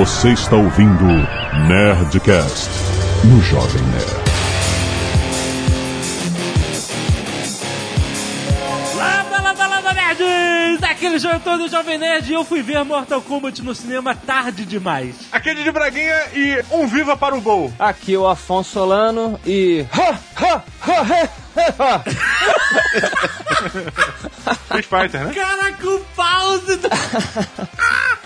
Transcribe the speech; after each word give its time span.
Você 0.00 0.30
está 0.30 0.56
ouvindo 0.56 1.04
Nerdcast 1.68 2.70
no 3.22 3.38
Jovem 3.42 3.82
Nerd. 3.82 4.06
Landa, 8.96 9.42
landa, 9.42 9.66
landa, 9.66 9.92
nerds! 9.92 10.82
Aquele 10.84 11.18
jogo 11.18 11.38
todo 11.40 11.68
Jovem 11.68 11.98
Nerd 11.98 12.30
e 12.30 12.34
eu 12.34 12.46
fui 12.46 12.62
ver 12.62 12.82
Mortal 12.82 13.20
Kombat 13.20 13.60
no 13.62 13.74
cinema 13.74 14.14
tarde 14.14 14.64
demais. 14.64 15.16
Aquele 15.30 15.62
de 15.62 15.70
Braguinha 15.70 16.18
e 16.32 16.64
um 16.70 16.86
viva 16.86 17.14
para 17.14 17.34
o 17.36 17.40
gol. 17.42 17.70
Aqui 17.78 18.16
o 18.16 18.26
Afonso 18.26 18.70
Solano 18.70 19.38
e. 19.44 19.84
Ha, 19.92 20.18
ha, 20.36 20.64
ha, 20.80 21.28
ha, 21.56 21.76
ha. 21.78 22.04
Street 24.64 24.86
Fighter, 24.86 25.26
né? 25.26 25.34
Caraca, 25.34 25.86
o 25.86 26.00
pause 26.16 26.76
do... 26.76 26.88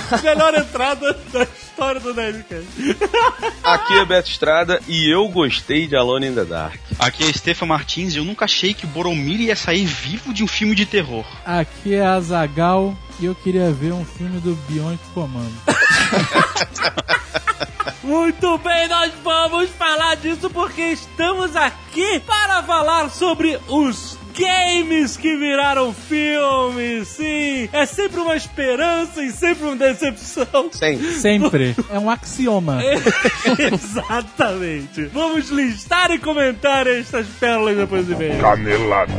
Melhor 0.22 0.54
entrada 0.54 1.12
da 1.32 1.42
história 1.42 2.00
do 2.00 2.14
Nerdcast. 2.14 2.66
Aqui 3.62 3.94
é 3.94 4.04
Beto 4.04 4.30
Estrada 4.30 4.80
e 4.86 5.10
eu 5.10 5.28
gostei 5.28 5.86
de 5.86 5.96
Alone 5.96 6.28
in 6.28 6.34
the 6.34 6.44
Dark. 6.44 6.80
Aqui 6.98 7.24
é 7.24 7.32
Stefan 7.32 7.66
Martins 7.66 8.14
e 8.14 8.18
eu 8.18 8.24
nunca 8.24 8.44
achei 8.44 8.74
que 8.74 8.86
Boromir 8.86 9.40
ia 9.40 9.56
sair 9.56 9.84
vivo 9.84 10.32
de 10.32 10.44
um 10.44 10.46
filme 10.46 10.74
de 10.74 10.86
terror. 10.86 11.24
Aqui 11.44 11.94
é 11.94 12.04
a 12.04 12.20
Zagal 12.20 12.96
e 13.20 13.26
eu 13.26 13.34
queria 13.34 13.70
ver 13.70 13.92
um 13.92 14.04
filme 14.04 14.40
do 14.40 14.54
Bionic 14.68 15.02
Commando. 15.12 15.54
Muito 18.02 18.58
bem, 18.58 18.86
nós 18.86 19.12
vamos 19.22 19.70
falar 19.70 20.16
disso 20.16 20.50
porque 20.50 20.82
estamos 20.82 21.56
aqui 21.56 22.20
para 22.20 22.62
falar 22.62 23.08
sobre 23.08 23.58
os 23.66 24.18
games 24.34 25.16
que 25.16 25.36
viraram 25.36 25.92
filmes. 25.94 27.08
Sim, 27.08 27.68
é 27.72 27.86
sempre 27.86 28.20
uma 28.20 28.36
esperança 28.36 29.22
e 29.22 29.30
sempre 29.30 29.64
uma 29.64 29.76
decepção. 29.76 30.70
Sim. 30.72 30.98
Sempre. 31.24 31.74
É 31.90 31.98
um 31.98 32.10
axioma. 32.10 32.80
Exatamente. 33.58 35.06
Vamos 35.06 35.48
listar 35.48 36.10
e 36.10 36.18
comentar 36.18 36.86
estas 36.86 37.26
pérolas 37.26 37.76
depois 37.76 38.06
de 38.06 38.14
ver. 38.14 38.38
Canelada. 38.40 39.12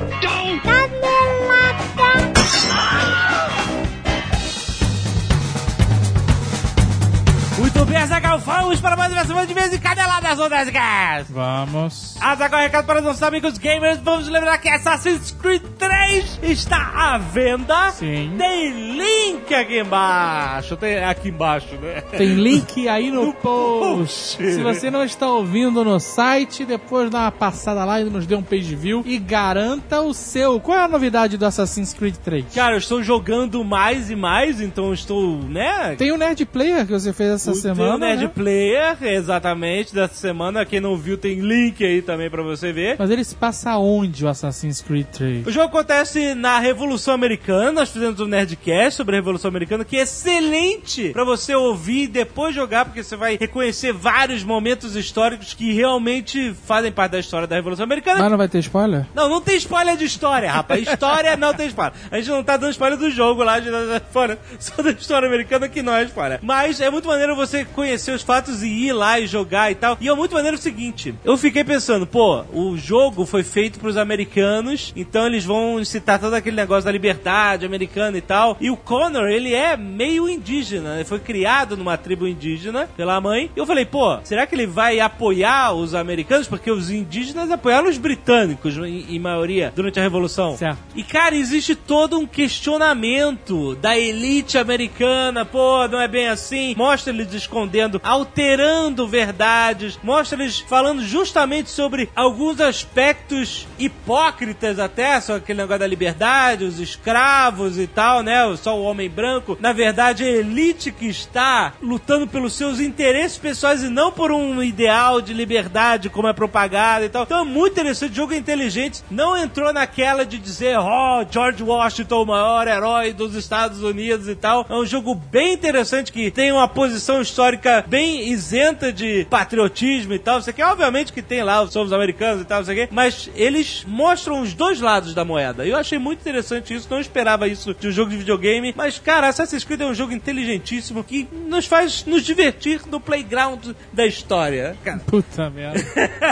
Muito 7.57 7.85
bem, 7.85 7.95
Azaghal, 7.95 8.37
vamos 8.39 8.81
para 8.81 8.97
mais 8.97 9.13
uma 9.13 9.23
semana 9.23 9.47
de 9.47 9.53
vez 9.53 9.73
em 9.73 9.79
Caneladas 9.79 10.37
no 10.37 10.49
Nerdcast. 10.49 11.31
Vamos. 11.31 12.17
Azaghal, 12.19 12.59
recado 12.59 12.85
para 12.85 12.99
os 12.99 13.05
nossos 13.05 13.23
amigos 13.23 13.57
gamers. 13.57 13.97
Vamos 14.03 14.27
lembrar 14.27 14.57
que 14.57 14.67
Assassin's 14.67 15.31
Creed 15.41 15.61
3 15.79 16.39
está 16.43 16.91
à 16.93 17.17
venda. 17.17 17.91
Sim. 17.91 18.33
Tem 18.37 18.91
link 18.97 19.53
aqui 19.55 19.79
embaixo. 19.79 20.75
Tem 20.75 21.01
aqui 21.05 21.29
embaixo, 21.29 21.75
né? 21.81 22.01
Tem 22.01 22.27
link 22.35 22.89
aí 22.89 23.09
no 23.09 23.27
No 23.27 23.33
post. 23.33 24.35
post. 24.37 24.51
Se 24.53 24.61
você 24.61 24.91
não 24.91 25.03
está 25.05 25.27
ouvindo 25.29 25.81
no 25.85 25.97
site, 25.97 26.65
depois 26.65 27.09
dá 27.09 27.19
uma 27.21 27.31
passada 27.31 27.85
lá 27.85 28.01
e 28.01 28.03
nos 28.03 28.27
dê 28.27 28.35
um 28.35 28.43
page 28.43 28.75
view 28.75 29.01
e 29.05 29.17
garanta 29.17 30.01
o 30.01 30.13
seu. 30.13 30.59
Qual 30.59 30.77
é 30.77 30.81
a 30.83 30.87
novidade 30.89 31.37
do 31.37 31.45
Assassin's 31.45 31.93
Creed 31.93 32.15
3? 32.17 32.53
Cara, 32.53 32.73
eu 32.73 32.79
estou 32.79 33.01
jogando 33.01 33.63
mais 33.63 34.09
e 34.11 34.15
mais, 34.15 34.59
então 34.59 34.93
estou, 34.93 35.37
né? 35.43 35.95
Tem 35.97 36.11
o 36.11 36.17
Nerd 36.17 36.45
Player 36.47 36.85
que 36.85 36.91
você 36.91 37.13
fez 37.13 37.29
essa 37.31 37.44
o 37.51 37.55
semana. 37.55 37.97
Nerd 37.97 38.23
né? 38.23 38.31
Player, 38.33 38.97
exatamente, 39.01 39.93
dessa 39.93 40.15
semana. 40.15 40.65
Quem 40.65 40.79
não 40.79 40.97
viu, 40.97 41.17
tem 41.17 41.39
link 41.39 41.83
aí 41.83 42.01
também 42.01 42.29
pra 42.29 42.43
você 42.43 42.71
ver. 42.71 42.95
Mas 42.97 43.09
ele 43.09 43.23
se 43.23 43.35
passa 43.35 43.77
onde 43.77 44.25
o 44.25 44.27
Assassin's 44.27 44.81
Creed 44.81 45.07
3? 45.07 45.47
O 45.47 45.51
jogo 45.51 45.67
acontece 45.67 46.33
na 46.33 46.59
Revolução 46.59 47.13
Americana. 47.13 47.71
Nós 47.71 47.89
fizemos 47.89 48.19
um 48.19 48.25
Nerdcast 48.25 48.97
sobre 48.97 49.15
a 49.15 49.19
Revolução 49.19 49.49
Americana, 49.49 49.85
que 49.85 49.97
é 49.97 50.01
excelente 50.01 51.09
pra 51.09 51.23
você 51.23 51.55
ouvir 51.55 52.03
e 52.03 52.07
depois 52.07 52.55
jogar, 52.55 52.85
porque 52.85 53.03
você 53.03 53.15
vai 53.15 53.37
reconhecer 53.39 53.93
vários 53.93 54.43
momentos 54.43 54.95
históricos 54.95 55.53
que 55.53 55.73
realmente 55.73 56.53
fazem 56.65 56.91
parte 56.91 57.13
da 57.13 57.19
história 57.19 57.47
da 57.47 57.55
Revolução 57.55 57.83
Americana. 57.83 58.19
Mas 58.19 58.31
não 58.31 58.37
vai 58.37 58.47
ter 58.47 58.59
spoiler? 58.59 59.05
Não, 59.13 59.29
não 59.29 59.41
tem 59.41 59.55
spoiler 59.57 59.97
de 59.97 60.05
história, 60.05 60.51
rapaz. 60.51 60.81
História 60.87 61.35
não 61.35 61.53
tem 61.53 61.67
spoiler. 61.67 61.93
A 62.11 62.17
gente 62.17 62.29
não 62.29 62.43
tá 62.43 62.57
dando 62.57 62.71
spoiler 62.71 62.97
do 62.97 63.09
jogo 63.09 63.43
lá, 63.43 63.53
a 63.53 63.59
gente 63.59 63.71
tá 63.71 63.79
dando 63.79 64.03
spoiler 64.07 64.37
só 64.59 64.81
da 64.81 64.91
história 64.91 65.27
americana 65.27 65.67
que 65.67 65.81
não 65.81 65.93
é 65.93 66.03
spoiler. 66.03 66.39
Mas 66.41 66.79
é 66.81 66.89
muito 66.89 67.07
maneiro 67.07 67.34
você 67.35 67.65
conhecer 67.65 68.11
os 68.11 68.21
fatos 68.21 68.63
e 68.63 68.67
ir 68.67 68.93
lá 68.93 69.19
e 69.19 69.27
jogar 69.27 69.71
e 69.71 69.75
tal. 69.75 69.97
E 69.99 70.07
é 70.07 70.13
muito 70.13 70.33
maneiro 70.33 70.57
o 70.57 70.59
seguinte: 70.59 71.13
eu 71.23 71.37
fiquei 71.37 71.63
pensando, 71.63 72.07
pô, 72.07 72.43
o 72.53 72.77
jogo 72.77 73.25
foi 73.25 73.43
feito 73.43 73.79
pros 73.79 73.97
americanos, 73.97 74.93
então 74.95 75.25
eles 75.25 75.45
vão 75.45 75.83
citar 75.83 76.19
todo 76.19 76.33
aquele 76.33 76.55
negócio 76.55 76.85
da 76.85 76.91
liberdade 76.91 77.65
americana 77.65 78.17
e 78.17 78.21
tal. 78.21 78.57
E 78.59 78.69
o 78.69 78.77
Connor, 78.77 79.27
ele 79.27 79.53
é 79.53 79.75
meio 79.77 80.29
indígena, 80.29 80.95
ele 80.95 81.05
foi 81.05 81.19
criado 81.19 81.77
numa 81.77 81.97
tribo 81.97 82.27
indígena 82.27 82.87
pela 82.95 83.19
mãe. 83.19 83.49
E 83.55 83.59
eu 83.59 83.65
falei, 83.65 83.85
pô, 83.85 84.19
será 84.23 84.45
que 84.45 84.55
ele 84.55 84.67
vai 84.67 84.99
apoiar 84.99 85.73
os 85.73 85.93
americanos? 85.93 86.47
Porque 86.47 86.71
os 86.71 86.89
indígenas 86.89 87.51
apoiaram 87.51 87.89
os 87.89 87.97
britânicos, 87.97 88.77
em, 88.77 89.15
em 89.15 89.19
maioria, 89.19 89.71
durante 89.75 89.99
a 89.99 90.03
Revolução. 90.03 90.57
Certo. 90.57 90.77
E, 90.95 91.03
cara, 91.03 91.35
existe 91.35 91.75
todo 91.75 92.17
um 92.17 92.25
questionamento 92.25 93.75
da 93.75 93.97
elite 93.97 94.57
americana. 94.57 95.45
Pô, 95.45 95.87
não 95.87 95.99
é 95.99 96.07
bem 96.07 96.27
assim. 96.27 96.75
Mostra 96.75 97.13
eles 97.13 97.24
escondendo, 97.33 97.99
alterando 98.03 99.07
verdades. 99.07 99.99
Mostra 100.03 100.41
eles 100.41 100.59
falando 100.59 101.03
justamente 101.03 101.69
sobre 101.69 102.09
alguns 102.15 102.59
aspectos 102.59 103.67
hipócritas 103.77 104.79
até, 104.79 105.19
só 105.19 105.35
aquele 105.35 105.61
negócio 105.61 105.79
da 105.79 105.87
liberdade, 105.87 106.65
os 106.65 106.79
escravos 106.79 107.77
e 107.77 107.87
tal, 107.87 108.21
né? 108.21 108.35
Só 108.57 108.77
o 108.77 108.83
homem 108.83 109.09
branco. 109.09 109.57
Na 109.59 109.73
verdade, 109.73 110.23
a 110.23 110.29
elite 110.29 110.91
que 110.91 111.07
está 111.07 111.73
lutando 111.81 112.27
pelos 112.27 112.53
seus 112.53 112.79
interesses 112.79 113.37
pessoais 113.37 113.83
e 113.83 113.89
não 113.89 114.11
por 114.11 114.31
um 114.31 114.61
ideal 114.61 115.21
de 115.21 115.33
liberdade 115.33 116.09
como 116.09 116.27
é 116.27 116.33
propagado 116.33 117.05
e 117.05 117.09
tal. 117.09 117.23
Então 117.23 117.41
é 117.41 117.45
muito 117.45 117.73
interessante, 117.73 118.15
jogo 118.15 118.33
é 118.33 118.37
inteligente. 118.37 119.03
Não 119.09 119.37
entrou 119.37 119.71
naquela 119.73 120.25
de 120.25 120.37
dizer, 120.37 120.77
ó, 120.77 121.25
George 121.29 121.63
Washington, 121.63 122.23
o 122.23 122.25
maior 122.25 122.67
herói 122.67 123.13
dos 123.13 123.35
Estados 123.35 123.81
Unidos 123.81 124.27
e 124.27 124.35
tal. 124.35 124.65
É 124.69 124.75
um 124.75 124.85
jogo 124.85 125.15
bem 125.15 125.53
interessante 125.53 126.11
que 126.11 126.31
tem 126.31 126.51
uma 126.51 126.67
posição 126.67 127.14
histórica 127.21 127.85
bem 127.87 128.29
isenta 128.29 128.91
de 128.91 129.25
patriotismo 129.29 130.13
e 130.13 130.19
tal. 130.19 130.41
Você 130.41 130.51
quer, 130.51 130.65
obviamente, 130.65 131.13
que 131.13 131.21
tem 131.21 131.43
lá 131.43 131.61
os 131.61 131.71
somos 131.71 131.93
americanos 131.93 132.41
e 132.41 132.45
tal, 132.45 132.59
não 132.59 132.65
sei 132.65 132.83
o 132.83 132.87
quê, 132.87 132.89
mas 132.91 133.29
eles 133.35 133.85
mostram 133.87 134.41
os 134.41 134.53
dois 134.53 134.79
lados 134.79 135.13
da 135.13 135.23
moeda. 135.23 135.65
Eu 135.65 135.77
achei 135.77 135.99
muito 135.99 136.21
interessante 136.21 136.73
isso, 136.73 136.87
não 136.89 136.99
esperava 136.99 137.47
isso 137.47 137.73
de 137.73 137.87
um 137.87 137.91
jogo 137.91 138.11
de 138.11 138.17
videogame, 138.17 138.73
mas, 138.75 138.97
cara, 138.97 139.27
Assassin's 139.27 139.63
Creed 139.63 139.81
é 139.81 139.85
um 139.85 139.93
jogo 139.93 140.13
inteligentíssimo 140.13 141.03
que 141.03 141.27
nos 141.47 141.65
faz 141.65 142.05
nos 142.05 142.23
divertir 142.23 142.81
no 142.89 142.99
playground 142.99 143.67
da 143.93 144.05
história, 144.05 144.75
cara. 144.83 144.99
Puta 145.05 145.49
merda. 145.49 145.79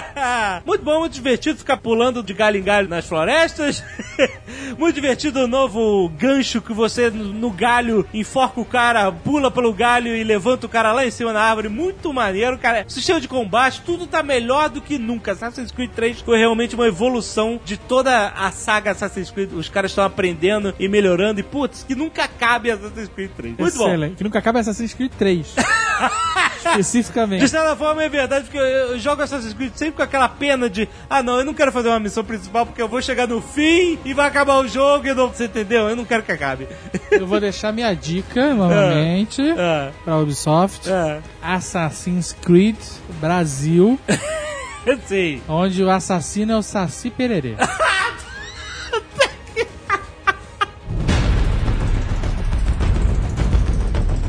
muito 0.65 0.83
bom, 0.83 1.01
muito 1.01 1.13
divertido 1.13 1.59
ficar 1.59 1.77
pulando 1.77 2.23
de 2.23 2.33
galho 2.33 2.57
em 2.57 2.63
galho 2.63 2.87
nas 2.87 3.05
florestas. 3.05 3.83
muito 4.77 4.95
divertido 4.95 5.41
o 5.41 5.47
novo 5.47 6.09
gancho 6.17 6.61
que 6.61 6.73
você 6.73 7.09
no 7.09 7.43
no 7.43 7.51
galho 7.51 8.07
enforca 8.13 8.61
o 8.61 8.65
cara, 8.65 9.11
pula 9.11 9.51
pelo 9.51 9.73
galho 9.73 10.15
e 10.15 10.23
levanta 10.23 10.65
o 10.65 10.69
cara 10.73 10.91
lá 10.91 11.05
em 11.05 11.11
cima 11.11 11.31
da 11.31 11.41
árvore. 11.41 11.69
Muito 11.69 12.11
maneiro, 12.11 12.57
cara. 12.57 12.83
Sistema 12.87 13.21
de 13.21 13.27
combate, 13.27 13.81
tudo 13.85 14.07
tá 14.07 14.23
melhor 14.23 14.69
do 14.69 14.81
que 14.81 14.97
nunca. 14.97 15.33
Assassin's 15.33 15.71
Creed 15.71 15.91
3 15.91 16.21
foi 16.21 16.39
realmente 16.39 16.73
uma 16.73 16.87
evolução 16.87 17.61
de 17.63 17.77
toda 17.77 18.29
a 18.29 18.51
saga 18.51 18.91
Assassin's 18.91 19.29
Creed. 19.29 19.53
Os 19.53 19.69
caras 19.69 19.91
estão 19.91 20.03
aprendendo 20.03 20.73
e 20.79 20.87
melhorando 20.87 21.39
e 21.39 21.43
putz, 21.43 21.83
que 21.83 21.93
nunca 21.93 22.27
cabe 22.27 22.71
Assassin's 22.71 23.07
Creed 23.07 23.31
3. 23.37 23.57
Muito 23.57 23.77
bom. 23.77 23.87
Excelente. 23.87 24.15
Que 24.15 24.23
nunca 24.23 24.39
acaba 24.39 24.59
Assassin's 24.59 24.93
Creed 24.95 25.11
3. 25.17 25.55
De 26.75 26.79
Especificamente. 26.81 27.47
certa 27.47 27.75
forma 27.75 28.03
é 28.03 28.09
verdade, 28.09 28.45
porque 28.45 28.57
eu, 28.57 28.63
eu 28.63 28.99
jogo 28.99 29.21
Assassin's 29.21 29.53
Creed 29.53 29.73
sempre 29.75 29.93
com 29.95 30.01
aquela 30.03 30.27
pena 30.29 30.69
de 30.69 30.87
ah 31.09 31.21
não, 31.23 31.37
eu 31.39 31.45
não 31.45 31.53
quero 31.53 31.71
fazer 31.71 31.89
uma 31.89 31.99
missão 31.99 32.23
principal 32.23 32.65
porque 32.65 32.81
eu 32.81 32.87
vou 32.87 33.01
chegar 33.01 33.27
no 33.27 33.41
fim 33.41 33.97
e 34.05 34.13
vai 34.13 34.27
acabar 34.27 34.57
o 34.59 34.67
jogo 34.67 35.07
e 35.07 35.13
não, 35.13 35.27
você 35.29 35.45
entendeu? 35.45 35.87
Eu 35.89 35.95
não 35.95 36.05
quero 36.05 36.23
que 36.23 36.31
acabe. 36.31 36.67
Eu 37.11 37.27
vou 37.27 37.39
deixar 37.39 37.71
minha 37.71 37.93
dica 37.93 38.53
novamente 38.53 39.41
É, 39.41 39.91
pra 40.03 40.17
Ubisoft. 40.17 40.89
é, 40.89 41.19
Assassin's 41.41 42.33
Creed 42.41 42.77
Brasil, 43.21 43.99
sim. 45.05 45.41
onde 45.47 45.83
o 45.83 45.89
assassino 45.89 46.53
é 46.53 46.57
o 46.57 46.61
Saci 46.61 47.09
Pererê. 47.09 47.55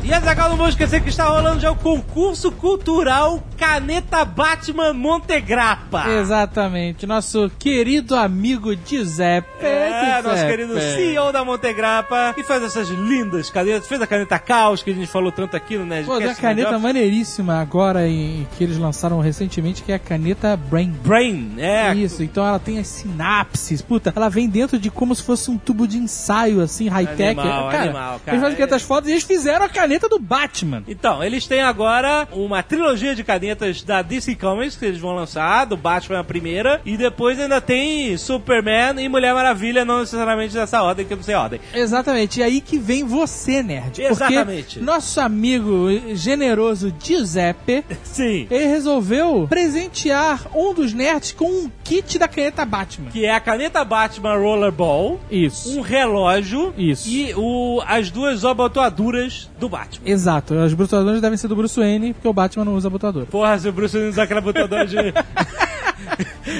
E 0.06 0.12
Azaghal, 0.12 0.50
não 0.50 0.56
vou 0.58 0.68
esquecer 0.68 1.00
que 1.02 1.08
está 1.08 1.24
rolando 1.24 1.60
já 1.60 1.70
o 1.70 1.76
concurso 1.76 2.52
cultural 2.52 3.42
Caneta 3.56 4.22
Batman 4.22 4.92
Montegrappa. 4.92 6.10
Exatamente. 6.10 7.06
Nosso 7.06 7.50
querido 7.58 8.14
amigo 8.14 8.74
Giuseppe 8.84 9.64
É, 9.64 10.20
nosso 10.22 10.36
Giuseppe. 10.36 10.50
querido 10.50 10.78
CEO 10.78 11.32
da 11.32 11.42
Montegrappa, 11.42 12.34
que 12.34 12.42
faz 12.42 12.62
essas 12.62 12.88
lindas 12.90 13.48
canetas. 13.48 13.88
Fez 13.88 14.02
a 14.02 14.06
caneta 14.06 14.38
Caos, 14.38 14.82
que 14.82 14.90
a 14.90 14.94
gente 14.94 15.06
falou 15.06 15.32
tanto 15.32 15.56
aqui 15.56 15.78
no 15.78 15.86
Nerdcast. 15.86 16.10
Pô, 16.12 16.18
tem 16.18 16.28
uma 16.28 16.34
caneta 16.34 16.78
maneiríssima 16.78 17.58
agora 17.58 18.06
em, 18.06 18.46
que 18.58 18.64
eles 18.64 18.76
lançaram 18.76 19.20
recentemente, 19.20 19.82
que 19.82 19.90
é 19.90 19.94
a 19.94 19.98
caneta 19.98 20.54
Brain. 20.54 20.90
Brain, 21.02 21.54
é. 21.56 21.94
Isso, 21.94 22.22
então 22.22 22.46
ela 22.46 22.58
tem 22.58 22.78
as 22.78 22.88
sinapses. 22.88 23.80
Puta, 23.80 24.12
ela 24.14 24.28
vem 24.28 24.50
dentro 24.50 24.78
de 24.78 24.90
como 24.90 25.14
se 25.14 25.22
fosse 25.22 25.50
um 25.50 25.56
tubo 25.56 25.88
de 25.88 25.96
ensaio, 25.96 26.60
assim, 26.60 26.88
high-tech. 26.88 27.36
Cara, 27.36 27.82
animal, 27.84 28.20
cara. 28.22 28.36
Eles 28.36 28.42
fazem 28.42 28.58
canetas 28.58 28.82
fodas 28.82 29.08
e 29.08 29.12
eles 29.12 29.24
fizeram 29.24 29.64
a 29.64 29.68
caneta 29.68 29.93
do 29.98 30.18
Batman. 30.18 30.82
Então, 30.86 31.22
eles 31.22 31.46
têm 31.46 31.62
agora 31.62 32.28
uma 32.32 32.62
trilogia 32.62 33.14
de 33.14 33.24
canetas 33.24 33.82
da 33.82 34.02
DC 34.02 34.34
Comics 34.36 34.76
que 34.76 34.84
eles 34.84 34.98
vão 35.00 35.14
lançar, 35.14 35.64
do 35.64 35.76
Batman 35.76 36.20
a 36.20 36.24
primeira, 36.24 36.80
e 36.84 36.96
depois 36.96 37.38
ainda 37.38 37.60
tem 37.60 38.16
Superman 38.16 39.02
e 39.02 39.08
Mulher 39.08 39.34
Maravilha, 39.34 39.84
não 39.84 40.00
necessariamente 40.00 40.54
dessa 40.54 40.82
ordem, 40.82 41.06
que 41.06 41.12
eu 41.12 41.16
não 41.16 41.24
sei 41.24 41.34
a 41.34 41.42
ordem. 41.42 41.60
Exatamente, 41.72 42.40
e 42.40 42.42
aí 42.42 42.60
que 42.60 42.78
vem 42.78 43.04
você, 43.04 43.62
nerd. 43.62 44.02
Exatamente. 44.02 44.80
Nosso 44.80 45.20
amigo 45.20 45.88
generoso 46.14 46.94
Giuseppe, 47.02 47.84
Sim. 48.02 48.46
ele 48.50 48.66
resolveu 48.66 49.46
presentear 49.48 50.46
um 50.54 50.74
dos 50.74 50.92
nerds 50.92 51.32
com 51.32 51.46
um 51.46 51.70
kit 51.82 52.18
da 52.18 52.28
caneta 52.28 52.64
Batman. 52.64 53.10
Que 53.10 53.24
é 53.24 53.34
a 53.34 53.40
caneta 53.40 53.84
Batman 53.84 54.36
Rollerball, 54.36 55.20
Isso. 55.30 55.78
um 55.78 55.80
relógio 55.80 56.74
Isso. 56.76 57.08
e 57.08 57.34
o, 57.34 57.82
as 57.86 58.10
duas 58.10 58.44
abotoaduras 58.44 59.50
do 59.58 59.68
Batman. 59.68 59.83
Exato, 60.04 60.54
as 60.54 60.72
botadoras 60.72 61.20
devem 61.20 61.36
ser 61.36 61.48
do 61.48 61.56
Bruce 61.56 61.78
Wayne, 61.78 62.12
porque 62.12 62.28
o 62.28 62.32
Batman 62.32 62.64
não 62.64 62.74
usa 62.74 62.90
botador. 62.90 63.26
Porra, 63.26 63.58
se 63.58 63.68
o 63.68 63.72
Bruce 63.72 63.96
Willis 63.96 64.14
usar 64.14 64.24
aquela 64.24 64.40
botadora 64.40 64.86
de... 64.86 64.96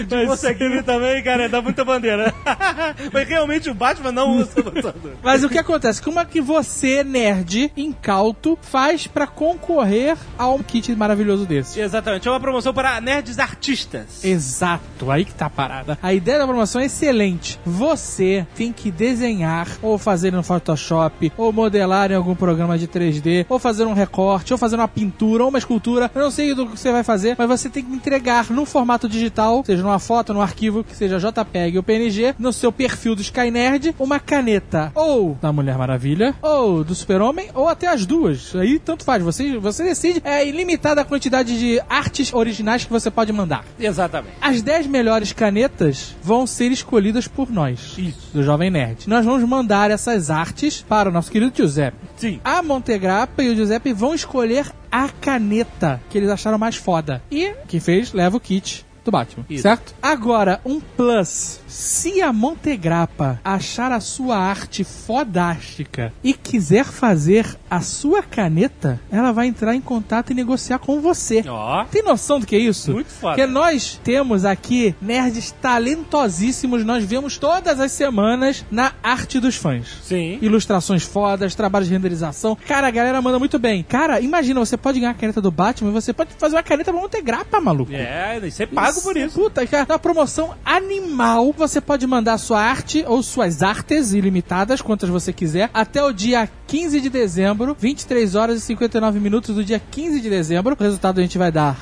de 0.06 0.26
você 0.26 0.48
aqui 0.48 0.82
também, 0.82 1.22
cara, 1.22 1.48
dá 1.48 1.60
muita 1.60 1.84
bandeira. 1.84 2.32
Mas 3.12 3.28
realmente 3.28 3.70
o 3.70 3.74
Batman 3.74 4.12
não 4.12 4.38
usa 4.38 4.60
botador. 4.62 5.12
Mas 5.22 5.44
o 5.44 5.48
que 5.48 5.58
acontece? 5.58 6.02
Como 6.02 6.18
é 6.18 6.24
que 6.24 6.40
você, 6.40 7.04
nerd, 7.04 7.72
incauto, 7.76 8.58
faz 8.62 9.06
pra 9.06 9.26
concorrer 9.26 10.16
a 10.38 10.48
um 10.48 10.62
kit 10.62 10.94
maravilhoso 10.94 11.46
desse? 11.46 11.80
Exatamente, 11.80 12.26
é 12.26 12.30
uma 12.30 12.40
promoção 12.40 12.72
para 12.72 13.00
nerds 13.00 13.38
artistas. 13.38 14.24
Exato, 14.24 15.10
aí 15.10 15.24
que 15.24 15.34
tá 15.34 15.46
a 15.46 15.50
parada. 15.50 15.98
A 16.02 16.12
ideia 16.12 16.38
da 16.38 16.46
promoção 16.46 16.80
é 16.80 16.86
excelente. 16.86 17.58
Você 17.64 18.46
tem 18.54 18.72
que 18.72 18.90
desenhar, 18.90 19.68
ou 19.82 19.98
fazer 19.98 20.32
no 20.32 20.42
Photoshop, 20.42 21.32
ou 21.36 21.52
modelar 21.52 22.10
em 22.10 22.14
algum 22.14 22.34
programa 22.34 22.78
de 22.78 22.88
3D, 22.88 23.46
ou 23.48 23.58
fazer 23.58 23.84
um 23.84 23.92
recorte, 23.92 24.52
ou 24.52 24.58
fazer 24.58 24.76
uma 24.76 24.88
pintura, 24.88 25.42
ou 25.42 25.48
uma 25.48 25.58
escultura. 25.58 26.10
Eu 26.14 26.22
não 26.22 26.30
sei 26.30 26.54
do 26.54 26.66
que 26.66 26.78
você 26.78 26.92
vai 26.92 27.02
fazer, 27.02 27.34
mas 27.38 27.48
você 27.48 27.68
tem 27.68 27.84
que 27.84 27.92
entregar 27.92 28.50
num 28.50 28.66
formato 28.66 29.08
digital, 29.08 29.62
seja 29.74 29.82
numa 29.82 29.98
foto, 29.98 30.32
num 30.32 30.40
arquivo, 30.40 30.84
que 30.84 30.96
seja 30.96 31.18
JPEG 31.18 31.76
ou 31.76 31.82
PNG, 31.82 32.34
no 32.38 32.52
seu 32.52 32.70
perfil 32.70 33.14
do 33.16 33.22
Skynerd, 33.22 33.94
uma 33.98 34.20
caneta 34.20 34.92
ou 34.94 35.36
da 35.40 35.52
Mulher 35.52 35.76
Maravilha, 35.76 36.34
ou 36.40 36.84
do 36.84 36.94
Super-Homem, 36.94 37.50
ou 37.54 37.68
até 37.68 37.88
as 37.88 38.06
duas. 38.06 38.54
Aí 38.54 38.78
tanto 38.78 39.04
faz, 39.04 39.22
você, 39.22 39.58
você 39.58 39.82
decide. 39.82 40.22
É 40.24 40.46
ilimitada 40.46 41.00
a 41.00 41.04
quantidade 41.04 41.58
de 41.58 41.80
artes 41.88 42.32
originais 42.32 42.84
que 42.84 42.90
você 42.90 43.10
pode 43.10 43.32
mandar. 43.32 43.64
Exatamente. 43.78 44.36
As 44.40 44.62
10 44.62 44.86
melhores 44.86 45.32
canetas 45.32 46.14
vão 46.22 46.46
ser 46.46 46.70
escolhidas 46.70 47.26
por 47.26 47.50
nós, 47.50 47.94
Isso. 47.98 48.30
do 48.32 48.42
Jovem 48.42 48.70
Nerd. 48.70 49.08
Nós 49.08 49.24
vamos 49.24 49.46
mandar 49.48 49.90
essas 49.90 50.30
artes 50.30 50.84
para 50.88 51.08
o 51.08 51.12
nosso 51.12 51.30
querido 51.30 51.52
Giuseppe. 51.54 51.96
Sim. 52.16 52.40
A 52.44 52.62
Montegrappa 52.62 53.42
e 53.42 53.50
o 53.50 53.56
Giuseppe 53.56 53.92
vão 53.92 54.14
escolher 54.14 54.70
a 54.90 55.08
caneta 55.08 56.00
que 56.08 56.16
eles 56.16 56.30
acharam 56.30 56.58
mais 56.58 56.76
foda. 56.76 57.20
E 57.30 57.52
quem 57.66 57.80
fez, 57.80 58.12
leva 58.12 58.36
o 58.36 58.40
kit 58.40 58.86
do 59.04 59.10
Batman, 59.10 59.44
Isso. 59.48 59.62
certo? 59.62 59.94
Agora, 60.02 60.60
um 60.64 60.80
plus. 60.80 61.60
Se 61.66 62.22
a 62.22 62.32
Montegrappa 62.32 63.40
achar 63.44 63.92
a 63.92 64.00
sua 64.00 64.36
arte 64.36 64.84
fodástica 64.84 66.12
e 66.22 66.32
quiser 66.32 66.84
fazer 66.84 67.56
a 67.68 67.80
sua 67.80 68.22
caneta, 68.22 69.00
ela 69.10 69.32
vai 69.32 69.46
entrar 69.46 69.74
em 69.74 69.80
contato 69.80 70.30
e 70.30 70.34
negociar 70.34 70.78
com 70.78 71.00
você. 71.00 71.44
Ó. 71.46 71.84
Tem 71.84 72.02
noção 72.02 72.38
do 72.38 72.46
que 72.46 72.54
é 72.54 72.60
isso? 72.60 72.92
Muito 72.92 73.10
foda. 73.10 73.34
Porque 73.34 73.46
nós 73.50 74.00
temos 74.04 74.44
aqui 74.44 74.94
nerds 75.02 75.50
talentosíssimos, 75.50 76.84
nós 76.84 77.04
vemos 77.04 77.36
todas 77.38 77.80
as 77.80 77.92
semanas 77.92 78.64
na 78.70 78.92
arte 79.02 79.40
dos 79.40 79.56
fãs. 79.56 79.98
Sim. 80.04 80.38
Ilustrações 80.40 81.02
fodas, 81.02 81.54
trabalhos 81.54 81.88
de 81.88 81.94
renderização. 81.94 82.56
Cara, 82.66 82.86
a 82.86 82.90
galera 82.90 83.20
manda 83.20 83.38
muito 83.38 83.58
bem. 83.58 83.82
Cara, 83.82 84.20
imagina, 84.20 84.60
você 84.60 84.76
pode 84.76 85.00
ganhar 85.00 85.12
a 85.12 85.14
caneta 85.14 85.40
do 85.40 85.50
Batman 85.50 85.90
e 85.90 85.92
você 85.92 86.12
pode 86.12 86.30
fazer 86.38 86.56
uma 86.56 86.62
caneta 86.62 86.92
pra 86.92 87.00
Montegrappa, 87.00 87.60
maluco. 87.60 87.92
É, 87.92 88.38
e 88.42 88.50
você 88.50 88.66
por 89.00 89.16
isso. 89.16 89.34
Puta, 89.34 89.66
cara, 89.66 89.86
uma 89.88 89.98
promoção 89.98 90.54
animal. 90.64 91.52
Você 91.56 91.80
pode 91.80 92.06
mandar 92.06 92.38
sua 92.38 92.60
arte 92.60 93.04
ou 93.06 93.22
suas 93.22 93.62
artes 93.62 94.12
ilimitadas, 94.12 94.80
quantas 94.80 95.08
você 95.08 95.32
quiser, 95.32 95.70
até 95.72 96.02
o 96.02 96.12
dia 96.12 96.48
15 96.66 97.00
de 97.00 97.10
dezembro, 97.10 97.76
23 97.78 98.34
horas 98.34 98.58
e 98.58 98.60
59 98.62 99.20
minutos 99.20 99.54
do 99.54 99.64
dia 99.64 99.80
15 99.90 100.20
de 100.20 100.30
dezembro. 100.30 100.76
O 100.78 100.82
resultado 100.82 101.18
a 101.18 101.22
gente 101.22 101.38
vai 101.38 101.52
dar. 101.52 101.76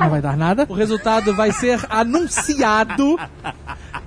Não 0.00 0.10
vai 0.10 0.22
dar 0.22 0.36
nada. 0.36 0.66
O 0.68 0.74
resultado 0.74 1.34
vai 1.34 1.52
ser 1.52 1.84
anunciado 1.90 3.18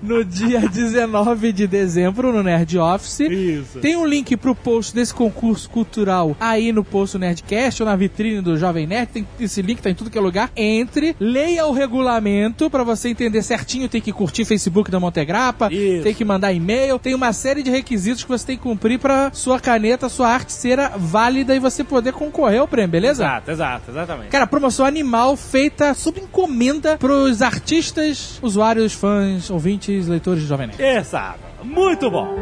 no 0.02 0.24
dia 0.24 0.62
19 0.70 1.52
de 1.54 1.68
dezembro 1.68 2.32
no 2.32 2.44
Nerd 2.44 2.78
Office. 2.78 3.20
Isso. 3.22 3.80
Tem 3.80 3.96
um 3.96 4.06
link 4.06 4.36
pro 4.38 4.56
post 4.56 4.94
desse 4.94 5.14
concurso 5.14 5.70
cultural 5.70 6.36
aí 6.40 6.72
no 6.72 6.84
post 6.84 7.18
do 7.18 7.22
Nerdcast 7.22 7.84
ou 7.84 7.90
na 7.90 7.96
vitrine 7.96 8.42
do 8.42 8.58
Jovem 8.58 8.88
Nerd. 8.88 9.12
Tem, 9.12 9.28
esse 9.40 9.62
link 9.62 9.82
tá 9.82 9.90
em 9.90 9.96
tudo 9.96 10.10
que 10.10 10.18
é 10.18 10.22
lugar. 10.22 10.52
Entre, 10.56 11.16
leia 11.20 11.66
o 11.66 11.72
regulamento 11.72 12.70
pra 12.70 12.84
você 12.84 13.10
entender 13.10 13.42
certinho. 13.42 13.90
Tem 13.90 14.02
que 14.02 14.12
curtir 14.12 14.46
Facebook 14.46 14.90
da 14.90 15.00
Montegrappa, 15.00 15.72
Isso. 15.72 16.04
tem 16.04 16.14
que 16.14 16.26
mandar 16.26 16.54
e-mail. 16.54 17.00
Tem 17.00 17.14
uma 17.14 17.34
série 17.34 17.64
de 17.64 17.70
requisitos 17.70 18.24
que 18.24 18.30
você 18.30 18.46
tem 18.46 18.58
que 18.58 18.64
cumprir 18.64 19.00
pra 19.00 19.32
sua 19.34 19.60
caneta, 19.60 20.10
sua 20.10 20.30
arte 20.30 20.54
ser 20.54 20.80
válida 20.98 21.56
e 21.56 21.60
você 21.60 21.84
poder 21.84 22.14
concorrer 22.14 22.60
ao 22.60 22.68
prêmio, 22.68 22.92
beleza? 22.92 23.24
Exato, 23.24 23.52
exato, 23.52 23.92
exatamente. 23.92 24.30
Cara, 24.30 24.48
promoção 24.48 24.86
animal 24.86 25.36
feita 25.36 25.94
sob 25.94 26.20
encomenda 26.20 26.98
pros 26.98 27.42
artistas, 27.42 28.40
usuários, 28.42 28.94
fãs, 28.94 29.50
ouvintes, 29.50 29.91
leitores 30.00 30.42
de 30.42 30.48
Jovem 30.48 30.68
Nerd. 30.68 30.82
Exato. 30.82 31.40
Muito 31.64 32.10
bom. 32.10 32.36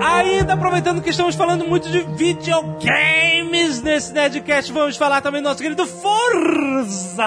Ainda 0.00 0.54
aproveitando 0.54 1.02
que 1.02 1.10
estamos 1.10 1.34
falando 1.34 1.66
muito 1.66 1.88
de 1.88 2.00
videogames 2.16 3.82
nesse 3.82 4.12
Nerdcast, 4.12 4.72
vamos 4.72 4.96
falar 4.96 5.20
também 5.20 5.42
do 5.42 5.48
nosso 5.48 5.62
querido 5.62 5.86
Forza! 5.86 7.22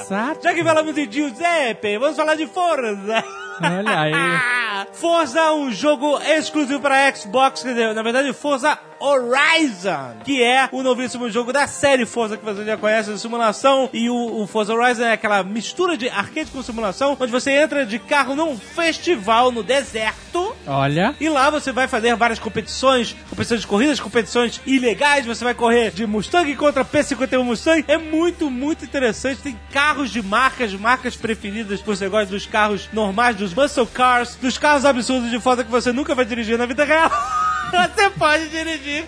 Exato. 0.00 0.42
Já 0.42 0.54
que 0.54 0.62
falamos 0.62 0.94
de 0.94 1.10
Giuseppe, 1.10 1.98
vamos 1.98 2.16
falar 2.16 2.34
de 2.36 2.46
Forza! 2.46 3.24
Olha 3.60 4.00
aí. 4.00 4.12
Forza 4.92 5.38
é 5.38 5.52
um 5.52 5.70
jogo 5.70 6.18
exclusivo 6.18 6.80
para 6.80 7.14
Xbox, 7.14 7.62
quer 7.62 7.70
dizer, 7.70 7.94
na 7.94 8.02
verdade, 8.02 8.32
Forza 8.32 8.78
Horizon, 9.00 10.16
que 10.24 10.42
é 10.42 10.68
o 10.72 10.82
novíssimo 10.82 11.30
jogo 11.30 11.52
da 11.52 11.66
série 11.66 12.04
Forza 12.04 12.36
que 12.36 12.44
você 12.44 12.64
já 12.64 12.76
conhece, 12.76 13.12
de 13.12 13.18
simulação. 13.18 13.88
E 13.92 14.10
o, 14.10 14.42
o 14.42 14.46
Forza 14.46 14.74
Horizon 14.74 15.04
é 15.04 15.12
aquela 15.12 15.42
mistura 15.42 15.96
de 15.96 16.08
arcade 16.08 16.50
com 16.50 16.62
simulação, 16.62 17.16
onde 17.18 17.30
você 17.30 17.52
entra 17.52 17.86
de 17.86 17.98
carro 17.98 18.34
num 18.34 18.56
festival 18.56 19.52
no 19.52 19.62
deserto. 19.62 20.54
Olha. 20.66 21.14
E 21.20 21.28
lá 21.28 21.48
você 21.50 21.72
vai 21.72 21.86
fazer 21.88 22.14
várias 22.16 22.38
competições, 22.38 23.14
competições 23.30 23.60
de 23.60 23.66
corridas, 23.66 24.00
competições 24.00 24.60
ilegais, 24.66 25.26
você 25.26 25.44
vai 25.44 25.54
correr 25.54 25.90
de 25.90 26.06
Mustang 26.06 26.54
contra 26.56 26.84
P51 26.84 27.42
Mustang. 27.42 27.84
É 27.88 27.96
muito, 27.96 28.50
muito 28.50 28.84
interessante. 28.84 29.42
Tem 29.42 29.58
carros 29.72 30.10
de 30.10 30.22
marcas, 30.22 30.72
marcas 30.74 31.16
preferidas. 31.16 31.80
Você 31.80 32.08
gosta 32.08 32.26
dos 32.26 32.46
carros 32.46 32.88
normais, 32.92 33.36
dos 33.36 33.47
muscle 33.54 33.86
cars, 33.86 34.36
dos 34.36 34.58
carros 34.58 34.84
absurdos 34.84 35.30
de 35.30 35.40
foda 35.40 35.64
que 35.64 35.70
você 35.70 35.92
nunca 35.92 36.14
vai 36.14 36.24
dirigir 36.24 36.58
na 36.58 36.66
vida 36.66 36.84
real. 36.84 37.10
Você 37.68 38.08
pode 38.10 38.48
dirigir 38.48 39.04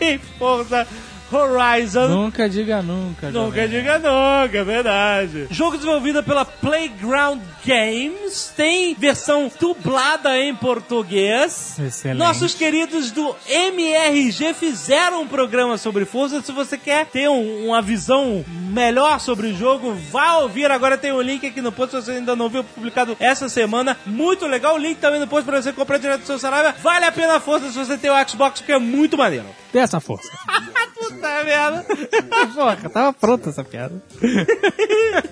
em 0.00 0.18
Forza 0.18 0.86
Horizon. 1.32 2.08
Nunca 2.08 2.48
diga 2.48 2.82
nunca. 2.82 3.30
Nunca 3.30 3.66
diga 3.68 3.94
nunca, 3.98 4.58
é 4.58 4.64
verdade. 4.64 5.46
Jogo 5.50 5.76
desenvolvido 5.76 6.22
pela 6.22 6.44
Playground 6.44 7.40
Games, 7.64 8.52
tem 8.56 8.94
versão 8.94 9.50
dublada 9.60 10.36
em 10.38 10.54
português. 10.54 11.78
Excelente. 11.78 12.18
Nossos 12.18 12.54
queridos 12.54 13.10
do 13.10 13.34
MRG 13.48 14.54
fizeram 14.54 15.22
um 15.22 15.26
programa 15.26 15.76
sobre 15.78 16.04
Forza. 16.04 16.40
Se 16.42 16.52
você 16.52 16.76
quer 16.76 17.06
ter 17.06 17.28
um- 17.28 17.66
uma 17.68 17.80
visão 17.82 18.44
melhor 18.48 19.20
sobre 19.20 19.48
o 19.48 19.56
jogo, 19.56 19.94
vá 20.10 20.36
ouvir. 20.38 20.70
Agora 20.70 20.96
tem 20.98 21.12
um 21.12 21.20
link 21.20 21.46
aqui 21.46 21.60
no 21.60 21.70
post, 21.72 21.94
se 21.96 22.02
você 22.02 22.12
ainda 22.12 22.34
não 22.36 22.48
viu, 22.48 22.64
publicado 22.64 23.16
essa 23.20 23.48
semana. 23.48 23.96
Muito 24.06 24.46
legal. 24.46 24.74
O 24.74 24.78
link 24.78 24.98
também 24.98 25.20
no 25.20 25.26
post 25.26 25.44
para 25.44 25.60
você 25.62 25.72
comprar 25.72 25.98
direto 25.98 26.20
do 26.20 26.26
seu 26.26 26.38
Saraiva. 26.38 26.74
Vale 26.82 27.04
a 27.04 27.12
pena 27.12 27.36
a 27.36 27.40
Forza 27.40 27.68
se 27.70 27.78
você 27.78 27.96
tem 27.96 28.10
o 28.10 28.28
Xbox, 28.28 28.60
porque 28.60 28.72
é 28.72 28.78
muito 28.78 29.16
maneiro. 29.16 29.46
Dê 29.72 29.78
essa 29.78 30.00
força. 30.00 30.28
Puta 31.22 31.44
merda. 31.44 31.86
Porra, 32.52 32.90
tava 32.90 33.12
pronta 33.12 33.50
essa 33.50 33.62
piada. 33.62 33.94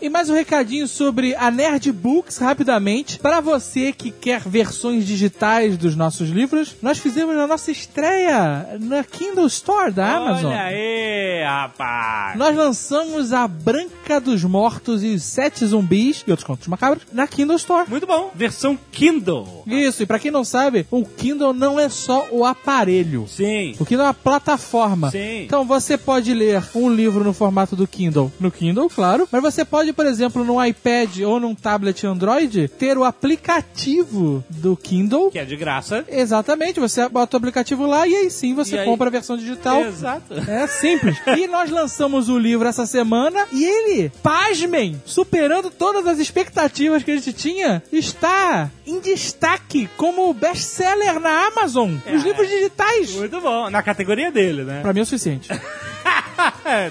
E 0.00 0.08
mais 0.08 0.30
um 0.30 0.34
recadinho 0.34 0.88
sobre 0.88 1.34
a 1.34 1.50
Nerd 1.50 1.92
Books, 1.92 2.38
rapidamente. 2.38 3.18
Para 3.18 3.40
você 3.40 3.92
que 3.92 4.10
quer 4.10 4.40
versões 4.40 5.06
digitais 5.06 5.76
dos 5.76 5.94
nossos 5.94 6.30
livros, 6.30 6.76
nós 6.80 6.98
fizemos 6.98 7.36
a 7.36 7.46
nossa 7.46 7.70
estreia 7.70 8.78
na 8.80 9.04
Kindle 9.04 9.46
Store 9.46 9.92
da 9.92 10.16
Amazon. 10.16 10.50
Olha 10.50 10.62
aí, 10.62 11.42
rapaz. 11.44 12.38
Nós 12.38 12.56
lançamos 12.56 13.32
a 13.32 13.46
Branca 13.46 14.18
dos 14.20 14.42
Mortos 14.44 15.02
e 15.02 15.08
os 15.08 15.24
Sete 15.24 15.66
Zumbis 15.66 16.24
e 16.26 16.30
outros 16.30 16.46
contos 16.46 16.66
macabros 16.68 17.02
na 17.12 17.26
Kindle 17.26 17.56
Store. 17.56 17.88
Muito 17.88 18.06
bom. 18.06 18.30
Versão 18.34 18.78
Kindle. 18.90 19.64
Isso, 19.66 20.02
e 20.02 20.06
pra 20.06 20.18
quem 20.18 20.30
não 20.30 20.44
sabe, 20.44 20.86
o 20.90 21.04
Kindle 21.04 21.52
não 21.52 21.78
é 21.78 21.88
só 21.88 22.26
o 22.30 22.44
aparelho. 22.44 23.26
Sim. 23.28 23.74
O 23.78 23.84
Kindle 23.84 24.06
é 24.06 24.08
uma 24.08 24.14
plataforma. 24.14 24.97
Sim. 25.10 25.44
Então 25.44 25.64
você 25.64 25.96
pode 25.96 26.32
ler 26.34 26.62
um 26.74 26.88
livro 26.92 27.22
no 27.24 27.32
formato 27.32 27.76
do 27.76 27.86
Kindle, 27.86 28.32
no 28.40 28.50
Kindle, 28.50 28.88
claro, 28.88 29.28
mas 29.30 29.40
você 29.42 29.64
pode, 29.64 29.92
por 29.92 30.06
exemplo, 30.06 30.44
no 30.44 30.62
iPad 30.64 31.20
ou 31.26 31.38
num 31.38 31.54
tablet 31.54 32.04
Android, 32.06 32.68
ter 32.78 32.98
o 32.98 33.04
aplicativo 33.04 34.44
do 34.48 34.76
Kindle. 34.76 35.30
Que 35.30 35.38
é 35.38 35.44
de 35.44 35.56
graça. 35.56 36.04
Exatamente, 36.08 36.80
você 36.80 37.08
bota 37.08 37.36
o 37.36 37.38
aplicativo 37.38 37.86
lá 37.86 38.06
e 38.06 38.14
aí 38.16 38.30
sim 38.30 38.54
você 38.54 38.76
E 38.76 38.78
aí- 38.80 38.84
compra 38.84 39.08
a 39.08 39.10
versão 39.10 39.36
digital. 39.36 39.80
Exato. 39.82 40.34
É 40.48 40.66
simples. 40.66 41.16
e 41.36 41.46
nós 41.46 41.70
lançamos 41.70 42.28
o 42.28 42.38
livro 42.38 42.66
essa 42.68 42.86
semana 42.86 43.46
e 43.52 43.64
ele, 43.64 44.10
pasmem, 44.22 45.00
superando 45.04 45.70
todas 45.70 46.06
as 46.06 46.18
expectativas 46.18 47.02
que 47.02 47.10
a 47.10 47.14
gente 47.14 47.32
tinha, 47.32 47.82
está 47.92 48.70
em 48.86 49.00
destaque 49.00 49.88
como 49.96 50.32
best-seller 50.32 51.20
na 51.20 51.46
Amazon. 51.46 51.94
Os 52.14 52.22
livros 52.22 52.48
digitais. 52.48 53.12
Muito 53.14 53.40
bom. 53.40 53.68
Na 53.70 53.82
categoria 53.82 54.30
dele, 54.30 54.62
né? 54.64 54.77
Pra 54.82 54.92
mim 54.92 55.00
é 55.00 55.02
o 55.02 55.06
suficiente. 55.06 55.48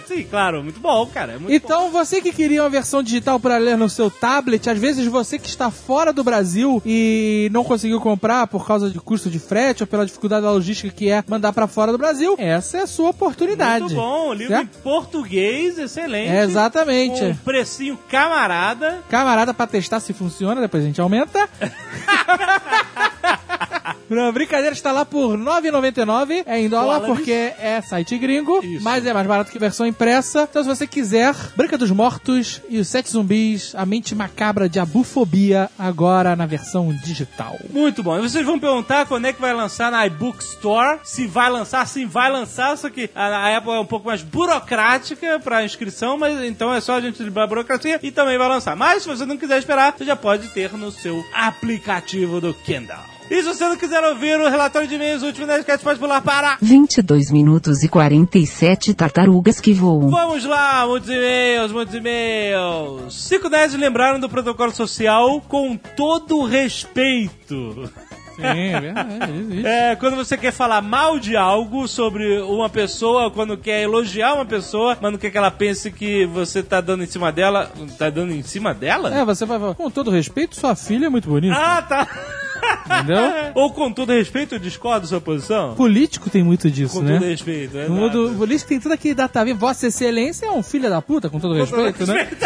Sim, 0.08 0.24
claro. 0.24 0.64
Muito 0.64 0.80
bom, 0.80 1.06
cara. 1.06 1.34
É 1.34 1.38
muito 1.38 1.54
Então, 1.54 1.90
você 1.92 2.20
que 2.20 2.32
queria 2.34 2.64
uma 2.64 2.70
versão 2.70 3.02
digital 3.04 3.40
para 3.40 3.58
ler 3.58 3.78
no 3.78 3.88
seu 3.88 4.10
tablet, 4.10 4.68
às 4.70 4.78
vezes 4.78 5.06
você 5.08 5.38
que 5.38 5.48
está 5.48 5.70
fora 5.72 6.12
do 6.12 6.24
Brasil 6.24 6.82
e 6.86 7.48
não 7.54 7.64
conseguiu 7.64 8.02
comprar 8.02 8.48
por 8.48 8.66
causa 8.66 8.90
de 8.90 9.00
custo 9.00 9.30
de 9.30 9.40
frete 9.40 9.84
ou 9.84 9.88
pela 9.88 10.06
dificuldade 10.06 10.44
da 10.44 10.52
logística 10.52 10.94
que 10.94 11.10
é 11.10 11.24
mandar 11.28 11.54
para 11.54 11.68
fora 11.68 11.92
do 11.92 11.98
Brasil, 11.98 12.36
essa 12.38 12.78
é 12.78 12.82
a 12.82 12.88
sua 12.88 13.12
oportunidade. 13.12 13.82
Muito 13.86 13.96
bom, 13.96 14.34
livro 14.34 14.54
em 14.54 14.58
Certo? 14.58 14.80
português, 14.80 15.78
excelente. 15.78 16.30
É, 16.30 16.44
exatamente. 16.44 17.24
Um 17.24 17.36
precinho 17.36 17.98
camarada. 18.10 19.00
Camarada 19.10 19.54
pra 19.54 19.68
testar 19.68 20.00
se 20.00 20.12
funciona, 20.12 20.60
depois 20.60 20.84
a 20.84 20.88
gente 20.88 21.00
aumenta. 21.00 21.48
Não, 24.10 24.32
brincadeira, 24.32 24.74
está 24.74 24.92
lá 24.92 25.06
por 25.06 25.36
R$ 25.36 25.44
9,99. 25.44 26.44
É 26.46 26.60
em 26.60 26.70
dólar 26.70 27.02
porque 27.02 27.54
é 27.60 27.82
site 27.82 28.18
gringo, 28.18 28.64
Isso. 28.64 28.84
mas 28.84 29.06
é 29.06 29.14
mais 29.14 29.28
barato 29.28 29.52
que 29.52 29.60
versão 29.60 29.86
impressa. 29.86 30.48
Então, 30.50 30.64
se 30.64 30.70
você 30.70 30.88
quiser, 30.88 31.36
Branca 31.56 31.78
dos 31.78 31.92
Mortos 31.92 32.62
e 32.70 32.80
os 32.80 32.88
Sete 32.88 33.12
Zumbis, 33.12 33.74
a 33.76 33.86
mente 33.86 34.16
macabra 34.16 34.70
de 34.70 34.80
Abufobia, 34.80 35.70
agora 35.78 36.36
na 36.36 36.46
versão 36.46 36.94
digital. 37.04 37.58
Muito 37.70 38.02
bom. 38.02 38.18
E 38.18 38.22
vocês 38.22 38.46
vão 38.46 38.60
perguntar 38.60 39.06
quando 39.06 39.26
é 39.26 39.34
que 39.34 39.42
vai 39.42 39.54
lançar 39.54 39.92
na 39.92 40.06
iBook 40.08 40.42
Store. 40.44 41.00
Se 41.04 41.28
vai 41.28 41.50
lançar, 41.50 41.86
sim, 41.88 42.06
vai 42.06 42.32
lançar. 42.32 42.78
Só 42.78 42.90
que 42.90 43.10
a, 43.14 43.26
a 43.28 43.58
Apple 43.58 43.72
é 43.72 43.80
um 43.80 43.86
pouco 43.86 44.08
mais 44.08 44.22
burocrática 44.22 45.40
para 45.40 45.66
inscrição, 45.66 46.18
mas 46.18 46.42
então 46.44 46.74
é 46.74 46.80
só 46.80 46.96
a 46.96 47.02
gente 47.02 47.22
liberar 47.22 47.46
a 47.46 47.48
burocracia 47.48 48.00
e 48.02 48.12
também 48.12 48.38
vai 48.38 48.48
lançar. 48.48 48.76
Mas 48.76 49.04
se 49.04 49.10
você 49.10 49.26
não 49.26 49.38
quiser 49.38 49.58
esperar, 49.58 49.94
você 49.98 50.06
já 50.06 50.16
pode 50.16 50.48
ter 50.50 50.72
no 50.74 50.92
seu 50.92 51.24
aplicativo 51.34 52.40
do 52.40 52.54
Kindle. 52.54 53.17
E 53.30 53.42
se 53.42 53.44
você 53.44 53.68
não 53.68 53.76
quiser 53.76 54.02
ouvir 54.06 54.40
o 54.40 54.50
relatório 54.50 54.88
de 54.88 54.96
e-mails, 54.96 55.22
o 55.22 55.26
último 55.26 55.46
Nerdcast 55.46 55.84
pode 55.84 56.00
pular 56.00 56.22
para 56.22 56.58
22 56.62 57.30
minutos 57.30 57.84
e 57.84 57.90
47 57.90 58.94
tartarugas 58.94 59.60
que 59.60 59.74
voam. 59.74 60.10
Vamos 60.10 60.46
lá, 60.46 60.88
muitos 60.88 61.10
e-mails, 61.10 61.72
muitos 61.74 61.94
e-mails. 61.94 63.14
Cinco 63.14 63.50
nerds 63.50 63.78
lembraram 63.78 64.20
do 64.20 64.30
protocolo 64.30 64.74
social 64.74 65.42
com 65.42 65.76
todo 65.76 66.46
respeito. 66.46 67.90
Sim, 68.38 68.44
é 68.44 68.80
verdade. 68.80 69.32
existe. 69.32 69.68
É, 69.68 69.96
quando 69.96 70.16
você 70.16 70.38
quer 70.38 70.54
falar 70.54 70.82
mal 70.82 71.20
de 71.20 71.36
algo 71.36 71.88
sobre 71.88 72.40
uma 72.42 72.70
pessoa, 72.70 73.32
quando 73.32 73.58
quer 73.58 73.82
elogiar 73.82 74.36
uma 74.36 74.46
pessoa, 74.46 74.98
mas 75.02 75.12
não 75.12 75.18
quer 75.20 75.32
que 75.32 75.38
ela 75.38 75.52
pense 75.52 75.92
que 75.92 76.26
você 76.28 76.62
tá 76.64 76.80
dando 76.80 77.04
em 77.04 77.08
cima 77.08 77.32
dela. 77.32 77.72
Tá 77.98 78.10
dando 78.10 78.32
em 78.32 78.44
cima 78.44 78.74
dela? 78.74 79.14
É, 79.14 79.26
você 79.26 79.46
vai 79.46 79.60
falar, 79.60 79.76
com 79.76 79.90
todo 79.90 80.12
respeito, 80.12 80.56
sua 80.56 80.76
filha 80.76 81.08
é 81.08 81.10
muito 81.10 81.28
bonita. 81.28 81.58
Ah, 81.58 81.82
tá. 81.82 82.08
Entendeu? 82.86 83.52
Ou 83.56 83.72
com 83.72 83.92
todo 83.92 84.12
respeito, 84.12 84.56
eu 84.56 84.60
discordo 84.60 85.02
da 85.02 85.08
sua 85.08 85.22
posição? 85.22 85.76
Político 85.76 86.30
tem 86.30 86.44
muito 86.44 86.70
disso, 86.70 86.96
Com 86.96 87.02
né? 87.02 87.20
todo 87.20 87.28
respeito, 87.28 87.78
é. 87.78 87.88
No 87.88 87.96
mundo 87.96 88.36
político 88.38 88.70
tem 88.70 88.80
tudo 88.80 88.94
aquele 88.94 89.14
datavinho. 89.14 89.58
Vossa 89.58 89.88
Excelência 89.88 90.46
é 90.46 90.52
um 90.52 90.64
filho 90.64 90.90
da 90.90 91.02
puta, 91.02 91.30
com 91.30 91.40
todo 91.40 91.54
respeito, 91.54 92.06
né? 92.06 92.26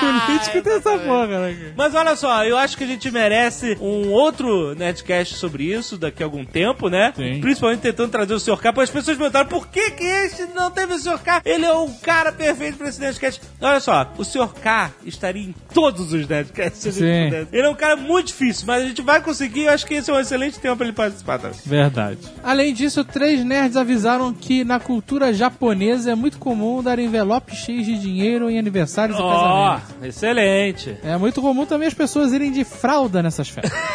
político 0.00 0.62
tem 0.62 0.72
essa 0.74 0.98
porra, 0.98 1.26
né? 1.26 1.72
Mas 1.76 1.94
olha 1.94 2.16
só, 2.16 2.44
eu 2.44 2.56
acho 2.56 2.76
que 2.76 2.84
a 2.84 2.86
gente 2.86 3.10
merece 3.10 3.76
um 3.80 4.10
outro 4.10 4.74
Nerdcast 4.74 5.36
sobre 5.36 5.64
isso 5.64 5.96
daqui 5.96 6.22
a 6.22 6.26
algum 6.26 6.44
tempo, 6.44 6.88
né? 6.88 7.12
Sim. 7.16 7.40
Principalmente 7.40 7.80
tentando 7.80 8.10
trazer 8.10 8.34
o 8.34 8.40
Sr. 8.40 8.58
K, 8.58 8.72
porque 8.72 8.84
as 8.84 8.90
pessoas 8.90 9.16
perguntaram 9.16 9.48
por 9.48 9.68
que, 9.68 9.90
que 9.92 10.04
este 10.04 10.46
não 10.54 10.70
teve 10.70 10.94
o 10.94 10.98
Sr. 10.98 11.18
K? 11.18 11.42
Ele 11.44 11.64
é 11.64 11.72
o 11.72 11.88
cara 12.02 12.32
perfeito 12.32 12.76
pra 12.76 12.88
esse 12.88 13.00
Nerdcast. 13.00 13.40
Olha 13.60 13.80
só, 13.80 14.12
o 14.18 14.24
Sr. 14.24 14.52
K 14.60 14.90
estaria 15.04 15.42
em 15.42 15.54
todos 15.72 16.12
os 16.12 16.12
ele 16.12 16.70
Sim. 16.74 17.46
Ele 17.52 17.66
é 17.66 17.68
um 17.68 17.74
cara 17.74 17.96
muito 17.96 18.28
difícil, 18.28 18.64
mas 18.66 18.82
a 18.82 18.86
gente 18.86 19.02
vai 19.02 19.15
conseguir. 19.20 19.62
Eu 19.64 19.70
acho 19.72 19.86
que 19.86 19.94
esse 19.94 20.10
é 20.10 20.14
um 20.14 20.20
excelente 20.20 20.58
tema 20.58 20.76
pra 20.76 20.86
ele 20.86 20.94
participar 20.94 21.38
também. 21.38 21.56
Verdade. 21.64 22.18
Além 22.42 22.72
disso, 22.74 23.04
três 23.04 23.44
nerds 23.44 23.76
avisaram 23.76 24.32
que 24.32 24.64
na 24.64 24.78
cultura 24.80 25.32
japonesa 25.32 26.10
é 26.12 26.14
muito 26.14 26.38
comum 26.38 26.82
dar 26.82 26.98
envelopes 26.98 27.58
cheios 27.58 27.84
de 27.86 27.98
dinheiro 27.98 28.48
em 28.50 28.58
aniversários 28.58 29.18
e 29.18 29.22
Ó, 29.22 29.30
casamentos. 29.78 30.06
excelente. 30.08 30.96
É 31.02 31.16
muito 31.16 31.40
comum 31.40 31.66
também 31.66 31.88
as 31.88 31.94
pessoas 31.94 32.32
irem 32.32 32.50
de 32.52 32.64
fralda 32.64 33.22
nessas 33.22 33.48
festas. 33.48 33.72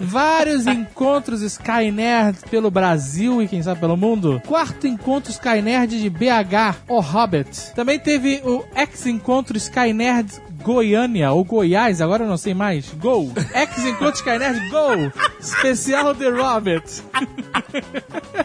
Vários 0.00 0.66
encontros 0.66 1.42
Sky 1.42 1.90
Nerd 1.92 2.38
pelo 2.50 2.70
Brasil 2.70 3.42
e 3.42 3.48
quem 3.48 3.62
sabe 3.62 3.80
pelo 3.80 3.96
mundo. 3.96 4.40
Quarto 4.46 4.86
encontro 4.86 5.30
Sky 5.32 5.60
Nerd 5.62 6.00
de 6.00 6.08
BH, 6.10 6.76
O 6.88 7.00
Hobbit. 7.00 7.72
Também 7.74 7.98
teve 7.98 8.40
o 8.44 8.64
ex-encontro 8.76 9.56
Sky 9.56 9.92
Nerd 9.92 10.30
Goiânia 10.62 11.32
ou 11.32 11.44
Goiás, 11.44 12.00
agora 12.00 12.24
eu 12.24 12.28
não 12.28 12.36
sei 12.36 12.54
mais. 12.54 12.88
Go! 12.94 13.32
Ex-encontro 13.54 14.14
Sky 14.16 14.38
Nerd 14.38 14.68
Go! 14.70 15.12
Especial 15.40 16.14
The 16.14 16.30
Hobbit. 16.30 17.02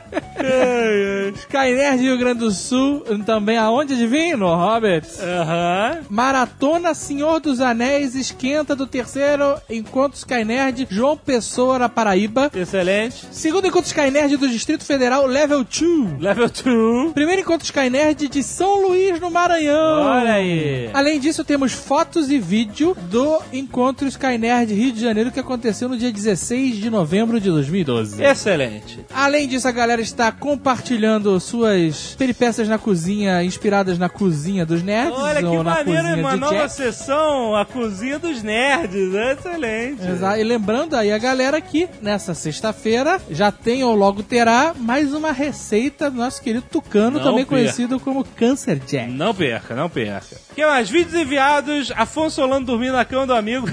Sky 1.35 1.73
Nerd 1.75 2.01
Rio 2.01 2.17
Grande 2.17 2.39
do 2.39 2.51
Sul, 2.51 3.01
também 3.25 3.57
aonde 3.57 3.93
adivinha? 3.93 4.37
No 4.37 4.47
Hobbit. 4.55 5.07
Aham. 5.21 5.99
Maratona 6.09 6.93
Senhor 6.93 7.39
dos 7.39 7.59
Anéis 7.59 8.15
esquenta 8.15 8.75
do 8.75 8.87
terceiro 8.87 9.55
Encontro 9.69 10.17
Sky 10.17 10.43
Nerd 10.43 10.87
João 10.89 11.17
Pessoa 11.17 11.79
na 11.79 11.89
Paraíba. 11.89 12.51
Excelente. 12.55 13.27
Segundo 13.31 13.67
Encontro 13.67 13.87
Sky 13.87 14.09
Nerd 14.11 14.37
do 14.37 14.47
Distrito 14.47 14.85
Federal 14.85 15.25
Level 15.25 15.63
2. 15.63 16.19
Level 16.19 16.49
2. 16.49 17.13
Primeiro 17.13 17.41
Encontro 17.41 17.65
Sky 17.65 17.89
Nerd 17.89 18.27
de 18.27 18.43
São 18.43 18.87
Luís 18.87 19.19
no 19.19 19.29
Maranhão. 19.29 20.03
Olha 20.03 20.33
aí. 20.33 20.89
Além 20.93 21.19
disso, 21.19 21.43
temos 21.43 21.73
fotos 21.73 22.06
e 22.15 22.39
vídeo 22.39 22.95
do 23.11 23.39
Encontro 23.53 24.07
Sky 24.07 24.37
Nerd 24.39 24.73
Rio 24.73 24.91
de 24.91 25.01
Janeiro 25.01 25.31
que 25.31 25.39
aconteceu 25.39 25.87
no 25.89 25.97
dia 25.97 26.11
16 26.11 26.77
de 26.77 26.89
novembro 26.89 27.39
de 27.39 27.49
2012. 27.49 28.23
Excelente. 28.23 29.01
Além 29.13 29.47
disso, 29.47 29.67
a 29.67 29.71
galera 29.71 30.01
está 30.01 30.31
compartilhando 30.31 31.39
suas 31.39 32.15
peripécias 32.17 32.67
na 32.67 32.77
cozinha, 32.77 33.43
inspiradas 33.43 33.99
na 33.99 34.09
cozinha 34.09 34.65
dos 34.65 34.81
nerds 34.81 35.17
Olha 35.19 35.41
que 35.41 35.57
maneiro, 35.57 36.19
uma 36.19 36.35
nova 36.35 36.55
Jack. 36.55 36.73
sessão, 36.73 37.55
a 37.55 37.65
cozinha 37.65 38.17
dos 38.17 38.41
nerds. 38.41 39.13
Excelente. 39.13 40.01
Exa- 40.07 40.39
E 40.39 40.43
lembrando 40.43 40.95
aí 40.95 41.11
a 41.11 41.17
galera 41.17 41.59
que 41.61 41.87
nessa 42.01 42.33
sexta-feira 42.33 43.21
já 43.29 43.51
tem 43.51 43.83
ou 43.83 43.93
logo 43.95 44.23
terá 44.23 44.73
mais 44.77 45.13
uma 45.13 45.31
receita 45.31 46.09
do 46.09 46.17
nosso 46.17 46.41
querido 46.41 46.65
Tucano, 46.71 47.17
Não 47.17 47.23
também 47.23 47.45
perca. 47.45 47.49
conhecido 47.49 47.99
como 47.99 48.23
Cancer 48.23 48.79
Jack. 48.79 49.11
Não 49.11 49.33
perca, 49.35 49.75
não 49.75 49.89
perca. 49.89 50.46
Que 50.57 50.65
mais? 50.65 50.89
Vídeos 50.89 51.13
enviados, 51.13 51.91
Afonso 51.95 52.37
Solano 52.37 52.65
dormindo 52.65 52.93
na 52.93 53.05
cama 53.05 53.27
do 53.27 53.35
amigo 53.35 53.67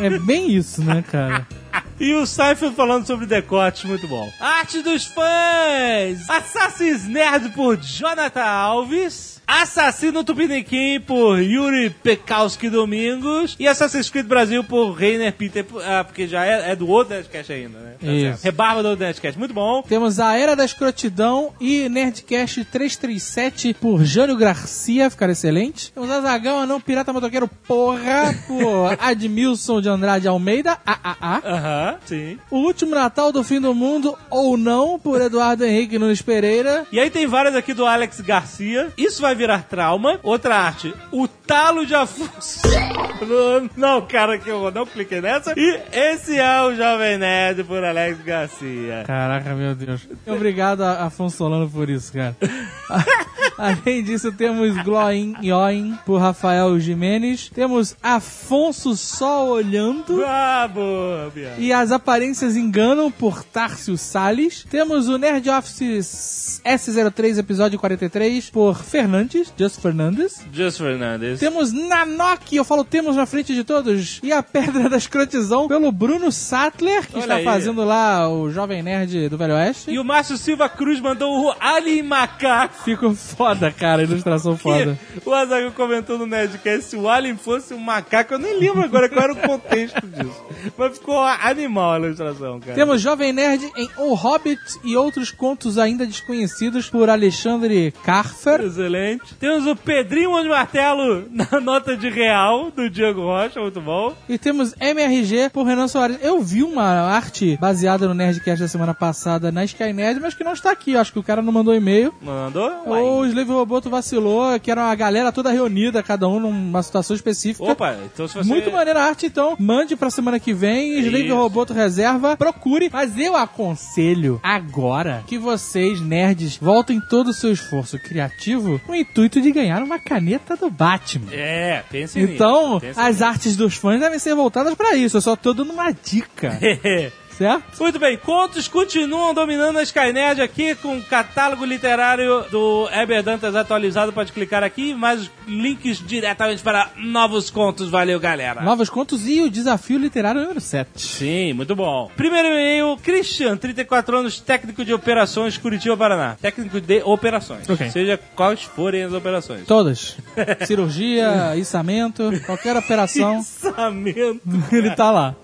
É 0.00 0.18
bem 0.18 0.50
isso, 0.50 0.82
né, 0.82 1.00
cara? 1.00 1.46
e 2.00 2.12
o 2.12 2.26
Seinfeld 2.26 2.74
falando 2.74 3.06
sobre 3.06 3.24
decotes, 3.24 3.84
muito 3.84 4.08
bom. 4.08 4.28
Arte 4.40 4.82
dos 4.82 5.06
fãs! 5.06 6.28
Assassin's 6.28 7.06
Nerd 7.06 7.50
por 7.50 7.76
Jonathan 7.76 8.42
Alves. 8.42 9.37
Assassino 9.48 10.22
Tupiniquim 10.22 11.00
por 11.00 11.42
Yuri 11.42 11.88
Pekowski 11.88 12.68
Domingos. 12.68 13.56
E 13.58 13.66
Assassin's 13.66 14.10
Creed 14.10 14.26
Brasil 14.26 14.62
por 14.62 14.92
Reiner 14.92 15.32
Peter. 15.32 15.64
Ah, 15.86 16.04
porque 16.04 16.28
já 16.28 16.44
é, 16.44 16.72
é 16.72 16.76
do 16.76 16.86
outro 16.86 17.14
Nerdcast 17.14 17.50
ainda, 17.50 17.78
né? 17.78 17.94
Tá 17.98 18.06
Isso. 18.12 18.44
Rebarba 18.44 18.82
do 18.82 18.90
outro 18.90 19.06
Nerdcast. 19.06 19.38
Muito 19.38 19.54
bom. 19.54 19.82
Temos 19.82 20.20
a 20.20 20.36
Era 20.36 20.54
da 20.54 20.66
Escrotidão 20.66 21.54
e 21.58 21.88
Nerdcast 21.88 22.62
337 22.62 23.72
por 23.72 24.04
Jânio 24.04 24.36
Garcia, 24.36 25.08
ficaram 25.08 25.32
excelentes. 25.32 25.88
Temos 25.94 26.10
a 26.10 26.20
Zagão, 26.20 26.60
Anão 26.60 26.78
Pirata 26.78 27.10
Motoqueiro 27.10 27.48
Porra 27.66 28.34
por 28.46 28.96
Admilson 29.00 29.80
de 29.80 29.88
Andrade 29.88 30.28
Almeida, 30.28 30.76
AAA. 30.84 31.42
Aham, 31.42 31.96
sim. 32.04 32.38
O 32.50 32.58
Último 32.58 32.94
Natal 32.94 33.32
do 33.32 33.42
Fim 33.42 33.62
do 33.62 33.74
Mundo 33.74 34.14
ou 34.28 34.58
Não 34.58 34.98
por 34.98 35.22
Eduardo 35.22 35.64
Henrique 35.64 35.98
Nunes 35.98 36.20
Pereira. 36.20 36.86
E 36.92 37.00
aí 37.00 37.08
tem 37.08 37.26
várias 37.26 37.56
aqui 37.56 37.72
do 37.72 37.86
Alex 37.86 38.20
Garcia. 38.20 38.92
Isso 38.94 39.22
vai 39.22 39.37
virar 39.38 39.62
trauma. 39.62 40.18
Outra 40.22 40.56
arte, 40.56 40.92
o 41.10 41.26
talo 41.26 41.86
de 41.86 41.94
Afonso. 41.94 42.60
Não, 43.76 44.02
cara, 44.06 44.38
que 44.38 44.48
eu 44.48 44.70
não 44.70 44.86
cliquei 44.86 45.20
nessa. 45.20 45.52
E 45.56 45.80
esse 45.92 46.38
é 46.38 46.62
o 46.62 46.74
Jovem 46.74 47.18
Nerd 47.18 47.64
por 47.64 47.82
Alex 47.82 48.20
Garcia. 48.22 49.04
Caraca, 49.06 49.54
meu 49.54 49.74
Deus. 49.74 50.06
Obrigado, 50.26 50.82
Afonso 50.82 51.36
Solano, 51.36 51.68
por 51.68 51.88
isso, 51.90 52.12
cara. 52.12 52.36
Além 53.58 54.04
disso, 54.04 54.30
temos 54.30 54.76
Gloin 54.84 55.34
Yoin 55.42 55.98
por 56.06 56.20
Rafael 56.20 56.78
Jimenez. 56.78 57.50
Temos 57.52 57.96
Afonso 58.00 58.96
Só 58.96 59.48
Olhando. 59.48 60.22
Ah, 60.24 60.70
boa. 60.72 61.32
E 61.58 61.72
as 61.72 61.90
aparências 61.90 62.56
enganam 62.56 63.10
por 63.10 63.42
Tárcio 63.42 63.98
Salles. 63.98 64.64
Temos 64.70 65.08
o 65.08 65.18
Nerd 65.18 65.50
Office 65.50 66.60
S03, 66.64 67.38
episódio 67.38 67.80
43, 67.80 68.48
por 68.50 68.76
Fernandes, 68.76 69.27
Just 69.56 69.80
Fernandes. 69.80 70.44
Just 70.52 70.78
Fernandes. 70.78 71.38
Temos 71.40 71.72
Nanok, 71.72 72.54
eu 72.56 72.64
falo 72.64 72.84
temos 72.84 73.16
na 73.16 73.26
frente 73.26 73.54
de 73.54 73.64
todos. 73.64 74.20
E 74.22 74.32
a 74.32 74.42
Pedra 74.42 74.88
da 74.88 74.96
Escrotizão 74.96 75.68
pelo 75.68 75.90
Bruno 75.92 76.32
Sattler, 76.32 77.06
que 77.06 77.14
Olha 77.16 77.22
está 77.22 77.34
aí. 77.36 77.44
fazendo 77.44 77.84
lá 77.84 78.28
o 78.28 78.50
Jovem 78.50 78.82
Nerd 78.82 79.28
do 79.28 79.36
Velho 79.36 79.54
Oeste. 79.54 79.90
E 79.90 79.98
o 79.98 80.04
Márcio 80.04 80.36
Silva 80.38 80.68
Cruz 80.68 81.00
mandou 81.00 81.46
o 81.46 81.54
Ali 81.60 82.02
Macaco. 82.02 82.82
Ficou 82.84 83.14
foda, 83.14 83.70
cara, 83.70 84.02
ilustração 84.02 84.56
foda. 84.58 84.98
O 85.24 85.32
Azaghal 85.32 85.72
comentou 85.72 86.18
no 86.18 86.26
Nerdcast 86.26 86.90
se 86.90 86.96
o 86.96 87.08
Alien 87.08 87.36
fosse 87.36 87.74
um 87.74 87.78
macaco. 87.78 88.34
Eu 88.34 88.38
nem 88.38 88.58
lembro 88.58 88.82
agora 88.82 89.08
qual 89.08 89.24
era 89.24 89.32
o 89.32 89.36
contexto 89.36 90.06
disso. 90.06 90.44
Mas 90.76 90.98
ficou 90.98 91.18
animal 91.22 91.92
a 91.94 91.98
ilustração, 91.98 92.60
cara. 92.60 92.74
Temos 92.74 93.00
Jovem 93.00 93.32
Nerd 93.32 93.70
em 93.76 93.88
O 93.96 94.14
Hobbit 94.14 94.60
e 94.84 94.96
outros 94.96 95.30
contos 95.30 95.78
ainda 95.78 96.06
desconhecidos 96.06 96.88
por 96.88 97.08
Alexandre 97.10 97.92
Carfer. 98.04 98.60
Excelente. 98.60 99.17
Temos 99.38 99.66
o 99.66 99.76
Pedrinho 99.76 100.32
Mão 100.32 100.42
de 100.42 100.48
Martelo 100.48 101.26
na 101.30 101.48
nota 101.60 101.96
de 101.96 102.08
real 102.08 102.70
do 102.70 102.88
Diego 102.90 103.22
Rocha, 103.22 103.60
muito 103.60 103.80
bom. 103.80 104.14
E 104.28 104.38
temos 104.38 104.74
MRG 104.80 105.50
por 105.50 105.64
Renan 105.64 105.88
Soares. 105.88 106.18
Eu 106.22 106.40
vi 106.40 106.62
uma 106.62 106.84
arte 106.84 107.56
baseada 107.60 108.06
no 108.08 108.14
Nerdcast 108.14 108.62
da 108.62 108.68
semana 108.68 108.94
passada 108.94 109.52
na 109.52 109.64
Skynet, 109.64 110.20
mas 110.20 110.34
que 110.34 110.44
não 110.44 110.52
está 110.52 110.70
aqui. 110.70 110.92
Eu 110.92 111.00
acho 111.00 111.12
que 111.12 111.18
o 111.18 111.22
cara 111.22 111.42
não 111.42 111.52
mandou 111.52 111.74
e-mail. 111.74 112.14
Mandou? 112.20 112.70
Ou 112.86 113.20
o 113.20 113.26
Slave 113.26 113.50
Roboto 113.50 113.90
vacilou, 113.90 114.58
que 114.60 114.70
era 114.70 114.82
uma 114.82 114.94
galera 114.94 115.32
toda 115.32 115.50
reunida, 115.50 116.02
cada 116.02 116.28
um 116.28 116.40
numa 116.40 116.82
situação 116.82 117.14
específica. 117.14 117.70
Opa, 117.70 117.96
então 118.04 118.26
se 118.26 118.34
você... 118.34 118.48
Muito 118.48 118.70
maneira 118.70 119.00
a 119.00 119.04
arte, 119.04 119.26
então 119.26 119.56
mande 119.58 119.96
pra 119.96 120.10
semana 120.10 120.40
que 120.40 120.52
vem, 120.52 120.98
Slave 121.00 121.26
Isso. 121.26 121.34
Roboto 121.34 121.72
reserva, 121.72 122.36
procure. 122.36 122.90
Mas 122.92 123.16
eu 123.18 123.36
aconselho 123.36 124.40
agora 124.42 125.22
que 125.26 125.38
vocês, 125.38 126.00
nerds, 126.00 126.56
voltem 126.56 127.00
todo 127.00 127.28
o 127.28 127.34
seu 127.34 127.52
esforço 127.52 127.98
criativo 127.98 128.80
com 128.86 128.92
o 128.92 128.96
intuito 129.10 129.40
de 129.40 129.50
ganhar 129.52 129.82
uma 129.82 129.98
caneta 129.98 130.56
do 130.56 130.70
Batman. 130.70 131.32
É, 131.32 131.82
pense 131.90 132.18
Então, 132.20 132.74
nisso. 132.74 132.80
pense 132.80 133.00
as 133.00 133.22
artes 133.22 133.56
dos 133.56 133.74
fãs 133.74 133.98
devem 134.00 134.18
ser 134.18 134.34
voltadas 134.34 134.74
pra 134.74 134.94
isso. 134.94 135.16
Eu 135.16 135.20
só 135.20 135.34
tô 135.36 135.52
dando 135.52 135.72
uma 135.72 135.90
dica, 135.92 136.58
nisso. 136.60 137.10
certo? 137.38 137.80
Muito 137.80 137.98
bem, 138.00 138.16
contos 138.18 138.66
continuam 138.66 139.32
dominando 139.32 139.78
a 139.78 139.82
Skynet 139.82 140.40
aqui 140.40 140.74
com 140.74 140.98
o 140.98 141.02
catálogo 141.02 141.64
literário 141.64 142.44
do 142.50 142.88
Heber 142.92 143.22
Dantas 143.22 143.54
atualizado. 143.54 144.12
Pode 144.12 144.32
clicar 144.32 144.64
aqui, 144.64 144.92
mais 144.92 145.30
links 145.46 145.98
diretamente 146.04 146.62
para 146.62 146.90
novos 146.96 147.48
contos. 147.48 147.88
Valeu, 147.88 148.18
galera. 148.18 148.60
Novos 148.60 148.90
contos 148.90 149.26
e 149.28 149.40
o 149.40 149.48
desafio 149.50 149.98
literário 149.98 150.40
número 150.40 150.60
7. 150.60 150.90
Sim, 151.00 151.52
muito 151.52 151.76
bom. 151.76 152.10
Primeiro 152.16 152.48
e-mail, 152.48 152.96
Christian, 153.02 153.56
34 153.56 154.18
anos, 154.18 154.40
técnico 154.40 154.84
de 154.84 154.92
operações, 154.92 155.56
Curitiba, 155.56 155.96
Paraná. 155.96 156.36
Técnico 156.40 156.80
de 156.80 157.02
operações. 157.04 157.68
Ok. 157.70 157.88
Seja 157.90 158.18
quais 158.34 158.62
forem 158.62 159.04
as 159.04 159.12
operações. 159.12 159.64
Todas. 159.64 160.16
Cirurgia, 160.66 161.54
içamento, 161.56 162.30
qualquer 162.44 162.76
operação, 162.76 163.36
Pensamento. 163.62 164.40
ele 164.72 164.90
tá 164.90 165.10
lá. 165.10 165.36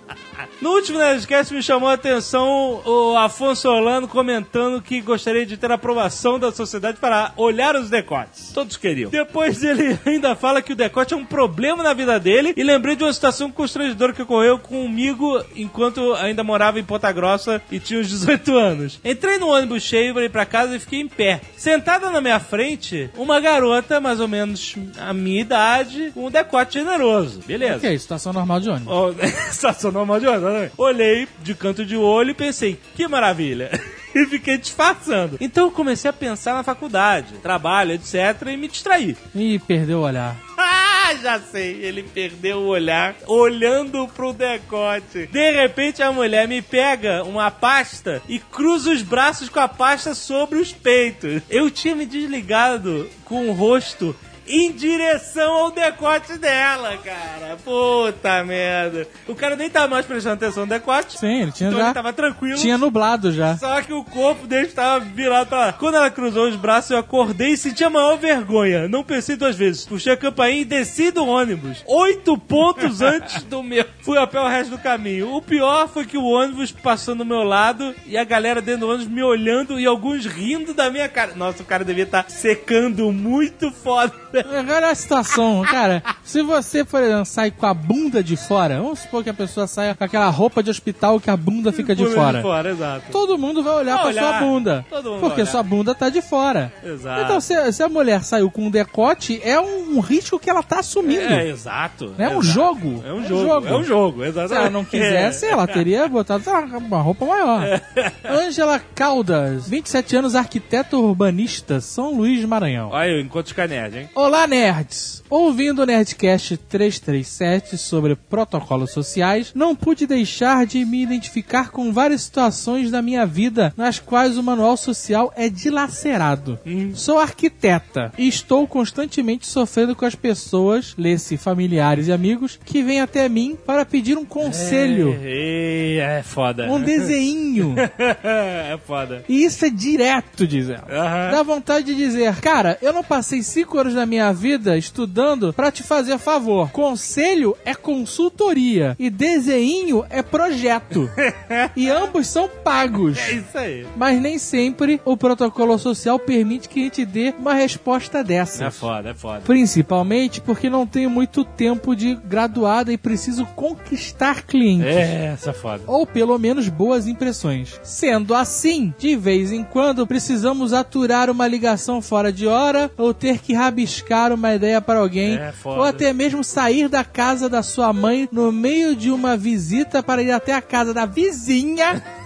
No 0.61 0.71
último 0.71 0.99
Nerdcast 0.99 1.55
me 1.55 1.63
chamou 1.63 1.84
a 1.89 1.95
atenção 1.95 2.83
o 2.85 3.17
Afonso 3.17 3.63
Solano 3.63 4.07
comentando 4.07 4.81
que 4.83 5.01
gostaria 5.01 5.47
de 5.47 5.57
ter 5.57 5.71
a 5.71 5.75
aprovação 5.75 6.39
da 6.39 6.53
sociedade 6.53 6.99
para 6.99 7.33
olhar 7.37 7.77
os 7.77 7.89
decotes. 7.91 8.53
Todos 8.53 8.77
queriam. 8.77 9.11
Depois 9.11 9.63
ele 9.65 9.99
ainda 10.05 10.35
fala 10.37 10.61
que 10.63 10.73
o 10.73 10.77
decote 10.77 11.15
é 11.15 11.17
um 11.17 11.25
problema 11.25 11.83
na 11.83 11.95
vida 11.95 12.19
dele 12.21 12.53
e 12.57 12.63
lembrei 12.63 12.95
de 12.97 13.05
uma 13.05 13.13
situação 13.13 13.51
constrangedora 13.51 14.13
que 14.13 14.23
ocorreu 14.23 14.59
comigo 14.59 15.43
enquanto 15.57 16.13
ainda 16.15 16.45
morava 16.45 16.79
em 16.79 16.85
Ponta 16.85 17.11
Grossa 17.11 17.61
e 17.71 17.81
tinha 17.81 18.01
uns 18.01 18.09
18 18.15 18.57
anos. 18.57 19.01
Entrei 19.05 19.39
no 19.39 19.49
ônibus 19.49 19.83
cheio 19.83 20.13
para 20.15 20.25
ir 20.25 20.31
pra 20.31 20.45
casa 20.47 20.77
e 20.77 20.79
fiquei 20.79 21.01
em 21.01 21.09
pé. 21.09 21.41
Sentada 21.57 22.11
na 22.11 22.21
minha 22.21 22.39
frente, 22.41 23.11
uma 23.17 23.41
garota, 23.41 24.01
mais 24.01 24.21
ou 24.21 24.29
menos 24.29 24.75
a 24.99 25.13
minha 25.13 25.41
idade, 25.41 26.11
com 26.15 26.27
um 26.27 26.31
decote 26.31 26.75
generoso. 26.79 27.41
Beleza. 27.47 27.77
Ok, 27.77 27.99
situação 27.99 28.33
normal 28.33 28.61
de 28.61 28.69
ônibus. 28.69 28.89
Ó, 28.93 29.11
Estacionou 29.51 30.05
mal 30.05 30.21
de 30.21 30.27
onda, 30.27 30.51
né? 30.51 30.71
Olhei 30.77 31.27
de 31.43 31.55
canto 31.55 31.74
de 31.83 31.97
olho 31.97 32.33
e 32.33 32.35
pensei, 32.35 32.79
que 32.95 33.09
maravilha. 33.09 33.71
E 34.15 34.27
fiquei 34.27 34.57
disfarçando. 34.57 35.37
Então 35.41 35.65
eu 35.65 35.73
comecei 35.73 36.09
a 36.09 36.13
pensar 36.13 36.55
na 36.55 36.63
faculdade, 36.63 37.35
trabalho, 37.43 37.95
etc. 37.95 38.15
e 38.47 38.57
me 38.57 38.69
distraí. 38.69 39.17
Ih, 39.35 39.59
perdeu 39.59 39.99
o 39.99 40.03
olhar. 40.03 40.37
Ah, 41.07 41.15
já 41.17 41.39
sei. 41.39 41.85
Ele 41.85 42.03
perdeu 42.03 42.61
o 42.61 42.69
olhar 42.69 43.15
olhando 43.27 44.09
pro 44.09 44.33
decote. 44.33 45.27
De 45.27 45.51
repente 45.51 46.03
a 46.03 46.11
mulher 46.11 46.49
me 46.49 46.63
pega 46.63 47.23
uma 47.25 47.51
pasta 47.51 48.23
e 48.27 48.39
cruza 48.39 48.91
os 48.91 49.03
braços 49.03 49.51
com 49.51 49.61
a 49.61 49.69
pasta 49.69 50.15
sobre 50.15 50.59
os 50.59 50.73
peitos. 50.73 51.43
Eu 51.51 51.71
tinha 51.71 51.95
me 51.95 52.07
desligado 52.07 53.07
com 53.27 53.51
o 53.51 53.53
rosto 53.53 54.17
em 54.47 54.73
direção 54.73 55.53
ao 55.53 55.71
decote 55.71 56.37
dela, 56.39 56.97
cara. 56.99 57.57
Puta 57.65 58.45
merda. 58.45 59.07
O 59.27 59.35
cara 59.35 59.57
nem 59.57 59.71
tava 59.71 59.89
mais 59.89 60.07
prestando 60.07 60.35
atenção 60.35 60.65
no 60.65 60.71
decote. 60.71 61.19
Sim, 61.19 61.43
ele 61.43 61.53
tinha 61.53 61.69
então 61.69 61.79
já. 61.81 61.87
ele 61.87 61.95
tava 61.95 62.13
tranquilo. 62.13 62.59
Tinha 62.59 62.79
nublado 62.79 63.33
já. 63.33 63.57
Só 63.57 63.81
que 63.83 63.93
o 63.93 64.05
corpo 64.05 64.47
dele 64.47 64.67
estava 64.67 65.05
virado 65.05 65.49
pra 65.49 65.59
lá. 65.59 65.73
Quando 65.73 65.97
ela 65.97 66.11
cruzou 66.11 66.49
os 66.49 66.57
braços, 66.57 66.91
eu 66.91 66.99
acordei 66.99 67.51
e 67.51 67.57
senti 67.57 67.83
a 67.85 67.91
maior 67.91 68.17
vergonha. 68.17 68.89
Não 68.89 69.03
pensei 69.03 69.37
duas 69.37 69.57
vezes. 69.57 69.85
Puxei 69.85 70.13
a 70.13 70.17
campainha 70.17 70.63
e 70.63 70.65
desci 70.65 71.11
do 71.11 71.27
ônibus. 71.27 71.83
Oito 71.87 72.37
pontos 72.37 73.01
antes 73.03 73.43
do 73.45 73.63
meu. 73.63 73.85
Fui 74.03 74.19
a 74.19 74.27
pé 74.27 74.41
o 74.41 74.49
resto 74.49 74.71
do 74.71 74.79
caminho. 74.79 75.35
O 75.35 75.41
pior 75.43 75.89
foi 75.89 76.05
que 76.05 76.19
o 76.19 76.25
ônibus 76.25 76.71
passou 76.73 77.15
do 77.15 77.25
meu 77.25 77.43
lado 77.43 77.95
e 78.07 78.17
a 78.17 78.25
galera 78.25 78.61
dentro 78.61 78.81
do 78.81 78.89
ônibus 78.89 79.09
me 79.09 79.23
olhando 79.23 79.79
e 79.81 79.87
alguns 79.87 80.27
rindo 80.27 80.75
da 80.75 80.91
minha 80.91 81.09
cara. 81.09 81.35
Nossa, 81.35 81.63
o 81.63 81.67
cara 81.67 81.85
devia 81.85 82.05
estar 82.05 82.29
secando 82.29 83.11
muito 83.13 83.71
foda. 83.71 84.13
Olha 84.75 84.91
a 84.91 84.95
situação, 84.95 85.63
cara. 85.63 86.03
Se 86.23 86.43
você, 86.43 86.85
por 86.85 87.03
exemplo, 87.03 87.25
sai 87.25 87.51
com 87.51 87.67
a 87.67 87.75
bunda 87.75 88.23
de 88.23 88.37
fora, 88.37 88.81
vamos 88.81 89.01
supor 89.01 89.23
que 89.23 89.31
a 89.31 89.35
pessoa 89.35 89.67
saia 89.67 89.95
com 89.95 90.05
aquela 90.05 90.29
roupa 90.29 90.63
de 90.63 90.71
hospital 90.71 91.21
que 91.21 91.31
a 91.31 91.37
bunda 91.37 91.73
fica 91.73 91.95
de 91.95 92.07
fora. 92.07 92.39
De 92.39 92.43
fora, 92.43 92.71
exato. 92.71 93.13
Todo 93.13 93.39
mundo 93.39 93.63
vai 93.63 93.75
olhar 93.75 94.03
Vai 94.03 94.13
pra 94.13 94.23
sua 94.23 94.41
bunda. 94.41 94.87
Porque 95.21 95.47
sua 95.47 95.63
bunda 95.63 95.95
tá 95.95 96.09
de 96.09 96.23
fora. 96.23 96.73
Exato. 96.83 97.23
Então, 97.23 97.41
se, 97.41 97.73
se 97.73 97.83
a 97.83 97.89
mulher 97.89 98.23
saiu 98.23 98.51
com 98.51 98.67
um 98.67 98.71
decote, 98.71 99.41
é 99.45 99.59
um, 99.61 100.01
risco 100.01 100.39
que 100.39 100.51
ela 100.51 100.63
tá 100.63 100.81
assumindo. 100.81 101.33
É, 101.33 101.49
exato. 101.49 102.15
É 102.19 102.29
um 102.29 102.41
exato. 102.41 102.43
jogo. 102.43 103.05
É 103.07 103.13
um 103.13 103.27
jogo. 103.27 103.67
É 103.67 103.77
um 103.77 103.85
jogo, 103.85 104.25
exatamente. 104.25 104.49
Se 104.49 104.55
ela 104.55 104.71
não 104.71 104.85
quisesse, 104.85 105.47
ela 105.47 105.67
teria 105.67 106.09
botado 106.09 106.43
uma 106.51 107.01
roupa 107.01 107.25
maior. 107.25 107.81
Ângela 108.29 108.81
Caldas, 108.95 109.69
27 109.69 110.17
anos, 110.17 110.35
arquiteta 110.35 110.97
urbanista, 110.97 111.81
São 111.81 112.15
Luís 112.15 112.41
de 112.41 112.47
Maranhão. 112.47 112.91
Olha 112.91 113.21
enquanto 113.21 113.49
fica 113.49 113.67
nerd, 113.67 113.99
hein? 113.99 114.09
Olá, 114.25 114.47
nerds! 114.47 115.23
Ouvindo 115.29 115.83
o 115.83 115.87
Nerdcast 115.87 116.57
337 116.57 117.77
sobre 117.77 118.15
protocolos 118.15 118.91
sociais, 118.91 119.53
não 119.55 119.77
pude 119.77 120.07
deixar 120.07 120.65
de 120.65 120.83
me 120.83 121.03
identificar 121.03 121.71
com 121.71 121.93
várias 121.93 122.23
situações 122.23 122.91
da 122.91 123.03
minha 123.03 123.27
vida 123.27 123.75
nas 123.77 123.99
quais 123.99 124.39
o 124.39 124.43
manual 124.43 124.79
social 124.79 125.31
é 125.37 125.51
dilacerado. 125.51 126.59
Sou 126.95 127.19
arquiteta 127.19 128.13
e 128.17 128.27
estou 128.27 128.67
constantemente 128.67 129.47
sofrendo 129.47 129.95
com 129.95 130.07
as 130.07 130.15
pessoas, 130.15 130.95
lê-se 130.97 131.37
familiares 131.37 132.09
e 132.09 132.13
amigos, 132.13 132.59
que 132.65 132.83
vêm 132.83 133.03
até 133.03 133.29
mim 133.29 133.59
para 133.67 133.85
pedir 133.85 134.17
um 134.17 134.25
conselho, 134.25 135.19
É, 135.23 136.19
é 136.21 136.23
foda. 136.23 136.73
um 136.73 136.81
desenho. 136.81 137.75
é 138.25 138.79
foda. 138.87 139.23
E 139.29 139.45
isso 139.45 139.67
é 139.67 139.71
direto, 139.71 140.47
diz 140.47 140.71
ela. 140.71 141.31
Dá 141.31 141.43
vontade 141.43 141.87
de 141.87 141.95
dizer, 141.95 142.35
cara, 142.37 142.79
eu 142.81 142.93
não 142.93 143.05
passei 143.05 143.43
cinco 143.43 143.79
anos 143.79 143.93
da 143.93 144.07
minha 144.07 144.14
vida 144.33 144.77
estudando 144.77 145.53
pra 145.53 145.71
te 145.71 145.83
fazer 145.83 146.19
favor. 146.19 146.71
Conselho 146.71 147.57
é 147.65 147.75
consultoria 147.75 148.97
e 148.99 149.11
desenho 149.11 150.05
é 150.11 150.23
projeto. 150.23 151.09
e 151.77 151.89
ambos 151.91 152.27
são 152.27 152.49
pagos. 152.63 153.19
É 153.19 153.33
isso 153.33 153.59
aí. 153.59 153.87
Mas 153.97 154.21
nem 154.21 154.39
sempre 154.39 155.01
o 155.05 155.17
protocolo 155.17 155.79
social 155.79 156.19
permite 156.19 156.69
que 156.69 156.81
a 156.81 156.85
gente 156.85 157.05
dê 157.05 157.35
uma 157.39 157.55
resposta 157.55 158.19
É 158.19 158.25
dessas. 158.25 158.77
foda, 158.77 159.11
é 159.11 159.15
foda. 159.15 159.41
Principalmente 159.45 160.41
porque 160.41 160.69
não 160.71 160.87
tenho 160.87 161.11
muito 161.11 161.45
tempo 161.45 161.95
de 161.97 162.15
graduada 162.15 162.93
e 162.93 162.97
preciso 162.99 163.45
conquistar 163.57 164.43
clientes. 164.43 164.87
É, 164.87 165.33
essa 165.35 165.51
é 165.51 165.53
foda. 165.53 165.83
Ou 165.87 166.07
pelo 166.07 166.39
menos 166.39 166.69
boas 166.69 167.07
impressões. 167.07 167.79
Sendo 167.83 168.35
assim, 168.35 168.95
de 168.99 169.17
vez 169.17 169.53
em 169.53 169.65
quando 169.65 170.07
precisamos 170.07 170.73
aturar 170.73 171.29
uma 171.31 171.47
ligação 171.47 172.01
fora 172.01 172.33
de 172.33 172.47
hora 172.47 172.91
ou 172.97 173.13
ter 173.13 173.39
que 173.39 173.53
rabiscar 173.55 174.04
uma 174.33 174.55
ideia 174.55 174.81
para 174.81 174.99
alguém, 174.99 175.37
É, 175.37 175.53
ou 175.65 175.83
até 175.83 176.13
mesmo 176.13 176.43
sair 176.45 176.89
da 176.89 177.05
casa 177.05 177.49
da 177.49 177.63
sua 177.63 177.93
mãe 177.93 178.29
no 178.31 178.53
meio 178.53 178.95
de 178.95 179.11
uma 179.11 179.37
visita 179.37 180.03
para 180.03 180.23
ir 180.23 180.31
até 180.31 180.53
a 180.55 180.63
casa 180.63 180.93
da 180.93 181.07
vizinha 181.07 182.03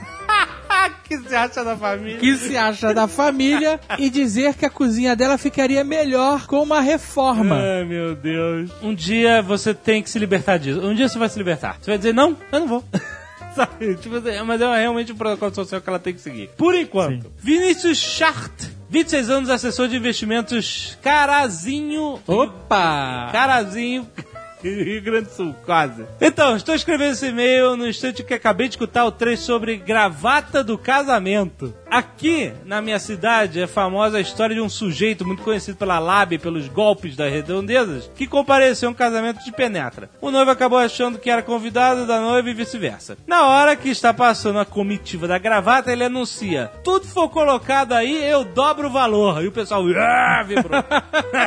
que 1.08 1.18
se 1.18 1.34
acha 1.34 1.64
da 1.64 1.76
família? 1.76 2.18
que 2.18 2.36
se 2.36 2.56
acha 2.56 2.94
da 2.94 3.08
família 3.08 3.80
e 3.98 4.10
dizer 4.10 4.54
que 4.54 4.66
a 4.66 4.70
cozinha 4.70 5.16
dela 5.16 5.38
ficaria 5.38 5.82
melhor 5.82 6.46
com 6.46 6.62
uma 6.62 6.80
reforma. 6.80 7.56
Ai, 7.56 7.84
meu 7.84 8.14
Deus. 8.14 8.70
Um 8.82 8.94
dia 8.94 9.40
você 9.42 9.72
tem 9.72 10.02
que 10.02 10.10
se 10.10 10.18
libertar 10.18 10.58
disso. 10.58 10.80
Um 10.80 10.94
dia 10.94 11.08
você 11.08 11.18
vai 11.18 11.28
se 11.28 11.38
libertar. 11.38 11.78
Você 11.80 11.90
vai 11.90 11.98
dizer, 11.98 12.12
não, 12.12 12.36
eu 12.52 12.60
não 12.60 12.68
vou. 12.68 12.84
Sabe? 13.56 13.96
Tipo, 13.96 14.16
assim, 14.16 14.40
mas 14.46 14.60
é 14.60 14.80
realmente 14.80 15.12
um 15.12 15.16
protocolo 15.16 15.54
social 15.54 15.80
que 15.80 15.88
ela 15.88 15.98
tem 15.98 16.14
que 16.14 16.20
seguir. 16.20 16.50
Por 16.56 16.74
enquanto. 16.74 17.32
Vinícius 17.38 17.98
Chart. 17.98 18.77
26 18.90 19.30
anos, 19.30 19.50
assessor 19.50 19.88
de 19.88 19.96
investimentos 19.96 20.96
Carazinho. 21.02 22.20
Opa! 22.26 23.28
Carazinho. 23.30 24.08
Rio 24.62 25.02
Grande 25.02 25.28
do 25.28 25.32
Sul, 25.32 25.54
quase. 25.64 26.04
Então, 26.20 26.56
estou 26.56 26.74
escrevendo 26.74 27.12
esse 27.12 27.26
e-mail 27.26 27.76
no 27.76 27.86
instante 27.86 28.22
que 28.22 28.34
acabei 28.34 28.68
de 28.68 28.74
escutar 28.74 29.04
o 29.04 29.12
trecho 29.12 29.42
sobre 29.42 29.76
gravata 29.76 30.64
do 30.64 30.76
casamento. 30.76 31.74
Aqui, 31.90 32.52
na 32.64 32.82
minha 32.82 32.98
cidade, 32.98 33.60
é 33.60 33.66
famosa 33.66 34.18
a 34.18 34.20
história 34.20 34.54
de 34.54 34.60
um 34.60 34.68
sujeito 34.68 35.26
muito 35.26 35.42
conhecido 35.42 35.78
pela 35.78 35.98
lábia 35.98 36.36
e 36.36 36.38
pelos 36.38 36.68
golpes 36.68 37.16
das 37.16 37.32
redondezas, 37.32 38.10
que 38.14 38.26
compareceu 38.26 38.88
a 38.88 38.92
um 38.92 38.94
casamento 38.94 39.42
de 39.44 39.52
penetra. 39.52 40.10
O 40.20 40.30
noivo 40.30 40.50
acabou 40.50 40.78
achando 40.78 41.18
que 41.18 41.30
era 41.30 41.42
convidado 41.42 42.06
da 42.06 42.20
noiva 42.20 42.50
e 42.50 42.54
vice-versa. 42.54 43.16
Na 43.26 43.46
hora 43.46 43.76
que 43.76 43.88
está 43.88 44.12
passando 44.12 44.58
a 44.58 44.64
comitiva 44.64 45.26
da 45.26 45.38
gravata, 45.38 45.92
ele 45.92 46.04
anuncia: 46.04 46.70
tudo 46.84 47.06
for 47.06 47.28
colocado 47.28 47.92
aí, 47.92 48.22
eu 48.28 48.44
dobro 48.44 48.88
o 48.88 48.92
valor. 48.92 49.42
E 49.42 49.48
o 49.48 49.52
pessoal, 49.52 49.82
ah, 49.96 50.42
vibrou. 50.46 50.84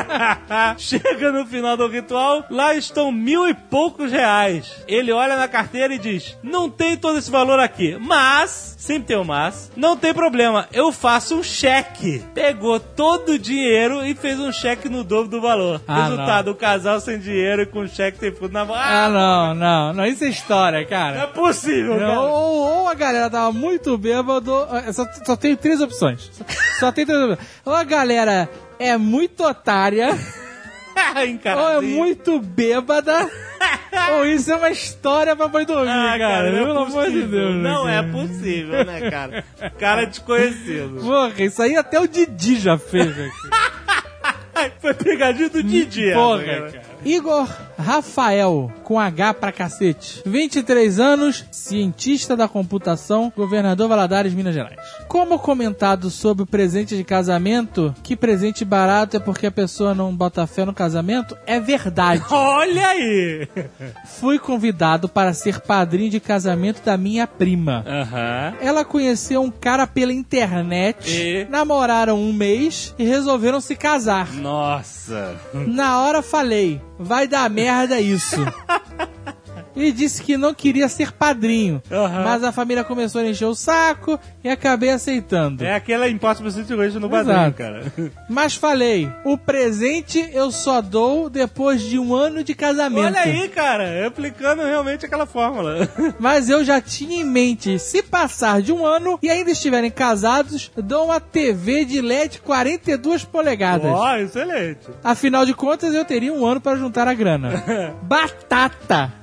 Chega 0.78 1.32
no 1.32 1.46
final 1.46 1.78
do 1.78 1.88
ritual, 1.88 2.46
lá 2.50 2.74
estão 3.02 3.12
mil 3.12 3.48
e 3.48 3.54
poucos 3.54 4.12
reais. 4.12 4.72
Ele 4.88 5.12
olha 5.12 5.36
na 5.36 5.48
carteira 5.48 5.94
e 5.94 6.00
diz: 6.00 6.38
Não 6.44 6.70
tem 6.70 6.96
todo 6.98 7.18
esse 7.18 7.30
valor 7.32 7.60
aqui, 7.60 7.98
mas, 8.00 8.76
sempre 8.80 9.08
tem 9.08 9.18
um 9.18 9.24
mas, 9.24 9.72
não 9.76 9.96
tem 9.98 10.14
problema, 10.14 10.68
eu 10.72 10.92
faço 10.92 11.36
um 11.36 11.44
cheque. 11.44 12.24
Pegou 12.34 12.80
todo 12.80 13.30
o 13.34 13.40
dinheiro 13.40 14.06
e 14.06 14.14
fez 14.14 14.40
um 14.40 14.52
cheque 14.52 14.88
no 14.90 15.04
dobro 15.04 15.30
do 15.30 15.42
valor. 15.42 15.82
Ah, 15.88 16.04
Resultado: 16.04 16.52
o 16.52 16.56
casal 16.56 17.00
sem 17.00 17.20
dinheiro 17.20 17.64
e 17.64 17.66
com 17.66 17.88
cheque 17.88 18.20
sem 18.20 18.32
fundo 18.32 18.54
na 18.54 18.66
mão. 18.66 18.76
Ah, 18.76 19.06
Ah, 19.06 19.10
não, 19.10 19.56
não, 19.56 19.94
não, 19.94 20.06
isso 20.06 20.24
é 20.24 20.30
história, 20.30 20.80
não 20.80 20.86
é 20.86 20.90
cara. 20.90 21.28
possível, 21.28 21.94
Não, 22.00 22.08
cara. 22.08 22.20
ou, 22.22 22.80
ou 22.82 22.88
a 22.88 22.94
galera 22.94 23.30
tava 23.30 23.52
muito 23.52 23.98
bêbado, 23.98 24.52
eu 24.86 24.94
só, 24.94 25.06
só 25.26 25.36
tem 25.36 25.56
três 25.56 25.82
opções. 25.82 26.30
Só, 26.34 26.44
só 26.80 26.92
tem 26.92 27.06
três 27.06 27.20
opções. 27.24 27.48
Ou 27.66 27.74
a 27.74 27.84
galera 27.84 28.50
é 28.78 28.98
muito 28.98 29.44
otária, 29.44 30.10
ou 31.58 31.70
é 31.72 31.82
muito 31.82 32.40
bêbada, 32.40 33.30
ou 34.14 34.26
isso 34.26 34.52
é 34.52 34.56
uma 34.56 34.70
história 34.70 35.36
pra 35.36 35.48
boi 35.48 35.66
dormir, 35.66 35.90
Ah, 35.90 36.16
cara. 36.18 36.52
não 36.52 36.60
é 36.60 36.66
Pelo 36.66 36.80
amor 36.80 37.10
de. 37.12 37.22
Deus. 37.24 37.56
Não 37.56 37.84
cara. 37.86 37.96
é 37.96 38.04
possível, 38.12 38.86
né, 38.86 39.10
cara? 39.10 39.44
Cara 39.80 40.06
desconhecido. 40.06 41.02
Porra, 41.02 41.34
isso 41.44 41.62
aí 41.62 41.76
até 41.76 42.00
o 42.00 42.08
Didi 42.08 42.60
já 42.60 42.78
fez 42.78 43.10
aqui. 43.10 44.72
Foi 44.80 44.94
pegadinha 44.94 45.50
do 45.50 45.64
Didi. 45.64 46.14
Porra, 46.14 46.44
cara. 46.44 46.82
Igor 47.04 47.48
Rafael, 47.82 48.72
com 48.84 49.00
H 49.00 49.34
pra 49.34 49.52
cacete. 49.52 50.22
23 50.26 51.00
anos, 51.00 51.46
cientista 51.52 52.36
da 52.38 52.48
computação, 52.48 53.32
governador 53.36 53.88
Valadares, 53.90 54.34
Minas 54.34 54.54
Gerais. 54.54 54.80
Como 55.08 55.38
comentado 55.40 56.10
sobre 56.10 56.44
o 56.44 56.48
presente 56.48 56.96
de 56.96 57.04
casamento, 57.04 57.94
que 58.04 58.16
presente 58.16 58.64
barato 58.64 59.18
é 59.18 59.20
porque 59.20 59.48
a 59.48 59.52
pessoa 59.52 59.94
não 59.96 60.16
bota 60.16 60.46
fé 60.48 60.64
no 60.66 60.74
casamento, 60.74 61.36
é 61.46 61.60
verdade. 61.60 62.22
Olha 62.30 62.88
aí! 62.88 63.48
Fui 64.20 64.38
convidado 64.38 65.10
para 65.10 65.34
ser 65.34 65.60
padrinho 65.62 66.10
de 66.12 66.20
casamento 66.20 66.84
da 66.84 66.96
minha 66.98 67.26
prima. 67.26 67.84
Aham. 67.88 68.54
Ela 68.62 68.86
conheceu 68.86 69.42
um 69.42 69.50
cara 69.52 69.88
pela 69.88 70.14
internet, 70.14 71.10
E? 71.10 71.48
namoraram 71.50 72.20
um 72.20 72.32
mês 72.32 72.94
e 73.00 73.04
resolveram 73.04 73.60
se 73.60 73.76
casar. 73.76 74.32
Nossa. 74.34 75.36
Na 75.54 76.00
hora 76.02 76.22
falei, 76.22 76.80
vai 77.00 77.28
dar 77.28 77.50
merda 77.50 77.71
isso. 78.02 78.38
Ele 79.76 79.92
disse 79.92 80.22
que 80.22 80.38
não 80.38 80.54
queria 80.54 80.88
ser 80.90 81.12
padrinho, 81.12 81.82
Aham. 81.92 82.24
mas 82.24 82.44
a 82.44 82.52
família 82.52 82.84
começou 82.84 83.22
a 83.22 83.26
encher 83.26 83.46
o 83.46 83.56
saco 83.56 84.20
e 84.44 84.50
acabei 84.50 84.90
aceitando. 84.90 85.64
É 85.64 85.74
aquela 85.76 86.10
impossible 86.10 86.52
situation 86.52 87.00
no 87.00 87.10
padrinho, 87.10 87.38
Exato. 87.38 87.58
cara. 87.58 87.94
Mas 88.30 88.56
falei, 88.56 89.10
o 89.26 89.38
presente 89.38 90.30
eu 90.34 90.52
só 90.52 90.82
dou 90.82 91.30
depois 91.30 91.82
de 91.82 92.00
um 92.00 92.14
ano 92.16 92.44
de 92.44 92.54
casamento. 92.56 93.06
Olha 93.06 93.22
aí, 93.22 93.48
cara, 93.50 94.08
aplicando 94.08 94.64
realmente 94.64 95.06
aquela 95.06 95.26
fórmula. 95.26 95.88
Mas 96.20 96.50
eu 96.50 96.64
já 96.64 96.82
tinha 96.82 97.22
em 97.22 97.24
mente, 97.24 97.78
se 97.80 98.02
passar 98.02 98.62
de 98.62 98.72
um 98.72 98.86
ano 98.86 99.20
e 99.22 99.30
ainda 99.30 99.52
estiverem 99.52 99.92
casados, 99.92 100.72
dou 100.76 101.06
uma 101.06 101.20
TV 101.20 101.86
de 101.86 102.02
LED 102.02 102.40
42 102.42 103.24
polegadas. 103.24 103.92
Ó, 103.92 104.16
excelente. 104.18 104.88
Afinal 105.04 105.46
de 105.46 105.54
contas, 105.54 105.94
eu 105.94 106.06
teria 106.06 106.34
um 106.34 106.46
ano 106.46 106.60
para 106.62 106.78
juntar 106.78 107.08
a 107.08 107.14
grana. 107.14 107.64
Batata! 108.04 109.14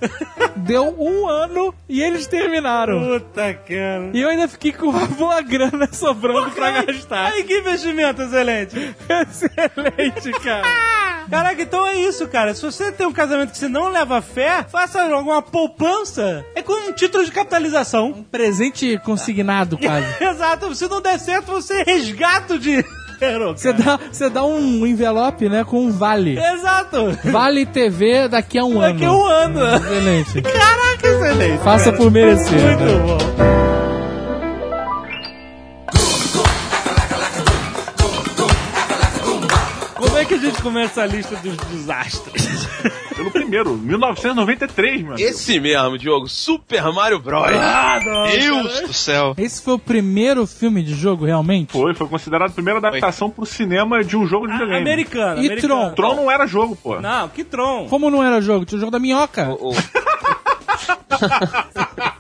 Deu 0.56 0.94
um 0.98 1.28
ano 1.28 1.74
e 1.88 2.02
eles 2.02 2.26
terminaram. 2.26 3.00
Puta, 3.00 3.54
cara. 3.54 4.10
E 4.12 4.20
eu 4.20 4.28
ainda 4.28 4.48
fiquei 4.48 4.72
com 4.72 4.86
uma 4.86 5.06
boa 5.06 5.40
grana 5.40 5.88
sobrando 5.92 6.50
pra 6.50 6.82
gastar. 6.82 7.32
Aí 7.32 7.44
que 7.44 7.58
investimento 7.58 8.22
excelente. 8.22 8.94
Excelente, 9.08 10.32
cara. 10.40 10.68
Caraca, 11.30 11.60
então 11.60 11.86
é 11.86 11.94
isso, 11.96 12.26
cara. 12.26 12.54
Se 12.54 12.62
você 12.62 12.90
tem 12.90 13.06
um 13.06 13.12
casamento 13.12 13.52
que 13.52 13.58
você 13.58 13.68
não 13.68 13.90
leva 13.90 14.22
fé, 14.22 14.64
faça 14.64 15.02
alguma 15.02 15.42
poupança. 15.42 16.44
É 16.54 16.62
como 16.62 16.88
um 16.88 16.92
título 16.92 17.24
de 17.24 17.30
capitalização. 17.30 18.24
Presente 18.30 18.98
consignado, 19.04 19.76
quase. 19.76 20.06
Exato. 20.24 20.74
Se 20.74 20.88
não 20.88 21.02
der 21.02 21.18
certo, 21.18 21.52
você 21.52 21.82
resgata 21.82 22.54
o 22.54 22.58
Você 23.56 23.72
dá, 23.72 23.98
você 24.10 24.30
dá 24.30 24.44
um 24.44 24.86
envelope, 24.86 25.48
né, 25.48 25.64
com 25.64 25.86
um 25.86 25.90
vale. 25.90 26.38
Exato. 26.38 27.18
Vale 27.24 27.66
TV 27.66 28.28
daqui 28.28 28.58
a 28.58 28.64
um 28.64 28.80
ano. 28.80 28.92
Daqui 28.92 29.04
a 29.04 29.12
um 29.12 29.26
ano. 29.26 29.60
Excelente. 29.76 30.42
Caraca, 30.42 31.08
excelente. 31.08 31.62
Faça 31.62 31.92
por 31.92 32.10
merecer. 32.10 32.60
Muito 32.60 32.84
né? 32.84 33.02
bom. 33.04 33.57
É 40.58 40.60
que 40.60 40.60
a 40.60 40.60
gente 40.60 40.62
começa 40.62 41.02
a 41.02 41.06
lista 41.06 41.36
dos 41.36 41.56
desastres? 41.56 42.48
Pelo 43.16 43.30
primeiro, 43.30 43.76
1993, 43.76 45.02
mano. 45.02 45.16
Esse 45.18 45.58
mesmo, 45.60 45.98
Diogo. 45.98 46.28
Super 46.28 46.82
Mario 46.92 47.18
Bros. 47.18 47.46
Ah, 47.52 48.00
não. 48.04 48.26
Deus 48.28 48.80
do 48.82 48.92
céu. 48.92 49.34
Esse 49.36 49.62
foi 49.62 49.74
o 49.74 49.78
primeiro 49.78 50.46
filme 50.46 50.82
de 50.82 50.94
jogo, 50.94 51.24
realmente? 51.24 51.72
Foi, 51.72 51.94
foi 51.94 52.06
considerado 52.08 52.50
a 52.50 52.54
primeira 52.54 52.78
adaptação 52.78 53.28
pro 53.30 53.44
cinema 53.46 54.02
de 54.04 54.16
um 54.16 54.26
jogo 54.26 54.46
de 54.46 54.52
videogame. 54.52 54.80
Americano. 54.80 55.42
E 55.42 55.46
americano. 55.46 55.94
Tron? 55.94 55.94
Tron 55.94 56.14
não 56.16 56.30
era 56.30 56.46
jogo, 56.46 56.76
pô. 56.76 57.00
Não, 57.00 57.28
que 57.28 57.42
Tron. 57.44 57.86
Como 57.88 58.10
não 58.10 58.22
era 58.22 58.40
jogo? 58.40 58.64
Tinha 58.64 58.76
o 58.76 58.80
jogo 58.80 58.92
da 58.92 58.98
minhoca. 59.00 59.48
O- 59.50 59.72
o- 59.72 59.74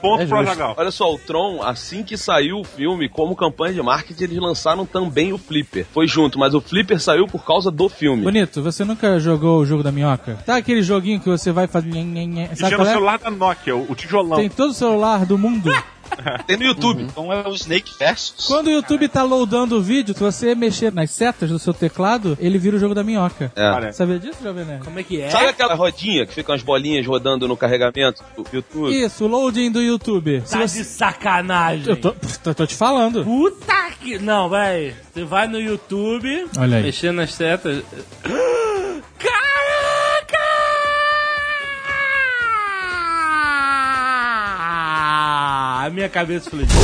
Ponto 0.00 0.22
É 0.22 0.26
pro. 0.26 0.38
Azagal. 0.38 0.74
olha 0.76 0.90
só, 0.90 1.12
o 1.12 1.18
Tron, 1.18 1.62
assim 1.62 2.02
que 2.02 2.16
saiu 2.16 2.60
o 2.60 2.64
filme, 2.64 3.08
como 3.08 3.36
campanha 3.36 3.74
de 3.74 3.82
marketing, 3.82 4.24
eles 4.24 4.38
lançaram 4.38 4.86
também 4.86 5.32
o 5.32 5.38
Flipper. 5.38 5.86
Foi 5.92 6.06
junto, 6.06 6.38
mas 6.38 6.54
o 6.54 6.60
Flipper 6.60 7.00
saiu 7.00 7.26
por 7.26 7.44
causa 7.44 7.70
do 7.70 7.88
filme. 7.88 8.22
Bonito, 8.22 8.62
você 8.62 8.84
nunca 8.84 9.18
jogou 9.18 9.60
o 9.60 9.66
jogo 9.66 9.82
da 9.82 9.92
minhoca? 9.92 10.38
Tá 10.46 10.56
aquele 10.56 10.82
joguinho 10.82 11.20
que 11.20 11.28
você 11.28 11.52
vai 11.52 11.66
fazer. 11.66 11.90
E 11.90 11.92
Sabe 11.92 12.56
tinha 12.56 12.70
no 12.70 12.76
qual 12.76 12.86
é? 12.88 12.92
celular 12.92 13.18
da 13.18 13.30
Nokia, 13.30 13.76
o 13.76 13.90
o 13.90 13.94
tijolão. 13.94 14.38
Tem 14.38 14.48
todo 14.48 14.70
o 14.70 14.74
celular 14.74 15.26
do 15.26 15.36
mundo. 15.36 15.70
Tem 16.46 16.56
no 16.56 16.64
YouTube. 16.64 17.02
Então 17.02 17.32
é 17.32 17.46
o 17.46 17.54
Snake 17.54 17.92
Versus. 17.98 18.46
Quando 18.46 18.68
o 18.68 18.70
YouTube 18.70 19.08
tá 19.08 19.22
loadando 19.22 19.76
o 19.76 19.82
vídeo, 19.82 20.14
se 20.14 20.20
você 20.20 20.54
mexer 20.54 20.92
nas 20.92 21.10
setas 21.10 21.50
do 21.50 21.58
seu 21.58 21.72
teclado, 21.74 22.36
ele 22.40 22.58
vira 22.58 22.76
o 22.76 22.78
jogo 22.80 22.94
da 22.94 23.02
minhoca. 23.02 23.52
É. 23.56 23.92
Sabia 23.92 24.18
disso, 24.18 24.38
Jovem 24.42 24.64
Nerd? 24.64 24.84
Como 24.84 24.98
é 24.98 25.02
que 25.02 25.20
é? 25.20 25.30
Sabe 25.30 25.46
aquela 25.46 25.74
rodinha 25.74 26.26
que 26.26 26.34
fica 26.34 26.52
umas 26.52 26.62
bolinhas 26.62 27.06
rodando 27.06 27.46
no 27.46 27.56
carregamento 27.56 28.22
do 28.36 28.44
YouTube? 28.52 28.94
Isso, 28.94 29.24
o 29.24 29.28
loading 29.28 29.70
do 29.70 29.82
YouTube. 29.82 30.42
Tá 30.42 30.66
você... 30.66 30.78
de 30.80 30.84
sacanagem. 30.84 31.88
Eu 31.88 31.96
tô, 31.96 32.12
tô, 32.42 32.54
tô 32.54 32.66
te 32.66 32.74
falando. 32.74 33.24
Puta 33.24 33.90
que... 34.00 34.18
Não, 34.18 34.48
vai. 34.48 34.94
Você 35.12 35.24
vai 35.24 35.46
no 35.46 35.60
YouTube, 35.60 36.46
Olha 36.58 36.78
aí. 36.78 36.82
mexendo 36.82 37.16
nas 37.16 37.34
setas... 37.34 37.82
a 45.86 45.90
minha 45.90 46.08
cabeça 46.08 46.46
explodiu. 46.46 46.76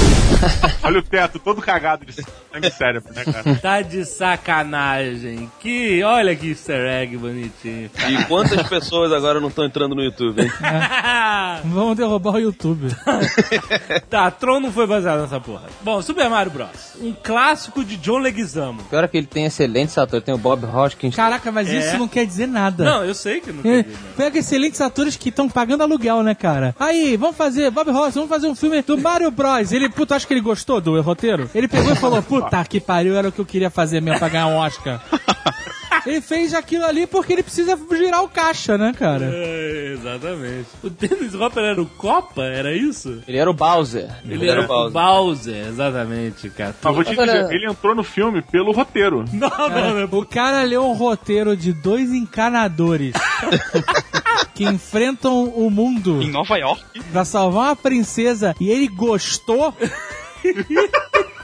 Olha 0.83 0.99
o 0.99 1.03
teto 1.03 1.39
todo 1.39 1.61
cagado 1.63 2.05
de 2.05 2.13
sangue 2.13 2.71
cérebro, 2.71 3.13
né, 3.15 3.25
cara? 3.25 3.55
Tá 3.57 3.83
de 3.83 4.05
sacanagem. 4.05 5.51
Que, 5.61 6.03
olha 6.03 6.35
que 6.35 6.51
easter 6.51 6.87
egg 6.87 7.17
bonitinho. 7.17 7.91
E 8.09 8.25
quantas 8.25 8.67
pessoas 8.69 9.13
agora 9.13 9.41
não 9.41 9.49
estão 9.49 9.65
entrando 9.65 9.95
no 9.95 10.03
YouTube, 10.03 10.43
hein? 10.43 10.51
Vamos 11.65 11.97
derrubar 11.97 12.35
o 12.35 12.39
YouTube. 12.39 12.89
tá, 14.09 14.31
Tron 14.31 14.61
não 14.61 14.73
foi 14.73 14.87
baseado 14.87 15.23
nessa 15.23 15.41
porra. 15.41 15.65
Bom, 15.83 16.01
Super 16.03 16.29
Mario 16.29 16.53
Bros. 16.53 16.97
Um 17.01 17.13
clássico 17.13 17.85
de 17.85 17.97
John 17.97 18.19
Leguizamo. 18.19 18.83
Pior 18.85 19.05
é 19.05 19.09
que 19.09 19.17
ele 19.17 19.27
tem 19.27 19.45
excelentes 19.45 19.97
atores. 19.99 20.25
Tem 20.25 20.35
o 20.35 20.39
Bob 20.39 20.65
Hoskins. 20.67 21.15
Caraca, 21.15 21.51
mas 21.53 21.69
É. 21.69 21.79
isso 21.79 21.99
não 21.99 22.09
quer 22.09 22.27
dizer 22.27 22.47
nada. 22.47 22.85
Não, 22.85 23.05
eu 23.05 23.15
sei 23.15 23.41
que 23.41 23.53
não 23.53 23.61
É, 23.61 23.63
quer 23.63 23.83
dizer 23.85 23.97
nada. 24.03 24.15
Pega 24.17 24.39
excelentes 24.39 24.81
atores 24.81 25.17
que 25.17 25.29
estão 25.29 25.49
pagando 25.49 25.83
aluguel, 25.83 26.23
né, 26.23 26.35
cara? 26.35 26.75
Aí, 26.79 27.17
vamos 27.17 27.37
fazer, 27.37 27.71
Bob 27.71 27.91
Ross, 27.91 28.15
vamos 28.15 28.29
fazer 28.29 28.47
um 28.47 28.55
filme 28.55 28.77
do 28.87 28.97
Mario 28.99 29.31
Bros. 29.31 29.73
Ele, 29.73 29.89
puta, 29.89 30.15
acho 30.15 30.27
que 30.27 30.33
ele 30.33 30.41
gostou 30.41 30.81
do 30.81 31.01
roteiro. 31.01 31.51
Ele 31.55 31.69
pegou 31.69 31.93
e 31.93 31.97
falou, 31.97 32.23
puta 32.23 32.65
que 32.65 32.81
pariu, 32.81 33.17
era 33.17 33.29
o 33.29 33.33
que 33.33 33.41
eu 33.41 33.47
queria 33.47 33.71
fazer 33.71 34.01
mesmo 34.01 34.19
pra 34.19 34.29
ganhar 34.29 34.47
um 34.47 34.57
Oscar. 34.57 35.03
Ele 36.07 36.21
fez 36.21 36.55
aquilo 36.55 36.85
ali 36.85 37.07
porque 37.07 37.33
ele 37.33 37.43
precisa 37.43 37.79
girar 37.93 38.23
o 38.23 38.29
caixa, 38.29 38.79
né, 38.79 38.93
cara? 38.97 39.29
É, 39.33 39.93
exatamente. 39.93 40.67
O 40.83 40.89
Dennis 40.89 41.35
Hopper 41.35 41.65
era 41.65 41.83
o 41.83 41.87
Copa? 41.87 42.43
Era 42.45 42.73
isso? 42.75 43.23
Ele 43.27 43.37
era 43.39 43.51
o 43.51 43.55
Bowser. 43.55 44.09
Ele 44.25 44.49
era, 44.49 44.63
o 44.71 44.91
Bowser. 44.91 45.67
exatamente, 45.67 46.49
cara. 46.51 46.75
Mas 46.83 46.95
vou 46.95 47.03
te 47.05 47.11
dizer, 47.11 47.51
ele 47.51 47.69
entrou 47.71 47.95
no 47.95 48.05
filme 48.05 48.41
pelo 48.43 48.73
roteiro. 48.73 49.25
Não, 49.33 49.51
não, 49.69 49.95
não. 50.09 50.19
O 50.19 50.25
cara 50.25 50.63
leu 50.63 50.85
um 50.85 50.93
roteiro 50.93 51.57
de 51.57 51.73
dois 51.73 52.11
encanadores 52.13 53.13
que 54.55 54.65
enfrentam 54.65 55.45
o 55.45 55.71
mundo 55.71 56.23
Em 56.23 56.31
Nova 56.31 56.57
York. 56.57 56.83
pra 57.13 57.25
salvar 57.25 57.69
uma 57.71 57.77
princesa 57.77 58.55
e 58.61 58.71
ele 58.71 58.89
gostou. 58.89 59.75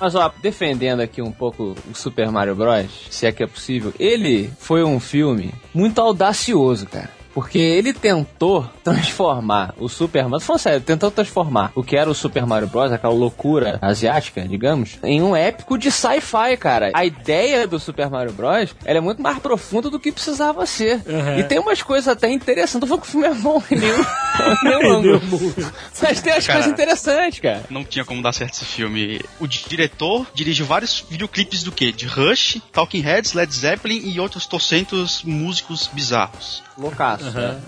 Mas 0.02 0.16
ó, 0.16 0.32
defendendo 0.42 0.98
aqui 0.98 1.22
um 1.22 1.30
pouco 1.30 1.76
o 1.88 1.94
Super 1.94 2.28
Mario 2.28 2.56
Bros, 2.56 3.06
se 3.08 3.24
é 3.24 3.30
que 3.30 3.40
é 3.40 3.46
possível, 3.46 3.94
ele 4.00 4.50
foi 4.58 4.82
um 4.82 4.98
filme 4.98 5.54
muito 5.72 6.00
audacioso, 6.00 6.86
cara. 6.86 7.08
Porque 7.34 7.58
ele 7.58 7.92
tentou 7.92 8.68
transformar 8.84 9.74
o 9.78 9.88
Super 9.88 10.28
Mario. 10.28 10.44
Falando 10.44 10.60
sério, 10.60 10.80
tentou 10.80 11.10
transformar 11.10 11.72
o 11.74 11.82
que 11.82 11.96
era 11.96 12.10
o 12.10 12.14
Super 12.14 12.46
Mario 12.46 12.68
Bros., 12.68 12.92
aquela 12.92 13.12
loucura 13.14 13.78
asiática, 13.80 14.42
digamos, 14.46 14.98
em 15.02 15.22
um 15.22 15.34
épico 15.34 15.78
de 15.78 15.90
sci-fi, 15.90 16.56
cara. 16.58 16.90
A 16.94 17.04
ideia 17.04 17.66
do 17.66 17.78
Super 17.80 18.10
Mario 18.10 18.32
Bros. 18.32 18.74
ela 18.84 18.98
é 18.98 19.00
muito 19.00 19.22
mais 19.22 19.38
profunda 19.38 19.88
do 19.90 19.98
que 19.98 20.12
precisava 20.12 20.64
ser. 20.66 21.00
E 21.38 21.42
tem 21.44 21.58
umas 21.58 21.82
coisas 21.82 22.08
até 22.08 22.30
interessantes. 22.30 22.74
Não 22.74 22.80
tô 22.80 22.86
falando 22.86 23.02
que 23.02 23.08
o 23.08 23.10
filme 23.10 23.26
é 23.26 23.34
bom 23.34 23.62
em 23.70 23.76
nenhum, 23.80 24.04
nenhum 24.62 24.92
ângulo. 25.14 25.54
Mas 26.02 26.20
tem 26.20 26.32
as 26.32 26.46
Cara. 26.46 26.58
coisas 26.58 26.72
interessantes, 26.72 27.40
cara. 27.40 27.62
Não 27.70 27.84
tinha 27.84 28.04
como 28.04 28.22
dar 28.22 28.32
certo 28.32 28.54
esse 28.54 28.64
filme. 28.64 29.20
O 29.40 29.46
di- 29.46 29.64
diretor 29.68 30.26
dirigiu 30.34 30.66
vários 30.66 31.04
videoclipes 31.08 31.62
do 31.62 31.72
quê? 31.72 31.92
De 31.92 32.06
Rush, 32.06 32.58
Talking 32.72 33.00
Heads, 33.00 33.32
Led 33.32 33.52
Zeppelin 33.54 34.02
e 34.04 34.20
outros 34.20 34.46
torcentos 34.46 35.22
músicos 35.24 35.88
bizarros. 35.92 36.62
Loucaço. 36.78 37.30
né? 37.30 37.60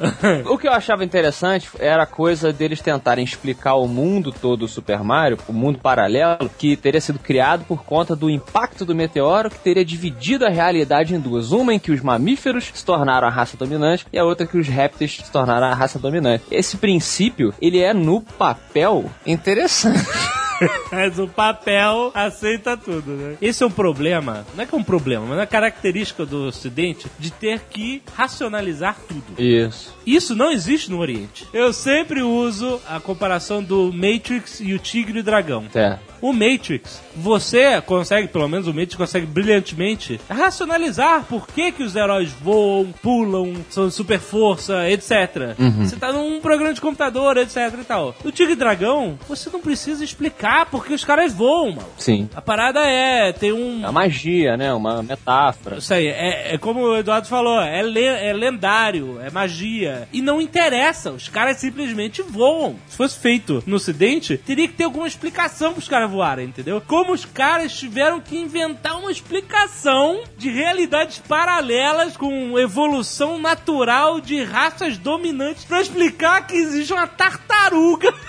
O 0.47 0.57
que 0.57 0.67
eu 0.67 0.73
achava 0.73 1.05
interessante 1.05 1.69
era 1.79 2.05
a 2.05 2.07
coisa 2.07 2.53
deles 2.53 2.81
tentarem 2.81 3.25
explicar 3.25 3.75
o 3.75 3.87
mundo 3.87 4.33
todo 4.33 4.65
do 4.65 4.69
Super 4.69 5.03
Mario, 5.03 5.39
o 5.49 5.53
mundo 5.53 5.79
paralelo, 5.79 6.51
que 6.59 6.77
teria 6.77 7.01
sido 7.01 7.19
criado 7.19 7.65
por 7.65 7.85
conta 7.85 8.15
do 8.17 8.31
impacto 8.31 8.85
do 8.85 8.95
meteoro 8.95 9.51
que 9.51 9.59
teria 9.59 9.85
dividido 9.85 10.47
a 10.47 10.49
realidade 10.49 11.15
em 11.15 11.21
duas. 11.21 11.53
Uma 11.53 11.75
em 11.75 11.79
que 11.79 11.93
os 11.93 12.01
mamíferos 12.01 12.71
se 12.73 12.85
tornaram 12.85 13.27
a 13.27 13.31
raça 13.31 13.57
dominante 13.57 14.07
e 14.13 14.19
a 14.19 14.25
outra 14.25 14.47
que 14.47 14.57
os 14.57 14.69
répteis 14.69 15.17
se 15.17 15.31
tornaram 15.31 15.67
a 15.67 15.75
raça 15.75 15.99
dominante. 15.99 16.45
Esse 16.51 16.77
princípio, 16.77 17.53
ele 17.61 17.81
é 17.81 17.93
no 17.93 18.21
papel 18.21 19.11
interessante. 19.27 20.34
Mas 20.91 21.19
o 21.19 21.27
papel 21.27 22.11
aceita 22.15 22.77
tudo, 22.77 23.13
né? 23.13 23.37
Esse 23.41 23.63
é 23.63 23.67
um 23.67 23.71
problema, 23.71 24.47
não 24.55 24.63
é 24.63 24.67
que 24.67 24.75
é 24.75 24.79
um 24.79 24.83
problema, 24.83 25.27
mas 25.27 25.37
é 25.37 25.41
uma 25.41 25.47
característica 25.47 26.25
do 26.25 26.47
Ocidente 26.47 27.07
de 27.19 27.31
ter 27.31 27.61
que 27.71 28.03
racionalizar 28.15 28.97
tudo. 29.09 29.41
Isso. 29.41 29.95
Isso 30.07 30.35
não 30.35 30.51
existe 30.51 30.91
no 30.91 30.99
Oriente. 30.99 31.47
Eu 31.53 31.73
sempre 31.73 32.23
uso 32.23 32.81
a 32.89 33.01
comparação 33.01 33.63
do 33.63 33.93
Matrix 33.93 34.61
e 34.61 34.75
o 34.75 34.79
Tigre 34.79 35.19
e 35.19 35.21
o 35.21 35.25
Dragão. 35.25 35.65
É. 35.75 35.99
O 36.21 36.33
Matrix, 36.33 37.03
você 37.15 37.81
consegue, 37.83 38.29
pelo 38.29 38.49
menos 38.49 38.67
o 38.67 38.71
Matrix 38.71 38.95
consegue 38.95 39.27
brilhantemente 39.27 40.19
racionalizar 40.29 41.25
por 41.25 41.47
que, 41.47 41.71
que 41.73 41.83
os 41.83 41.95
heróis 41.95 42.31
voam, 42.33 42.95
pulam, 43.03 43.55
são 43.69 43.89
de 43.89 43.95
super 43.95 44.19
força, 44.19 44.89
etc. 44.89 45.55
Você 45.81 45.97
tá 45.97 46.13
num 46.13 46.41
programa 46.41 46.73
de 46.73 46.81
computador, 46.81 47.37
etc 47.37 47.75
e 47.79 47.85
tal. 47.85 48.15
No 48.25 48.33
Tigre 48.33 48.55
e 48.55 48.57
Dragão, 48.57 49.19
você 49.29 49.51
não 49.51 49.61
precisa 49.61 50.03
explicar 50.03 50.44
porque 50.71 50.93
os 50.93 51.05
caras 51.05 51.33
voam, 51.33 51.71
mano. 51.73 51.89
Sim. 51.97 52.29
A 52.35 52.43
parada 52.43 52.81
é, 52.81 53.33
tem 53.33 53.53
um... 53.53 53.87
A 53.87 53.93
magia, 53.93 54.57
né? 54.57 54.73
Uma 54.75 55.03
metáfora. 55.03 55.77
Isso 55.79 55.95
aí, 55.95 56.09
é, 56.09 56.55
é 56.55 56.59
como 56.59 56.81
o 56.81 56.97
Eduardo 56.97 57.29
falou, 57.29 57.61
é, 57.61 57.83
le- 57.83 58.05
é 58.05 58.33
lendário, 58.33 59.21
é 59.21 59.31
magia. 59.31 60.09
E 60.13 60.21
não 60.21 60.41
interessa, 60.41 61.11
os 61.13 61.29
caras 61.29 61.59
simplesmente 61.59 62.23
voam. 62.23 62.77
Se 62.89 62.97
fosse 62.97 63.19
feito 63.19 63.63
no 63.67 63.77
ocidente, 63.77 64.37
teria 64.37 64.67
que 64.69 64.75
ter 64.75 64.85
alguma 64.85 65.07
explicação 65.07 65.73
pros 65.73 65.89
caras 65.89 66.11
voarem, 66.11 66.47
entendeu? 66.47 66.83
Como 66.87 67.13
os 67.13 67.25
caras 67.25 67.73
tiveram 67.77 68.21
que 68.21 68.37
inventar 68.37 68.99
uma 68.99 69.11
explicação 69.11 70.23
de 70.37 70.51
realidades 70.51 71.19
paralelas 71.27 72.17
com 72.17 72.59
evolução 72.59 73.39
natural 73.39 74.21
de 74.21 74.43
raças 74.45 74.99
dominantes 74.99 75.65
pra 75.65 75.81
explicar 75.81 76.47
que 76.47 76.57
existe 76.57 76.93
uma 76.93 77.07
tartaruga 77.07 78.13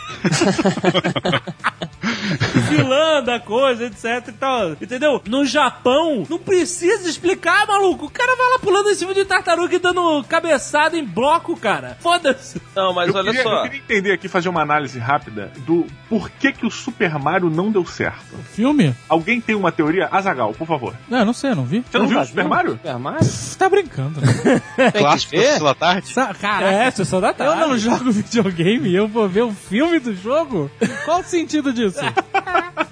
vilã 2.70 3.24
da 3.24 3.40
coisa, 3.40 3.86
etc 3.86 4.28
e 4.28 4.32
tal. 4.32 4.72
Entendeu? 4.74 5.22
No 5.28 5.46
Japão, 5.46 6.26
não 6.30 6.38
precisa 6.40 7.08
explicar, 7.10 7.66
maluco. 7.68 8.06
O 8.06 8.10
cara 8.10 8.36
vai 8.36 8.52
lá 8.52 8.60
pulando 8.60 8.90
em 8.90 8.96
cima 8.96 9.14
de 9.14 9.26
tartaruga 9.26 9.76
e 9.76 9.80
dando 9.80 10.24
cabeçada 10.28 10.98
em 10.98 11.04
bloco, 11.06 11.56
cara. 11.58 11.98
Foda-se. 12.00 12.62
Não, 12.76 12.94
mas 12.94 13.10
eu, 13.10 13.16
olha 13.16 13.32
queria, 13.32 13.44
só. 13.44 13.56
eu 13.58 13.64
queria 13.64 13.80
entender 13.80 14.12
aqui, 14.12 14.28
fazer 14.28 14.50
uma 14.50 14.62
análise 14.62 14.98
rápida 15.00 15.52
do 15.66 15.86
porquê 16.10 16.52
que 16.52 16.66
o 16.66 16.72
Super 16.72 17.18
Mario 17.18 17.50
não 17.50 17.72
deu 17.72 17.86
certo. 17.86 18.36
Filme? 18.54 18.96
Alguém 19.08 19.40
tem 19.42 19.56
uma 19.56 19.72
teoria? 19.72 20.08
Azagal, 20.12 20.54
por 20.54 20.68
favor. 20.68 20.94
Não, 21.10 21.20
eu 21.20 21.26
não 21.26 21.34
sei, 21.34 21.52
eu 21.52 21.56
não 21.56 21.66
vi. 21.66 21.84
Você 21.90 21.98
não 21.98 22.08
viu 22.08 22.20
o 22.20 22.26
Super 22.26 22.46
Mario? 22.48 22.72
Super 22.74 23.00
Mario? 23.00 23.24
Você 23.24 23.58
tá 23.58 23.70
brincando. 23.70 24.22
né? 24.22 24.92
Clássico 24.92 25.36
da. 25.36 25.42
Sessão 25.42 25.66
da 25.68 25.76
Tarde. 25.76 26.08
Sa- 26.14 26.34
Caraca. 26.34 26.66
É, 26.72 26.92
sessão 26.92 27.22
da 27.22 27.30
Eu 27.30 27.34
tarde. 27.34 27.62
não 27.62 27.78
jogo 27.78 28.12
videogame 28.12 28.90
e 28.90 28.96
eu 28.96 29.08
vou 29.08 29.28
ver 29.28 29.44
o 29.44 29.52
filme 29.52 30.00
do 30.00 30.16
jogo? 30.16 30.70
Qual 31.06 31.20
o 31.20 31.24
sentido 31.24 31.72
disso? 31.74 31.95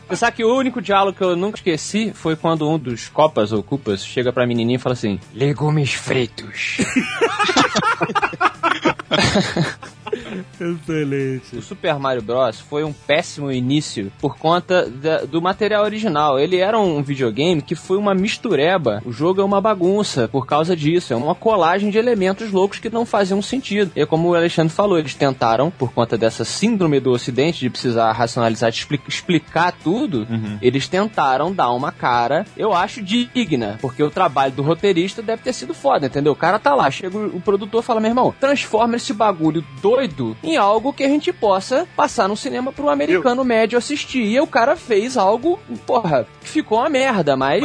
Você 0.07 0.17
sabe 0.17 0.37
que 0.37 0.43
o 0.43 0.55
único 0.55 0.81
diálogo 0.81 1.17
que 1.17 1.23
eu 1.23 1.35
nunca 1.35 1.57
esqueci 1.57 2.11
foi 2.13 2.35
quando 2.35 2.69
um 2.69 2.77
dos 2.77 3.09
copas 3.09 3.51
ou 3.51 3.63
cupas 3.63 4.05
chega 4.05 4.31
pra 4.31 4.45
menininha 4.45 4.75
e 4.75 4.79
fala 4.79 4.93
assim: 4.93 5.19
Legumes 5.33 5.93
fritos. 5.93 6.77
Excelente. 10.60 11.56
O 11.58 11.62
Super 11.62 11.97
Mario 11.99 12.21
Bros. 12.21 12.60
foi 12.60 12.84
um 12.84 12.93
péssimo 12.93 13.52
início 13.52 14.12
por 14.19 14.38
conta 14.38 14.89
da- 14.89 15.19
do 15.26 15.41
material 15.41 15.84
original. 15.84 16.39
Ele 16.39 16.58
era 16.58 16.78
um 16.80 17.02
videogame 17.02 17.62
que 17.62 17.76
foi 17.76 17.97
uma 17.97 18.13
mistureba. 18.13 19.02
O 19.06 19.12
jogo 19.12 19.41
é 19.41 19.43
uma 19.43 19.62
bagunça 19.62 20.28
por 20.28 20.45
causa 20.45 20.76
disso. 20.76 21.13
É 21.13 21.15
uma 21.15 21.36
colagem 21.36 21.89
de 21.89 21.97
elementos 21.97 22.52
loucos 22.52 22.80
que 22.80 22.89
não 22.89 23.06
faziam 23.06 23.41
sentido. 23.41 23.91
E 23.95 24.06
como 24.06 24.30
o 24.30 24.36
Alexandre 24.36 24.73
falou, 24.73 24.97
eles 24.97 25.13
tentaram, 25.15 25.69
por 25.71 25.91
conta 25.93 26.17
dessa 26.17 26.43
síndrome 26.45 26.99
do 26.99 27.12
Ocidente 27.12 27.60
de 27.60 27.69
precisar 27.69 28.12
racionalizar, 28.12 28.71
de 28.71 28.78
expli- 28.78 29.02
explicar 29.08 29.71
tudo, 29.84 30.28
eles 30.62 30.88
tentaram 30.88 31.54
dar 31.54 31.71
uma 31.71 31.91
cara, 31.91 32.45
eu 32.58 32.73
acho, 32.73 33.02
digna. 33.02 33.78
Porque 33.82 34.04
o 34.04 34.10
trabalho 34.10 34.54
do 34.54 34.62
roteirista 34.63 35.21
deve 35.21 35.43
ter 35.43 35.54
sido 35.54 35.73
foda, 35.73 36.06
entendeu? 36.08 36.34
O 36.34 36.36
cara 36.36 36.60
tá 36.60 36.73
lá, 36.76 36.89
chega 36.89 37.17
o 37.17 37.41
produtor 37.41 37.82
e 37.82 37.86
fala, 37.86 37.99
meu 37.99 38.10
irmão, 38.10 38.34
transforma 38.39 38.95
esse 38.95 39.13
bagulho 39.13 39.63
doido 40.07 40.37
em 40.43 40.57
algo 40.57 40.93
que 40.93 41.03
a 41.03 41.09
gente 41.09 41.31
possa 41.33 41.87
passar 41.95 42.27
no 42.27 42.35
cinema 42.37 42.71
pro 42.71 42.89
americano 42.89 43.43
médio 43.43 43.77
assistir. 43.77 44.23
E 44.23 44.39
o 44.39 44.47
cara 44.47 44.75
fez 44.75 45.17
algo, 45.17 45.59
porra, 45.85 46.25
que 46.41 46.49
ficou 46.49 46.79
uma 46.79 46.89
merda, 46.89 47.35
mas 47.35 47.63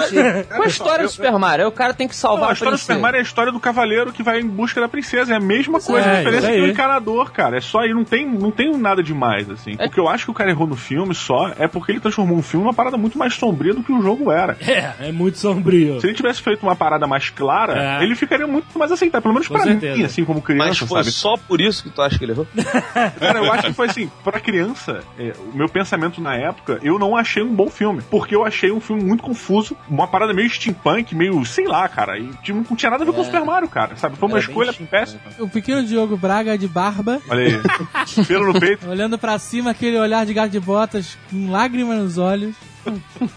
com 0.54 0.62
a 0.62 0.66
história 0.66 1.04
do 1.04 1.10
Super 1.10 1.32
Mario, 1.38 1.66
o 1.68 1.72
cara 1.72 1.92
tem 1.94 2.06
que 2.08 2.14
Não, 2.14 2.20
salvar 2.20 2.50
a 2.50 2.52
história 2.52 2.72
do. 2.76 2.78
Super 2.80 2.98
Mario 2.98 3.16
é 3.18 3.20
a 3.20 3.22
história 3.22 3.52
do 3.52 3.60
cavaleiro 3.60 4.12
que 4.12 4.22
vai 4.22 4.40
em 4.40 4.46
busca 4.46 4.80
da 4.80 4.88
princesa. 4.88 5.32
É 5.32 5.36
a 5.36 5.40
mesma 5.40 5.80
coisa. 5.80 6.06
é, 6.06 6.12
a 6.12 6.18
diferença 6.18 6.50
é 6.50 6.54
que 6.54 6.60
o 6.60 6.66
encanador, 6.66 7.30
cara. 7.32 7.56
É 7.56 7.60
só 7.60 7.80
aí, 7.80 7.92
não 7.92 8.04
tem, 8.04 8.26
não 8.28 8.50
tem 8.50 8.76
nada 8.76 9.02
demais, 9.02 9.48
assim. 9.50 9.72
O 9.74 9.90
que 9.90 9.98
eu 10.00 10.08
acho 10.08 10.24
que 10.26 10.30
o 10.30 10.34
cara 10.34 10.50
errou 10.50 10.66
no 10.66 10.76
filme 10.76 11.14
só 11.14 11.52
é 11.58 11.66
porque 11.68 11.92
ele 11.92 12.00
transformou 12.00 12.36
um 12.36 12.42
filme 12.42 12.64
numa 12.64 12.74
parada 12.74 12.96
muito 12.96 13.18
mais 13.18 13.34
sombria 13.34 13.74
do 13.74 13.82
que 13.82 13.92
o 13.92 14.00
jogo 14.02 14.30
era. 14.30 14.56
É, 14.60 15.08
é 15.08 15.12
muito 15.12 15.38
sombrio. 15.38 16.00
Se 16.00 16.06
ele 16.06 16.14
tivesse 16.14 16.42
feito 16.42 16.62
uma 16.62 16.76
parada 16.76 17.06
mais 17.06 17.30
clara, 17.30 17.98
É. 18.00 18.04
ele 18.04 18.14
ficaria 18.14 18.46
muito 18.46 18.78
mais 18.78 18.92
aceitável. 18.92 19.22
Pelo 19.22 19.34
menos 19.34 19.48
Com 19.48 19.54
pra 19.54 19.64
certeza. 19.64 19.96
mim, 19.96 20.04
assim, 20.04 20.24
como 20.24 20.40
criança, 20.42 20.68
Mas 20.68 20.78
foi 20.78 21.02
sabe? 21.02 21.10
só 21.12 21.36
por 21.36 21.60
isso 21.60 21.82
que 21.82 21.90
tu 21.90 22.00
acha 22.02 22.18
que 22.18 22.24
ele 22.30 22.32
errou? 22.40 22.46
Cara, 23.18 23.38
eu 23.38 23.52
acho 23.52 23.68
que 23.68 23.72
foi 23.72 23.86
assim, 23.88 24.10
pra 24.22 24.40
criança, 24.40 25.02
é, 25.18 25.32
o 25.52 25.56
meu 25.56 25.68
pensamento 25.68 26.20
na 26.20 26.34
época, 26.34 26.78
eu 26.82 26.98
não 26.98 27.16
achei 27.16 27.42
um 27.42 27.54
bom 27.54 27.68
filme. 27.68 28.02
Porque 28.10 28.34
eu 28.34 28.44
achei 28.44 28.70
um 28.70 28.80
filme 28.80 29.02
muito 29.02 29.22
confuso, 29.22 29.76
uma 29.88 30.06
parada 30.06 30.32
meio 30.34 30.48
steampunk, 30.50 31.14
meio, 31.14 31.44
sei 31.44 31.66
lá, 31.66 31.88
cara. 31.88 32.18
E 32.18 32.28
tipo, 32.42 32.64
não 32.68 32.76
tinha 32.76 32.90
nada 32.90 33.02
a 33.02 33.06
ver 33.06 33.12
com 33.12 33.20
o 33.20 33.24
Super 33.24 33.44
Mario, 33.44 33.68
cara. 33.68 33.96
Sabe? 33.96 34.16
Foi 34.16 34.28
uma 34.28 34.38
Era 34.38 34.46
escolha 34.46 34.72
péssima. 34.72 35.20
O 35.38 35.48
pequeno 35.48 35.84
Diogo 35.84 36.16
Braga 36.16 36.56
de 36.56 36.68
barba, 36.68 37.20
Olha 37.28 37.42
aí. 37.46 37.62
Pelo 38.26 38.52
no 38.52 38.58
peito. 38.60 38.88
olhando 38.88 39.18
pra 39.18 39.38
cima, 39.38 39.70
aquele 39.70 39.98
olhar 39.98 40.24
de 40.24 40.34
gato 40.34 40.50
de 40.50 40.60
botas, 40.60 41.16
com 41.30 41.50
lágrimas 41.50 41.98
nos 41.98 42.18
olhos. 42.18 42.54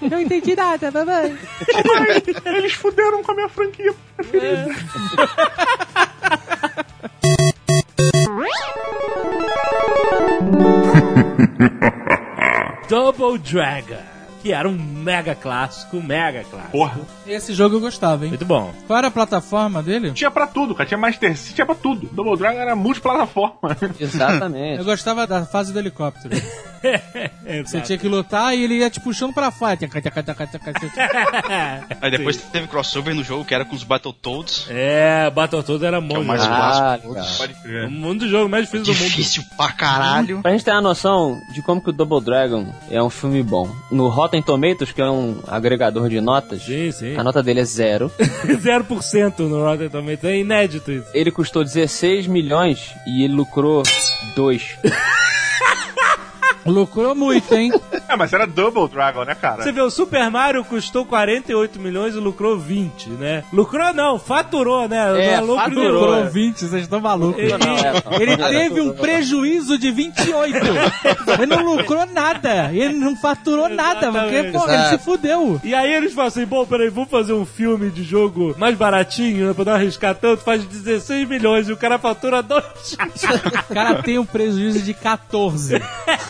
Não 0.01 0.21
entendi 0.21 0.55
nada, 0.55 0.91
mamãe. 0.91 1.37
Ai, 2.05 2.55
eles 2.55 2.73
fuderam 2.73 3.21
com 3.21 3.31
a 3.31 3.35
minha 3.35 3.49
franquia 3.49 3.93
preferida. 4.15 4.73
Double 13.31 13.39
Dragon, 13.39 14.01
que 14.41 14.51
era 14.51 14.67
um 14.67 14.73
mega 14.77 15.35
clássico, 15.35 16.01
mega 16.01 16.43
clássico. 16.43 16.71
Porra. 16.71 17.01
Esse 17.25 17.53
jogo 17.53 17.77
eu 17.77 17.79
gostava, 17.79 18.23
hein? 18.25 18.29
Muito 18.29 18.45
bom. 18.45 18.73
Qual 18.87 18.97
era 18.97 19.07
a 19.07 19.11
plataforma 19.11 19.81
dele? 19.81 20.11
Tinha 20.11 20.31
pra 20.31 20.47
tudo, 20.47 20.73
cara. 20.75 20.87
Tinha 20.87 20.97
Master 20.97 21.35
System, 21.37 21.55
tinha 21.55 21.65
pra 21.65 21.75
tudo. 21.75 22.07
Double 22.11 22.37
Dragon 22.37 22.59
era 22.59 22.75
multiplataforma. 22.75 23.77
Exatamente. 23.99 24.79
Eu 24.79 24.85
gostava 24.85 25.25
da 25.27 25.45
fase 25.45 25.71
do 25.71 25.79
helicóptero. 25.79 26.35
Você 27.65 27.81
tinha 27.81 27.97
que 27.97 28.07
lutar 28.07 28.55
e 28.55 28.63
ele 28.63 28.75
ia 28.79 28.89
te 28.89 28.99
puxando 28.99 29.33
pra 29.33 29.51
fora. 29.51 29.77
Aí 32.01 32.11
depois 32.11 32.37
teve 32.37 32.67
crossover 32.67 33.13
no 33.13 33.23
jogo 33.23 33.45
que 33.45 33.53
era 33.53 33.63
com 33.65 33.75
os 33.75 33.83
Battletoads. 33.83 34.65
É, 34.69 35.29
Battletoads 35.29 35.83
era 35.83 36.01
Que 36.01 36.13
é 36.13 36.17
o 36.17 36.23
mais 36.23 36.41
jogo. 36.41 36.53
Ah, 36.53 36.59
clássico. 37.01 37.09
legal. 37.13 37.27
Pode 37.37 37.53
crer. 37.61 37.87
O 37.87 37.91
mundo 37.91 38.19
do 38.21 38.29
jogo 38.29 38.49
mais 38.49 38.65
difícil 38.65 38.85
do 38.93 38.99
mundo. 38.99 39.09
Difícil 39.09 39.43
pra 39.55 39.71
caralho. 39.71 40.41
Pra 40.41 40.51
gente 40.51 40.63
ter 40.65 40.71
uma 40.71 40.81
noção 40.81 41.39
de 41.53 41.61
como 41.61 41.81
que 41.81 41.89
o 41.89 41.93
Double 41.93 42.21
Dragon 42.21 42.73
é 42.89 43.01
um 43.01 43.09
filme 43.09 43.43
bom. 43.43 43.69
No 43.91 44.07
Rotten 44.09 44.41
Tomatoes, 44.41 44.91
que 44.91 45.01
é 45.01 45.09
um 45.09 45.39
agregador 45.47 46.09
de 46.09 46.19
notas, 46.21 46.63
Sim, 46.63 46.91
sim. 46.91 47.15
a 47.17 47.23
nota 47.23 47.41
dele 47.43 47.59
é 47.61 47.65
zero. 47.65 48.11
0% 48.19 49.39
no 49.39 49.63
Rotten 49.63 49.89
Tomatoes. 49.89 50.23
É 50.23 50.37
inédito 50.37 50.91
isso. 50.91 51.07
Ele 51.13 51.31
custou 51.31 51.63
16 51.63 52.27
milhões 52.27 52.93
e 53.05 53.23
ele 53.23 53.33
lucrou 53.33 53.83
2. 54.35 54.77
Lucrou 56.65 57.15
muito, 57.15 57.53
hein? 57.55 57.71
É, 58.11 58.15
mas 58.17 58.33
era 58.33 58.45
Double 58.45 58.89
Dragon, 58.89 59.23
né, 59.23 59.33
cara? 59.35 59.63
Você 59.63 59.71
vê, 59.71 59.81
o 59.81 59.89
Super 59.89 60.29
Mario 60.29 60.65
custou 60.65 61.05
48 61.05 61.79
milhões 61.79 62.13
e 62.13 62.17
lucrou 62.19 62.57
20, 62.57 63.09
né? 63.11 63.43
Lucrou 63.53 63.93
não, 63.93 64.19
faturou, 64.19 64.87
né? 64.87 64.97
É, 65.25 65.39
Não 65.39 65.55
faturou. 65.55 65.91
Lucrou 66.15 66.25
20, 66.29 66.57
vocês 66.59 66.81
estão 66.83 66.99
malucos. 66.99 67.41
Ele- 67.41 67.53
é, 67.53 67.57
não. 67.57 68.19
Ele 68.19 68.35
teve 68.37 68.81
um 68.81 68.91
prejuízo 68.93 69.77
de 69.77 69.91
28. 69.91 70.57
Ele 71.37 71.45
não 71.45 71.63
lucrou 71.63 72.05
nada. 72.05 72.69
Ele 72.73 72.95
não 72.95 73.15
faturou 73.15 73.69
nada, 73.69 74.11
porque 74.11 74.43
pô, 74.51 74.69
ele 74.69 74.83
se 74.89 74.97
fudeu. 74.97 75.61
E 75.63 75.73
aí 75.73 75.93
eles 75.93 76.13
falam 76.13 76.27
assim, 76.27 76.45
bom, 76.45 76.65
peraí, 76.65 76.89
vamos 76.89 77.09
fazer 77.09 77.31
um 77.33 77.45
filme 77.45 77.89
de 77.89 78.03
jogo 78.03 78.53
mais 78.57 78.75
baratinho, 78.77 79.47
né? 79.47 79.53
Pra 79.53 79.63
não 79.65 79.73
arriscar 79.73 80.15
tanto, 80.15 80.43
faz 80.43 80.65
16 80.65 81.27
milhões 81.29 81.69
e 81.69 81.71
o 81.71 81.77
cara 81.77 81.97
fatura 81.97 82.41
2. 82.43 82.61
O 83.69 83.73
cara 83.73 84.01
tem 84.03 84.17
um 84.19 84.25
prejuízo 84.25 84.81
de 84.81 84.93
14. 84.93 85.75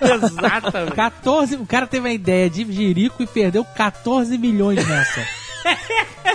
Exatamente. 0.01 0.91
14. 0.95 1.57
Cara 1.71 1.87
teve 1.87 2.09
a 2.09 2.13
ideia 2.13 2.49
de 2.49 2.69
Jerico 2.69 3.23
e 3.23 3.25
perdeu 3.25 3.63
14 3.63 4.37
milhões 4.37 4.85
nessa. 4.85 5.25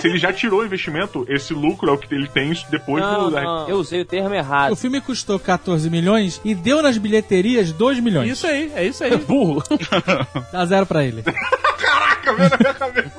Se 0.01 0.07
ele 0.07 0.17
já 0.17 0.31
tirou 0.31 0.61
o 0.61 0.65
investimento, 0.65 1.25
esse 1.29 1.53
lucro 1.53 1.89
é 1.89 1.93
o 1.93 1.97
que 1.97 2.13
ele 2.13 2.27
tem 2.27 2.47
depois 2.69 3.03
Não, 3.03 3.29
do. 3.29 3.35
não, 3.35 3.67
eu 3.69 3.77
usei 3.77 4.01
o 4.01 4.05
termo 4.05 4.29
O 4.29 4.33
errado. 4.33 4.75
filme 4.75 5.01
custou 5.01 5.39
14 5.39 5.89
milhões 5.89 6.39
e 6.45 6.53
deu 6.53 6.81
nas 6.81 6.97
bilheterias 6.97 7.71
2 7.71 7.99
milhões. 7.99 8.31
Isso 8.31 8.45
aí, 8.47 8.71
é 8.75 8.85
isso 8.85 9.03
aí. 9.03 9.15
Burro. 9.17 9.63
Dá 10.51 10.65
zero 10.65 10.85
pra 10.85 11.03
ele. 11.03 11.23
Caraca, 11.23 12.33
veio 12.33 12.49
na 12.49 12.57
minha 12.57 12.73
cabeça. 12.73 13.11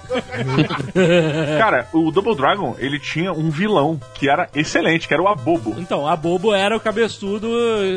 Cara, 1.58 1.88
o 1.92 2.10
Double 2.10 2.34
Dragon, 2.36 2.76
ele 2.78 2.98
tinha 2.98 3.32
um 3.32 3.50
vilão 3.50 4.00
que 4.14 4.28
era 4.28 4.48
excelente, 4.54 5.06
que 5.08 5.14
era 5.14 5.22
o 5.22 5.28
Abobo. 5.28 5.74
Então, 5.78 6.06
a 6.06 6.16
Bobo 6.16 6.54
era 6.54 6.76
o 6.76 6.80
cabeçudo 6.80 7.48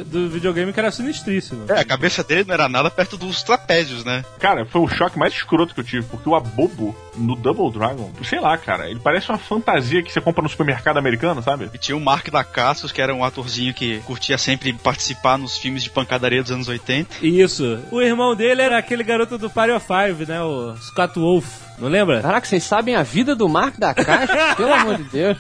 do 0.06 0.30
videogame 0.30 0.71
que 0.74 0.80
era 0.80 0.91
sinistríssimo. 0.91 1.65
É, 1.69 1.80
a 1.80 1.86
cabeça 1.86 2.24
dele 2.24 2.45
não 2.47 2.54
era 2.54 2.67
nada 2.69 2.89
perto 2.89 3.17
dos 3.17 3.43
trapézios, 3.43 4.04
né? 4.04 4.24
Cara, 4.39 4.65
foi 4.65 4.82
o 4.82 4.88
choque 4.88 5.17
mais 5.19 5.34
escroto 5.34 5.74
que 5.74 5.80
eu 5.80 5.84
tive, 5.86 6.06
porque 6.08 6.28
o 6.30 6.36
Abobo 6.36 6.95
no 7.15 7.36
Double 7.36 7.71
Dragon, 7.71 8.12
sei 8.24 8.39
lá, 8.39 8.58
cara, 8.58 8.89
ele 8.89 9.00
parece 9.00 9.30
uma 9.30 9.38
fantasia 9.38 10.02
que 10.02 10.12
você 10.12 10.21
compra 10.21 10.41
no 10.41 10.50
supermercado 10.50 10.97
americano, 10.97 11.41
sabe? 11.41 11.69
E 11.74 11.78
tinha 11.78 11.95
o 11.95 12.02
Mark 12.02 12.30
da 12.30 12.43
Cassius, 12.43 12.91
que 12.91 13.02
era 13.02 13.13
um 13.13 13.24
atorzinho 13.24 13.74
que 13.74 14.00
curtia 14.00 14.38
sempre 14.38 14.74
participar 14.74 15.38
nos 15.38 15.58
filmes 15.58 15.84
de 15.84 15.89
pancadaria 15.89 16.41
dos 16.41 16.52
anos 16.52 16.67
80. 16.67 17.26
Isso. 17.26 17.80
O 17.91 18.02
irmão 18.02 18.36
dele 18.36 18.62
era 18.62 18.78
aquele 18.78 19.04
garoto 19.04 19.38
do 19.38 19.50
Party 19.50 19.74
of 19.74 19.86
Five, 19.86 20.26
né? 20.26 20.41
O 20.41 20.76
Scott 20.78 21.19
Wolf. 21.19 21.70
Não 21.82 21.88
lembra? 21.89 22.22
Caraca, 22.22 22.46
vocês 22.48 22.63
sabem 22.63 22.96
a 22.96 23.02
vida 23.02 23.36
do 23.36 23.50
Mark 23.50 23.76
da 23.80 23.91
Caixa? 23.91 24.54
Pelo 24.56 24.72
amor 24.72 24.98
de 24.98 25.04
Deus. 25.06 25.38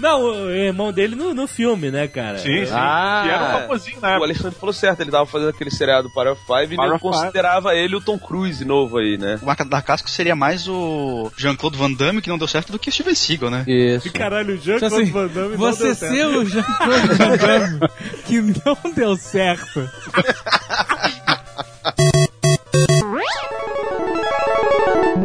Não, 0.00 0.22
o 0.22 0.50
irmão 0.50 0.92
dele 0.92 1.14
no, 1.14 1.32
no 1.32 1.46
filme, 1.46 1.88
né, 1.88 2.08
cara? 2.08 2.38
Sim, 2.38 2.66
sim. 2.66 2.72
Ah. 2.72 3.22
que 3.24 3.30
era 3.30 3.44
um 3.44 3.60
famosinho 3.60 4.00
na 4.00 4.18
O. 4.18 4.24
Alexandre 4.24 4.58
falou 4.58 4.72
certo, 4.72 5.00
ele 5.02 5.12
tava 5.12 5.24
fazendo 5.24 5.50
aquele 5.50 5.70
seriado 5.70 6.10
Power 6.12 6.32
of 6.32 6.42
Five 6.44 6.74
e 6.74 6.76
Power 6.76 6.98
Five. 6.98 7.00
considerava 7.00 7.76
ele 7.76 7.94
o 7.94 8.00
Tom 8.00 8.18
Cruise 8.18 8.64
novo 8.64 8.98
aí, 8.98 9.16
né? 9.16 9.38
O 9.40 9.46
Mark 9.46 9.60
da 9.60 9.80
Cassius 9.80 10.10
seria 10.10 10.34
mais 10.34 10.66
o 10.66 11.30
Jean-Claude 11.36 11.78
Van 11.78 11.92
Damme, 11.92 12.20
que 12.20 12.28
não 12.28 12.38
deu 12.38 12.48
certo, 12.48 12.72
do 12.72 12.78
que 12.78 12.88
o 12.88 12.92
Steven 12.92 13.14
Seagal, 13.14 13.50
né? 13.50 13.64
Isso. 13.68 14.12
Caralho, 14.12 14.54
o 14.54 14.56
Jean 14.56 14.78
Tipo 14.78 14.88
Claude 14.88 15.02
assim, 15.04 15.12
Van 15.12 15.26
Damme 15.28 15.50
não 15.50 15.58
você 15.58 15.84
deu 15.84 15.94
ser 15.94 16.08
certo. 16.08 16.38
o 16.38 16.44
Jean-Claude 16.44 17.06
Van 17.14 17.36
Damme 17.36 17.80
que 18.26 18.40
não 18.42 18.92
deu 18.96 19.16
certo. 19.16 19.88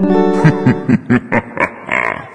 Ha 0.89 0.95
ha 1.08 1.39
ha! 1.60 1.79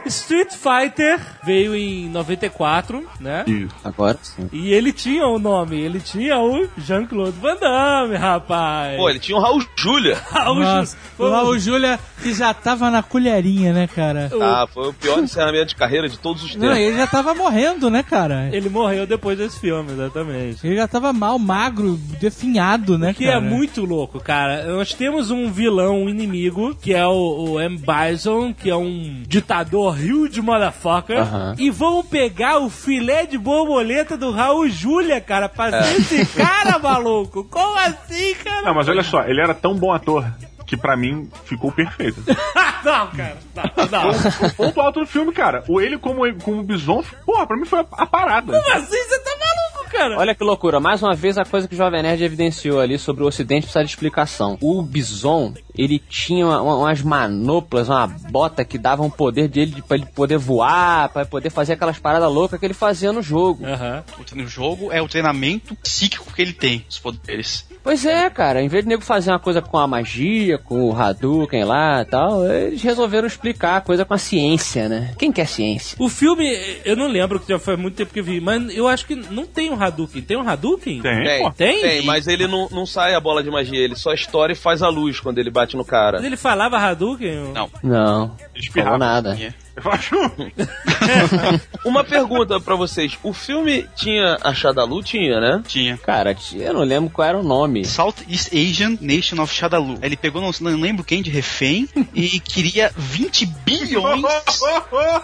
Street 0.06 0.52
Fighter 0.52 1.20
veio 1.44 1.74
em 1.74 2.08
94, 2.08 3.04
né? 3.20 3.44
Agora 3.82 4.18
sim. 4.22 4.48
E 4.52 4.72
ele 4.72 4.92
tinha 4.92 5.26
o 5.26 5.38
nome, 5.38 5.80
ele 5.80 6.00
tinha 6.00 6.38
o 6.38 6.68
Jean-Claude 6.78 7.38
Van 7.40 7.56
Damme, 7.56 8.16
rapaz. 8.16 8.96
Pô, 8.96 9.08
ele 9.10 9.18
tinha 9.18 9.36
o 9.36 9.40
Raul 9.40 9.64
Julia. 9.76 10.16
Raul 10.30 10.60
Nossa, 10.60 10.96
Ju- 11.18 11.24
o 11.24 11.30
Raul 11.30 11.58
Júlia 11.58 11.98
que 12.22 12.32
já 12.34 12.52
tava 12.54 12.90
na 12.90 13.02
colherinha, 13.02 13.72
né, 13.72 13.86
cara? 13.86 14.30
Ah, 14.40 14.66
foi 14.72 14.88
o 14.88 14.92
pior 14.94 15.18
encerramento 15.18 15.66
de 15.66 15.76
carreira 15.76 16.08
de 16.08 16.18
todos 16.18 16.42
os 16.42 16.54
Não, 16.54 16.62
tempos. 16.68 16.78
ele 16.78 16.96
já 16.96 17.06
tava 17.06 17.34
morrendo, 17.34 17.90
né, 17.90 18.02
cara? 18.02 18.48
Ele 18.52 18.68
morreu 18.68 19.06
depois 19.06 19.36
desse 19.36 19.60
filme, 19.60 19.92
exatamente. 19.92 20.66
Ele 20.66 20.76
já 20.76 20.88
tava 20.88 21.12
mal, 21.12 21.38
magro, 21.38 21.96
definhado, 22.20 22.98
né, 22.98 23.12
Que 23.12 23.26
cara? 23.26 23.36
é 23.36 23.40
muito 23.40 23.84
louco, 23.84 24.20
cara. 24.20 24.64
Nós 24.66 24.92
temos 24.94 25.30
um 25.30 25.50
vilão, 25.50 26.02
um 26.04 26.08
inimigo, 26.08 26.74
que 26.74 26.92
é 26.94 27.06
o, 27.06 27.50
o 27.52 27.60
M. 27.60 27.78
Bison, 27.78 28.52
que 28.54 28.70
é 28.70 28.76
um 28.76 29.22
ditador 29.26 29.93
huge 29.94 30.40
motherfucker. 30.40 31.18
Aham. 31.18 31.54
E 31.58 31.70
vão 31.70 32.04
pegar 32.04 32.58
o 32.58 32.68
filé 32.70 33.26
de 33.26 33.38
borboleta 33.38 34.16
do 34.16 34.30
Raul 34.30 34.68
Júlia, 34.68 35.20
cara, 35.20 35.48
pra 35.48 35.82
ser 35.82 36.00
esse 36.00 36.26
cara, 36.36 36.78
maluco. 36.78 37.44
Como 37.44 37.78
assim, 37.78 38.34
cara? 38.36 38.62
Não, 38.62 38.74
mas 38.74 38.88
olha 38.88 39.02
só, 39.02 39.22
ele 39.24 39.40
era 39.40 39.54
tão 39.54 39.74
bom 39.74 39.92
ator 39.92 40.24
que 40.66 40.76
pra 40.76 40.96
mim 40.96 41.30
ficou 41.44 41.70
perfeito. 41.70 42.22
não, 42.84 43.06
cara. 43.08 43.36
Não, 43.54 44.10
não. 44.10 44.48
o 44.48 44.54
ponto 44.54 44.80
alto 44.80 45.00
do 45.00 45.06
filme, 45.06 45.32
cara, 45.32 45.62
o 45.68 45.80
ele 45.80 45.98
como, 45.98 46.20
como 46.40 46.62
Bison, 46.62 47.04
porra, 47.24 47.46
pra 47.46 47.56
mim 47.56 47.64
foi 47.66 47.80
a, 47.80 47.86
a 47.92 48.06
parada. 48.06 48.52
Como 48.52 48.76
assim? 48.76 48.96
Você 48.96 49.18
tá 49.20 49.30
maluco, 49.30 49.53
cara? 49.94 50.18
Olha 50.18 50.34
que 50.34 50.44
loucura, 50.44 50.80
mais 50.80 51.02
uma 51.02 51.14
vez 51.14 51.38
a 51.38 51.44
coisa 51.44 51.68
que 51.68 51.74
o 51.74 51.76
Jovem 51.78 52.02
Nerd 52.02 52.22
evidenciou 52.22 52.80
ali 52.80 52.98
sobre 52.98 53.22
o 53.22 53.26
Ocidente 53.26 53.62
precisa 53.62 53.84
de 53.84 53.90
explicação. 53.90 54.58
O 54.60 54.82
Bison, 54.82 55.54
ele 55.76 55.98
tinha 55.98 56.46
uma- 56.46 56.60
umas 56.62 57.02
manoplas, 57.02 57.88
uma 57.88 58.06
bota 58.06 58.64
que 58.64 58.78
dava 58.78 59.02
um 59.02 59.10
poder 59.10 59.48
dele 59.48 59.72
de, 59.72 59.82
pra 59.82 59.96
ele 59.96 60.06
poder 60.06 60.38
voar, 60.38 61.08
pra 61.10 61.22
ele 61.22 61.30
poder 61.30 61.50
fazer 61.50 61.74
aquelas 61.74 61.98
paradas 61.98 62.30
loucas 62.32 62.58
que 62.58 62.66
ele 62.66 62.74
fazia 62.74 63.12
no 63.12 63.22
jogo. 63.22 63.64
Aham. 63.66 64.02
O 64.18 64.34
no 64.36 64.46
jogo 64.48 64.90
é 64.92 65.00
o 65.00 65.06
treinamento 65.08 65.74
psíquico 65.76 66.32
que 66.34 66.42
ele 66.42 66.52
tem, 66.52 66.84
os 66.88 66.98
poderes. 66.98 67.66
Pois 67.84 68.04
é, 68.06 68.28
cara, 68.30 68.62
em 68.62 68.68
vez 68.68 68.82
de 68.82 68.88
nego 68.88 69.02
fazer 69.02 69.30
uma 69.30 69.38
coisa 69.38 69.60
com 69.60 69.76
a 69.78 69.86
magia, 69.86 70.56
com 70.58 70.88
o 70.90 70.96
Hadouken 70.96 71.64
lá 71.64 72.00
e 72.02 72.04
tal, 72.06 72.44
eles 72.50 72.82
resolveram 72.82 73.26
explicar 73.28 73.76
a 73.76 73.80
coisa 73.80 74.04
com 74.04 74.14
a 74.14 74.18
ciência, 74.18 74.88
né? 74.88 75.12
Quem 75.18 75.30
quer 75.30 75.46
ciência? 75.46 75.96
O 76.00 76.08
filme, 76.08 76.44
eu 76.84 76.96
não 76.96 77.06
lembro, 77.06 77.38
que 77.38 77.48
já 77.48 77.58
faz 77.58 77.78
muito 77.78 77.94
tempo 77.94 78.12
que 78.12 78.20
eu 78.20 78.24
vi, 78.24 78.40
mas 78.40 78.74
eu 78.74 78.88
acho 78.88 79.06
que 79.06 79.14
não 79.14 79.44
tem 79.44 79.70
um 79.70 79.74
Hadouken. 79.84 80.22
Tem 80.22 80.36
um 80.36 80.48
Hadouken? 80.48 81.00
Tem, 81.02 81.24
Tem, 81.24 81.42
pô. 81.42 81.50
Tem? 81.50 81.80
tem, 81.80 82.02
mas 82.04 82.26
ele 82.26 82.46
não, 82.46 82.68
não 82.70 82.84
sai 82.86 83.14
a 83.14 83.20
bola 83.20 83.42
de 83.42 83.50
magia, 83.50 83.78
ele 83.78 83.96
só 83.96 84.12
estoura 84.12 84.52
e 84.52 84.56
faz 84.56 84.82
a 84.82 84.88
luz 84.88 85.20
quando 85.20 85.38
ele 85.38 85.50
bate 85.50 85.76
no 85.76 85.84
cara. 85.84 86.18
Mas 86.18 86.26
ele 86.26 86.36
falava 86.36 86.76
Hadouken? 86.78 87.52
Não. 87.52 87.70
Não, 87.82 88.36
Espirrava. 88.54 88.98
falou 88.98 88.98
nada. 88.98 89.54
Eu 89.76 89.90
acho. 89.90 90.14
Uma 91.84 92.04
pergunta 92.04 92.60
pra 92.60 92.76
vocês. 92.76 93.18
O 93.22 93.32
filme 93.32 93.86
tinha 93.96 94.38
a 94.42 94.54
Shadalu? 94.54 95.02
Tinha, 95.02 95.40
né? 95.40 95.62
Tinha. 95.66 95.98
Cara, 95.98 96.36
eu 96.54 96.74
não 96.74 96.82
lembro 96.82 97.10
qual 97.10 97.28
era 97.28 97.38
o 97.38 97.42
nome. 97.42 97.84
Southeast 97.84 98.48
Asian 98.54 98.96
Nation 99.00 99.42
of 99.42 99.52
Shadalu. 99.52 99.98
Ele 100.02 100.16
pegou, 100.16 100.40
não, 100.40 100.50
não 100.60 100.80
lembro 100.80 101.04
quem, 101.04 101.22
de 101.22 101.30
refém 101.30 101.88
e 102.14 102.38
queria 102.40 102.92
20 102.96 103.46
bilhões 103.46 104.22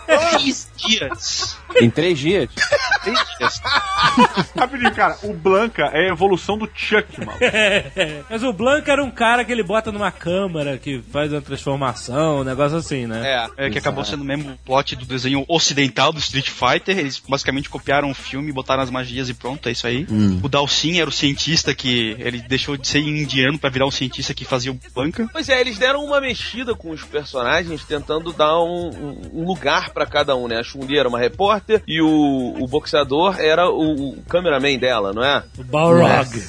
em 0.08 0.30
3 0.30 0.70
dias. 0.76 1.58
Em 1.80 1.90
três 1.90 2.18
dias. 2.18 2.50
3 3.04 3.18
dias. 3.38 3.62
Rapidinho, 4.56 4.94
cara. 4.94 5.16
O 5.22 5.32
Blanca 5.32 5.84
é 5.92 6.08
a 6.08 6.12
evolução 6.12 6.58
do 6.58 6.68
Chuck, 6.74 7.24
mano. 7.24 7.38
Mas 8.28 8.42
o 8.42 8.52
Blanca 8.52 8.92
era 8.92 9.02
um 9.02 9.10
cara 9.10 9.44
que 9.44 9.52
ele 9.52 9.62
bota 9.62 9.92
numa 9.92 10.10
câmara 10.10 10.78
que 10.78 11.00
faz 11.12 11.32
uma 11.32 11.40
transformação, 11.40 12.40
um 12.40 12.44
negócio 12.44 12.76
assim, 12.76 13.06
né? 13.06 13.48
É. 13.56 13.66
É, 13.66 13.70
que 13.70 13.78
acabou 13.78 14.04
sendo 14.04 14.22
o 14.22 14.26
mesmo 14.40 14.58
plot 14.64 14.96
do 14.96 15.04
desenho 15.04 15.44
ocidental 15.48 16.12
do 16.12 16.18
Street 16.18 16.48
Fighter. 16.48 16.98
Eles 16.98 17.18
basicamente 17.28 17.68
copiaram 17.68 18.10
o 18.10 18.14
filme, 18.14 18.52
botaram 18.52 18.82
as 18.82 18.90
magias 18.90 19.28
e 19.28 19.34
pronto, 19.34 19.68
é 19.68 19.72
isso 19.72 19.86
aí. 19.86 20.06
O 20.42 20.48
Dalsin 20.48 20.98
era 21.00 21.08
o 21.08 21.12
cientista 21.12 21.74
que 21.74 22.16
ele 22.18 22.40
deixou 22.42 22.76
de 22.76 22.86
ser 22.88 23.00
indiano 23.00 23.58
pra 23.58 23.70
virar 23.70 23.86
um 23.86 23.90
cientista 23.90 24.34
que 24.34 24.44
fazia 24.44 24.72
o 24.72 24.78
Blanca. 24.94 25.28
Pois 25.32 25.48
é, 25.48 25.60
eles 25.60 25.78
deram 25.78 26.04
uma 26.04 26.20
mexida 26.20 26.74
com 26.74 26.90
os 26.90 27.02
personagens, 27.04 27.84
tentando 27.84 28.32
dar 28.32 28.58
um, 28.62 28.88
um- 28.88 29.40
um 29.42 29.46
lugar 29.46 29.90
pra 29.90 30.06
cada 30.06 30.34
um, 30.36 30.48
né? 30.48 30.58
A 30.58 30.62
Chun-Li 30.62 30.98
era 30.98 31.08
uma 31.08 31.18
repórter 31.18 31.82
e 31.86 32.00
o, 32.00 32.54
o 32.60 32.66
boxeador 32.66 33.38
era 33.40 33.68
o, 33.68 34.10
o 34.10 34.22
cameraman 34.28 34.78
dela, 34.78 35.12
não 35.12 35.22
é? 35.24 35.42
O 35.58 35.64
Balrog. 35.64 36.42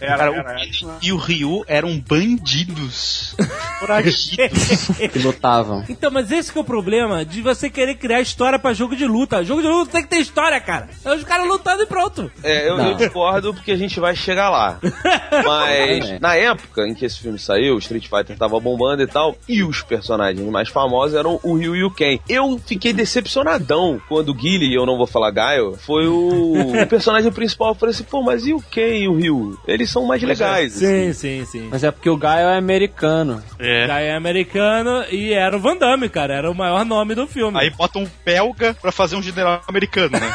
Era, 0.00 0.16
Cara, 0.16 0.22
era, 0.22 0.32
o 0.32 0.48
era. 0.48 0.54
Guile 0.60 0.86
e 1.02 1.12
o 1.12 1.16
Ryu 1.16 1.64
eram 1.66 1.98
bandidos. 1.98 3.34
Foragidos. 3.80 4.88
Que 5.12 5.18
lutavam. 5.18 5.84
Então, 5.88 6.10
mas 6.10 6.30
esse 6.30 6.52
que 6.52 6.58
é 6.58 6.60
o 6.60 6.64
problema 6.64 7.24
de 7.24 7.42
você 7.42 7.68
querer 7.68 7.96
criar 7.96 8.20
história 8.20 8.58
pra 8.58 8.72
jogo 8.72 8.96
de 8.96 9.06
luta. 9.06 9.44
Jogo 9.44 9.62
de 9.62 9.68
luta 9.68 9.92
tem 9.92 10.02
que 10.02 10.08
ter 10.08 10.18
história, 10.18 10.60
cara. 10.60 10.88
É 11.04 11.14
os 11.14 11.24
caras 11.24 11.46
lutando 11.46 11.82
e 11.82 11.86
pronto. 11.86 12.30
É, 12.42 12.68
eu, 12.68 12.78
eu 12.78 12.94
discordo 12.94 13.52
porque 13.54 13.72
a 13.72 13.76
gente 13.76 13.98
vai 14.00 14.14
chegar 14.16 14.50
lá. 14.50 14.78
Mas 15.44 16.10
É. 16.10 16.18
na 16.18 16.34
época 16.36 16.86
em 16.86 16.94
que 16.94 17.04
esse 17.04 17.18
filme 17.20 17.38
saiu, 17.38 17.74
o 17.74 17.78
Street 17.78 18.06
Fighter 18.08 18.36
tava 18.36 18.58
bombando 18.60 19.02
e 19.02 19.06
tal, 19.06 19.36
e 19.48 19.62
os 19.62 19.82
personagens 19.82 20.46
mais 20.50 20.68
famosos 20.68 21.16
eram 21.16 21.38
o 21.42 21.54
Ryu 21.56 21.76
e 21.76 21.84
o 21.84 21.90
Ken. 21.90 22.18
Eu 22.28 22.58
fiquei 22.64 22.92
decepcionadão 22.92 24.00
quando 24.08 24.30
o 24.30 24.34
Guile, 24.34 24.66
e 24.66 24.74
eu 24.74 24.86
não 24.86 24.96
vou 24.96 25.06
falar 25.06 25.30
Gaio, 25.30 25.76
foi 25.78 26.06
o, 26.06 26.82
o 26.82 26.86
personagem 26.88 27.30
principal. 27.32 27.68
Eu 27.70 27.74
falei 27.74 27.94
assim, 27.94 28.04
pô, 28.04 28.22
mas 28.22 28.46
e 28.46 28.52
o 28.52 28.60
Ken 28.60 28.96
e 28.98 29.08
o 29.08 29.14
Ryu? 29.16 29.58
Eles 29.66 29.83
são 29.86 30.04
mais 30.06 30.22
legais. 30.22 30.76
assim. 30.76 31.12
Sim, 31.12 31.12
sim, 31.12 31.44
sim. 31.44 31.68
Mas 31.70 31.82
é 31.84 31.90
porque 31.90 32.08
o 32.10 32.16
Gaio 32.16 32.48
é 32.48 32.56
americano. 32.58 33.42
É. 33.58 33.86
Já 33.86 34.00
é 34.00 34.14
americano 34.14 35.04
e 35.10 35.32
era 35.32 35.56
o 35.56 35.60
Van 35.60 35.76
Damme, 35.76 36.08
cara. 36.08 36.34
Era 36.34 36.50
o 36.50 36.54
maior 36.54 36.84
nome 36.84 37.14
do 37.14 37.26
filme. 37.26 37.58
Aí 37.58 37.70
botam 37.70 38.02
um 38.02 38.08
belga 38.24 38.74
pra 38.74 38.90
fazer 38.92 39.16
um 39.16 39.22
general 39.22 39.62
americano, 39.68 40.10
né? 40.18 40.32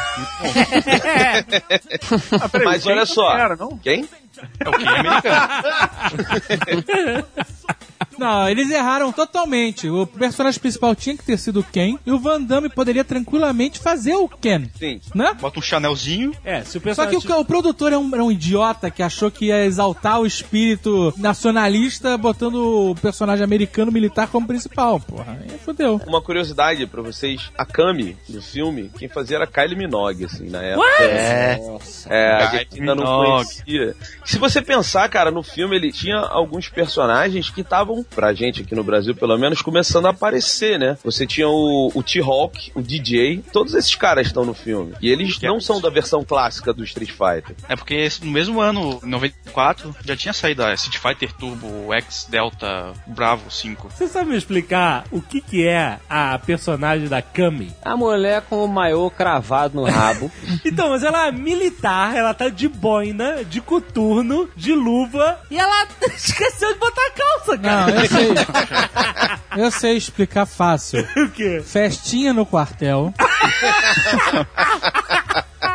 Ah, 2.40 2.48
peraí, 2.48 2.64
Mas 2.66 2.86
olha 2.86 3.04
só. 3.06 3.36
Era, 3.36 3.56
não? 3.56 3.76
Quem? 3.78 4.08
É 4.60 4.68
o 4.68 4.72
que 4.72 4.84
é 4.84 4.88
americano. 4.88 5.48
Não, 8.20 8.46
eles 8.50 8.70
erraram 8.70 9.10
totalmente. 9.10 9.88
O 9.88 10.06
personagem 10.06 10.60
principal 10.60 10.94
tinha 10.94 11.16
que 11.16 11.24
ter 11.24 11.38
sido 11.38 11.60
o 11.60 11.64
Ken 11.64 11.98
e 12.04 12.12
o 12.12 12.18
Van 12.18 12.38
Damme 12.42 12.68
poderia 12.68 13.02
tranquilamente 13.02 13.78
fazer 13.78 14.14
o 14.14 14.28
Ken, 14.28 14.68
Sim. 14.78 15.00
né? 15.14 15.34
Bota 15.40 15.58
um 15.58 15.62
Chanelzinho. 15.62 16.34
É, 16.44 16.60
se 16.60 16.76
o 16.76 16.80
Só 16.80 16.84
personagem... 16.84 17.18
que 17.18 17.32
o, 17.32 17.40
o 17.40 17.44
produtor 17.46 17.94
é 17.94 17.96
um, 17.96 18.14
é 18.14 18.22
um 18.22 18.30
idiota 18.30 18.90
que 18.90 19.02
achou 19.02 19.30
que 19.30 19.46
ia 19.46 19.64
exaltar 19.64 20.20
o 20.20 20.26
espírito 20.26 21.14
nacionalista 21.16 22.18
botando 22.18 22.90
o 22.90 22.94
personagem 22.96 23.42
americano 23.42 23.90
militar 23.90 24.28
como 24.28 24.46
principal. 24.46 25.00
Porra, 25.00 25.38
aí 25.40 25.58
fodeu. 25.58 25.98
Uma 26.06 26.20
curiosidade 26.20 26.86
pra 26.86 27.00
vocês, 27.00 27.50
a 27.56 27.64
Kami 27.64 28.18
do 28.28 28.42
filme, 28.42 28.90
quem 28.98 29.08
fazia 29.08 29.38
era 29.38 29.46
Kylie 29.46 29.76
Minogue, 29.76 30.26
assim, 30.26 30.50
na 30.50 30.62
época. 30.62 31.02
É. 31.02 31.58
É, 32.06 32.32
a 32.34 32.46
gente 32.50 32.80
ainda 32.80 32.94
não 32.94 33.24
conhecia. 33.24 33.96
Se 34.26 34.38
você 34.38 34.60
pensar, 34.60 35.08
cara, 35.08 35.30
no 35.30 35.42
filme 35.42 35.76
ele 35.76 35.90
tinha 35.90 36.18
alguns 36.18 36.68
personagens 36.68 37.48
que 37.48 37.62
estavam, 37.62 38.04
pra 38.14 38.32
gente 38.32 38.62
aqui 38.62 38.74
no 38.74 38.84
Brasil 38.84 39.14
pelo 39.14 39.36
menos, 39.38 39.62
começando 39.62 40.06
a 40.06 40.10
aparecer, 40.10 40.78
né? 40.78 40.96
Você 41.04 41.26
tinha 41.26 41.48
o, 41.48 41.90
o 41.94 42.02
T-Hawk, 42.02 42.72
o 42.74 42.82
DJ, 42.82 43.42
todos 43.52 43.74
esses 43.74 43.94
caras 43.94 44.26
estão 44.26 44.44
no 44.44 44.54
filme. 44.54 44.94
E 45.00 45.08
eles 45.08 45.40
não 45.40 45.60
são 45.60 45.80
da 45.80 45.90
versão 45.90 46.24
clássica 46.24 46.72
do 46.72 46.84
Street 46.84 47.10
Fighter. 47.10 47.54
É 47.68 47.76
porque 47.76 48.08
no 48.22 48.30
mesmo 48.30 48.60
ano, 48.60 49.00
em 49.02 49.08
94, 49.08 49.94
já 50.04 50.16
tinha 50.16 50.32
saído 50.32 50.64
a 50.64 50.74
Street 50.74 50.98
Fighter 50.98 51.32
Turbo 51.34 51.92
X 51.94 52.26
Delta 52.28 52.92
Bravo 53.06 53.50
5. 53.50 53.90
Você 53.90 54.08
sabe 54.08 54.30
me 54.30 54.36
explicar 54.36 55.04
o 55.10 55.20
que 55.20 55.40
que 55.40 55.66
é 55.66 55.98
a 56.08 56.38
personagem 56.38 57.08
da 57.08 57.22
Kami? 57.22 57.72
A 57.82 57.96
mulher 57.96 58.42
com 58.42 58.64
o 58.64 58.68
maiô 58.68 59.10
cravado 59.10 59.76
no 59.76 59.84
rabo. 59.84 60.30
Então, 60.64 60.90
mas 60.90 61.02
ela 61.02 61.26
é 61.26 61.32
militar, 61.32 62.14
ela 62.14 62.34
tá 62.34 62.48
de 62.48 62.68
boina, 62.68 63.44
de 63.44 63.60
coturno, 63.60 64.48
de 64.54 64.72
luva, 64.72 65.38
e 65.50 65.58
ela 65.58 65.86
esqueceu 66.14 66.72
de 66.72 66.78
botar 66.78 67.00
a 67.06 67.10
calça, 67.10 67.56
Não, 67.56 67.62
cara. 67.62 67.89
Eu 67.90 68.06
sei. 68.08 68.34
Eu 69.56 69.70
sei 69.70 69.96
explicar 69.96 70.46
fácil. 70.46 71.06
O 71.16 71.30
quê? 71.30 71.62
Festinha 71.64 72.32
no 72.32 72.46
quartel. 72.46 73.12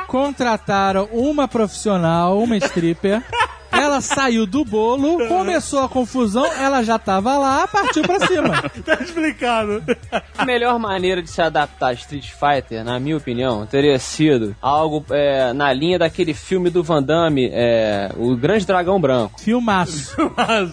Contrataram 0.08 1.10
uma 1.12 1.48
profissional, 1.48 2.40
uma 2.40 2.58
stripper. 2.58 3.22
Ela 3.80 4.02
saiu 4.02 4.46
do 4.46 4.64
bolo, 4.64 5.28
começou 5.28 5.84
a 5.84 5.90
confusão, 5.90 6.46
ela 6.54 6.84
já 6.84 6.98
tava 6.98 7.38
lá, 7.38 7.68
partiu 7.68 8.04
pra 8.04 8.20
cima. 8.28 8.64
Tá 8.86 8.96
explicado. 9.02 9.84
A 10.38 10.46
melhor 10.46 10.78
maneira 10.78 11.22
de 11.22 11.30
se 11.30 11.42
adaptar 11.42 11.88
a 11.88 11.94
Street 11.94 12.30
Fighter, 12.30 12.84
na 12.84 13.00
minha 13.00 13.18
opinião, 13.18 13.66
teria 13.66 13.98
sido 13.98 14.56
algo 14.62 15.04
é, 15.10 15.54
na 15.54 15.74
linha 15.74 15.98
daquele 15.98 16.34
filme 16.34 16.70
do 16.70 16.84
Van 16.84 17.02
Damme, 17.02 17.50
é, 17.52 18.12
O 18.16 18.36
Grande 18.36 18.66
Dragão 18.66 19.00
Branco. 19.00 19.40
Filmaço. 19.42 20.16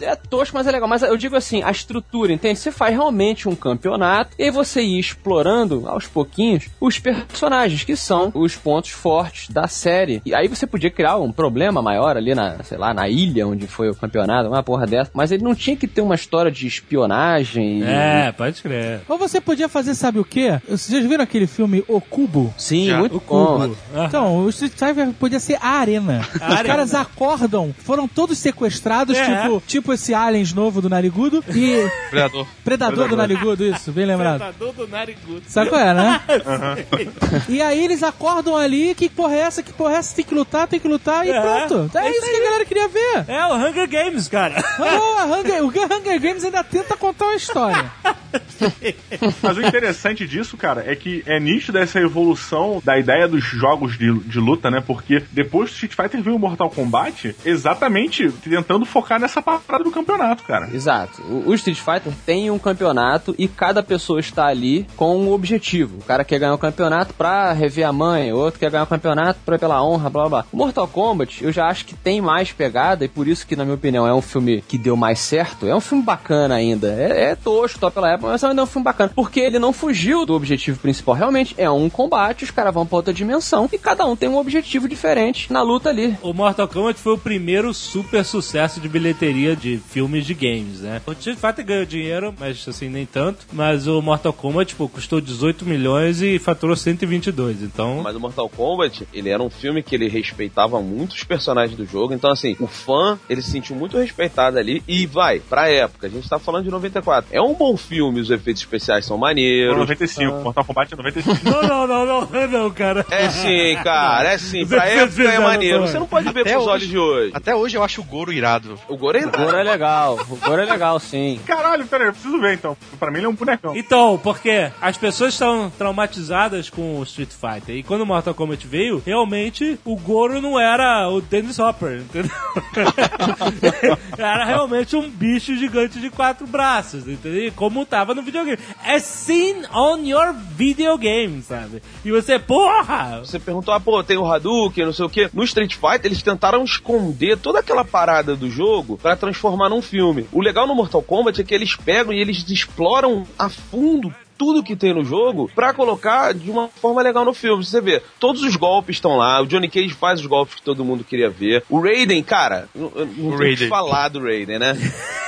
É 0.03 0.14
tosco, 0.16 0.57
mas 0.57 0.66
é 0.66 0.72
legal. 0.72 0.88
Mas 0.88 1.03
eu 1.03 1.16
digo 1.16 1.36
assim, 1.36 1.62
a 1.62 1.70
estrutura, 1.70 2.32
entende? 2.32 2.59
Você 2.59 2.70
faz 2.70 2.94
realmente 2.94 3.48
um 3.48 3.55
campeonato 3.55 4.34
e 4.38 4.44
aí 4.44 4.50
você 4.50 4.82
ir 4.82 4.98
explorando 4.98 5.84
aos 5.88 6.07
pouquinhos 6.07 6.68
os 6.80 6.98
personagens, 6.98 7.84
que 7.84 7.96
são 7.96 8.30
os 8.34 8.57
pontos 8.57 8.90
fortes 8.90 9.48
da 9.48 9.66
série. 9.66 10.20
E 10.24 10.34
aí 10.34 10.48
você 10.48 10.66
podia 10.66 10.90
criar 10.90 11.16
um 11.16 11.32
problema 11.32 11.80
maior 11.80 12.16
ali 12.16 12.34
na, 12.34 12.62
sei 12.62 12.76
lá, 12.78 12.91
na 12.95 13.09
ilha 13.09 13.47
onde 13.47 13.66
foi 13.66 13.88
o 13.90 13.95
campeonato, 13.95 14.49
uma 14.49 14.62
porra 14.62 14.86
dessa. 14.86 15.11
Mas 15.14 15.30
ele 15.32 15.43
não 15.43 15.55
tinha 15.55 15.76
que 15.76 15.86
ter 15.86 16.01
uma 16.01 16.14
história 16.14 16.51
de 16.51 16.66
espionagem. 16.66 17.80
e- 17.80 17.84
É, 17.84 18.32
pode 18.32 18.61
crer. 18.62 19.01
Ou 19.09 19.18
você 19.18 19.40
podia 19.40 19.68
fazer, 19.68 19.95
sabe 19.95 20.18
o 20.18 20.24
quê? 20.24 20.61
Vocês 20.68 21.05
viram 21.07 21.22
aquele 21.24 21.47
filme 21.47 21.84
O 21.88 22.01
Cubo? 22.01 22.53
Sim, 22.57 22.86
Já. 22.86 22.99
muito 22.99 23.16
O 23.16 23.20
bom. 23.20 23.61
cubo. 23.61 23.76
Então, 24.07 24.36
o 24.38 24.49
Street 24.49 24.72
Fighter 24.72 25.09
podia 25.18 25.40
ser 25.40 25.59
a 25.61 25.68
arena. 25.78 26.20
Os 26.34 26.43
arena. 26.43 26.64
caras 26.64 26.95
acordam, 26.95 27.74
foram 27.78 28.07
todos 28.09 28.38
sequestrados, 28.38 29.16
É. 29.16 29.43
tipo, 29.43 29.62
tipo 29.66 29.93
esse 29.93 30.14
aliens 30.14 30.53
novo 30.53 30.80
do 30.80 30.88
Narigudo 30.88 31.45
e 31.55 31.86
Predador. 32.11 32.47
Predador 32.64 33.09
do 33.09 33.16
Narigudo, 33.16 33.64
isso, 33.64 33.93
bem 33.93 34.07
lembrado. 34.07 34.38
Predador 34.40 34.72
do 34.74 34.88
narigudo. 34.88 35.43
Sabe 35.47 35.70
qual 35.70 35.80
é, 35.80 35.95
né? 35.95 36.20
E 37.49 37.61
aí 37.61 37.84
eles 37.84 38.03
acordam 38.03 38.57
ali, 38.57 38.95
que 38.95 39.09
porra 39.09 39.34
é 39.34 39.38
essa, 39.40 39.62
que 39.62 39.72
porra 39.72 39.95
é 39.95 39.97
essa, 39.97 40.14
tem 40.14 40.24
que 40.24 40.34
lutar, 40.34 40.66
tem 40.66 40.80
que 40.80 40.88
lutar, 40.88 41.26
e 41.26 41.30
É. 41.30 41.40
pronto. 41.40 41.90
É, 41.97 42.07
É 42.07 42.11
isso 42.11 42.18
isso 42.22 42.30
que 42.30 42.36
a 42.36 42.45
galera 42.45 42.64
queria 42.73 42.89
ver. 42.89 43.25
É 43.29 43.47
o 43.47 43.55
Hunger 43.55 43.89
Games, 43.89 44.29
cara. 44.29 44.62
Oh, 44.79 45.18
a 45.18 45.25
Hunger, 45.27 45.62
o 45.62 45.68
Hunger 45.68 46.20
Games 46.20 46.45
ainda 46.45 46.64
tenta 46.64 46.97
contar 46.97 47.27
uma 47.27 47.37
história. 47.37 47.91
Mas 49.43 49.57
o 49.57 49.62
interessante 49.62 50.27
disso, 50.27 50.57
cara, 50.57 50.85
é 50.91 50.97
que 50.97 51.23
é 51.27 51.39
nítido 51.39 51.79
essa 51.79 52.01
evolução 52.01 52.81
da 52.85 52.99
ideia 52.99 53.29
dos 53.29 53.45
jogos 53.45 53.99
de, 53.99 54.12
de 54.20 54.39
luta, 54.39 54.70
né? 54.70 54.83
Porque 54.85 55.23
depois 55.31 55.70
do 55.70 55.75
Street 55.75 55.95
Fighter 55.95 56.23
veio 56.23 56.37
o 56.37 56.39
Mortal 56.39 56.70
Kombat 56.70 57.37
exatamente 57.45 58.31
tentando 58.31 58.85
focar 58.87 59.20
nessa 59.20 59.43
parada 59.43 59.85
do 59.85 59.91
campeonato, 59.91 60.45
cara. 60.45 60.68
Exato. 60.73 61.23
O, 61.23 61.51
o 61.51 61.55
Street 61.55 61.79
Fighter 61.79 62.12
tem 62.25 62.51
um 62.51 62.59
campeonato 62.59 63.35
e 63.39 63.47
cada 63.47 63.83
pessoa 63.83 64.20
está 64.20 64.47
ali 64.47 64.87
com 64.97 65.18
um 65.18 65.33
objetivo. 65.33 65.99
O 65.99 66.05
cara 66.05 66.25
quer 66.25 66.39
ganhar 66.39 66.55
o 66.55 66.59
campeonato 66.59 67.12
pra 67.14 67.53
rever 67.53 67.87
a 67.87 67.93
mãe, 67.93 68.33
o 68.33 68.39
outro 68.39 68.59
quer 68.59 68.70
ganhar 68.70 68.85
o 68.85 68.89
campeonato 68.89 69.41
pra 69.45 69.59
pela 69.59 69.85
honra, 69.85 70.09
blá 70.09 70.23
blá 70.23 70.43
blá. 70.43 70.47
O 70.53 70.57
Mortal 70.57 70.89
Kombat, 70.89 71.45
eu 71.45 71.53
já 71.53 71.66
acho 71.66 71.85
que 71.85 71.95
tem 71.95 72.20
mais 72.20 72.53
pegada 72.62 73.04
e 73.04 73.08
por 73.08 73.26
isso 73.26 73.44
que, 73.44 73.56
na 73.56 73.64
minha 73.64 73.74
opinião, 73.74 74.06
é 74.06 74.14
um 74.14 74.22
filme 74.22 74.62
que 74.68 74.78
deu 74.78 74.96
mais 74.96 75.18
certo. 75.18 75.66
É 75.66 75.74
um 75.74 75.80
filme 75.80 76.04
bacana 76.04 76.54
ainda. 76.54 76.92
É, 76.92 77.30
é 77.30 77.34
tosco, 77.34 77.80
top 77.80 77.94
pela 77.94 78.12
época, 78.12 78.28
mas 78.28 78.44
ainda 78.44 78.60
é 78.60 78.64
um 78.64 78.68
filme 78.68 78.84
bacana. 78.84 79.10
Porque 79.14 79.40
ele 79.40 79.58
não 79.58 79.72
fugiu 79.72 80.24
do 80.24 80.34
objetivo 80.34 80.78
principal. 80.78 81.14
Realmente 81.14 81.54
é 81.58 81.68
um 81.68 81.90
combate, 81.90 82.44
os 82.44 82.52
caras 82.52 82.72
vão 82.72 82.86
pra 82.86 82.96
outra 82.96 83.12
dimensão 83.12 83.68
e 83.72 83.78
cada 83.78 84.06
um 84.06 84.14
tem 84.14 84.28
um 84.28 84.36
objetivo 84.36 84.88
diferente 84.88 85.52
na 85.52 85.60
luta 85.60 85.88
ali. 85.88 86.16
O 86.22 86.32
Mortal 86.32 86.68
Kombat 86.68 87.00
foi 87.00 87.14
o 87.14 87.18
primeiro 87.18 87.74
super 87.74 88.24
sucesso 88.24 88.80
de 88.80 88.88
bilheteria 88.88 89.56
de 89.56 89.78
filmes 89.78 90.24
de 90.24 90.34
games, 90.34 90.80
né? 90.80 91.02
O 91.04 91.12
Street 91.12 91.38
Fighter 91.38 91.64
ganhou 91.64 91.84
dinheiro, 91.84 92.34
mas 92.38 92.64
assim, 92.68 92.88
nem 92.88 93.04
tanto. 93.04 93.46
Mas 93.52 93.88
o 93.88 94.00
Mortal 94.00 94.32
Kombat, 94.32 94.68
tipo, 94.68 94.88
custou 94.88 95.20
18 95.20 95.64
milhões 95.64 96.22
e 96.22 96.38
faturou 96.38 96.76
122. 96.76 97.62
Então, 97.62 98.02
Mas 98.04 98.14
o 98.14 98.20
Mortal 98.20 98.48
Kombat, 98.48 99.06
ele 99.12 99.30
era 99.30 99.42
um 99.42 99.50
filme 99.50 99.82
que 99.82 99.94
ele 99.94 100.08
respeitava 100.08 100.80
muito 100.80 101.12
os 101.12 101.24
personagens 101.24 101.76
do 101.76 101.84
jogo. 101.84 102.14
Então, 102.14 102.30
assim, 102.30 102.51
o 102.61 102.66
fã, 102.66 103.18
ele 103.28 103.42
se 103.42 103.50
sentiu 103.50 103.76
muito 103.76 103.96
respeitado 103.98 104.59
ali. 104.59 104.82
E 104.86 105.07
vai, 105.07 105.40
pra 105.40 105.68
época, 105.70 106.07
a 106.07 106.11
gente 106.11 106.28
tá 106.28 106.38
falando 106.38 106.64
de 106.64 106.70
94. 106.70 107.28
É 107.32 107.40
um 107.40 107.55
bom 107.55 107.76
filme. 107.76 108.20
os 108.20 108.30
efeitos 108.30 108.62
especiais 108.62 109.05
são 109.07 109.16
maneiros. 109.18 109.76
95. 109.76 110.32
Mortal 110.40 110.64
Kombat 110.64 110.92
é 110.92 110.96
95. 110.96 111.38
Não, 111.44 111.62
não, 111.62 111.86
não, 111.86 112.07
não, 112.26 112.48
não, 112.48 112.70
cara. 112.70 113.05
É 113.11 113.28
sim, 113.30 113.76
cara, 113.82 114.32
é 114.32 114.38
sim. 114.38 114.62
Os 114.62 114.68
Pra 114.68 114.86
época 114.86 115.22
é 115.22 115.38
maneiro. 115.38 115.80
não 115.80 115.86
Você 115.86 115.98
não 115.98 116.07
pode 116.07 116.30
ver 116.32 116.40
Até 116.40 116.53
pros 116.53 116.62
hoje. 116.64 116.70
olhos 116.72 116.88
de 116.88 116.98
hoje. 116.98 117.30
Até 117.34 117.55
hoje 117.55 117.76
eu 117.76 117.82
acho 117.82 118.00
o 118.00 118.05
Goro 118.05 118.32
irado. 118.32 118.78
O 118.88 118.96
Goro 118.96 119.18
é 119.18 119.26
O 119.26 119.30
Goro 119.30 119.57
é 119.57 119.62
legal, 119.62 120.18
o 120.28 120.36
Goro 120.36 120.61
é 120.61 120.64
legal, 120.64 120.98
sim. 121.00 121.40
Caralho, 121.46 121.86
peraí, 121.86 122.09
eu 122.09 122.12
preciso 122.12 122.40
ver 122.40 122.55
então. 122.55 122.76
Pra 122.98 123.11
mim 123.11 123.18
ele 123.18 123.26
é 123.26 123.28
um 123.28 123.34
bonecão. 123.34 123.76
Então, 123.76 124.18
porque 124.22 124.70
as 124.80 124.96
pessoas 124.96 125.32
estão 125.34 125.70
traumatizadas 125.78 126.70
com 126.70 126.98
o 126.98 127.03
Street 127.03 127.30
Fighter. 127.30 127.76
E 127.76 127.82
quando 127.82 128.03
o 128.03 128.07
Mortal 128.07 128.34
Kombat 128.34 128.66
veio, 128.66 129.03
realmente 129.05 129.78
o 129.84 129.96
Goro 129.96 130.40
não 130.40 130.59
era 130.59 131.09
o 131.09 131.20
Dennis 131.20 131.59
Hopper, 131.59 132.00
entendeu? 132.00 132.30
era 134.16 134.45
realmente 134.45 134.97
um 134.97 135.09
bicho 135.09 135.57
gigante 135.57 136.01
de 136.01 136.11
quatro 136.11 136.47
braços, 136.47 137.07
entendeu? 137.09 137.53
Como 137.55 137.86
tava 137.86 138.14
no 138.14 138.22
videogame. 138.22 138.59
É 138.84 138.99
seen 138.99 139.64
on 139.72 139.99
your 140.05 140.34
video 140.34 140.97
game, 140.99 141.43
sabe? 141.43 141.82
E 142.05 142.11
você, 142.11 142.38
porra! 142.38 143.20
Você 143.20 143.38
perguntou, 143.38 143.72
ah, 143.72 143.80
pô, 143.80 144.03
tem 144.03 144.16
o 144.16 144.26
Hadouken, 144.26 144.86
não 144.86 144.93
sei 144.93 145.05
o 145.05 145.11
quê. 145.11 145.30
No 145.32 145.45
Street 145.45 145.74
Fighter, 145.74 146.07
eles 146.07 146.22
tentaram 146.22 146.64
esconder 146.64 147.38
toda 147.38 147.61
aquela 147.61 147.84
parada 147.84 148.36
do 148.36 148.51
jogo 148.51 148.99
pra 148.99 149.16
transformar 149.16 149.68
num 149.68 149.82
filme. 149.82 150.26
O 150.32 150.40
legal 150.40 150.66
no 150.66 150.74
Mortal 150.74 151.03
Kombat 151.03 151.40
é 151.40 151.45
que 151.45 151.55
eles 151.55 151.76
pegam 151.76 152.12
e 152.12 152.20
eles 152.20 152.45
exploram 152.49 153.26
a 153.38 153.49
fundo 153.49 154.14
tudo 154.37 154.62
que 154.62 154.76
tem 154.76 154.95
no 154.95 155.05
jogo 155.05 155.51
pra 155.55 155.72
colocar 155.72 156.33
de 156.35 156.51
uma 156.51 156.68
forma 156.68 157.03
legal 157.03 157.24
no 157.24 157.35
filme. 157.35 157.64
Você 157.64 157.80
vê, 157.80 158.03
todos 158.18 158.43
os 158.43 158.57
golpes 158.57 158.97
estão 158.97 159.16
lá, 159.16 159.41
o 159.41 159.47
Johnny 159.47 159.68
Cage 159.68 159.95
faz 159.95 160.20
os 160.20 160.26
golpes 160.26 160.57
que 160.57 160.62
todo 160.62 160.85
mundo 160.85 161.05
queria 161.05 161.30
ver. 161.30 161.64
O 161.68 161.80
Raiden, 161.80 162.22
cara, 162.22 162.68
não, 162.74 162.85
não 162.85 162.93
tem 162.93 163.26
o 163.26 163.30
que 163.39 163.45
Raiden. 163.45 163.68
falar 163.68 164.09
do 164.09 164.20
Raiden, 164.20 164.59
né? 164.59 164.76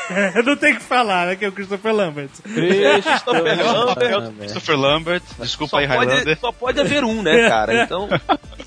não 0.45 0.57
tem 0.57 0.75
que 0.75 0.83
falar, 0.83 1.27
né? 1.27 1.37
Que 1.37 1.45
é 1.45 1.49
o 1.49 1.53
Christopher 1.53 1.95
Lambert. 1.95 2.31
Christopher 2.45 3.67
Lambert, 3.67 4.33
Christopher 4.39 4.79
Lambert, 4.79 5.23
desculpa 5.39 5.71
só 5.71 5.79
aí, 5.79 5.87
Highlander. 5.87 6.25
pode, 6.25 6.41
só 6.41 6.53
pode 6.53 6.81
haver 6.81 7.05
um, 7.05 7.23
né, 7.23 7.49
cara? 7.49 7.85
Então. 7.85 8.09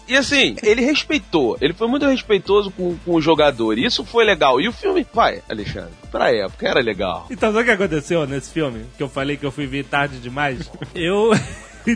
E 0.08 0.16
assim, 0.16 0.56
ele 0.64 0.82
respeitou. 0.82 1.58
Ele 1.60 1.74
foi 1.74 1.88
muito 1.88 2.06
respeitoso 2.06 2.72
com, 2.72 2.98
com 2.98 3.16
o 3.16 3.22
jogador. 3.22 3.78
E 3.78 3.86
isso 3.86 4.06
foi 4.06 4.24
legal. 4.24 4.62
E 4.62 4.68
o 4.68 4.72
filme, 4.72 5.06
vai, 5.14 5.42
Alexandre, 5.50 5.92
pra 6.10 6.34
época, 6.34 6.68
era 6.68 6.80
legal. 6.80 7.28
Então, 7.30 7.52
sabe 7.52 7.64
o 7.64 7.66
que 7.66 7.72
aconteceu 7.72 8.26
nesse 8.26 8.52
filme? 8.52 8.86
Que 8.96 9.04
eu 9.04 9.10
falei 9.10 9.36
que 9.36 9.46
eu 9.46 9.52
fui 9.52 9.68
ver 9.68 9.84
tarde 9.84 10.18
demais? 10.28 10.70
Eu 10.94 11.32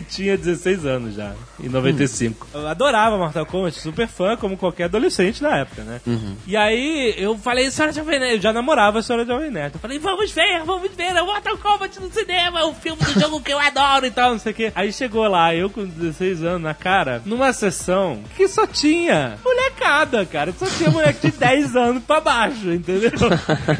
tinha 0.08 0.36
16 0.36 0.86
anos 0.86 1.14
já, 1.14 1.34
em 1.62 1.68
95. 1.68 2.48
Eu 2.54 2.66
adorava 2.66 3.16
Mortal 3.16 3.46
Kombat, 3.46 3.78
super 3.78 4.08
fã, 4.08 4.36
como 4.36 4.56
qualquer 4.56 4.84
adolescente 4.84 5.42
na 5.42 5.58
época, 5.58 5.82
né? 5.82 6.00
E 6.46 6.56
aí 6.56 7.14
eu 7.16 7.36
falei, 7.38 7.70
senhora 7.70 7.92
Jovem 7.92 8.18
Nerd, 8.18 8.36
eu 8.36 8.40
já 8.40 8.52
namorava 8.52 8.98
a 8.98 9.02
senhora 9.02 9.24
Jovem 9.24 9.50
Nerd. 9.50 9.74
Eu 9.74 9.80
falei, 9.80 9.98
vamos 9.98 10.30
ver, 10.30 10.62
vamos 10.64 10.90
ver, 10.94 11.14
é 11.16 11.22
o 11.22 11.26
Mortal 11.26 11.58
Kombat 11.58 12.00
no 12.00 12.10
cinema, 12.12 12.60
é 12.60 12.64
o 12.64 12.74
filme 12.74 13.02
do 13.02 13.20
jogo 13.20 13.40
que 13.40 13.52
eu 13.52 13.58
adoro 13.58 14.06
e 14.06 14.10
tal, 14.10 14.32
não 14.32 14.38
sei 14.38 14.52
o 14.52 14.54
quê. 14.54 14.72
Aí 14.74 14.92
chegou 14.92 15.26
lá, 15.28 15.54
eu 15.54 15.68
com 15.70 15.84
16 15.84 16.42
anos 16.44 16.62
na 16.62 16.74
cara, 16.74 17.22
numa 17.24 17.52
sessão 17.52 18.20
que 18.36 18.48
só 18.48 18.66
tinha 18.66 19.38
molecada, 19.44 20.24
cara. 20.26 20.52
Só 20.58 20.66
tinha 20.66 20.90
moleque 20.90 21.30
de 21.30 21.36
10 21.38 21.76
anos 21.76 22.02
pra 22.04 22.20
baixo, 22.20 22.70
entendeu? 22.72 23.10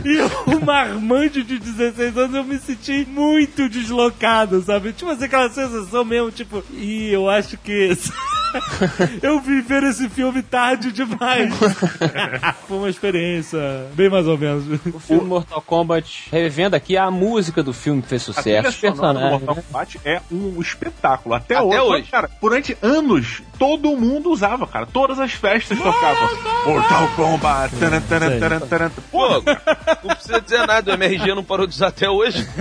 E 0.05 0.17
eu, 0.17 0.31
um 0.47 0.65
marmanjo 0.65 1.43
de 1.45 1.59
16 1.59 2.17
anos, 2.17 2.35
eu 2.37 2.45
me 2.45 2.59
senti 2.59 3.07
muito 3.09 3.69
deslocado, 3.69 4.61
sabe? 4.63 4.93
Tipo 4.93 5.11
assim, 5.11 5.25
aquela 5.25 5.49
sensação 5.49 6.02
mesmo, 6.05 6.31
tipo, 6.31 6.63
e 6.73 7.11
eu 7.13 7.29
acho 7.29 7.57
que. 7.59 7.97
eu 9.23 9.41
vim 9.41 9.61
ver 9.63 9.83
esse 9.85 10.09
filme 10.09 10.43
tarde 10.43 10.93
demais. 10.93 11.53
Foi 12.69 12.79
uma 12.79 12.89
experiência 12.91 13.61
bem 13.95 14.09
mais 14.09 14.27
ou 14.27 14.37
menos. 14.39 14.65
O 14.95 14.99
filme 14.99 15.25
Mortal 15.25 15.63
Kombat, 15.63 16.29
revendo 16.31 16.77
aqui 16.77 16.97
a 16.97 17.11
música 17.11 17.63
do 17.63 17.73
filme 17.73 18.03
que 18.03 18.09
fez 18.09 18.23
A 18.23 18.25
sucesso, 18.33 18.69
os 18.69 18.75
sonora 18.97 19.19
do. 19.19 19.31
Mortal 19.31 19.57
né? 19.57 19.63
Kombat 19.67 20.01
é 20.05 20.21
um 20.31 20.61
espetáculo. 20.61 21.35
Até, 21.35 21.55
Até 21.57 21.65
hoje. 21.65 21.81
hoje. 21.81 22.11
Cara, 22.11 22.31
durante 22.41 22.77
anos, 22.83 23.43
todo 23.59 23.97
mundo 23.97 24.31
usava, 24.31 24.67
cara. 24.67 24.87
Todas 24.87 25.19
as 25.19 25.33
festas 25.33 25.79
tocavam. 25.79 26.29
Mortal 26.67 27.09
Kombat. 27.17 27.77
taran, 27.77 28.01
taran, 28.01 28.39
taran, 28.39 28.61
taran. 28.61 28.91
Pô, 29.11 29.29
não 30.03 30.15
precisa 30.15 30.41
dizer 30.41 30.67
nada, 30.67 30.91
o 30.91 30.95
MRG 30.95 31.35
não 31.35 31.45
parou 31.45 31.67
de 31.67 31.75
usar 31.75 31.89
até 31.89 32.09
hoje. 32.09 32.47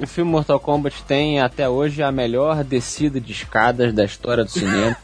O 0.00 0.06
filme 0.06 0.30
Mortal 0.30 0.60
Kombat 0.60 1.02
tem 1.04 1.40
até 1.40 1.68
hoje 1.68 2.02
a 2.02 2.10
melhor 2.12 2.62
descida 2.64 3.20
de 3.20 3.32
escadas 3.32 3.92
da 3.98 4.04
história 4.04 4.44
do 4.44 4.50
cinema. 4.50 4.96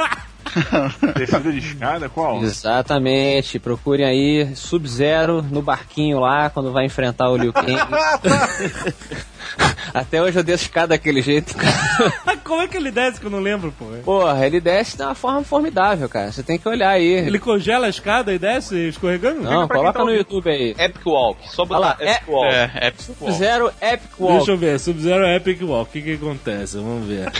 Descida 1.17 1.51
de 1.51 1.59
escada, 1.59 2.09
qual? 2.09 2.43
Exatamente. 2.43 3.59
Procurem 3.59 4.07
aí 4.07 4.55
Sub-Zero 4.55 5.43
no 5.43 5.61
barquinho 5.61 6.21
lá 6.21 6.49
quando 6.49 6.73
vai 6.73 6.87
enfrentar 6.87 7.29
o 7.29 7.37
Liu 7.37 7.53
Kang. 7.53 7.75
Até 9.93 10.23
hoje 10.23 10.39
eu 10.39 10.43
desço 10.43 10.65
escada 10.65 10.89
daquele 10.89 11.23
jeito, 11.23 11.55
cara. 11.57 12.37
Como 12.45 12.63
é 12.63 12.69
que 12.69 12.77
ele 12.77 12.91
desce 12.91 13.21
que 13.21 13.27
eu 13.27 13.31
não 13.31 13.41
lembro, 13.41 13.73
pô? 13.79 13.87
Porra, 14.05 14.47
ele 14.47 14.61
desce 14.61 14.97
de 14.97 15.03
uma 15.03 15.15
forma 15.15 15.43
formidável, 15.43 16.09
cara. 16.09 16.33
Você 16.33 16.43
tem 16.43 16.59
que 16.59 16.69
olhar 16.69 16.91
aí. 16.91 17.13
Ele 17.13 17.39
congela 17.39 17.87
a 17.87 17.91
escada 17.91 18.33
e 18.33 18.39
desce 18.39 18.89
escorregando? 18.89 19.43
Não, 19.43 19.69
coloca 19.69 19.99
tá 19.99 20.05
no. 20.05 20.15
YouTube 20.15 20.49
aí. 20.49 20.75
Epic 20.79 21.07
Walk, 21.07 21.49
só 21.51 21.65
botar 21.65 21.81
Olha 21.81 21.87
lá, 21.87 21.97
Epic 22.01 22.29
Walk. 22.29 22.55
É, 22.55 22.71
é 22.75 22.93
Sub-Zero 22.97 23.73
Epic 23.81 24.21
Walk. 24.21 24.37
Deixa 24.37 24.53
eu 24.53 24.57
ver, 24.57 24.81
Sub-Zero 24.81 25.27
Epic 25.27 25.63
Walk, 25.63 25.91
o 25.91 25.93
que 25.93 26.03
que 26.03 26.15
acontece? 26.15 26.77
Vamos 26.77 27.07
ver. 27.09 27.31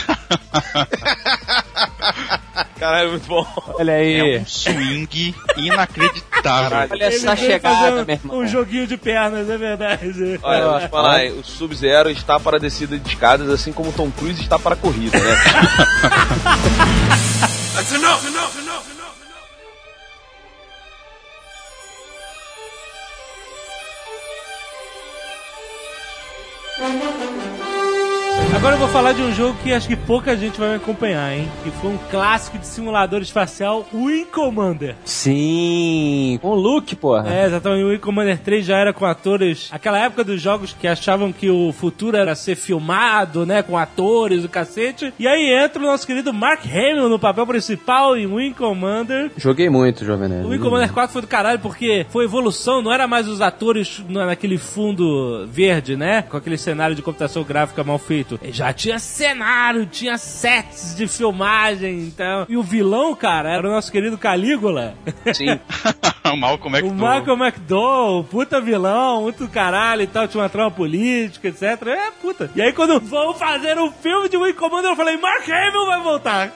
Caralho, 2.79 3.11
muito 3.11 3.27
bom. 3.27 3.45
Olha 3.75 3.93
aí. 3.93 4.35
é 4.35 4.39
um 4.39 4.45
swing 4.45 5.35
inacreditável. 5.57 6.89
Olha 6.91 7.03
essa 7.05 7.35
chegada, 7.35 8.05
meu 8.05 8.15
irmão. 8.15 8.37
um, 8.39 8.47
joguinho 8.47 8.85
de 8.85 8.97
pernas, 8.97 9.49
é 9.49 9.57
verdade. 9.57 10.39
Olha, 10.43 10.59
eu 10.59 10.71
vou 10.71 10.79
te 10.81 10.87
falar, 10.89 11.25
o 11.27 11.43
Sub-Zero 11.43 11.94
está 12.11 12.39
para 12.39 12.57
a 12.57 12.59
descida 12.59 12.97
de 12.97 13.09
escadas, 13.09 13.49
assim 13.49 13.71
como 13.71 13.91
Tom 13.91 14.11
Cruise 14.11 14.41
está 14.41 14.59
para 14.59 14.75
a 14.75 14.77
corrida, 14.77 15.17
né? 15.17 15.35
Agora 28.65 28.77
eu 28.77 28.79
vou 28.79 28.87
falar 28.89 29.13
de 29.13 29.21
um 29.21 29.31
jogo 29.31 29.55
que 29.61 29.71
acho 29.71 29.87
que 29.87 29.95
pouca 29.95 30.35
gente 30.35 30.59
vai 30.59 30.69
me 30.69 30.75
acompanhar, 30.77 31.31
hein? 31.37 31.47
Que 31.63 31.69
foi 31.69 31.91
um 31.91 31.99
clássico 32.09 32.57
de 32.57 32.65
simulador 32.65 33.21
espacial, 33.21 33.85
Wing 33.93 34.25
Commander. 34.25 34.95
Sim, 35.05 36.39
com 36.41 36.47
o 36.49 36.55
Luke, 36.55 36.95
porra. 36.95 37.31
É, 37.31 37.45
exatamente. 37.45 37.83
O 37.83 37.89
Wing 37.89 37.99
Commander 37.99 38.39
3 38.39 38.65
já 38.65 38.77
era 38.79 38.91
com 38.91 39.05
atores. 39.05 39.69
Aquela 39.71 39.99
época 39.99 40.23
dos 40.23 40.41
jogos 40.41 40.73
que 40.73 40.87
achavam 40.87 41.31
que 41.31 41.47
o 41.47 41.71
futuro 41.73 42.17
era 42.17 42.33
ser 42.33 42.55
filmado, 42.55 43.45
né? 43.45 43.61
Com 43.61 43.77
atores, 43.77 44.43
o 44.43 44.49
cacete. 44.49 45.13
E 45.19 45.27
aí 45.27 45.53
entra 45.63 45.79
o 45.79 45.85
nosso 45.85 46.07
querido 46.07 46.33
Mark 46.33 46.65
Hamill 46.65 47.07
no 47.07 47.19
papel 47.19 47.45
principal 47.45 48.17
em 48.17 48.25
Wing 48.25 48.55
Commander. 48.55 49.29
Joguei 49.37 49.69
muito, 49.69 50.03
Jovem 50.03 50.27
Nerd. 50.27 50.43
O 50.47 50.49
Wing 50.49 50.63
Commander 50.63 50.91
4 50.91 51.13
foi 51.13 51.21
do 51.21 51.27
caralho 51.27 51.59
porque 51.59 52.07
foi 52.09 52.25
evolução, 52.25 52.81
não 52.81 52.91
era 52.91 53.05
mais 53.07 53.27
os 53.27 53.41
atores 53.41 54.01
na- 54.09 54.25
naquele 54.25 54.57
fundo 54.57 55.45
verde, 55.47 55.95
né? 55.95 56.23
Com 56.23 56.35
aquele 56.35 56.57
cenário 56.57 56.95
de 56.95 57.03
computação 57.03 57.43
gráfica 57.43 57.83
mal 57.83 57.99
feito. 57.99 58.39
Já 58.55 58.71
tinha 58.71 58.97
cenário, 58.99 59.85
tinha 59.85 60.17
sets 60.17 60.95
de 60.95 61.07
filmagem, 61.07 61.99
então. 61.99 62.45
E 62.47 62.55
o 62.55 62.63
vilão, 62.63 63.13
cara, 63.13 63.51
era 63.51 63.67
o 63.67 63.71
nosso 63.71 63.91
querido 63.91 64.17
Calígula. 64.17 64.93
Sim. 65.33 65.59
o 66.31 66.37
Malcolm 66.37 66.73
O 66.73 66.77
McDowell. 66.77 67.19
Michael 67.19 67.37
McDowell, 67.37 68.23
puta 68.23 68.61
vilão, 68.61 69.23
muito 69.23 69.45
caralho 69.49 70.03
e 70.03 70.07
tal, 70.07 70.25
tinha 70.27 70.41
uma 70.41 70.49
trama 70.49 70.71
política, 70.71 71.49
etc. 71.49 71.63
É, 71.87 72.11
puta. 72.21 72.49
E 72.55 72.61
aí 72.61 72.71
quando 72.71 72.97
vão 73.01 73.33
fazer 73.33 73.77
um 73.77 73.91
filme 73.91 74.29
de 74.29 74.37
Wing 74.37 74.53
Commander, 74.53 74.91
eu 74.91 74.95
falei, 74.95 75.17
Mark 75.17 75.47
Hamill 75.49 75.85
vai 75.85 76.01
voltar. 76.01 76.53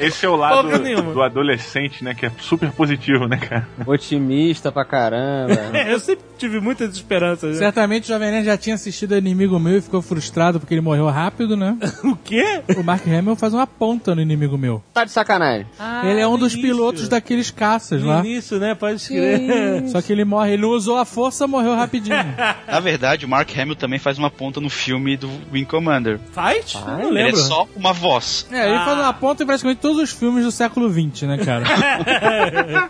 Esse 0.00 0.26
é 0.26 0.28
o 0.28 0.36
lado 0.36 0.68
do 1.12 1.22
adolescente, 1.22 2.04
né? 2.04 2.14
Que 2.14 2.26
é 2.26 2.32
super 2.38 2.70
positivo, 2.72 3.26
né, 3.26 3.38
cara? 3.38 3.66
Otimista 3.86 4.70
pra 4.70 4.84
caramba. 4.84 5.54
eu 5.88 5.98
sempre 5.98 6.24
tive 6.36 6.60
muitas 6.60 6.94
esperanças. 6.94 7.52
né? 7.52 7.58
Certamente 7.58 8.04
o 8.04 8.08
Jovem 8.08 8.30
Nerd 8.30 8.44
já 8.44 8.56
tinha 8.56 8.74
assistido 8.74 9.16
Inimigo 9.16 9.58
Meu 9.58 9.78
e 9.78 9.80
ficou 9.80 10.02
frustrado 10.02 10.60
porque 10.60 10.74
ele 10.74 10.80
morreu 10.80 10.97
rápido, 11.06 11.56
né? 11.56 11.76
O 12.04 12.16
quê? 12.16 12.62
O 12.76 12.82
Mark 12.82 13.06
Hamill 13.06 13.36
faz 13.36 13.52
uma 13.54 13.66
ponta 13.66 14.14
no 14.14 14.20
Inimigo 14.22 14.56
Meu. 14.58 14.82
Tá 14.92 15.04
de 15.04 15.10
sacanagem. 15.10 15.66
ele 16.04 16.20
é 16.20 16.26
um 16.26 16.36
dos 16.38 16.52
início. 16.54 16.70
pilotos 16.70 17.08
daqueles 17.08 17.50
caças 17.50 18.02
No 18.02 18.08
lá. 18.08 18.20
início, 18.20 18.58
né? 18.58 18.74
Pode 18.74 19.06
crer. 19.06 19.88
Só 19.88 20.00
que 20.02 20.12
ele 20.12 20.24
morre, 20.24 20.52
ele 20.54 20.62
não 20.62 20.70
usou 20.70 20.96
a 20.98 21.04
força, 21.04 21.46
morreu 21.46 21.74
rapidinho. 21.76 22.16
Na 22.66 22.80
verdade, 22.80 23.24
o 23.26 23.28
Mark 23.28 23.48
Hamill 23.56 23.76
também 23.76 23.98
faz 23.98 24.18
uma 24.18 24.30
ponta 24.30 24.60
no 24.60 24.70
filme 24.70 25.16
do 25.16 25.28
Wing 25.52 25.64
Commander. 25.64 26.18
Fight? 26.32 26.76
Eu 26.76 26.86
não 26.86 27.08
Ele 27.10 27.20
é 27.20 27.24
lembro. 27.26 27.40
só 27.40 27.66
uma 27.76 27.92
voz. 27.92 28.46
É, 28.50 28.66
ele 28.68 28.76
Ah. 28.76 28.84
faz 28.84 28.98
uma 28.98 29.12
ponta 29.12 29.42
em 29.42 29.46
praticamente 29.46 29.80
todos 29.80 29.98
os 30.02 30.10
filmes 30.10 30.44
do 30.44 30.50
século 30.52 30.90
XX, 30.90 31.22
né, 31.22 31.38
cara? 31.38 31.64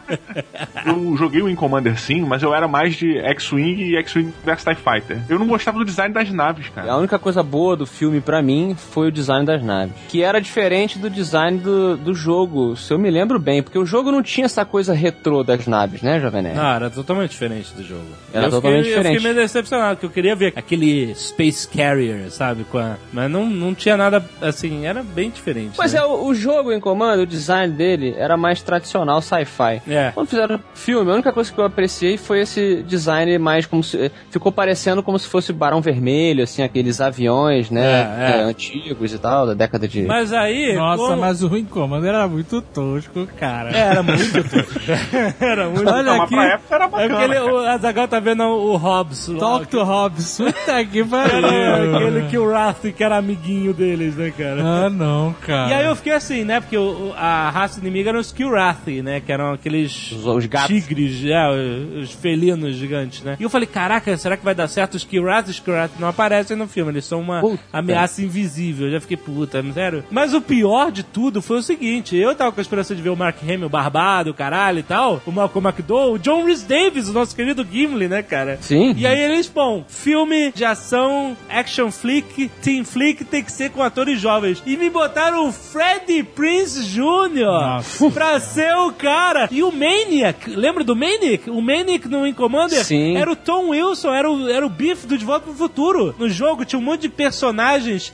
Eu 0.86 1.16
joguei 1.16 1.40
o 1.42 1.46
Wing 1.46 1.56
Commander 1.56 1.98
sim, 1.98 2.20
mas 2.22 2.42
eu 2.42 2.54
era 2.54 2.66
mais 2.68 2.94
de 2.96 3.18
X-Wing 3.18 3.82
e 3.82 3.96
X-Wing 3.96 4.32
vs 4.44 4.64
TIE 4.64 4.74
Fighter. 4.74 5.20
Eu 5.28 5.38
não 5.38 5.46
gostava 5.46 5.78
do 5.78 5.84
design 5.84 6.12
das 6.14 6.30
naves, 6.30 6.66
A 6.68 6.70
cara. 6.70 6.96
única 6.96 7.18
coisa 7.18 7.42
boa 7.42 7.76
do 7.76 7.86
filme 7.88 8.20
pra 8.20 8.42
mim 8.42 8.74
foi 8.74 9.08
o 9.08 9.12
design 9.12 9.44
das 9.44 9.62
naves. 9.62 9.94
Que 10.08 10.22
era 10.22 10.40
diferente 10.40 10.98
do 10.98 11.08
design 11.10 11.58
do, 11.58 11.96
do 11.96 12.14
jogo, 12.14 12.76
se 12.76 12.92
eu 12.92 12.98
me 12.98 13.10
lembro 13.10 13.38
bem. 13.38 13.62
Porque 13.62 13.78
o 13.78 13.86
jogo 13.86 14.10
não 14.10 14.22
tinha 14.22 14.44
essa 14.46 14.64
coisa 14.64 14.92
retrô 14.92 15.42
das 15.42 15.66
naves, 15.66 16.02
né, 16.02 16.20
Jovem 16.20 16.42
Nerd? 16.42 16.56
Não, 16.56 16.66
era 16.68 16.90
totalmente 16.90 17.30
diferente 17.30 17.72
do 17.74 17.82
jogo. 17.82 18.06
Era 18.32 18.46
eu 18.46 18.50
totalmente 18.50 18.84
fiquei, 18.84 18.92
Eu 18.94 18.98
diferente. 18.98 19.16
fiquei 19.18 19.32
meio 19.32 19.42
decepcionado, 19.46 19.96
porque 19.96 20.06
eu 20.06 20.10
queria 20.10 20.34
ver 20.36 20.52
aquele 20.56 21.14
Space 21.14 21.66
Carrier, 21.66 22.30
sabe? 22.30 22.64
Com 22.64 22.78
a... 22.78 22.96
Mas 23.12 23.30
não, 23.30 23.46
não 23.46 23.74
tinha 23.74 23.96
nada 23.96 24.24
assim, 24.40 24.86
era 24.86 25.02
bem 25.02 25.30
diferente. 25.30 25.72
Pois 25.76 25.92
né? 25.92 26.00
é, 26.00 26.04
o, 26.04 26.26
o 26.26 26.34
jogo 26.34 26.72
em 26.72 26.80
comando, 26.80 27.22
o 27.22 27.26
design 27.26 27.72
dele 27.72 28.14
era 28.18 28.36
mais 28.36 28.62
tradicional 28.62 29.20
sci-fi. 29.20 29.82
É. 29.88 30.10
Quando 30.12 30.28
fizeram 30.28 30.56
o 30.56 30.60
filme, 30.74 31.10
a 31.10 31.14
única 31.14 31.32
coisa 31.32 31.52
que 31.52 31.58
eu 31.58 31.64
apreciei 31.64 32.16
foi 32.16 32.40
esse 32.40 32.82
design 32.86 33.38
mais 33.38 33.66
como 33.66 33.82
se. 33.82 34.10
Ficou 34.30 34.50
parecendo 34.52 35.02
como 35.02 35.18
se 35.18 35.28
fosse 35.28 35.52
Barão 35.52 35.80
Vermelho, 35.80 36.42
assim, 36.44 36.62
aqueles 36.62 37.00
aviões, 37.00 37.70
né? 37.70 37.77
É, 37.78 38.34
é. 38.36 38.40
é, 38.40 38.42
antigos 38.42 39.12
e 39.12 39.18
tal, 39.18 39.46
da 39.46 39.54
década 39.54 39.86
de. 39.88 40.02
Mas 40.02 40.32
aí. 40.32 40.74
Nossa, 40.74 41.02
como- 41.02 41.16
mas 41.18 41.42
o 41.42 41.48
Ruim 41.48 41.64
Comando 41.64 42.06
era 42.06 42.26
muito 42.28 42.60
tosco, 42.62 43.26
cara. 43.38 43.70
Era 43.70 44.02
muito 44.02 44.32
tosco. 44.32 44.78
Era 45.40 45.68
muito 45.68 45.88
Olha 45.88 46.02
Não, 46.02 46.18
mas 46.18 46.24
aqui, 46.32 46.34
época 46.38 46.74
era 46.74 46.84
É 46.84 46.88
bacana. 46.88 47.08
porque 47.08 47.24
ele, 47.24 47.38
o 47.40 47.58
Azagal 47.58 48.08
tá 48.08 48.20
vendo 48.20 48.42
o 48.44 48.76
Hobbs. 48.76 49.28
lá, 49.28 49.38
Talk 49.38 49.66
to 49.68 49.82
Hobbs. 49.82 50.38
Puta 50.38 50.84
que 50.84 51.04
pariu. 51.04 51.46
Era 51.48 51.96
aquele 51.98 52.22
que 52.28 52.38
o 52.38 52.44
Wrath 52.46 52.82
que 52.96 53.04
era 53.04 53.16
amiguinho 53.16 53.72
deles, 53.72 54.16
né, 54.16 54.32
cara? 54.36 54.62
Ah, 54.62 54.90
não, 54.90 55.34
cara. 55.44 55.70
E 55.70 55.74
aí 55.74 55.86
eu 55.86 55.96
fiquei 55.96 56.12
assim, 56.12 56.44
né? 56.44 56.60
Porque 56.60 56.76
o- 56.76 57.12
a 57.16 57.50
raça 57.50 57.80
inimiga 57.80 58.10
eram 58.10 58.20
os 58.20 58.32
Kilrathi, 58.32 59.02
né? 59.02 59.20
Que 59.20 59.30
eram 59.32 59.52
aqueles 59.52 60.12
Os- 60.12 60.26
os 60.26 60.46
gatos. 60.46 60.68
tigres, 60.68 61.24
é, 61.24 61.48
os, 61.48 62.08
os 62.08 62.12
felinos 62.14 62.76
gigantes, 62.76 63.22
né? 63.22 63.36
E 63.38 63.42
eu 63.42 63.50
falei, 63.50 63.66
caraca, 63.66 64.16
será 64.16 64.36
que 64.36 64.44
vai 64.44 64.54
dar 64.54 64.68
certo? 64.68 64.94
Os 64.94 65.04
Kilrathi, 65.04 65.50
os 65.50 65.60
Kilrathi 65.60 65.94
não 66.00 66.08
aparecem 66.08 66.56
no 66.56 66.66
filme, 66.66 66.92
eles 66.92 67.04
são 67.04 67.20
uma 67.20 67.40
Puta. 67.40 67.67
Ameaça 67.72 68.22
invisível. 68.22 68.86
Eu 68.86 68.92
já 68.92 69.00
fiquei, 69.00 69.16
puta, 69.16 69.62
sério. 69.72 70.04
Mas 70.10 70.34
o 70.34 70.40
pior 70.40 70.90
de 70.90 71.02
tudo 71.02 71.42
foi 71.42 71.58
o 71.58 71.62
seguinte, 71.62 72.16
eu 72.16 72.34
tava 72.34 72.52
com 72.52 72.60
a 72.60 72.62
esperança 72.62 72.94
de 72.94 73.02
ver 73.02 73.10
o 73.10 73.16
Mark 73.16 73.36
Hamill 73.42 73.68
barbado, 73.68 74.34
caralho 74.34 74.78
e 74.78 74.82
tal, 74.82 75.20
o 75.26 75.32
Malcolm 75.32 75.68
McDowell, 75.68 76.14
o 76.14 76.18
John 76.18 76.44
Rhys 76.44 76.62
Davis, 76.62 77.08
o 77.08 77.12
nosso 77.12 77.34
querido 77.34 77.66
Gimli, 77.70 78.08
né, 78.08 78.22
cara? 78.22 78.58
Sim. 78.60 78.94
E 78.96 79.06
aí 79.06 79.18
eles, 79.20 79.48
bom, 79.48 79.84
filme 79.88 80.52
de 80.52 80.64
ação, 80.64 81.36
action 81.48 81.90
flick, 81.90 82.48
teen 82.62 82.84
flick 82.84 83.24
tem 83.24 83.42
que 83.42 83.52
ser 83.52 83.70
com 83.70 83.82
atores 83.82 84.20
jovens. 84.20 84.62
E 84.64 84.76
me 84.76 84.88
botaram 84.90 85.48
o 85.48 85.52
Freddie 85.52 86.22
Prince 86.22 86.84
Jr. 86.84 87.44
Nossa. 87.44 88.10
pra 88.10 88.40
ser 88.40 88.74
o 88.76 88.92
cara. 88.92 89.48
E 89.50 89.62
o 89.62 89.70
Maniac, 89.70 90.48
lembra 90.50 90.82
do 90.82 90.96
Maniac? 90.96 91.48
O 91.50 91.60
Maniac 91.60 92.08
no 92.08 92.26
In 92.26 92.32
Commander 92.32 92.84
Sim. 92.84 93.16
era 93.16 93.30
o 93.30 93.36
Tom 93.36 93.68
Wilson, 93.70 94.14
era 94.14 94.30
o, 94.30 94.48
era 94.48 94.64
o 94.64 94.70
Biff 94.70 95.06
do 95.06 95.18
De 95.18 95.24
Volta 95.24 95.46
pro 95.46 95.54
Futuro. 95.54 96.14
No 96.18 96.28
jogo 96.28 96.64
tinha 96.64 96.78
um 96.78 96.82
monte 96.82 97.02
de 97.02 97.08
personagens 97.08 97.57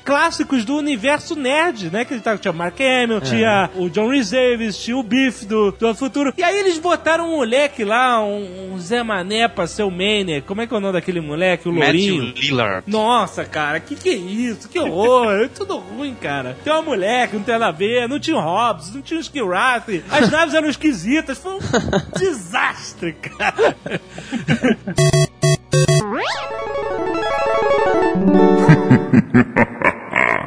clássicos 0.04 0.64
do 0.64 0.76
universo 0.76 1.34
nerd, 1.36 1.90
né? 1.90 2.04
Que 2.04 2.18
tava- 2.20 2.38
tinha 2.38 2.52
o 2.52 2.54
Mark 2.54 2.78
Hamill, 2.80 3.20
tinha 3.20 3.70
o 3.76 3.88
John 3.90 4.08
Rhys 4.10 4.30
Davis, 4.30 4.78
tinha 4.78 4.96
o 4.96 5.02
Biff 5.02 5.44
do, 5.46 5.72
do 5.72 5.94
Futuro. 5.94 6.32
E 6.36 6.42
aí 6.42 6.56
eles 6.60 6.78
botaram 6.78 7.26
um 7.28 7.36
moleque 7.36 7.84
lá, 7.84 8.22
um, 8.24 8.72
um 8.74 8.78
Zé 8.78 9.02
Mané 9.02 9.48
pra 9.48 9.66
ser 9.66 9.82
o 9.82 9.90
Maniac. 9.90 10.46
Como 10.46 10.60
é 10.60 10.66
que 10.66 10.74
é 10.74 10.76
o 10.76 10.80
nome 10.80 10.92
daquele 10.94 11.20
moleque? 11.20 11.68
O 11.68 11.72
Lourinho? 11.72 12.24
Matthew 12.26 12.42
Lillard. 12.42 12.84
Nossa, 12.90 13.44
cara, 13.44 13.78
que 13.80 13.94
que 13.94 14.08
é 14.08 14.14
isso? 14.14 14.68
Que 14.68 14.78
horror! 14.78 15.32
É 15.44 15.48
tudo 15.48 15.76
ruim, 15.76 16.14
cara. 16.14 16.56
Tem 16.64 16.72
uma 16.72 16.82
mulher 16.82 17.28
que 17.28 17.36
não 17.36 17.42
tem 17.42 17.54
nada 17.54 17.68
a 17.68 17.72
ver, 17.72 18.08
não 18.08 18.18
tinha 18.18 18.36
o 18.36 18.40
Hobbs, 18.40 18.94
não 18.94 19.02
tinha 19.02 19.18
o 19.18 19.20
Skillrath, 19.20 19.88
as 20.10 20.30
naves 20.30 20.54
eram 20.54 20.68
esquisitas, 20.68 21.38
foi 21.38 21.54
um 21.54 21.58
desastre, 22.18 23.12
cara. 23.14 23.76
Ha 29.34 29.42
ha 29.56 29.64
ha. 29.82 29.93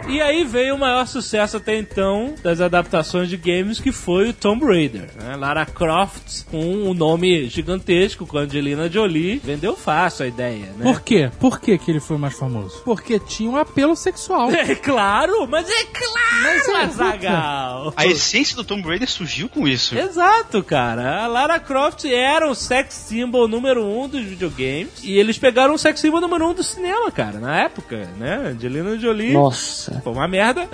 E 0.07 0.21
aí 0.21 0.43
veio 0.43 0.75
o 0.75 0.79
maior 0.79 1.05
sucesso 1.05 1.57
até 1.57 1.77
então 1.77 2.35
das 2.41 2.61
adaptações 2.61 3.29
de 3.29 3.37
games, 3.37 3.79
que 3.79 3.91
foi 3.91 4.29
o 4.29 4.33
Tomb 4.33 4.65
Raider. 4.65 5.09
né? 5.21 5.35
Lara 5.35 5.65
Croft, 5.65 6.45
com 6.49 6.59
um 6.59 6.93
nome 6.93 7.49
gigantesco, 7.49 8.25
com 8.25 8.37
a 8.37 8.41
Angelina 8.41 8.89
Jolie, 8.89 9.39
vendeu 9.43 9.75
fácil 9.75 10.25
a 10.25 10.27
ideia, 10.27 10.67
né? 10.77 10.83
Por 10.83 11.01
quê? 11.01 11.29
Por 11.39 11.59
que, 11.59 11.77
que 11.77 11.91
ele 11.91 11.99
foi 11.99 12.17
mais 12.17 12.37
famoso? 12.37 12.81
Porque 12.83 13.19
tinha 13.19 13.49
um 13.49 13.57
apelo 13.57 13.95
sexual. 13.95 14.49
É 14.67 14.75
claro, 14.75 15.47
mas 15.47 15.69
é 15.69 15.83
claro, 15.85 16.43
Mas 16.43 16.67
é. 16.67 17.93
A 17.95 18.05
essência 18.05 18.55
do 18.55 18.63
Tomb 18.63 18.81
Raider 18.87 19.09
surgiu 19.09 19.47
com 19.47 19.67
isso. 19.67 19.97
Exato, 19.97 20.61
cara. 20.63 21.23
A 21.23 21.27
Lara 21.27 21.59
Croft 21.59 22.05
era 22.05 22.49
o 22.49 22.55
sex 22.55 22.93
symbol 22.95 23.47
número 23.47 23.85
um 23.85 24.07
dos 24.09 24.23
videogames. 24.23 25.03
E 25.03 25.17
eles 25.17 25.37
pegaram 25.37 25.73
o 25.73 25.77
sex 25.77 25.99
symbol 25.99 26.19
número 26.19 26.49
um 26.49 26.53
do 26.53 26.63
cinema, 26.63 27.11
cara, 27.11 27.39
na 27.39 27.61
época, 27.61 28.09
né? 28.17 28.51
Angelina 28.53 28.97
Jolie. 28.97 29.33
Nossa, 29.33 29.96
Foi 30.03 30.13
uma 30.13 30.27
merda. 30.27 30.67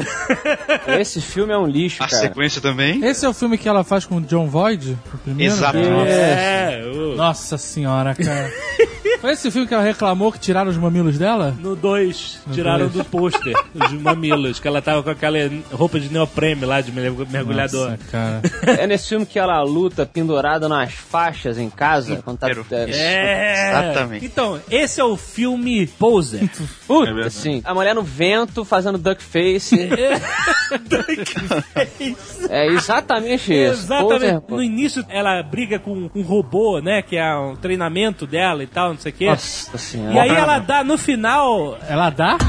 esse 1.00 1.22
filme 1.22 1.54
é 1.54 1.58
um 1.58 1.66
lixo, 1.66 2.04
A 2.04 2.08
cara. 2.08 2.22
sequência 2.22 2.62
também. 2.62 3.04
Esse 3.04 3.26
é 3.26 3.30
o 3.30 3.34
filme 3.34 3.58
que 3.58 3.68
ela 3.68 3.84
faz 3.84 4.06
com 4.06 4.18
o 4.18 4.22
John 4.22 4.48
Voight? 4.48 4.98
O 5.14 5.18
primeiro? 5.20 5.54
Exato. 5.54 5.78
Nossa. 5.78 6.10
É, 6.12 6.84
o- 6.86 7.16
Nossa 7.16 7.58
senhora, 7.58 8.14
cara. 8.16 8.52
Foi 9.24 9.32
esse 9.32 9.50
filme 9.50 9.66
que 9.66 9.74
ela 9.74 9.82
reclamou 9.82 10.34
que 10.34 10.38
tiraram 10.38 10.70
os 10.70 10.76
mamilos 10.76 11.18
dela? 11.18 11.56
No 11.58 11.78
2, 11.78 12.42
tiraram 12.52 12.90
dois. 12.90 12.92
do 12.92 13.06
pôster 13.06 13.56
os 13.74 13.94
mamilos, 13.94 14.60
que 14.60 14.68
ela 14.68 14.82
tava 14.82 15.02
com 15.02 15.10
aquela 15.10 15.38
roupa 15.72 15.98
de 15.98 16.12
neoprene 16.12 16.66
lá, 16.66 16.82
de 16.82 16.92
mergu- 16.92 17.26
mergulhador. 17.32 17.92
Nossa, 17.92 18.04
cara. 18.12 18.42
É 18.84 18.86
nesse 18.86 19.08
filme 19.08 19.26
que 19.26 19.40
ela 19.40 19.62
luta 19.64 20.06
pendurada 20.06 20.68
nas 20.68 20.92
faixas 20.94 21.58
em 21.58 21.70
casa. 21.70 22.22
Quando 22.22 22.38
tá, 22.38 22.50
é, 22.50 22.90
É! 22.92 23.70
Exatamente. 23.70 24.26
Então, 24.26 24.60
esse 24.70 25.00
é 25.00 25.04
o 25.06 25.16
filme 25.16 25.88
Poser. 25.88 26.50
Puta, 26.86 27.06
verdade. 27.06 27.28
assim, 27.28 27.62
a 27.64 27.74
mulher 27.74 27.96
no 27.96 28.04
vento 28.04 28.66
fazendo 28.66 28.98
duck 28.98 29.24
face. 29.24 29.80
é 32.50 32.68
exatamente 32.68 33.54
isso. 33.54 33.84
Exatamente. 33.84 34.42
Poser, 34.42 34.44
No 34.50 34.62
início, 34.62 35.06
ela 35.08 35.42
briga 35.42 35.80
com 35.80 36.10
um 36.14 36.22
robô, 36.22 36.80
né? 36.82 37.02
Que 37.02 37.16
é 37.16 37.34
um 37.38 37.56
treinamento 37.56 38.28
dela 38.28 38.62
e 38.64 38.68
tal, 38.68 38.90
não 38.90 38.98
sei 39.00 39.13
o 39.14 39.18
quê. 39.18 39.26
Nossa 39.28 39.78
senhora. 39.78 40.14
E 40.14 40.20
aí 40.20 40.30
ela 40.30 40.60
dá, 40.60 40.84
no 40.84 40.98
final, 40.98 41.78
Ela 41.88 42.10
dá? 42.10 42.38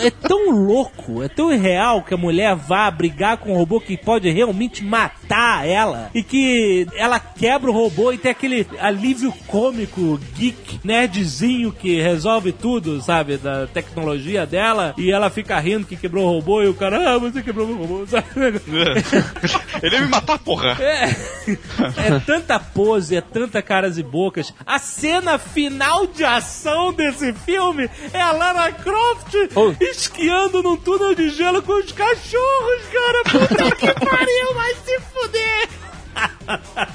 é 0.00 0.10
tão 0.10 0.50
louco, 0.50 1.22
é 1.22 1.28
tão 1.28 1.52
irreal 1.52 2.02
que 2.02 2.14
a 2.14 2.16
mulher 2.16 2.54
vá 2.54 2.90
brigar 2.90 3.38
com 3.38 3.52
um 3.52 3.56
robô 3.56 3.80
que 3.80 3.96
pode 3.96 4.30
realmente 4.30 4.84
matar 4.84 5.66
ela. 5.66 6.10
E 6.14 6.22
que 6.22 6.86
ela 6.94 7.18
quebra 7.18 7.70
o 7.70 7.74
robô 7.74 8.12
e 8.12 8.18
tem 8.18 8.30
aquele 8.30 8.66
alívio 8.78 9.32
cômico, 9.46 10.20
geek, 10.36 10.80
nerdzinho 10.84 11.72
que 11.72 12.00
resolve 12.00 12.52
tudo, 12.52 13.00
sabe? 13.00 13.36
Da 13.36 13.66
tecnologia 13.66 14.46
dela. 14.46 14.94
E 14.96 15.10
ela 15.10 15.30
fica 15.30 15.58
rindo 15.58 15.86
que 15.86 15.96
quebrou 15.96 16.26
o 16.26 16.36
robô 16.36 16.62
e 16.62 16.68
o 16.68 16.74
cara, 16.74 17.14
ah, 17.14 17.18
você 17.18 17.42
quebrou 17.42 17.66
meu 17.66 17.76
robô, 17.76 18.06
sabe? 18.10 18.26
Ele 19.82 19.96
ia 19.96 20.02
me 20.02 20.08
matar, 20.08 20.38
porra. 20.38 20.76
É, 20.80 21.10
é 21.96 22.18
tanta 22.24 22.58
pose, 22.58 23.16
é 23.16 23.20
tanta 23.20 23.62
caras 23.62 23.98
e 23.98 24.02
bocas. 24.10 24.52
A 24.66 24.78
cena 24.78 25.38
final 25.38 26.06
de 26.06 26.24
ação 26.24 26.92
desse 26.92 27.32
filme 27.32 27.88
é 28.12 28.20
a 28.20 28.32
Lara 28.32 28.72
Croft 28.72 29.34
Oh. 29.54 29.72
esquiando 29.80 30.62
num 30.62 30.76
túnel 30.76 31.14
de 31.14 31.30
gelo 31.30 31.62
com 31.62 31.72
os 31.72 31.92
cachorros, 31.92 32.82
cara. 32.92 33.22
Puta 33.24 33.70
que 33.76 33.94
pariu, 34.06 34.54
vai 34.54 34.74
se 34.74 35.00
fuder. 35.00 35.68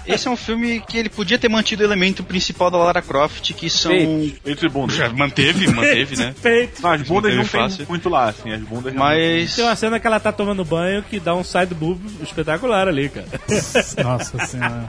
Esse 0.06 0.28
é 0.28 0.32
um 0.32 0.36
filme 0.36 0.82
que 0.82 0.98
ele 0.98 1.10
podia 1.10 1.38
ter 1.38 1.50
mantido 1.50 1.84
o 1.84 1.86
elemento 1.86 2.24
principal 2.24 2.70
da 2.72 2.78
Lara 2.78 3.02
Croft, 3.02 3.54
que 3.54 3.70
são. 3.70 3.92
Feito. 3.92 4.50
Entre 4.50 4.70
bundas. 4.70 4.96
Já 4.96 5.10
manteve, 5.10 5.68
manteve, 5.74 6.16
né? 6.18 6.34
Feito. 6.40 6.82
Não, 6.82 6.92
as 6.92 7.02
bundas 7.02 7.32
não 7.34 7.42
tem 7.44 7.62
fácil. 7.62 7.86
muito 7.90 8.10
lá, 8.10 8.30
assim, 8.30 8.52
as 8.52 8.62
bundas 8.62 8.94
Mas. 8.94 9.56
Tem 9.56 9.66
uma 9.66 9.76
cena 9.76 10.00
que 10.00 10.08
ela 10.08 10.20
tá 10.20 10.32
tomando 10.32 10.64
banho 10.66 11.04
que 11.04 11.20
dá 11.20 11.34
um 11.36 11.44
side 11.44 11.74
boob 11.74 12.00
espetacular 12.22 12.88
ali, 12.88 13.10
cara. 13.10 13.28
Nossa 14.04 14.38
senhora. 14.46 14.86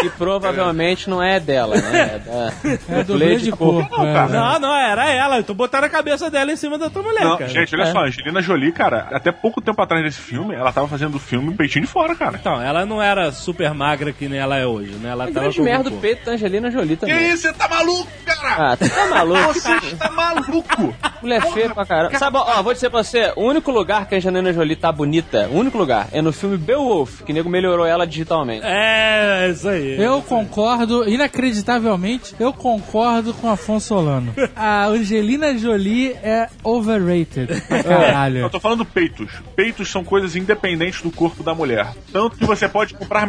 Que 0.00 0.10
provavelmente 0.10 1.08
não 1.10 1.22
é 1.22 1.40
dela, 1.40 1.76
né? 1.76 1.98
É 2.14 2.18
da 2.18 2.98
É 3.00 3.04
dublê 3.04 3.36
de 3.36 3.50
corpo. 3.50 3.96
Não, 3.96 4.06
é, 4.08 4.12
cara. 4.12 4.28
né? 4.28 4.38
Não, 4.38 4.60
não, 4.60 4.74
era 4.76 5.10
ela. 5.10 5.38
Então 5.38 5.54
botaram 5.54 5.86
a 5.86 5.90
cabeça 5.90 6.30
dela 6.30 6.52
em 6.52 6.56
cima 6.56 6.78
da 6.78 6.86
outra 6.86 7.02
mulher, 7.02 7.24
Não, 7.24 7.36
cara. 7.38 7.50
gente, 7.50 7.74
olha 7.74 7.84
É. 7.84 7.92
só, 7.92 7.98
a 7.98 8.04
Angelina 8.06 8.40
Jolie, 8.42 8.72
cara, 8.72 9.08
até 9.12 9.32
pouco 9.32 9.60
tempo 9.60 9.80
atrás 9.80 10.02
desse 10.04 10.20
filme, 10.20 10.54
ela 10.54 10.72
tava 10.72 10.88
fazendo 10.88 11.16
o 11.16 11.18
filme 11.18 11.54
peitinho 11.54 11.84
de 11.84 11.90
fora, 11.90 12.14
cara. 12.14 12.38
Então, 12.40 12.60
ela 12.60 12.84
não 12.86 13.02
era 13.02 13.32
super 13.32 13.72
magra 13.74 13.97
que 14.12 14.28
nem 14.28 14.38
ela 14.38 14.56
é 14.56 14.66
hoje, 14.66 14.92
né? 14.92 15.10
Ela 15.10 15.28
É 15.28 15.30
grande 15.30 15.60
merda 15.60 15.84
do 15.84 15.90
corpo. 15.90 16.02
peito 16.02 16.24
da 16.24 16.32
Angelina 16.32 16.70
Jolie 16.70 16.96
Que 16.96 17.06
também. 17.06 17.30
isso, 17.30 17.42
você 17.42 17.52
tá 17.52 17.68
maluco, 17.68 18.08
cara? 18.24 18.72
Ah, 18.72 18.76
tu 18.76 18.88
tá 18.88 19.06
maluco? 19.06 19.54
Você 19.54 19.70
está 19.92 20.10
maluco? 20.10 20.94
Mulher 21.22 21.42
feia 21.52 21.70
pra 21.74 21.84
caramba. 21.84 22.18
Sabe, 22.18 22.36
ó, 22.38 22.62
vou 22.62 22.72
dizer 22.72 22.90
pra 22.90 23.02
você, 23.02 23.32
o 23.36 23.42
único 23.42 23.70
lugar 23.70 24.06
que 24.06 24.14
a 24.14 24.18
Angelina 24.18 24.52
Jolie 24.52 24.76
tá 24.76 24.90
bonita, 24.92 25.48
o 25.50 25.56
único 25.58 25.76
lugar, 25.76 26.08
é 26.12 26.22
no 26.22 26.32
filme 26.32 26.56
Beowulf, 26.56 27.22
que 27.22 27.32
o 27.32 27.34
nego 27.34 27.48
melhorou 27.50 27.84
ela 27.86 28.06
digitalmente. 28.06 28.62
É, 28.64 29.48
isso 29.52 29.68
aí. 29.68 30.00
Eu 30.00 30.22
concordo, 30.22 31.08
inacreditavelmente, 31.08 32.34
eu 32.38 32.52
concordo 32.52 33.34
com 33.34 33.48
Afonso 33.50 33.88
Solano. 33.88 34.32
A 34.54 34.86
Angelina 34.86 35.56
Jolie 35.58 36.12
é 36.22 36.48
overrated. 36.62 37.60
Pra 37.62 37.78
Eu 37.78 37.84
caralho. 37.84 38.50
tô 38.50 38.60
falando 38.60 38.84
peitos. 38.84 39.30
Peitos 39.56 39.88
são 39.90 40.04
coisas 40.04 40.36
independentes 40.36 41.02
do 41.02 41.10
corpo 41.10 41.42
da 41.42 41.54
mulher. 41.54 41.88
Tanto 42.12 42.36
que 42.36 42.44
você 42.44 42.68
pode 42.68 42.94
comprar 42.94 43.26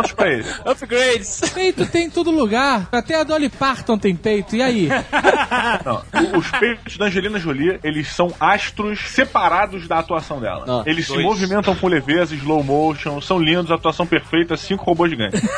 melhoramentos 0.00 0.12
pra 0.12 0.28
eles. 0.28 0.60
Upgrades! 0.64 1.40
Peito 1.54 1.86
tem 1.86 2.06
em 2.06 2.10
todo 2.10 2.30
lugar. 2.30 2.88
Até 2.90 3.16
a 3.16 3.24
Dolly 3.24 3.48
Parton 3.48 3.98
tem 3.98 4.14
peito. 4.14 4.56
E 4.56 4.62
aí? 4.62 4.88
Não, 5.84 6.38
os 6.38 6.50
peitos 6.50 6.96
da 6.96 7.06
Angelina 7.06 7.38
Jolie, 7.38 7.78
eles 7.84 8.08
são 8.08 8.32
astros 8.40 9.00
separados 9.10 9.86
da 9.86 9.98
atuação 9.98 10.40
dela. 10.40 10.64
Ah, 10.66 10.82
eles 10.86 11.06
se 11.06 11.12
dois. 11.12 11.24
movimentam 11.24 11.74
com 11.74 11.86
leveza, 11.88 12.34
slow 12.34 12.62
motion, 12.62 13.20
são 13.20 13.38
lindos, 13.38 13.70
atuação 13.70 14.06
perfeita, 14.06 14.56
cinco 14.56 14.84
robôs 14.84 15.10
gigantes. 15.10 15.40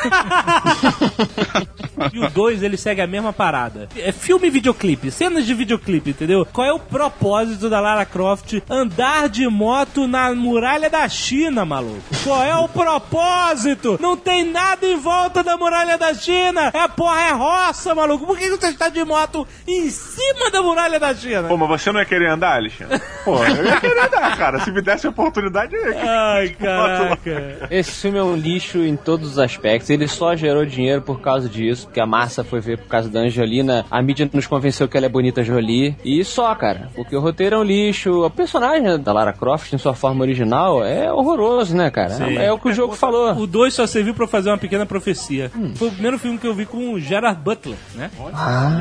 E 2.11 2.19
o 2.19 2.29
2, 2.29 2.63
ele 2.63 2.75
segue 2.75 3.01
a 3.01 3.07
mesma 3.07 3.31
parada. 3.31 3.87
É 3.95 4.11
filme 4.11 4.47
e 4.47 4.49
videoclipe, 4.49 5.11
cenas 5.11 5.45
de 5.45 5.53
videoclipe, 5.53 6.09
entendeu? 6.09 6.45
Qual 6.51 6.67
é 6.67 6.73
o 6.73 6.79
propósito 6.79 7.69
da 7.69 7.79
Lara 7.79 8.05
Croft 8.05 8.55
andar 8.69 9.29
de 9.29 9.47
moto 9.47 10.07
na 10.07 10.33
muralha 10.33 10.89
da 10.89 11.07
China, 11.07 11.63
maluco? 11.65 12.01
Qual 12.23 12.43
é 12.43 12.55
o 12.57 12.67
propósito? 12.67 13.97
Não 14.01 14.17
tem 14.17 14.32
nada 14.41 14.87
em 14.87 14.95
volta 14.95 15.43
da 15.43 15.57
muralha 15.57 15.97
da 15.97 16.13
China. 16.13 16.71
É 16.73 16.87
porra, 16.87 17.21
é 17.21 17.31
roça, 17.31 17.93
maluco. 17.93 18.25
Por 18.25 18.37
que 18.37 18.49
você 18.49 18.67
está 18.67 18.87
de 18.87 19.03
moto 19.03 19.45
em 19.67 19.89
cima 19.89 20.49
da 20.49 20.61
muralha 20.61 20.97
da 20.99 21.13
China? 21.13 21.43
Pô, 21.43 21.57
mas 21.57 21.81
você 21.81 21.91
não 21.91 21.99
ia 21.99 22.05
querer 22.05 22.29
andar, 22.29 22.55
Alexandre? 22.55 23.01
Pô, 23.25 23.43
eu 23.43 23.65
ia 23.65 23.79
querer 23.81 24.05
andar, 24.07 24.37
cara. 24.37 24.59
Se 24.61 24.71
me 24.71 24.81
desse 24.81 25.05
a 25.05 25.09
oportunidade, 25.09 25.75
eu 25.75 25.81
ia 25.81 25.93
querer. 25.93 26.07
Ai, 26.07 26.49
caraca. 26.49 27.67
Esse 27.69 27.91
filme 27.91 28.17
é 28.17 28.23
um 28.23 28.35
lixo 28.35 28.77
em 28.79 28.95
todos 28.95 29.31
os 29.31 29.39
aspectos. 29.39 29.89
Ele 29.89 30.07
só 30.07 30.35
gerou 30.35 30.65
dinheiro 30.65 31.01
por 31.01 31.19
causa 31.19 31.49
disso, 31.49 31.87
porque 31.87 31.99
a 31.99 32.05
massa 32.05 32.43
foi 32.43 32.61
ver 32.61 32.77
por 32.77 32.87
causa 32.87 33.09
da 33.09 33.19
Angelina. 33.19 33.85
A 33.91 34.01
mídia 34.01 34.29
nos 34.31 34.47
convenceu 34.47 34.87
que 34.87 34.95
ela 34.95 35.07
é 35.07 35.09
bonita 35.09 35.43
Jolie. 35.43 35.95
E 36.03 36.23
só, 36.23 36.55
cara. 36.55 36.89
Porque 36.95 37.15
o 37.15 37.19
roteiro 37.19 37.55
é 37.55 37.59
um 37.59 37.63
lixo. 37.63 38.23
O 38.25 38.29
personagem 38.29 38.99
da 38.99 39.11
Lara 39.11 39.33
Croft, 39.33 39.73
em 39.73 39.77
sua 39.77 39.93
forma 39.93 40.21
original, 40.21 40.83
é 40.83 41.11
horroroso, 41.11 41.75
né, 41.75 41.91
cara? 41.91 42.11
Sim. 42.11 42.37
É 42.37 42.51
o 42.51 42.57
que 42.57 42.69
o 42.69 42.73
jogo 42.73 42.95
falou. 42.95 43.33
O 43.33 43.47
2 43.47 43.73
só 43.73 43.85
serviu 43.85 44.13
pra 44.13 44.22
fazer 44.27 44.49
uma 44.49 44.57
pequena 44.57 44.85
profecia. 44.85 45.51
Foi 45.75 45.87
o 45.87 45.91
primeiro 45.91 46.17
filme 46.19 46.37
que 46.37 46.47
eu 46.47 46.53
vi 46.53 46.65
com 46.65 46.93
o 46.93 46.99
Gerard 46.99 47.39
Butler, 47.41 47.77
né? 47.95 48.09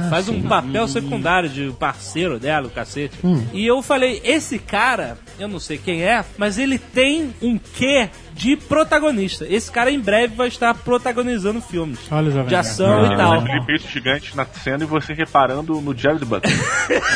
Ele 0.00 0.08
faz 0.10 0.28
um 0.28 0.42
papel 0.42 0.86
secundário 0.88 1.48
de 1.48 1.70
parceiro 1.78 2.38
dela, 2.38 2.66
o 2.66 2.70
cacete. 2.70 3.16
E 3.52 3.66
eu 3.66 3.82
falei, 3.82 4.20
esse 4.24 4.58
cara, 4.58 5.18
eu 5.38 5.48
não 5.48 5.58
sei 5.58 5.78
quem 5.78 6.02
é, 6.02 6.24
mas 6.36 6.58
ele 6.58 6.78
tem 6.78 7.34
um 7.42 7.58
quê 7.58 8.08
de 8.34 8.56
protagonista. 8.56 9.46
Esse 9.48 9.70
cara 9.70 9.90
em 9.90 10.00
breve 10.00 10.34
vai 10.34 10.48
estar 10.48 10.74
protagonizando 10.74 11.60
filmes. 11.60 11.98
Olha 12.10 12.44
De 12.44 12.54
ação 12.54 13.12
e 13.12 13.16
tal. 13.16 13.32
Aquele 13.40 13.64
peito 13.64 13.88
gigante 13.88 14.36
na 14.36 14.44
cena 14.46 14.84
e 14.84 14.86
você 14.86 15.12
reparando 15.12 15.80
no 15.80 15.96
Jared 15.96 16.24
Butler. 16.24 16.54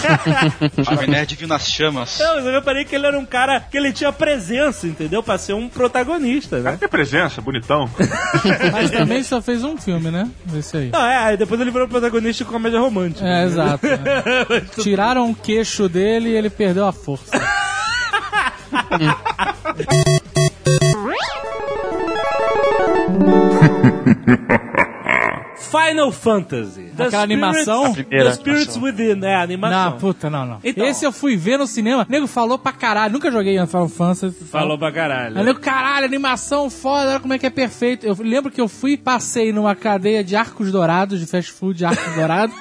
Jovem 0.84 1.08
Nerd 1.08 1.34
viu 1.34 1.48
nas 1.48 1.68
chamas. 1.68 2.18
Não, 2.18 2.36
mas 2.36 2.46
eu 2.46 2.52
reparei 2.52 2.84
que 2.84 2.94
ele 2.94 3.06
era 3.06 3.18
um 3.18 3.24
cara 3.24 3.60
que 3.60 3.76
ele 3.76 3.92
tinha 3.92 4.12
presença, 4.12 4.86
entendeu? 4.86 5.22
Pra 5.22 5.38
ser 5.38 5.54
um 5.54 5.68
protagonista, 5.68 6.56
O 6.58 6.62
cara 6.62 6.72
né? 6.72 6.78
tem 6.78 6.88
presença, 6.88 7.40
bonitão. 7.40 7.88
Mas 8.72 8.90
também 8.90 9.22
só 9.22 9.40
fez 9.40 9.64
um 9.64 9.76
filme, 9.76 10.10
né? 10.10 10.28
Esse 10.54 10.76
aí. 10.76 10.90
Não, 10.90 11.04
é, 11.04 11.16
aí 11.16 11.36
depois 11.36 11.60
ele 11.60 11.70
virou 11.70 11.88
protagonista 11.88 12.44
de 12.44 12.50
comédia 12.50 12.78
romântica. 12.80 13.26
É, 13.26 13.44
exato. 13.44 13.86
né? 13.86 13.96
Tiraram 14.82 15.30
o 15.30 15.34
queixo 15.34 15.88
dele 15.88 16.30
e 16.30 16.34
ele 16.36 16.50
perdeu 16.50 16.86
a 16.86 16.92
força. 16.92 17.40
Ha 23.58 23.66
ha 23.66 24.16
ha 24.26 24.76
ha! 24.76 24.95
Final 25.58 26.12
Fantasy. 26.12 26.90
The 26.96 27.04
Aquela 27.04 27.22
animação? 27.22 27.86
Spirits- 27.92 28.06
primeira 28.06 28.30
The 28.30 28.36
Spirits 28.36 28.76
Within, 28.76 29.24
é, 29.24 29.34
a 29.34 29.42
animação. 29.42 29.90
Não, 29.90 29.98
puta, 29.98 30.30
não, 30.30 30.46
não. 30.46 30.58
Então. 30.62 30.84
Esse 30.86 31.04
eu 31.04 31.12
fui 31.12 31.36
ver 31.36 31.58
no 31.58 31.66
cinema. 31.66 32.06
O 32.08 32.12
nego 32.12 32.26
falou 32.26 32.58
pra 32.58 32.72
caralho. 32.72 33.12
Nunca 33.12 33.30
joguei 33.30 33.54
Final 33.66 33.88
Fantasy. 33.88 34.44
Falou 34.44 34.78
pra 34.78 34.92
caralho. 34.92 35.38
Aí 35.38 35.44
nego, 35.44 35.58
caralho, 35.60 36.04
animação 36.06 36.68
foda, 36.70 37.10
olha 37.10 37.20
como 37.20 37.32
é 37.34 37.38
que 37.38 37.46
é 37.46 37.50
perfeito. 37.50 38.06
Eu 38.06 38.16
lembro 38.20 38.50
que 38.50 38.60
eu 38.60 38.68
fui, 38.68 38.96
passei 38.96 39.52
numa 39.52 39.74
cadeia 39.74 40.22
de 40.22 40.36
arcos 40.36 40.70
dourados, 40.70 41.18
de 41.20 41.26
fast 41.26 41.50
food 41.52 41.78
de 41.78 41.84
arcos 41.84 42.14
dourados. 42.14 42.54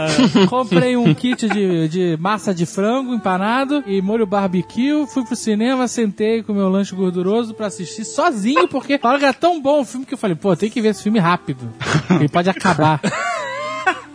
Comprei 0.48 0.96
um 0.96 1.12
kit 1.14 1.48
de, 1.48 1.88
de 1.88 2.16
massa 2.20 2.54
de 2.54 2.66
frango 2.66 3.14
empanado 3.14 3.82
e 3.86 4.00
molho 4.00 4.26
barbecue. 4.26 5.06
Fui 5.06 5.24
pro 5.24 5.36
cinema, 5.36 5.88
sentei 5.88 6.42
com 6.42 6.52
meu 6.52 6.68
lanche 6.68 6.94
gorduroso 6.94 7.54
pra 7.54 7.66
assistir 7.66 8.04
sozinho, 8.04 8.68
porque 8.68 8.98
falaram 8.98 9.18
que 9.20 9.24
era 9.26 9.34
tão 9.34 9.60
bom 9.60 9.80
o 9.80 9.84
filme 9.84 10.06
que 10.06 10.14
eu 10.14 10.18
falei, 10.18 10.36
pô, 10.36 10.54
tem 10.56 10.70
que 10.70 10.80
ver 10.80 10.88
esse 10.88 11.02
filme 11.02 11.18
rápido. 11.18 11.68
Pode 12.36 12.50
acabar. 12.50 13.00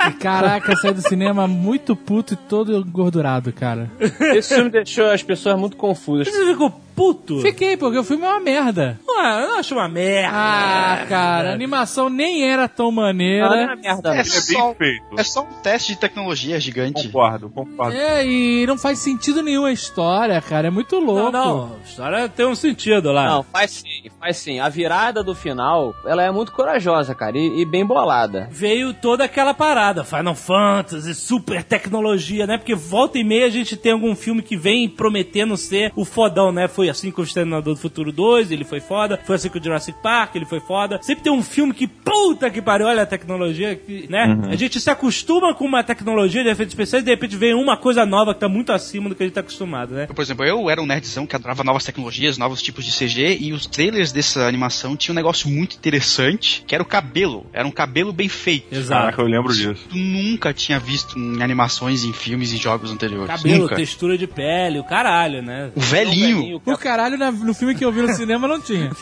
E, 0.07 0.13
caraca, 0.13 0.75
saí 0.75 0.93
do 0.93 1.01
cinema 1.01 1.47
muito 1.47 1.95
puto 1.95 2.33
e 2.33 2.37
todo 2.37 2.77
engordurado, 2.77 3.51
cara. 3.51 3.89
Esse 4.35 4.53
filme 4.53 4.69
deixou 4.69 5.09
as 5.09 5.23
pessoas 5.23 5.59
muito 5.59 5.75
confusas. 5.75 6.27
Você 6.27 6.45
ficou 6.45 6.71
puto? 6.95 7.41
Fiquei, 7.41 7.77
porque 7.77 7.97
o 7.97 8.03
filme 8.03 8.23
é 8.23 8.27
uma 8.27 8.39
merda. 8.39 8.99
Ah, 9.09 9.45
eu 9.47 9.55
acho 9.55 9.73
uma 9.73 9.87
merda. 9.87 10.29
Ah, 10.31 11.05
cara, 11.07 11.51
a 11.51 11.53
animação 11.53 12.09
nem 12.09 12.49
era 12.49 12.67
tão 12.67 12.91
maneira. 12.91 13.49
Não, 13.49 13.55
não 13.55 13.71
é 13.71 13.75
merda, 13.75 14.09
não. 14.09 14.15
É 14.15 14.19
é 14.19 14.23
só, 14.23 14.67
bem 14.67 14.75
feito. 14.75 15.19
é 15.19 15.23
só 15.23 15.41
um 15.41 15.61
teste 15.61 15.93
de 15.93 15.99
tecnologia 15.99 16.59
gigante. 16.59 17.07
Concordo, 17.07 17.49
concordo. 17.49 17.95
É, 17.95 18.25
e 18.25 18.65
não 18.65 18.77
faz 18.77 18.99
sentido 18.99 19.41
nenhum 19.41 19.65
a 19.65 19.71
história, 19.71 20.39
cara. 20.41 20.67
É 20.67 20.71
muito 20.71 20.97
louco. 20.99 21.31
Não, 21.31 21.57
não, 21.57 21.75
a 21.75 21.87
história 21.87 22.29
tem 22.29 22.45
um 22.45 22.55
sentido 22.55 23.11
lá. 23.11 23.27
Não, 23.27 23.43
faz 23.43 23.71
sim, 23.71 24.00
faz 24.09 24.37
sim. 24.37 24.59
A 24.59 24.69
virada 24.69 25.23
do 25.23 25.35
final, 25.35 25.95
ela 26.05 26.23
é 26.23 26.31
muito 26.31 26.51
corajosa, 26.51 27.13
cara, 27.13 27.37
e, 27.37 27.61
e 27.61 27.65
bem 27.65 27.85
bolada. 27.85 28.47
Veio 28.51 28.93
toda 28.93 29.23
aquela 29.23 29.53
parada, 29.53 30.03
Final 30.03 30.35
Fantasy, 30.35 31.13
super 31.13 31.63
tecnologia, 31.63 32.47
né? 32.47 32.57
Porque 32.57 32.75
volta 32.75 33.17
e 33.17 33.23
meia 33.23 33.45
a 33.45 33.49
gente 33.49 33.75
tem 33.77 33.91
algum 33.91 34.15
filme 34.15 34.41
que 34.41 34.57
vem 34.57 34.89
prometendo 34.89 35.55
ser 35.57 35.91
o 35.95 36.05
fodão, 36.05 36.51
né? 36.51 36.67
Foi 36.67 36.89
assim 36.89 37.11
com 37.11 37.21
o 37.21 37.23
Exterminador 37.23 37.73
do 37.73 37.79
Futuro 37.79 38.11
2, 38.11 38.51
ele 38.51 38.63
foi 38.63 38.79
foda. 38.79 39.19
Foi 39.25 39.35
assim 39.35 39.49
com 39.49 39.59
o 39.59 39.63
Jurassic 39.63 40.01
Park, 40.01 40.35
ele 40.35 40.45
foi 40.45 40.59
foda. 40.59 40.99
Sempre 41.01 41.23
tem 41.23 41.31
um 41.31 41.43
filme 41.43 41.73
que, 41.73 41.87
puta 41.87 42.49
que 42.49 42.61
pariu, 42.61 42.87
olha 42.87 43.03
a 43.03 43.05
tecnologia, 43.05 43.75
que, 43.75 44.07
né? 44.09 44.37
A 44.49 44.55
gente 44.55 44.79
se 44.79 44.89
acostuma 44.89 45.53
com 45.53 45.65
uma 45.65 45.83
tecnologia 45.83 46.43
de 46.43 46.49
efeitos 46.49 46.73
especiais 46.73 47.03
e 47.03 47.05
de 47.05 47.11
repente 47.11 47.35
vem 47.35 47.53
uma 47.53 47.77
coisa 47.77 48.05
nova 48.05 48.33
que 48.33 48.39
tá 48.39 48.49
muito 48.49 48.71
acima 48.71 49.09
do 49.09 49.15
que 49.15 49.23
a 49.23 49.25
gente 49.25 49.35
tá 49.35 49.41
acostumado, 49.41 49.93
né? 49.93 50.07
Por 50.07 50.21
exemplo, 50.21 50.45
eu 50.45 50.69
era 50.69 50.81
um 50.81 50.85
nerdzão 50.85 51.25
que 51.25 51.35
adorava 51.35 51.63
novas 51.63 51.83
tecnologias, 51.83 52.37
novos 52.37 52.61
tipos 52.61 52.85
de 52.85 52.91
CG, 52.91 53.37
e 53.39 53.53
os 53.53 53.65
trailers 53.65 53.90
dessa 54.11 54.45
animação 54.47 54.95
tinham 54.95 55.13
um 55.13 55.15
negócio 55.15 55.49
muito 55.49 55.75
interessante, 55.75 56.63
que 56.67 56.73
era 56.75 56.83
o 56.83 56.85
cabelo. 56.85 57.45
Era 57.53 57.67
um 57.67 57.71
cabelo 57.71 58.11
bem 58.13 58.29
feito. 58.29 58.73
Exato. 58.73 59.01
Caraca, 59.01 59.21
eu 59.21 59.27
lembro 59.27 59.53
disso. 59.53 59.85
Tu 59.89 59.95
nunca 59.97 60.53
tinha 60.53 60.79
visto 60.79 61.17
em 61.17 61.41
animações, 61.41 62.03
em 62.03 62.13
filmes 62.13 62.51
e 62.53 62.57
jogos 62.57 62.91
anteriores. 62.91 63.27
Cabelo, 63.27 63.63
nunca. 63.63 63.75
textura 63.75 64.17
de 64.17 64.27
pele, 64.27 64.79
o 64.79 64.83
caralho, 64.83 65.41
né? 65.41 65.71
O 65.75 65.79
velhinho. 65.81 66.61
O 66.65 66.77
caralho 66.77 67.17
na- 67.17 67.31
no 67.31 67.53
filme 67.53 67.75
que 67.75 67.83
eu 67.85 67.91
vi 67.91 68.01
no 68.01 68.13
cinema 68.13 68.47
não 68.47 68.59
tinha. 68.61 68.91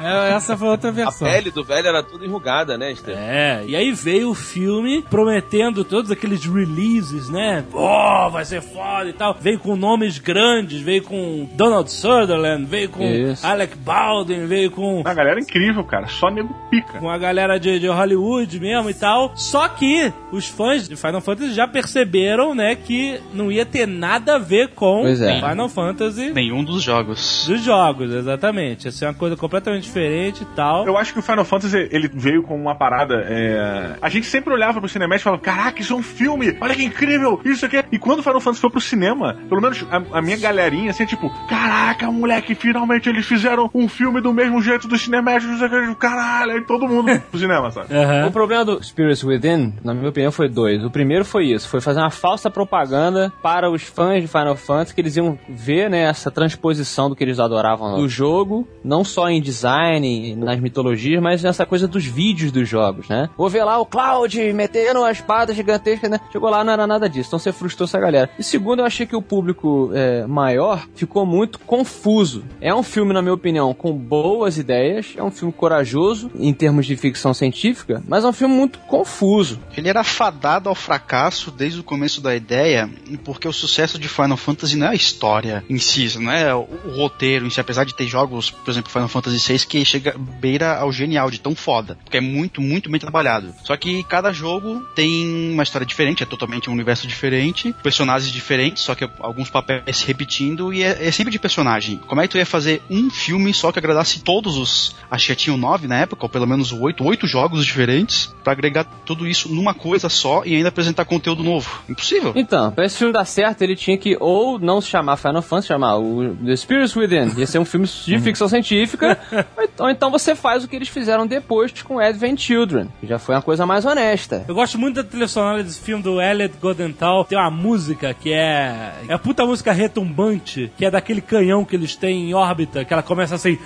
É, 0.00 0.32
essa 0.34 0.56
foi 0.56 0.68
outra 0.68 0.90
A 0.90 0.92
versão. 0.92 1.28
pele 1.28 1.50
do 1.50 1.64
velho 1.64 1.88
era 1.88 2.02
tudo 2.02 2.24
enrugada, 2.24 2.78
né, 2.78 2.92
Esther? 2.92 3.16
É, 3.18 3.64
e 3.66 3.74
aí 3.74 3.90
veio 3.92 4.30
o 4.30 4.34
filme 4.34 5.02
prometendo 5.10 5.84
todos 5.84 6.10
aqueles 6.10 6.44
releases, 6.44 7.28
né? 7.28 7.64
Oh, 7.72 8.30
vai 8.30 8.44
ser 8.44 8.62
foda 8.62 9.08
e 9.08 9.12
tal. 9.12 9.36
Veio 9.40 9.58
com 9.58 9.74
nomes 9.76 10.18
grandes, 10.18 10.80
veio 10.80 11.02
com 11.02 11.48
Donald 11.54 11.90
Sutherland, 11.90 12.64
veio 12.64 12.88
com 12.90 13.02
Isso. 13.04 13.44
Alec 13.46 13.76
Baldwin, 13.78 14.46
veio 14.46 14.70
com, 14.70 15.02
A 15.04 15.14
galera 15.14 15.38
é 15.38 15.42
incrível, 15.42 15.82
cara. 15.84 16.06
Só 16.06 16.30
nego 16.30 16.54
pica. 16.70 16.98
com 16.98 17.08
a 17.10 17.18
galera 17.18 17.58
de, 17.58 17.78
de 17.78 17.88
Hollywood 17.88 18.60
mesmo 18.60 18.90
e 18.90 18.94
tal. 18.94 19.32
Só 19.34 19.68
que 19.68 20.12
os 20.32 20.46
fãs 20.48 20.88
de 20.88 20.96
Final 20.96 21.20
Fantasy 21.20 21.52
já 21.52 21.66
perceberam, 21.66 22.54
né, 22.54 22.74
que 22.74 23.20
não 23.32 23.50
ia 23.50 23.64
ter 23.64 23.86
nada 23.86 24.36
a 24.36 24.38
ver 24.38 24.68
com 24.68 25.02
Pois 25.02 25.20
é. 25.20 25.40
Final 25.40 25.68
Fantasy 25.68 26.30
Nenhum 26.32 26.62
dos 26.64 26.82
jogos. 26.82 27.46
dos 27.48 27.62
jogos, 27.62 28.12
exatamente. 28.12 28.84
Ia 28.86 28.92
ser 28.92 29.06
uma 29.06 29.14
coisa 29.14 29.36
completamente 29.36 29.84
diferente 29.84 30.42
e 30.42 30.46
tal. 30.56 30.86
Eu 30.86 30.96
acho 30.96 31.12
que 31.12 31.18
o 31.18 31.22
Final 31.22 31.44
Fantasy 31.44 31.88
ele 31.90 32.08
veio 32.12 32.42
com 32.42 32.56
uma 32.60 32.74
parada. 32.74 33.24
é, 33.28 33.96
A 34.02 34.08
gente 34.08 34.26
sempre 34.26 34.52
olhava 34.52 34.80
pro 34.80 34.88
cinema 34.88 35.16
e 35.16 35.18
falava: 35.18 35.42
Caraca, 35.42 35.80
isso 35.80 35.92
é 35.92 35.96
um 35.96 36.02
filme! 36.02 36.56
Olha 36.60 36.74
que 36.74 36.84
incrível! 36.84 37.40
Isso 37.44 37.64
aqui. 37.66 37.76
é-" 37.78 37.84
E 37.90 37.98
quando 37.98 38.20
o 38.20 38.22
Final 38.22 38.40
Fantasy 38.40 38.60
foi 38.60 38.70
pro 38.70 38.80
cinema, 38.80 39.36
pelo 39.48 39.60
menos 39.60 39.84
a, 39.90 40.18
a 40.18 40.22
minha 40.22 40.36
galerinha, 40.36 40.90
assim, 40.90 41.06
tipo: 41.06 41.30
Caraca, 41.48 42.10
moleque, 42.10 42.54
finalmente 42.54 43.08
eles 43.08 43.26
fizeram 43.26 43.67
um 43.74 43.88
filme 43.88 44.20
do 44.20 44.32
mesmo 44.32 44.60
jeito 44.60 44.88
dos 44.88 45.02
cinemáticos. 45.02 45.58
Caralho, 45.98 46.52
aí 46.52 46.64
todo 46.64 46.88
mundo 46.88 47.08
pro 47.30 47.38
cinema, 47.38 47.70
sabe? 47.70 47.94
Aham. 47.94 48.26
O 48.28 48.32
problema 48.32 48.64
do 48.64 48.82
Spirits 48.82 49.22
Within, 49.22 49.74
na 49.82 49.94
minha 49.94 50.08
opinião, 50.08 50.32
foi 50.32 50.48
dois. 50.48 50.84
O 50.84 50.90
primeiro 50.90 51.24
foi 51.24 51.46
isso, 51.46 51.68
foi 51.68 51.80
fazer 51.80 52.00
uma 52.00 52.10
falsa 52.10 52.50
propaganda 52.50 53.32
para 53.42 53.70
os 53.70 53.82
fãs 53.82 54.22
de 54.22 54.28
Final 54.28 54.56
Fantasy, 54.56 54.94
que 54.94 55.00
eles 55.00 55.16
iam 55.16 55.38
ver, 55.48 55.90
né, 55.90 56.02
essa 56.02 56.30
transposição 56.30 57.08
do 57.08 57.16
que 57.16 57.24
eles 57.24 57.38
adoravam 57.38 57.96
do 57.96 58.08
jogo, 58.08 58.66
não 58.84 59.04
só 59.04 59.28
em 59.28 59.40
design, 59.40 60.36
nas 60.36 60.60
mitologias, 60.60 61.22
mas 61.22 61.42
nessa 61.42 61.64
coisa 61.66 61.88
dos 61.88 62.04
vídeos 62.04 62.52
dos 62.52 62.68
jogos, 62.68 63.08
né? 63.08 63.28
Vou 63.36 63.48
ver 63.48 63.64
lá 63.64 63.78
o 63.78 63.86
Cloud 63.86 64.52
metendo 64.52 65.00
uma 65.00 65.10
espada 65.10 65.52
gigantesca, 65.54 66.08
né? 66.08 66.20
Chegou 66.30 66.50
lá, 66.50 66.62
não 66.62 66.72
era 66.72 66.86
nada 66.86 67.08
disso. 67.08 67.28
Então 67.28 67.38
você 67.38 67.52
frustrou 67.52 67.86
essa 67.86 67.98
galera. 67.98 68.30
E 68.38 68.42
segundo, 68.42 68.80
eu 68.80 68.84
achei 68.86 69.06
que 69.06 69.16
o 69.16 69.22
público 69.22 69.90
é, 69.94 70.26
maior 70.26 70.86
ficou 70.94 71.24
muito 71.26 71.58
confuso. 71.60 72.44
É 72.60 72.74
um 72.74 72.82
filme, 72.82 73.12
na 73.12 73.22
minha 73.22 73.34
opinião, 73.34 73.57
com 73.74 73.92
boas 73.92 74.58
ideias, 74.58 75.14
é 75.16 75.22
um 75.22 75.30
filme 75.30 75.52
corajoso 75.52 76.30
em 76.38 76.52
termos 76.52 76.86
de 76.86 76.96
ficção 76.96 77.32
científica, 77.34 78.02
mas 78.06 78.24
é 78.24 78.28
um 78.28 78.32
filme 78.32 78.54
muito 78.54 78.78
confuso. 78.80 79.60
Ele 79.76 79.88
era 79.88 80.02
fadado 80.04 80.68
ao 80.68 80.74
fracasso 80.74 81.50
desde 81.50 81.80
o 81.80 81.84
começo 81.84 82.20
da 82.20 82.34
ideia, 82.34 82.88
porque 83.24 83.48
o 83.48 83.52
sucesso 83.52 83.98
de 83.98 84.08
Final 84.08 84.36
Fantasy 84.36 84.76
não 84.76 84.86
é 84.86 84.90
a 84.90 84.94
história 84.94 85.64
em 85.68 85.78
si, 85.78 86.18
não 86.18 86.32
é 86.32 86.54
o, 86.54 86.66
roteiro 86.96 87.46
em 87.46 87.50
si, 87.50 87.60
apesar 87.60 87.84
de 87.84 87.94
ter 87.94 88.06
jogos, 88.06 88.50
por 88.50 88.70
exemplo, 88.70 88.90
Final 88.90 89.08
Fantasy 89.08 89.52
VI, 89.52 89.66
que 89.66 89.84
chega 89.84 90.16
beira 90.18 90.78
ao 90.78 90.92
genial, 90.92 91.30
de 91.30 91.40
tão 91.40 91.54
foda. 91.54 91.96
Porque 92.04 92.16
é 92.16 92.20
muito, 92.20 92.60
muito 92.60 92.90
bem 92.90 93.00
trabalhado. 93.00 93.54
Só 93.64 93.76
que 93.76 94.02
cada 94.04 94.32
jogo 94.32 94.80
tem 94.94 95.52
uma 95.52 95.62
história 95.62 95.86
diferente, 95.86 96.22
é 96.22 96.26
totalmente 96.26 96.70
um 96.70 96.72
universo 96.72 97.06
diferente, 97.06 97.74
personagens 97.82 98.32
diferentes, 98.32 98.82
só 98.82 98.94
que 98.94 99.08
alguns 99.20 99.50
papéis 99.50 99.98
se 99.98 100.06
repetindo 100.06 100.72
e 100.72 100.82
é, 100.82 101.06
é 101.06 101.10
sempre 101.10 101.32
de 101.32 101.38
personagem. 101.38 101.98
Como 102.06 102.20
é 102.20 102.26
que 102.26 102.32
tu 102.32 102.38
ia 102.38 102.46
fazer 102.46 102.82
um 102.90 103.10
filme 103.48 103.54
só 103.54 103.72
que 103.72 103.78
agradasse 103.78 104.20
todos 104.20 104.56
os. 104.56 104.94
Acho 105.10 105.26
que 105.26 105.32
já 105.32 105.36
tinham 105.36 105.56
nove 105.56 105.86
na 105.86 105.98
época, 105.98 106.24
ou 106.24 106.28
pelo 106.28 106.46
menos 106.46 106.72
oito, 106.72 107.04
oito 107.04 107.26
jogos 107.26 107.64
diferentes, 107.64 108.34
para 108.44 108.52
agregar 108.52 108.84
tudo 109.04 109.26
isso 109.26 109.48
numa 109.48 109.74
coisa 109.74 110.08
só 110.08 110.42
e 110.44 110.54
ainda 110.54 110.68
apresentar 110.68 111.04
conteúdo 111.04 111.42
novo? 111.42 111.82
Impossível. 111.88 112.32
Então, 112.36 112.70
pra 112.70 112.84
esse 112.84 112.98
filme 112.98 113.12
dar 113.12 113.24
certo, 113.24 113.62
ele 113.62 113.74
tinha 113.74 113.96
que 113.96 114.16
ou 114.20 114.58
não 114.58 114.80
se 114.80 114.88
chamar 114.88 115.16
Final 115.16 115.42
Fantasy, 115.42 115.68
chamar 115.68 115.96
o 115.96 116.36
The 116.36 116.56
Spirits 116.56 116.94
Within. 116.94 117.38
Ia 117.38 117.46
ser 117.46 117.58
um 117.58 117.64
filme 117.64 117.86
de 117.86 118.18
ficção 118.20 118.48
científica. 118.48 119.18
ou 119.78 119.90
então 119.90 120.10
você 120.10 120.34
faz 120.34 120.64
o 120.64 120.68
que 120.68 120.76
eles 120.76 120.88
fizeram 120.88 121.26
depois 121.26 121.72
com 121.82 121.98
Advent 121.98 122.40
Children, 122.40 122.88
que 123.00 123.06
já 123.06 123.18
foi 123.18 123.34
uma 123.34 123.42
coisa 123.42 123.64
mais 123.64 123.84
honesta. 123.84 124.44
Eu 124.46 124.54
gosto 124.54 124.78
muito 124.78 124.96
da 124.96 125.04
trilha 125.04 125.28
sonora 125.28 125.62
desse 125.62 125.80
filme 125.80 126.02
do 126.02 126.20
Elliot 126.20 126.54
Goldenthal. 126.60 127.24
Tem 127.24 127.38
uma 127.38 127.50
música 127.50 128.12
que 128.14 128.32
é. 128.32 128.92
É 129.08 129.14
a 129.14 129.18
puta 129.18 129.44
música 129.46 129.72
retumbante, 129.72 130.70
que 130.76 130.84
é 130.84 130.90
daquele 130.90 131.20
canhão 131.20 131.64
que 131.64 131.76
eles 131.76 131.96
têm 131.96 132.30
em 132.30 132.34
órbita, 132.34 132.84
que 132.84 132.92
ela 132.92 133.02
começa 133.02 133.37
assim. 133.38 133.58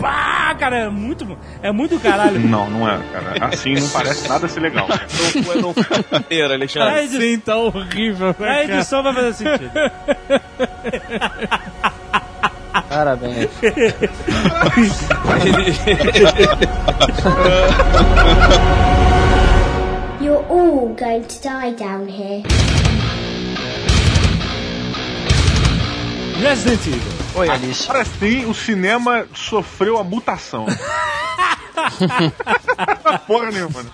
Pá, 0.00 0.54
cara, 0.58 0.76
é 0.78 0.88
muito, 0.88 1.38
é 1.62 1.70
muito 1.72 1.98
caralho. 2.00 2.40
Não, 2.48 2.68
não 2.68 2.88
é, 2.88 2.98
cara. 3.12 3.46
Assim 3.52 3.74
não 3.74 3.88
parece 3.88 4.28
nada 4.28 4.48
ser 4.48 4.60
legal. 4.60 4.88
Não 4.88 5.42
foi, 5.42 5.60
não 5.62 5.72
foi 5.74 6.04
maneiro, 6.10 6.52
Alexandre. 6.54 6.88
A 6.88 7.02
edição, 7.04 7.20
Sim, 7.20 7.38
tá 7.38 7.56
horrível. 7.56 8.34
né, 8.38 8.48
a 8.48 8.64
edição 8.64 9.02
vai 9.02 9.14
fazer 9.14 9.32
sentido. 9.34 9.70
Parabéns. 12.88 13.48
You're 20.20 20.44
all 20.48 20.88
going 20.94 21.24
to 21.24 21.42
die 21.42 21.72
down 21.72 22.08
here. 22.08 22.42
Resident 26.42 26.84
Evil. 26.88 27.12
Oi, 27.36 27.48
Alice. 27.48 27.88
Agora 27.88 28.04
sim, 28.04 28.44
o 28.46 28.52
cinema 28.52 29.26
sofreu 29.32 29.96
a 29.96 30.02
mutação. 30.02 30.66
Porra 33.28 33.52
nenhuma. 33.52 33.84
né? 33.84 33.90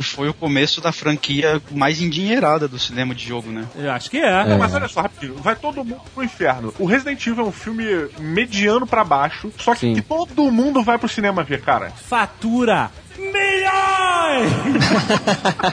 Foi 0.00 0.28
o 0.30 0.34
começo 0.34 0.80
da 0.80 0.90
franquia 0.90 1.60
mais 1.70 2.00
endinheirada 2.00 2.66
do 2.66 2.78
cinema 2.78 3.14
de 3.14 3.28
jogo, 3.28 3.50
né? 3.50 3.66
Eu 3.76 3.90
acho 3.92 4.10
que 4.10 4.16
é. 4.16 4.44
Não, 4.46 4.58
mas 4.58 4.74
olha 4.74 4.88
só, 4.88 5.02
rapidinho. 5.02 5.36
Vai 5.36 5.54
todo 5.54 5.84
mundo 5.84 6.00
pro 6.14 6.24
inferno. 6.24 6.72
O 6.78 6.86
Resident 6.86 7.26
Evil 7.26 7.44
é 7.44 7.48
um 7.48 7.52
filme 7.52 7.84
mediano 8.18 8.86
pra 8.86 9.04
baixo, 9.04 9.52
só 9.58 9.74
que, 9.74 9.94
que 9.94 10.00
todo 10.02 10.50
mundo 10.50 10.82
vai 10.82 10.96
pro 10.96 11.08
cinema 11.08 11.44
ver, 11.44 11.60
cara. 11.60 11.90
Fatura 11.90 12.90
milhões! 13.18 14.50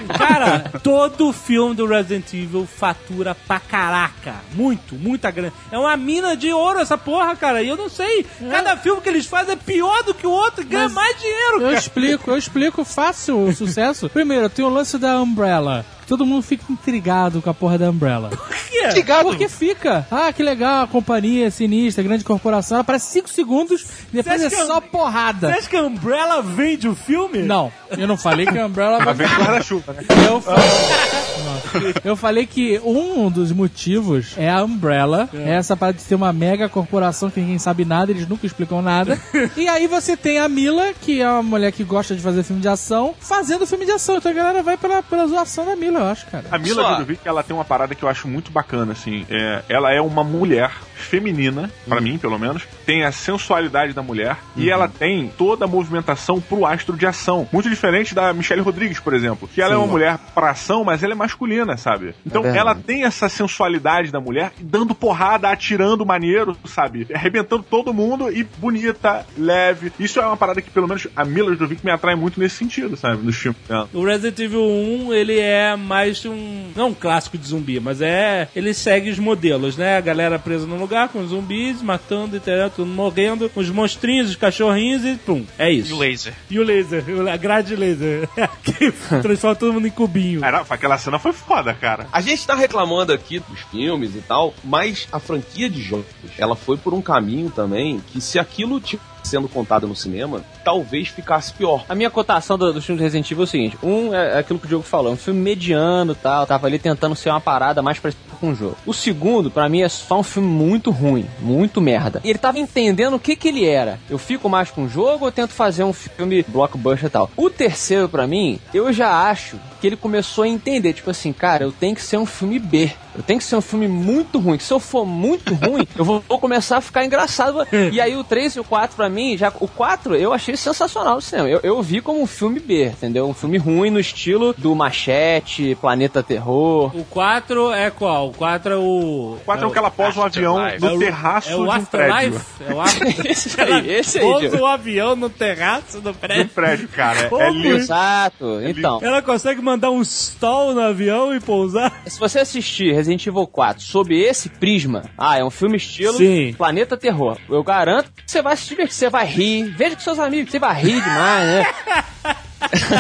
Cara, 0.18 0.60
todo 0.84 1.34
filme 1.34 1.76
do 1.76 1.86
Resident 1.86 2.34
Evil 2.34 2.66
fatura 2.68 3.36
pra 3.36 3.60
caraca. 3.60 4.36
Muito, 4.54 4.96
muita 4.96 5.32
grana. 5.32 5.54
É 5.72 5.78
uma 5.78 5.96
mina 5.98 6.36
de 6.36 6.52
ouro 6.52 6.80
essa 6.80 6.98
porra, 6.98 7.36
cara. 7.36 7.62
E 7.62 7.68
eu 7.70 7.78
não 7.78 7.90
sei. 7.90 8.26
Cada 8.50 8.78
filme 8.78 9.02
que 9.02 9.10
eles 9.10 9.26
fazem 9.26 9.54
é 9.54 9.58
pior 9.58 10.04
do 10.04 10.14
que 10.14 10.28
o 10.28 10.32
outro 10.32 10.62
e 10.62 10.66
ganha 10.66 10.84
Mas 10.86 10.94
mais 10.94 11.18
dinheiro, 11.20 11.56
Eu 11.56 11.62
cara. 11.62 11.74
explico, 11.78 12.32
eu 12.32 12.38
explico 12.38 12.84
fácil 12.84 13.40
o 13.48 13.54
sucesso. 13.54 14.10
Primeiro, 14.14 14.50
tem 14.50 14.64
o 14.66 14.70
lance 14.70 14.98
da 14.98 15.22
Umbrella. 15.22 15.86
Todo 16.08 16.26
mundo 16.26 16.42
fica 16.42 16.64
intrigado 16.70 17.42
com 17.42 17.50
a 17.50 17.54
porra 17.54 17.78
da 17.78 17.90
Umbrella. 17.90 18.30
Ligado. 18.94 19.24
Porque 19.26 19.48
fica. 19.48 20.08
Ah, 20.10 20.34
que 20.34 20.42
legal, 20.42 20.84
a 20.84 20.88
companhia 20.88 21.52
sinistra, 21.52 22.04
grande 22.04 22.24
corporação. 22.24 22.76
Ela 22.78 22.82
aparece 22.82 23.12
5 23.12 23.30
segundos 23.30 23.86
e 24.12 24.16
depois 24.18 24.42
é 24.42 24.50
só 24.50 24.78
a- 24.78 24.82
porrada. 24.82 25.50
Você 25.50 25.60
acha 25.60 25.70
que 25.70 25.76
a 25.76 25.84
Umbrella 25.84 26.42
vende 26.42 26.88
o 26.88 26.96
filme? 26.96 27.40
Não, 27.40 27.72
eu 27.98 28.08
não 28.08 28.18
falei 28.18 28.46
que 28.46 28.58
a 28.58 28.66
Umbrella 28.66 29.00
vai 29.04 29.14
vendo 29.14 29.36
guarda-chuva, 29.36 29.94
né? 29.94 30.04
Eu 30.28 30.42
falei. 30.42 30.64
eu 32.04 32.16
falei 32.16 32.46
que 32.46 32.80
um 32.84 33.30
dos 33.30 33.52
motivos 33.52 34.34
é 34.38 34.50
a 34.50 34.64
Umbrella, 34.64 35.30
é. 35.34 35.52
essa 35.52 35.76
parada 35.76 35.98
de 35.98 36.04
ser 36.04 36.16
uma 36.16 36.34
mega 36.34 36.70
corporação 36.70 37.30
que 37.30 37.40
ninguém 37.40 37.60
sabe 37.60 37.86
nada, 37.86 38.12
eles 38.12 38.28
nunca 38.28 38.46
explicam 38.46 38.82
nada. 38.82 39.20
e 39.58 39.68
aí 39.68 39.88
você 39.88 40.16
tem 40.16 40.40
a 40.40 40.48
Mila, 40.48 40.94
que 41.00 41.22
é 41.22 41.30
uma 41.30 41.44
mulher 41.44 41.72
que 41.72 41.84
gosta 41.84 42.16
de 42.16 42.22
fazer 42.22 42.44
filme 42.44 42.62
de 42.62 42.68
ação, 42.68 43.14
fazendo 43.20 43.66
filme 43.68 43.86
de 43.86 43.92
ação. 43.92 44.18
Então 44.18 44.32
a 44.32 44.36
galera 44.36 44.64
vai 44.64 44.78
pela, 44.78 45.02
pela 45.04 45.28
zoação 45.28 45.66
da 45.66 45.76
Mila, 45.76 46.00
eu 46.00 46.06
acho, 46.08 46.26
cara. 46.28 46.46
A 46.52 46.58
Mila 46.58 46.84
Só- 46.84 46.92
Jovovich, 46.94 47.22
ela 47.26 47.44
tem 47.44 47.56
uma 47.56 47.66
parada 47.66 47.96
que 47.96 48.04
eu 48.04 48.10
acho 48.10 48.28
muito 48.28 48.52
bacana, 48.52 48.94
assim. 48.94 49.26
É, 49.30 49.64
ela 49.70 49.92
é 49.94 50.02
uma 50.02 50.24
mulher 50.24 50.72
feminina, 51.02 51.70
pra 51.88 52.02
mim, 52.02 52.18
pelo 52.18 52.38
menos. 52.38 52.64
Tem 52.86 53.04
a 53.04 53.12
sensualidade 53.12 53.94
da 53.94 54.02
mulher 54.02 54.38
e 54.56 54.70
ela 54.70 54.88
tem 54.88 55.32
toda 55.38 55.66
a 55.66 55.68
movimentação 55.68 56.40
pro 56.40 56.66
astro 56.66 56.96
de 56.96 57.06
ação. 57.06 57.48
Muito 57.52 57.70
diferente 57.70 58.14
da 58.14 58.34
Michelle 58.34 58.62
Rodrigues, 58.62 59.00
por 59.00 59.14
exemplo. 59.14 59.48
Que 59.48 59.62
ela 59.62 59.74
é 59.74 59.78
uma 59.78 59.88
mulher 59.88 60.18
pra 60.34 60.52
ação, 60.52 60.84
mas 60.84 61.04
ela 61.04 61.14
é 61.14 61.16
masculina, 61.16 61.78
sabe? 61.78 62.14
Então 62.26 62.44
verdade. 62.44 62.60
ela 62.60 62.76
tem 62.76 63.04
essa 63.04 63.28
sensualidade 63.28 64.12
da 64.12 64.20
mulher 64.20 64.52
dando 64.60 64.94
porrada, 64.94 65.50
atirando 65.50 66.06
maneiro, 66.06 66.56
sabe? 66.66 67.08
Arrebentando 67.14 67.64
todo 67.64 67.94
mundo 67.94 68.32
e 68.32 68.44
bonita, 68.44 69.26
leve. 69.38 69.92
Isso 70.00 70.20
é 70.20 70.26
uma 70.26 70.38
parada 70.38 70.62
que, 70.62 70.70
pelo 70.70 70.88
menos, 70.88 71.08
a 71.16 71.26
Mila 71.26 71.52
Jovovich 71.54 71.84
me 71.84 71.92
atrai 71.92 72.16
muito 72.16 72.40
nesse 72.40 72.56
sentido, 72.56 72.96
sabe? 72.96 73.24
Nos 73.24 73.36
filmes 73.36 73.62
dela. 73.68 73.90
O 73.94 74.04
Resident 74.04 74.40
Evil 74.40 74.62
1, 74.62 75.14
ele 75.14 75.40
é 75.40 75.76
mais 75.76 76.26
um. 76.26 76.72
Não 76.76 76.90
um 76.90 76.94
clássico 76.94 77.38
de 77.38 77.48
zumbi, 77.48 77.80
mas 77.80 78.02
é. 78.02 78.48
Ele 78.56 78.74
segue 78.74 79.10
os 79.10 79.20
modelos, 79.20 79.78
né? 79.78 79.98
A 79.98 80.02
galera 80.02 80.38
presa 80.38 80.68
num 80.68 80.78
lugar 80.78 80.91
com 81.10 81.26
zumbis, 81.26 81.82
matando, 81.82 82.38
entendeu? 82.38 82.70
Tudo 82.70 82.90
morrendo, 82.90 83.52
os 83.56 83.70
monstrinhos, 83.70 84.30
os 84.30 84.36
cachorrinhos 84.36 85.04
e 85.04 85.16
pum. 85.16 85.46
É 85.58 85.72
isso. 85.72 85.92
E 85.92 85.94
o 85.94 85.98
laser. 85.98 86.34
E 86.50 86.60
o 86.60 86.64
laser, 86.64 87.04
a 87.32 87.38
grade 87.38 87.76
laser. 87.76 88.28
que 88.64 88.92
transforma 89.22 89.56
todo 89.56 89.74
mundo 89.74 89.88
em 89.88 89.92
cubinho. 89.92 90.42
Cara, 90.42 90.66
aquela 90.70 90.98
cena 90.98 91.20
foi 91.20 91.34
foda, 91.34 91.74
cara. 91.74 92.08
A 92.12 92.22
gente 92.22 92.46
tá 92.46 92.56
reclamando 92.56 93.14
aqui 93.14 93.40
dos 93.40 93.60
filmes 93.72 94.16
e 94.16 94.22
tal, 94.22 94.54
mas 94.64 95.08
a 95.12 95.20
franquia 95.20 95.70
de 95.70 95.82
jogos, 95.82 96.06
ela 96.38 96.56
foi 96.56 96.78
por 96.78 96.94
um 96.94 97.02
caminho 97.02 97.50
também 97.50 98.02
que 98.12 98.22
se 98.22 98.40
aquilo 98.40 98.80
tivesse 98.80 99.11
sendo 99.24 99.48
contado 99.48 99.88
no 99.88 99.96
cinema, 99.96 100.42
talvez 100.64 101.08
ficasse 101.08 101.54
pior. 101.54 101.86
A 101.88 101.96
minha 101.96 102.10
cotação 102.10 102.58
do, 102.58 102.74
do 102.74 102.82
filme 102.82 103.00
do 103.00 103.04
Resident 103.04 103.30
Evil 103.30 103.44
é 103.44 103.46
o 103.46 103.48
seguinte: 103.48 103.78
um 103.84 104.14
é 104.14 104.40
aquilo 104.40 104.60
que 104.60 104.66
o 104.66 104.70
Diogo 104.70 104.84
falou, 104.84 105.12
é 105.12 105.14
um 105.14 105.18
filme 105.18 105.40
mediano 105.40 106.14
e 106.14 106.16
tal, 106.16 106.46
tava 106.46 106.68
ali 106.68 106.80
tentando 106.80 107.16
ser 107.16 107.30
uma 107.30 107.42
parada 107.42 107.82
mais 107.82 108.00
parecida 108.00 108.32
com 108.42 108.52
o 108.52 108.56
jogo. 108.56 108.76
O 108.86 108.94
segundo, 108.94 109.52
pra 109.52 109.70
mim, 109.70 109.84
é 109.84 109.90
só 109.90 110.20
um 110.20 110.24
filme 110.24 110.50
muito 110.50 110.90
ruim, 110.90 111.26
muito 111.40 111.80
merda. 111.80 112.20
E 112.24 112.30
ele 112.30 112.40
tava 112.40 112.60
entendendo 112.60 113.16
o 113.16 113.20
que 113.20 113.36
que 113.36 113.48
ele 113.48 113.66
era. 113.66 114.00
Eu 114.10 114.18
fico 114.18 114.50
mais 114.50 114.72
com 114.72 114.86
o 114.86 114.90
jogo 114.90 115.26
ou 115.26 115.32
tento 115.32 115.52
fazer 115.52 115.84
um 115.84 115.94
filme 115.94 116.44
blockbuster 116.48 117.08
e 117.08 117.10
tal? 117.10 117.30
O 117.38 117.50
terceiro, 117.50 118.10
pra 118.10 118.26
mim, 118.28 118.60
eu 118.74 118.92
já 118.92 119.30
acho 119.30 119.58
que 119.80 119.88
ele 119.88 119.96
começou 119.96 120.44
a 120.44 120.48
entender, 120.48 120.94
tipo 120.94 121.10
assim, 121.10 121.34
cara, 121.34 121.64
eu 121.64 121.72
tenho 121.72 121.96
que 121.96 122.02
ser 122.02 122.18
um 122.18 122.26
filme 122.26 122.60
B. 122.60 122.92
Eu 123.16 123.24
tenho 123.24 123.40
que 123.40 123.46
ser 123.46 123.56
um 123.56 123.62
filme 123.62 123.88
muito 123.88 124.40
ruim. 124.40 124.58
que 124.58 124.64
Se 124.64 124.72
eu 124.72 124.80
for 124.80 125.06
muito 125.06 125.54
ruim, 125.54 125.88
eu 125.98 126.06
vou, 126.06 126.24
vou 126.28 126.40
começar 126.40 126.78
a 126.78 126.82
ficar 126.82 127.06
engraçado. 127.06 127.66
E 127.92 128.00
aí 128.00 128.16
o 128.16 128.24
3 128.24 128.56
e 128.56 128.60
o 128.60 128.64
4 128.64 128.96
pra 128.96 129.10
mim, 129.12 129.38
já 129.38 129.52
o 129.60 129.68
4 129.68 130.16
eu 130.16 130.34
achei 130.34 130.56
sensacional 130.56 131.16
no 131.16 131.22
cinema. 131.22 131.50
Eu, 131.50 131.60
eu 131.64 131.82
vi 131.82 132.02
como 132.02 132.22
um 132.22 132.28
filme 132.28 132.60
B, 132.60 132.86
entendeu? 132.86 133.28
Um 133.28 133.34
filme 133.34 133.58
ruim 133.58 133.90
no 133.90 134.00
estilo 134.00 134.54
do 134.58 134.74
Machete, 134.76 135.76
Planeta 135.80 136.24
Terror. 136.24 136.96
O 136.96 137.04
4 137.06 137.72
é 137.74 137.90
qual? 137.92 138.30
O 138.30 138.34
4 138.34 138.74
é 138.74 138.78
o. 138.78 138.82
O 138.82 139.42
4 139.46 139.66
é 139.66 139.68
o 139.68 139.72
que 139.72 139.78
ela 139.78 139.92
posa 139.92 140.20
o 140.20 140.24
avião 140.24 140.58
Afterlife. 140.58 140.86
é 140.86 140.90
no 140.90 140.96
o- 140.96 141.00
terraço 141.00 141.50
é 141.52 141.56
o 141.56 141.64
de 141.64 141.80
um 141.80 141.86
prédio. 141.86 142.42
É 142.68 142.74
o 142.74 142.82
Afterlife. 142.82 143.28
Esse 143.32 143.62
aí, 143.62 143.90
esse 143.92 144.20
aí, 144.20 144.24
Pousa 144.26 144.50
Diogo. 144.50 144.64
o 144.64 144.66
avião 144.66 145.16
no 145.16 145.30
terraço 145.30 145.98
do 146.00 146.04
De 146.04 146.10
um 146.10 146.14
prédio. 146.14 146.48
prédio, 146.50 146.88
cara. 146.90 147.30
É, 147.32 147.48
é 147.48 147.52
lindo. 147.52 147.78
Exato. 147.78 148.62
Então, 148.64 149.00
Ela 149.02 149.22
consegue 149.22 149.62
mandar 149.62 149.92
um 149.92 150.02
stall 150.02 150.74
no 150.74 150.82
avião 150.82 151.34
e 151.36 151.40
pousar? 151.40 152.02
se 152.06 152.20
você 152.20 152.40
assistir 152.40 152.94
Resident 152.94 153.26
Evil 153.26 153.48
4 153.48 153.82
sob 153.84 154.16
esse 154.20 154.50
prisma, 154.50 155.04
ah, 155.18 155.38
é 155.38 155.44
um 155.44 155.50
filme 155.50 155.78
estilo 155.78 156.14
Sim. 156.18 156.54
Planeta 156.58 156.96
Terror. 156.98 157.38
Eu 157.50 157.64
garanto 157.64 158.12
que 158.12 158.24
você 158.32 158.42
vai 158.42 158.56
se 158.56 158.68
divertir, 158.70 158.94
você 159.02 159.10
vai 159.10 159.26
rir. 159.26 159.64
Veja 159.76 159.96
com 159.96 160.02
seus 160.02 160.20
amigos, 160.20 160.52
você 160.52 160.60
vai 160.60 160.80
rir 160.80 161.02
demais, 161.02 161.48
né? 161.48 161.66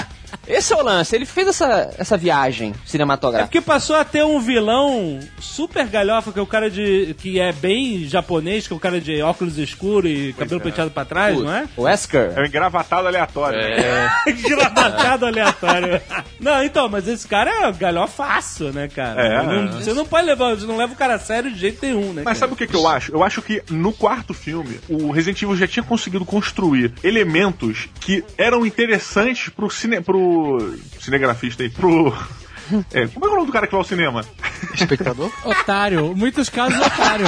esse 0.53 0.73
é 0.73 0.75
o 0.75 0.81
lance. 0.83 1.15
Ele 1.15 1.25
fez 1.25 1.47
essa, 1.47 1.93
essa 1.97 2.17
viagem 2.17 2.71
É 2.71 2.87
cinematográfica. 2.87 3.47
porque 3.47 3.61
passou 3.61 3.95
a 3.95 4.03
ter 4.03 4.23
um 4.23 4.39
vilão 4.39 5.19
super 5.39 5.85
galhofa, 5.87 6.31
que 6.31 6.39
é 6.39 6.41
o 6.41 6.47
cara 6.47 6.69
de. 6.69 7.15
que 7.19 7.39
é 7.39 7.51
bem 7.51 8.07
japonês, 8.07 8.67
que 8.67 8.73
é 8.73 8.75
o 8.75 8.79
cara 8.79 8.99
de 8.99 9.21
óculos 9.21 9.57
escuros 9.57 10.09
e 10.11 10.33
cabelo 10.37 10.61
é. 10.61 10.63
penteado 10.63 10.91
pra 10.91 11.05
trás, 11.05 11.37
não 11.37 11.53
é? 11.53 11.67
O 11.75 11.83
Wesker. 11.83 12.33
É 12.35 12.41
um 12.41 12.45
engravatado 12.45 13.07
aleatório. 13.07 13.59
É. 13.59 14.09
Engravatado 14.29 15.25
aleatório. 15.25 16.01
Não, 16.39 16.63
então, 16.63 16.87
mas 16.89 17.07
esse 17.07 17.27
cara 17.27 17.49
é 17.67 17.71
galhofaço, 17.71 18.65
né, 18.71 18.87
cara? 18.87 19.21
É, 19.21 19.43
Não- 19.43 19.63
é. 19.77 19.81
Você 19.81 19.93
não 19.93 20.05
pode 20.05 20.25
levar, 20.27 20.55
você 20.55 20.65
não 20.65 20.77
leva 20.77 20.93
o 20.93 20.95
cara 20.95 21.15
a 21.15 21.19
sério 21.19 21.51
de 21.51 21.59
jeito 21.59 21.85
nenhum, 21.85 22.13
né? 22.13 22.21
Mas 22.25 22.25
cara? 22.25 22.35
sabe 22.35 22.53
o 22.53 22.55
que, 22.55 22.67
que 22.67 22.75
eu 22.75 22.87
acho? 22.87 23.11
Eu 23.11 23.23
acho 23.23 23.41
que 23.41 23.61
no 23.69 23.91
quarto 23.93 24.33
filme, 24.33 24.79
o 24.89 25.11
Resident 25.11 25.41
Evil 25.41 25.55
já 25.55 25.67
tinha 25.67 25.83
conseguido 25.83 26.25
construir 26.25 26.93
elementos 27.03 27.89
que 27.99 28.23
eram 28.37 28.65
interessantes 28.65 29.49
pro, 29.49 29.69
cine, 29.69 30.01
pro 30.01 30.40
cinegrafista 30.99 31.63
aí, 31.63 31.69
pro. 31.69 32.13
É, 32.93 33.05
como 33.07 33.25
é 33.25 33.29
o 33.29 33.33
nome 33.35 33.47
do 33.47 33.51
cara 33.51 33.65
que 33.67 33.71
vai 33.73 33.81
ao 33.81 33.85
cinema? 33.87 34.23
Espectador? 34.73 35.29
Otário. 35.43 36.15
Muitos 36.15 36.47
casos, 36.49 36.79
otário. 36.79 37.25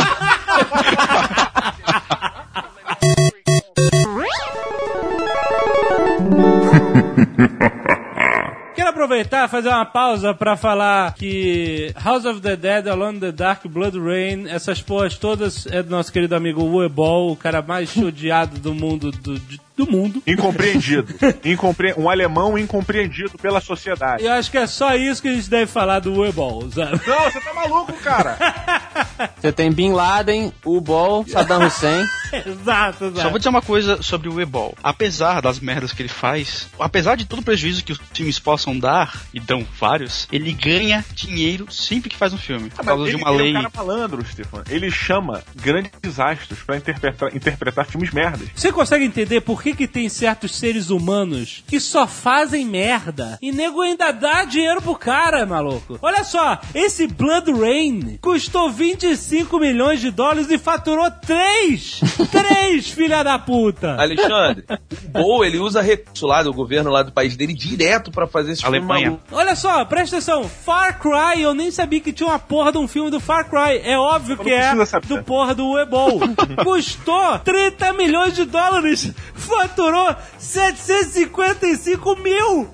Quero 8.75 8.89
aproveitar 8.89 9.45
e 9.45 9.51
fazer 9.51 9.69
uma 9.69 9.85
pausa 9.85 10.33
pra 10.33 10.57
falar 10.57 11.13
que 11.13 11.93
House 12.03 12.25
of 12.25 12.41
the 12.41 12.55
Dead, 12.55 12.87
Alone 12.87 13.17
in 13.17 13.19
the 13.19 13.31
Dark, 13.31 13.65
Blood 13.67 13.99
Rain, 13.99 14.47
essas 14.49 14.81
porras 14.81 15.15
todas 15.15 15.67
é 15.67 15.83
do 15.83 15.91
nosso 15.91 16.11
querido 16.11 16.35
amigo 16.35 16.63
Uebol, 16.63 17.31
o 17.31 17.35
cara 17.35 17.61
mais 17.61 17.95
odiado 17.97 18.59
do 18.59 18.73
mundo 18.73 19.11
do, 19.11 19.37
de- 19.39 19.61
do 19.75 19.89
mundo. 19.89 20.21
Incompreendido. 20.25 21.13
Incompre... 21.43 21.93
Um 21.97 22.09
alemão 22.09 22.57
incompreendido 22.57 23.37
pela 23.37 23.59
sociedade. 23.59 24.23
Eu 24.23 24.31
acho 24.31 24.51
que 24.51 24.57
é 24.57 24.67
só 24.67 24.95
isso 24.95 25.21
que 25.21 25.27
a 25.27 25.33
gente 25.33 25.49
deve 25.49 25.67
falar 25.67 25.99
do 25.99 26.13
Uebol, 26.13 26.69
sabe? 26.71 27.01
Não, 27.07 27.31
você 27.31 27.39
tá 27.39 27.53
maluco, 27.53 27.93
cara! 27.93 28.37
Você 29.39 29.51
tem 29.51 29.71
Bin 29.71 29.91
Laden, 29.93 30.53
o 30.63 30.79
Ball, 30.81 31.25
Saddam 31.27 31.65
Hussein. 31.65 32.05
exato, 32.45 33.05
exato. 33.05 33.21
Só 33.21 33.29
vou 33.29 33.37
dizer 33.37 33.49
uma 33.49 33.61
coisa 33.61 34.01
sobre 34.01 34.29
o 34.29 34.39
Ebol. 34.39 34.75
Apesar 34.83 35.41
das 35.41 35.59
merdas 35.59 35.93
que 35.93 36.01
ele 36.01 36.09
faz, 36.09 36.67
apesar 36.79 37.15
de 37.15 37.25
todo 37.25 37.39
o 37.39 37.43
prejuízo 37.43 37.83
que 37.83 37.91
os 37.91 37.99
filmes 38.13 38.39
possam 38.39 38.77
dar, 38.77 39.23
e 39.33 39.39
dão 39.39 39.65
vários, 39.79 40.27
ele 40.31 40.53
ganha 40.53 41.03
dinheiro 41.13 41.71
sempre 41.71 42.09
que 42.09 42.17
faz 42.17 42.33
um 42.33 42.37
filme. 42.37 42.69
Por 42.69 42.85
causa 42.85 43.03
de 43.03 43.09
ele, 43.11 43.21
uma 43.21 43.29
ele 43.31 43.37
lei. 43.37 43.55
é 43.55 43.59
um 43.59 43.63
cara 43.63 43.71
malandro, 43.75 44.25
Stefan. 44.25 44.63
Ele 44.69 44.91
chama 44.91 45.43
grandes 45.55 46.19
astros 46.19 46.59
pra 46.59 46.77
interpretar, 46.77 47.35
interpretar 47.35 47.85
filmes 47.85 48.11
merdas. 48.11 48.47
Você 48.55 48.71
consegue 48.71 49.05
entender 49.05 49.41
por 49.41 49.61
que, 49.61 49.73
que 49.73 49.87
tem 49.87 50.09
certos 50.09 50.55
seres 50.55 50.89
humanos 50.89 51.63
que 51.67 51.79
só 51.79 52.07
fazem 52.07 52.65
merda 52.65 53.37
e 53.41 53.51
nego 53.51 53.81
ainda 53.81 54.11
dá 54.11 54.45
dinheiro 54.45 54.81
pro 54.81 54.95
cara, 54.95 55.45
maluco? 55.45 55.97
Olha 56.01 56.23
só, 56.23 56.59
esse 56.73 57.07
Blood 57.07 57.51
Rain 57.51 58.17
custou 58.21 58.71
25 59.17 59.59
milhões 59.59 60.01
de 60.01 60.09
dólares 60.09 60.49
e 60.49 60.57
faturou 60.57 61.09
3! 61.11 62.01
3, 62.31 62.89
filha 62.89 63.23
da 63.23 63.37
puta! 63.37 63.95
Alexandre, 63.99 64.63
o 64.69 65.07
Bo, 65.09 65.45
ele 65.45 65.59
usa 65.59 65.81
recurso 65.81 66.25
lá 66.25 66.41
do 66.41 66.51
governo 66.51 66.89
lá 66.89 67.03
do 67.03 67.11
país 67.11 67.35
dele 67.35 67.53
direto 67.53 68.09
pra 68.11 68.25
fazer 68.25 68.53
esse 68.53 68.61
filme 68.61 68.77
Alemanha. 68.77 69.05
maluco. 69.11 69.23
Olha 69.31 69.55
só, 69.55 69.85
presta 69.85 70.15
atenção, 70.17 70.49
Far 70.49 70.99
Cry, 70.99 71.41
eu 71.43 71.53
nem 71.53 71.69
sabia 71.69 71.99
que 72.01 72.11
tinha 72.11 72.27
uma 72.27 72.39
porra 72.39 72.71
de 72.71 72.77
um 72.79 72.87
filme 72.87 73.11
do 73.11 73.19
Far 73.19 73.47
Cry. 73.49 73.81
É 73.83 73.97
óbvio 73.97 74.35
que 74.37 74.51
é 74.51 74.83
saber. 74.85 75.07
do 75.07 75.23
porra 75.23 75.53
do 75.53 75.77
Ebol. 75.79 76.19
Custou 76.63 77.37
30 77.39 77.93
milhões 77.93 78.33
de 78.35 78.45
dólares, 78.45 79.11
faturou 79.35 80.15
755 80.39 82.15
mil. 82.17 82.67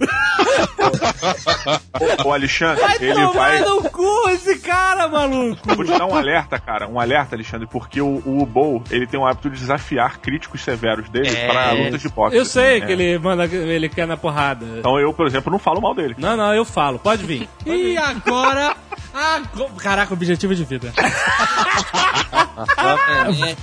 O 2.25 2.31
Alexandre, 2.31 2.81
Vai 2.81 2.95
ele 3.01 3.13
tomar 3.13 3.33
vai. 3.33 3.59
no 3.61 3.83
cu 3.89 4.29
esse 4.29 4.57
cara, 4.59 5.07
maluco. 5.07 5.75
Vou 5.75 5.83
te 5.85 5.91
dar 5.91 6.05
um 6.05 6.15
alerta, 6.19 6.59
cara. 6.59 6.87
Um 6.87 6.99
alerta, 6.99 7.35
Alexandre, 7.35 7.67
porque 7.67 8.01
o, 8.01 8.21
o 8.25 8.83
ele 8.91 9.07
tem 9.07 9.19
o 9.19 9.25
hábito 9.25 9.49
de 9.49 9.59
desafiar 9.59 10.19
críticos 10.19 10.61
severos 10.63 11.09
dele 11.09 11.29
É. 11.35 11.47
pra 11.47 11.71
lutas 11.71 12.01
de 12.01 12.09
boxe. 12.09 12.35
Eu 12.37 12.45
sei 12.45 12.77
É. 12.77 12.81
que 12.81 12.91
ele 12.91 13.17
manda, 13.19 13.45
ele 13.45 13.89
quer 13.89 14.05
na 14.07 14.17
porrada. 14.17 14.65
Então 14.79 14.99
eu, 14.99 15.13
por 15.13 15.25
exemplo, 15.27 15.51
não 15.51 15.59
falo 15.59 15.81
mal 15.81 15.93
dele. 15.95 16.15
Não, 16.17 16.35
não, 16.37 16.53
eu 16.53 16.65
falo, 16.65 16.99
pode 16.99 17.23
vir. 17.25 17.47
E 17.65 17.97
agora. 17.97 18.75
ago- 19.13 19.69
Caraca, 19.77 20.13
objetivo 20.13 20.53
de 20.55 20.63
vida. 20.63 20.91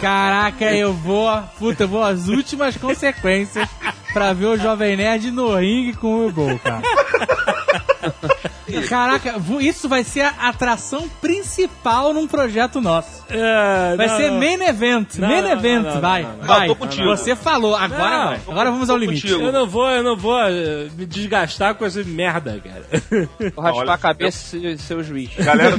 Caraca, 0.00 0.64
eu 0.74 0.92
vou. 0.92 1.30
Puta, 1.58 1.84
eu 1.84 1.88
vou 1.88 2.02
às 2.02 2.28
últimas 2.28 2.76
consequências 2.76 3.68
pra 4.12 4.32
ver 4.32 4.46
o 4.46 4.56
Jovem 4.56 4.96
Nerd 4.96 5.30
no 5.30 5.54
ringue 5.54 5.94
com 5.94 6.26
o 6.26 6.32
Gol, 6.32 6.58
cara. 6.58 6.82
Caraca, 8.88 9.34
isso 9.60 9.88
vai 9.88 10.04
ser 10.04 10.22
a 10.22 10.48
atração 10.48 11.08
principal 11.20 12.12
num 12.12 12.26
projeto 12.26 12.80
nosso. 12.80 13.24
É, 13.28 13.96
Vai 13.96 14.06
não, 14.06 14.16
ser 14.16 14.30
não. 14.30 14.38
main 14.38 14.62
event, 14.62 15.16
Não, 15.16 15.28
main 15.28 15.42
não, 15.42 15.50
event, 15.50 15.82
não, 15.84 15.94
não, 15.94 16.00
vai, 16.00 16.22
não, 16.22 16.36
não. 16.36 16.46
vai. 16.46 16.68
Não, 16.68 16.74
tô 16.74 16.76
contigo. 16.76 17.04
Você 17.08 17.34
falou, 17.34 17.74
agora 17.74 18.18
Não, 18.18 18.26
vai. 18.26 18.40
Agora 18.48 18.70
vamos 18.70 18.90
ao 18.90 18.96
limite. 18.96 19.22
contigo. 19.22 19.42
Eu 19.42 19.52
não 19.52 19.66
vou, 19.66 19.88
eu 19.90 20.02
não 20.02 20.16
vou 20.16 20.38
eh, 20.40 20.88
me 20.96 21.06
desgastar 21.06 21.74
com 21.74 21.84
essa 21.84 22.02
merda, 22.04 22.60
cara. 22.62 22.84
Vou 23.54 23.64
raspar 23.64 23.80
Olha, 23.80 23.92
a 23.92 23.98
cabeça 23.98 24.56
e 24.56 24.78
ser 24.78 24.96
o 24.96 25.02
juiz. 25.02 25.30
Galera 25.38 25.76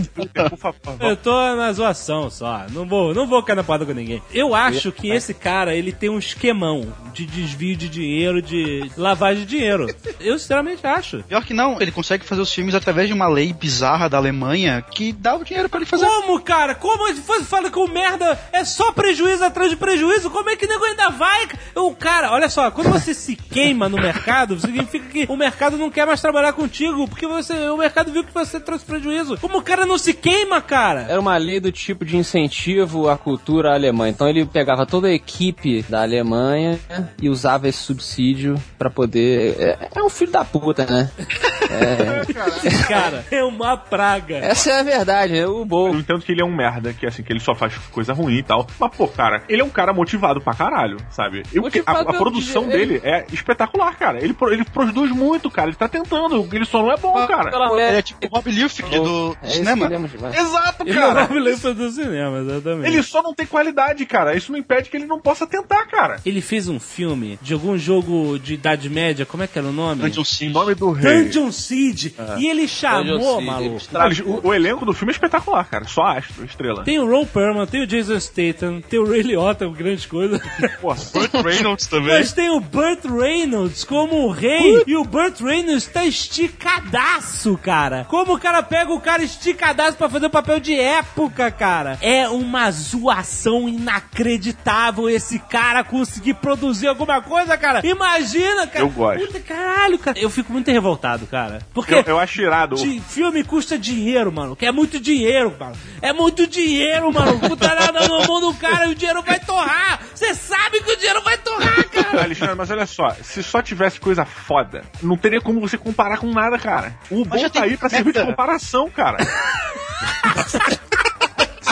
por 0.50 0.58
favor. 0.58 0.76
Eu 1.00 1.16
tô 1.16 1.56
na 1.56 1.72
zoação 1.72 2.30
só. 2.30 2.66
Não 2.72 2.86
vou, 2.88 3.14
não 3.14 3.28
vou 3.28 3.42
cair 3.44 3.56
na 3.56 3.64
porrada 3.64 3.86
com 3.86 3.94
ninguém. 3.94 4.22
Eu 4.34 4.54
acho 4.54 4.92
que 4.92 5.10
esse 5.10 5.34
cara, 5.34 5.76
ele 5.76 5.92
tem 5.92 6.10
um 6.10 6.20
esquemão 6.20 6.94
de 7.14 7.26
desvio 7.26 7.76
de 7.76 7.88
dinheiro, 7.90 8.42
de 8.42 8.92
lavagem 8.98 9.44
de 9.46 9.58
dinheiro. 9.58 9.88
Eu 10.20 10.38
sinceramente 10.38 10.86
acho. 10.86 11.24
Pior 11.24 11.44
que 11.44 11.54
não, 11.54 11.82
ele 11.82 11.92
consegue 11.92 12.26
fazer 12.26 12.42
os 12.42 12.54
filmes 12.54 12.76
através 12.78 13.08
de 13.08 13.14
uma 13.14 13.28
lei 13.28 13.54
bizarra 13.54 14.10
da 14.10 14.18
Alemanha 14.18 14.82
que 14.82 15.12
dá 15.12 15.36
o 15.36 15.44
dinheiro 15.44 15.70
pra 15.70 15.80
ele 15.80 15.86
fazer. 15.86 16.06
Como, 16.06 16.40
cara? 16.42 16.76
Como 16.76 17.08
ele 17.08 17.20
faz- 17.22 17.46
fala 17.48 17.70
que 17.70 17.80
o 17.80 17.88
merda 17.88 18.40
é 18.52 18.64
só 18.64 18.92
prejuízo 18.92 19.44
atrás 19.44 19.70
de 19.70 19.76
prejuízo? 19.76 20.30
Como 20.30 20.50
é 20.50 20.56
que 20.56 20.68
nego 20.68 20.84
ainda 20.86 21.10
vai? 21.10 21.48
O 21.76 21.94
cara, 21.96 22.32
olha 22.32 22.50
só, 22.50 22.70
quando 22.72 22.90
você 22.92 23.14
se 23.14 23.36
queima 23.36 23.88
no 23.90 23.98
mercado, 23.98 24.60
significa 24.60 25.08
que 25.10 25.26
o 25.30 25.36
mercado 25.36 25.78
não 25.78 25.90
quer 25.90 26.06
mais 26.06 26.22
trabalhar 26.22 26.54
contigo, 26.54 27.08
porque 27.08 27.28
você, 27.28 27.70
o 27.70 27.78
mercado 27.78 28.12
viu 28.12 28.24
que 28.24 28.34
você 28.34 28.60
trouxe 28.60 28.86
prejuízo. 28.86 29.38
Como 29.40 29.58
o 29.58 29.62
cara 29.62 29.86
não 29.86 29.98
se 29.98 30.14
queima, 30.14 30.62
cara? 30.62 31.02
Era 31.10 31.20
uma 31.20 31.38
lei 31.38 31.60
do 31.60 31.72
tipo 31.72 32.04
de 32.06 32.18
incentivo 32.18 33.10
à 33.10 33.18
cultura 33.18 33.74
alemã. 33.74 34.10
Então 34.10 34.28
ele 34.28 34.46
pegava 34.46 34.86
toda 34.86 35.08
a 35.08 35.14
equipe 35.14 35.84
da 35.90 36.02
Alemanha 36.02 36.80
e 37.22 37.30
usava 37.30 37.68
esse 37.68 37.80
subsídio 37.80 38.56
pra 38.78 38.90
poder. 38.90 39.56
É, 39.60 39.90
é 39.96 40.04
um 40.04 40.10
filho 40.10 40.32
da 40.32 40.44
puta, 40.46 40.86
né? 40.86 41.10
Cara, 42.88 43.26
é 43.32 43.44
uma 43.44 43.78
praga. 43.78 44.38
Essa 44.38 44.72
é 44.72 44.80
a 44.80 44.84
verdade, 44.84 45.38
é 45.38 45.48
o 45.48 45.60
Eu 45.60 45.66
Bo. 45.66 45.90
entendo 45.90 46.22
que 46.22 46.32
ele 46.32 46.42
é 46.42 46.46
um 46.46 46.56
merda, 46.56 46.94
que 46.94 47.06
assim, 47.06 47.24
que 47.24 47.32
ele 47.32 47.40
só 47.40 47.54
faz 47.56 47.74
coisa 47.92 48.14
ruim 48.14 48.38
e 48.38 48.44
tal. 48.44 48.68
Mas, 48.80 48.96
pô, 48.96 49.08
cara, 49.08 49.44
ele 49.50 49.62
é 49.62 49.66
um 49.66 49.70
cara 49.70 49.94
motivado 49.94 50.42
pra 50.42 50.54
caralho, 50.54 50.98
sabe? 51.10 51.44
Eu, 51.54 51.64
a, 51.86 51.92
a 51.92 52.14
produção 52.14 52.64
de- 52.64 52.72
dele 52.72 53.02
é 53.04 53.26
espetacular, 53.32 53.96
cara. 53.98 54.18
Ele, 54.24 54.36
ele 54.52 54.66
produz 54.66 55.12
muito, 55.12 55.50
cara. 55.50 55.70
Ele 55.70 55.76
tá 55.78 55.88
tentando. 55.88 56.48
Ele 56.52 56.66
só 56.66 56.82
não 56.82 56.92
é 56.92 56.98
bom, 56.98 57.14
cara. 57.28 57.50
Pela 57.52 57.66
Ele 57.66 57.74
mulher. 57.74 57.94
é 57.96 58.02
tipo 58.02 58.26
o 58.26 58.30
Rob 58.30 58.50
Liefeld 58.52 59.00
do 59.00 59.38
É 59.42 59.48
cinema. 59.50 59.88
Exato, 60.34 60.84
Ele 60.86 61.00
não 61.00 61.14
cara. 61.14 61.28
me 61.34 61.40
lembrar 61.40 61.74
do 61.74 61.92
cinema, 61.92 62.40
exatamente. 62.40 62.88
Ele 62.88 63.04
só 63.04 63.22
não 63.22 63.34
tem 63.34 63.46
qualidade, 63.46 64.06
cara. 64.06 64.36
Isso 64.36 64.52
não 64.52 64.60
impede 64.60 64.90
que 64.90 64.98
ele 64.98 65.06
não 65.06 65.20
possa 65.20 65.46
tentar, 65.48 65.86
cara. 65.86 66.20
Ele 66.26 66.42
fez 66.42 66.68
um 66.68 66.80
filme 66.80 67.38
de 67.42 67.54
algum 67.54 67.78
jogo 67.78 68.38
de 68.40 68.54
Idade 68.56 68.90
Média, 68.90 69.26
como 69.26 69.44
é 69.44 69.48
que 69.48 69.58
era 69.58 69.68
o 69.68 69.72
nome? 69.72 70.02
Dungeon 70.02 70.24
Siege. 70.24 70.54
nome 70.54 70.76
do 70.76 70.92
rei. 70.92 71.24
Dungeon 71.24 71.52
Siege. 71.52 72.16
E 72.38 72.48
ele 72.50 72.57
chamou, 72.66 73.18
Dungeon 73.42 73.80
Siege, 73.80 73.92
maluco. 73.92 74.48
o, 74.48 74.48
o 74.48 74.54
elenco 74.54 74.86
do 74.86 74.94
filme 74.94 75.12
é 75.12 75.16
espetacular, 75.16 75.66
cara. 75.66 75.84
Só 75.86 76.04
astro, 76.04 76.46
estrela. 76.46 76.86
Tem 76.86 76.98
o 76.98 77.06
Ron 77.10 77.26
Perlman, 77.26 77.66
tem 77.68 77.84
o 77.84 77.88
Jason 77.88 78.18
Statham, 78.20 78.80
tem 78.80 79.00
o 79.00 79.10
Ray 79.10 79.22
Liotta, 79.22 79.68
grande 79.68 80.08
coisa. 80.08 80.40
Porra, 80.80 80.98
Burt 81.14 81.34
Reynolds 81.46 81.88
também. 81.88 82.14
Mas 82.14 82.32
tem 82.32 82.50
o 82.50 82.62
Burt 82.62 83.04
Reynolds 83.04 83.84
como 83.84 84.26
o 84.26 84.32
rei. 84.32 84.84
E 84.88 84.96
o 84.96 85.04
Burt 85.04 85.42
Reynolds 85.42 85.88
tá 85.88 86.06
esticadaço, 86.06 87.58
cara. 87.58 88.06
Como 88.06 88.34
o 88.36 88.40
cara 88.40 88.64
pega 88.64 88.94
o 88.94 89.02
cara 89.02 89.24
esticadaço 89.24 89.98
pra 89.98 90.10
fazer 90.10 90.28
o 90.28 90.30
papel 90.30 90.60
de 90.60 90.74
época, 90.80 91.52
cara. 91.52 91.98
É 92.02 92.28
uma 92.30 92.70
zoação 92.72 93.68
inacreditável 93.68 95.10
esse 95.10 95.40
cara 95.40 95.84
conseguir 95.84 96.36
produzir 96.36 96.88
alguma 96.88 97.22
coisa, 97.22 97.58
cara. 97.58 97.86
Imagina, 97.86 98.68
cara. 98.68 98.86
Eu 98.86 98.90
gosto. 98.90 99.26
Puta, 99.26 99.40
caralho, 99.40 99.98
cara. 100.00 100.20
Eu 100.20 100.30
fico 100.30 100.52
muito 100.52 100.70
revoltado, 100.72 101.26
cara. 101.28 101.60
Porque 101.74 101.94
eu, 101.94 102.04
eu 102.06 102.20
acho 102.20 102.42
irado. 102.48 102.76
de 102.76 103.00
filme 103.02 103.44
custa 103.44 103.78
dinheiro, 103.78 104.32
mano. 104.32 104.56
Que 104.56 104.66
é 104.66 104.72
muito 104.72 105.00
dinheiro, 105.00 105.56
mano. 105.60 105.76
É 106.02 106.12
muito 106.14 106.48
dinheiro, 106.48 107.12
mano. 107.12 107.40
Puta 107.40 107.68
nada 107.68 108.08
no 108.08 108.28
mão 108.28 108.40
do 108.40 108.54
cara 108.54 108.86
e 108.88 108.92
o 108.92 108.96
dinheiro 108.96 109.22
vai 109.22 109.40
torrar. 109.40 110.00
Você 110.14 110.34
sabe 110.34 110.82
que 110.82 110.92
o 110.92 110.98
dinheiro 110.98 111.22
vai 111.24 111.38
torrar, 111.38 111.90
cara. 111.90 112.24
Alexandre, 112.24 112.56
mas 112.56 112.72
olha 112.72 112.86
só, 112.86 113.10
se 113.22 113.44
só 113.44 113.62
tivesse 113.62 114.00
coisa 114.00 114.26
foda, 114.26 114.84
não 115.02 115.18
teria 115.18 115.42
como 115.42 115.60
você 115.60 115.78
comparar 115.78 116.18
com 116.18 116.32
nada, 116.32 116.58
cara. 116.58 116.98
O 117.12 117.24
bom 117.24 117.50
tá 117.50 117.64
aí 117.64 117.78
pra 117.78 117.90
servir 117.90 118.14
de 118.14 118.26
comparação, 118.26 118.90
cara. 118.90 119.18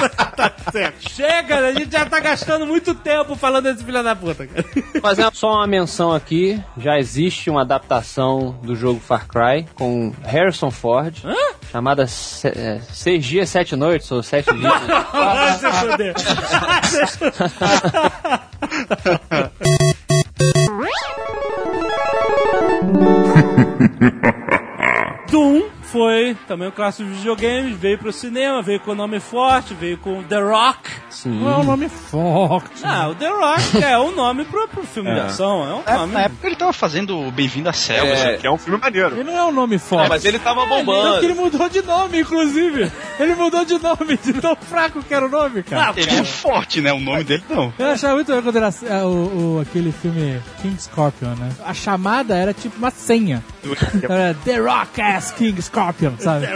tá 0.09 0.51
certo. 0.71 1.09
Chega, 1.09 1.57
a 1.67 1.73
gente 1.73 1.91
já 1.91 2.05
tá 2.05 2.19
gastando 2.19 2.65
muito 2.65 2.93
tempo 2.95 3.35
falando 3.35 3.65
desse 3.65 3.83
filho 3.83 4.03
da 4.03 4.15
puta, 4.15 4.47
cara. 4.47 4.65
Fazer 5.01 5.29
só 5.33 5.53
uma 5.55 5.67
menção 5.67 6.11
aqui, 6.13 6.61
já 6.77 6.97
existe 6.97 7.49
uma 7.49 7.61
adaptação 7.61 8.57
do 8.63 8.75
jogo 8.75 8.99
Far 8.99 9.27
Cry 9.27 9.65
com 9.75 10.13
Harrison 10.23 10.71
Ford, 10.71 11.15
chamada 11.71 12.07
Se- 12.07 12.47
é, 12.47 12.79
Seis 12.91 13.25
Dias, 13.25 13.49
Sete 13.49 13.75
Noites, 13.75 14.09
ou 14.11 14.23
Sete 14.23 14.53
Dias. 14.53 14.73
Vai 15.11 15.53
se 15.53 15.71
fuder. 15.71 16.13
Doom 25.29 25.63
foi 25.95 26.35
também 26.45 26.67
um 26.67 26.71
clássico 26.71 27.07
de 27.09 27.15
videogames, 27.15 27.77
veio 27.77 27.97
pro 27.97 28.11
cinema, 28.11 28.61
veio 28.61 28.81
com 28.81 28.91
o 28.91 28.95
nome 28.95 29.17
forte, 29.21 29.73
veio 29.73 29.97
com 29.97 30.21
The 30.23 30.41
Rock. 30.41 30.89
Sim. 31.09 31.39
Não 31.39 31.49
é 31.49 31.55
um 31.57 31.63
nome 31.63 31.87
forte. 31.87 32.81
Ah, 32.83 33.07
o 33.07 33.15
The 33.15 33.29
Rock 33.29 33.81
é 33.81 33.97
um 33.97 34.13
nome 34.13 34.43
pro, 34.43 34.67
pro 34.67 34.83
filme 34.83 35.09
de 35.13 35.19
É. 35.19 35.23
ação, 35.23 35.63
é 35.63 35.73
um 35.73 35.81
É, 35.85 35.97
nome... 35.99 36.13
na 36.13 36.21
época 36.23 36.45
ele 36.47 36.57
tava 36.57 36.73
fazendo 36.73 37.31
Bem-vindo 37.31 37.69
à 37.69 37.73
Selva. 37.73 38.11
É. 38.11 38.35
Que 38.37 38.45
é 38.45 38.51
um 38.51 38.57
filme 38.57 38.77
maneiro. 38.77 39.15
Ele 39.15 39.23
não 39.23 39.37
é 39.37 39.43
um 39.45 39.53
nome 39.53 39.77
forte. 39.77 40.05
É, 40.05 40.09
mas 40.09 40.25
ele 40.25 40.37
tava 40.37 40.61
Tanto 40.67 40.75
que 40.79 40.83
bombando. 40.83 41.23
ele 41.23 41.33
mudou 41.33 41.69
de 41.69 41.81
nome, 41.81 42.19
inclusive. 42.19 42.91
Ele 43.17 43.35
mudou 43.35 43.63
de 43.63 43.77
nome, 43.81 44.17
de 44.21 44.33
tão 44.33 44.55
fraco 44.57 45.01
que 45.01 45.13
era 45.13 45.25
o 45.25 45.29
nome, 45.29 45.63
cara. 45.63 45.91
Ah, 45.91 45.93
Ele 45.95 46.09
é 46.13 46.23
forte, 46.25 46.81
né? 46.81 46.91
O 46.91 46.99
nome 46.99 47.23
dele 47.23 47.43
não. 47.49 47.71
Eu 47.79 47.87
achava 47.91 48.15
muito 48.15 48.27
legal 48.27 48.43
quando 48.43 48.57
era 48.57 48.73
é, 48.99 49.03
o, 49.03 49.07
o- 49.55 49.59
aquele 49.61 49.93
filme 49.93 50.41
King 50.61 50.75
Scorpion, 50.81 51.29
né? 51.35 51.49
A 51.65 51.73
chamada 51.73 52.35
era 52.35 52.53
tipo 52.53 52.77
uma 52.77 52.91
senha. 52.91 53.41
Era 54.03 54.33
The 54.33 54.57
Rock 54.57 55.01
as 55.01 55.31
King 55.31 55.61
Scorpion, 55.61 56.13
sabe? 56.19 56.47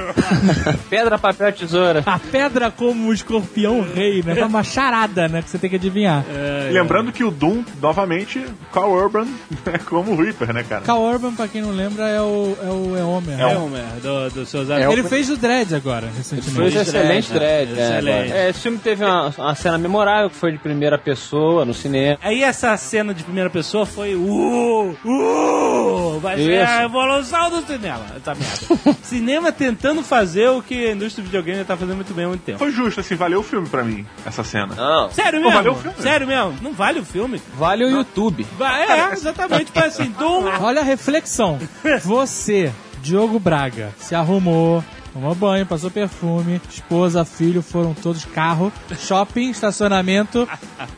Pedra, 0.89 1.17
papel, 1.17 1.53
tesoura. 1.53 2.03
A 2.05 2.19
pedra 2.19 2.71
como 2.71 3.09
o 3.09 3.13
escorpião 3.13 3.81
rei, 3.81 4.23
né? 4.23 4.39
É 4.39 4.45
uma 4.45 4.63
charada, 4.63 5.27
né? 5.27 5.41
Que 5.41 5.49
você 5.49 5.57
tem 5.57 5.69
que 5.69 5.75
adivinhar. 5.75 6.25
E 6.69 6.73
Lembrando 6.73 7.11
que 7.11 7.23
o 7.23 7.31
Doom, 7.31 7.63
novamente, 7.81 8.43
Carl 8.71 8.91
Urban 8.91 9.27
é 9.65 9.77
como 9.77 10.13
o 10.13 10.15
Reaper, 10.21 10.53
né, 10.53 10.63
cara? 10.63 10.81
Cal 10.81 11.01
Urban, 11.01 11.33
pra 11.33 11.47
quem 11.47 11.61
não 11.61 11.71
lembra, 11.71 12.07
é 12.07 12.21
o, 12.21 12.57
é 12.61 12.67
o 12.67 12.97
é 12.97 13.03
Homer. 13.03 13.33
É 13.33 13.37
né? 13.37 13.57
Homer, 13.57 13.83
do, 14.01 14.29
do 14.29 14.45
seus 14.45 14.69
Ele 14.69 15.03
fez 15.03 15.29
o 15.29 15.37
Dread 15.37 15.73
agora, 15.75 16.07
Foi 16.07 16.17
recentemente. 16.17 16.77
um 16.77 16.81
excelente 16.81 17.33
dread. 17.33 17.71
é, 17.71 17.83
Excelente. 17.83 18.31
É, 18.33 18.49
esse 18.49 18.59
filme 18.61 18.77
teve 18.77 19.03
uma, 19.03 19.33
uma 19.37 19.55
cena 19.55 19.77
memorável 19.77 20.29
que 20.29 20.35
foi 20.35 20.51
de 20.51 20.57
primeira 20.57 20.97
pessoa 20.97 21.65
no 21.65 21.73
cinema. 21.73 22.17
Aí 22.21 22.43
essa 22.43 22.75
cena 22.77 23.13
de 23.13 23.23
primeira 23.23 23.49
pessoa 23.49 23.85
foi 23.85 24.15
uh, 24.15 24.95
uh, 25.05 26.19
vai 26.19 26.37
ser 26.37 26.63
Isso. 26.63 26.71
a 26.71 26.87
evolução 26.99 27.49
do 27.49 27.65
cinema, 27.65 28.05
essa 28.15 28.35
merda. 28.35 28.97
cinema 29.03 29.51
tentando 29.51 30.03
fazer 30.03 30.49
o 30.49 30.61
que 30.61 30.87
a 30.87 30.91
indústria 30.91 31.23
do 31.23 31.27
videogame 31.27 31.63
tá 31.63 31.75
fazendo 31.77 31.95
muito 31.95 32.13
bem 32.13 32.25
há 32.25 32.27
muito 32.27 32.41
tempo. 32.41 32.59
Foi 32.59 32.71
justo, 32.71 32.99
assim, 32.99 33.15
valeu 33.15 33.39
o 33.39 33.43
filme 33.43 33.67
pra 33.67 33.83
mim, 33.83 34.05
essa 34.25 34.43
cena. 34.43 34.75
Não. 34.75 35.09
Sério 35.11 35.39
Pô, 35.39 35.47
mesmo? 35.47 35.57
valeu 35.57 35.71
o 35.73 35.75
filme. 35.75 35.97
Sério 35.99 36.27
mesmo? 36.27 36.55
Não 36.61 36.73
vale 36.73 36.99
o 36.99 37.05
filme? 37.05 37.41
Vale 37.55 37.85
o 37.85 37.89
YouTube. 37.89 38.45
Vai, 38.57 38.83
é, 38.83 39.13
exatamente. 39.13 39.71
Foi 39.71 39.83
assim, 39.83 40.09
Doom... 40.17 40.45
Olha 40.61 40.81
a 40.81 40.83
reflexão. 40.83 41.59
Você, 42.03 42.71
Diogo 43.01 43.39
Braga, 43.39 43.93
se 43.97 44.15
arrumou, 44.15 44.83
tomou 45.19 45.35
banho, 45.35 45.65
passou 45.65 45.91
perfume, 45.91 46.61
esposa, 46.69 47.25
filho, 47.25 47.61
foram 47.61 47.93
todos 47.93 48.23
carro, 48.23 48.71
shopping, 48.97 49.49
estacionamento, 49.49 50.47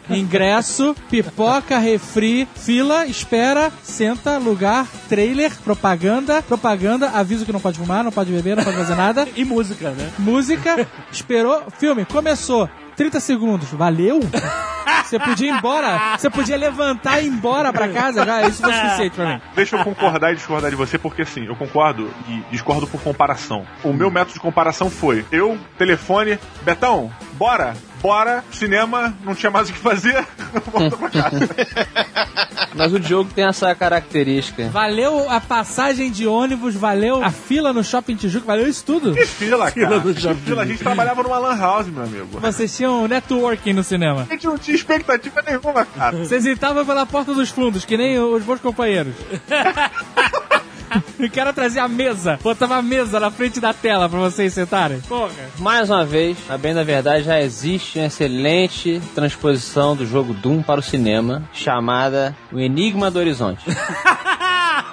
ingresso, 0.07 0.95
pipoca, 1.09 1.79
refri, 1.79 2.47
fila, 2.55 3.07
espera, 3.07 3.71
senta, 3.81 4.37
lugar, 4.37 4.87
trailer, 5.09 5.51
propaganda, 5.63 6.43
propaganda, 6.43 7.09
aviso 7.09 7.45
que 7.45 7.51
não 7.51 7.59
pode 7.59 7.79
fumar, 7.79 8.03
não 8.03 8.11
pode 8.11 8.31
beber, 8.31 8.55
não 8.55 8.63
pode 8.63 8.77
fazer 8.77 8.95
nada, 8.95 9.27
E 9.35 9.43
música, 9.43 9.89
né? 9.89 10.11
música, 10.19 10.87
esperou, 11.11 11.63
filme, 11.79 12.05
começou. 12.05 12.69
30 13.01 13.19
segundos, 13.19 13.69
valeu? 13.71 14.19
Você 15.03 15.17
podia 15.17 15.51
ir 15.51 15.57
embora, 15.57 16.17
você 16.17 16.29
podia 16.29 16.55
levantar 16.55 17.19
e 17.19 17.25
ir 17.25 17.29
embora 17.29 17.73
pra 17.73 17.89
casa, 17.89 18.23
já, 18.23 18.47
isso 18.47 18.61
foi 18.61 18.71
suficiente 18.71 19.15
pra 19.15 19.25
mim. 19.25 19.41
Deixa 19.55 19.75
eu 19.75 19.83
concordar 19.83 20.31
e 20.31 20.35
discordar 20.35 20.69
de 20.69 20.75
você, 20.75 20.99
porque 20.99 21.23
assim, 21.23 21.45
eu 21.45 21.55
concordo 21.55 22.13
e 22.29 22.43
discordo 22.51 22.85
por 22.85 23.01
comparação. 23.01 23.65
O 23.83 23.91
meu 23.91 24.11
método 24.11 24.33
de 24.33 24.39
comparação 24.39 24.87
foi: 24.87 25.25
eu, 25.31 25.57
telefone, 25.79 26.37
Betão, 26.61 27.11
bora, 27.33 27.73
bora, 28.01 28.43
cinema, 28.51 29.13
não 29.23 29.35
tinha 29.35 29.51
mais 29.51 29.69
o 29.69 29.73
que 29.73 29.79
fazer, 29.79 30.25
volta 30.71 30.97
pra 30.97 31.09
casa. 31.09 31.49
Mas 32.73 32.93
o 32.93 32.99
Diogo 32.99 33.29
tem 33.33 33.45
essa 33.45 33.73
característica. 33.75 34.69
Valeu 34.69 35.29
a 35.29 35.41
passagem 35.41 36.09
de 36.09 36.25
ônibus, 36.25 36.73
valeu 36.73 37.23
a 37.23 37.29
fila 37.29 37.73
no 37.73 37.83
Shopping 37.83 38.15
Tijuca, 38.15 38.45
valeu 38.47 38.65
isso 38.67 38.83
tudo. 38.85 39.13
Que 39.13 39.25
fila, 39.25 39.69
cara. 39.71 39.99
do 39.99 40.13
Que 40.13 40.21
Jardim. 40.21 40.41
fila, 40.41 40.61
a 40.63 40.65
gente 40.65 40.79
trabalhava 40.81 41.21
numa 41.21 41.37
lan 41.37 41.57
house, 41.57 41.87
meu 41.87 42.03
amigo. 42.03 42.39
Vocês 42.39 42.75
tinham 42.75 43.07
networking 43.07 43.73
no 43.73 43.83
cinema. 43.83 44.25
A 44.29 44.33
gente 44.33 44.45
não 44.45 44.57
tinha 44.57 44.75
expectativa 44.75 45.41
nenhuma, 45.45 45.85
cara. 45.85 46.17
Vocês 46.17 46.45
entravam 46.45 46.85
pela 46.85 47.05
porta 47.05 47.33
dos 47.33 47.49
fundos, 47.49 47.83
que 47.83 47.97
nem 47.97 48.17
os 48.19 48.45
meus 48.45 48.61
companheiros. 48.61 49.13
O 51.19 51.29
cara 51.31 51.53
trazia 51.53 51.83
a 51.83 51.87
mesa, 51.87 52.39
botava 52.43 52.75
a 52.75 52.81
mesa 52.81 53.19
na 53.19 53.31
frente 53.31 53.59
da 53.59 53.73
tela 53.73 54.09
pra 54.09 54.19
vocês 54.19 54.53
sentarem. 54.53 54.99
Porra. 55.01 55.31
Mais 55.59 55.89
uma 55.89 56.03
vez, 56.05 56.37
a 56.49 56.57
bem 56.57 56.73
da 56.73 56.83
verdade, 56.83 57.23
já 57.23 57.39
existe 57.41 57.99
uma 57.99 58.07
excelente 58.07 59.01
transposição 59.15 59.95
do 59.95 60.05
jogo 60.05 60.33
Doom 60.33 60.61
para 60.61 60.79
o 60.79 60.83
cinema, 60.83 61.43
chamada 61.53 62.35
O 62.51 62.59
Enigma 62.59 63.09
do 63.11 63.19
Horizonte. 63.19 63.63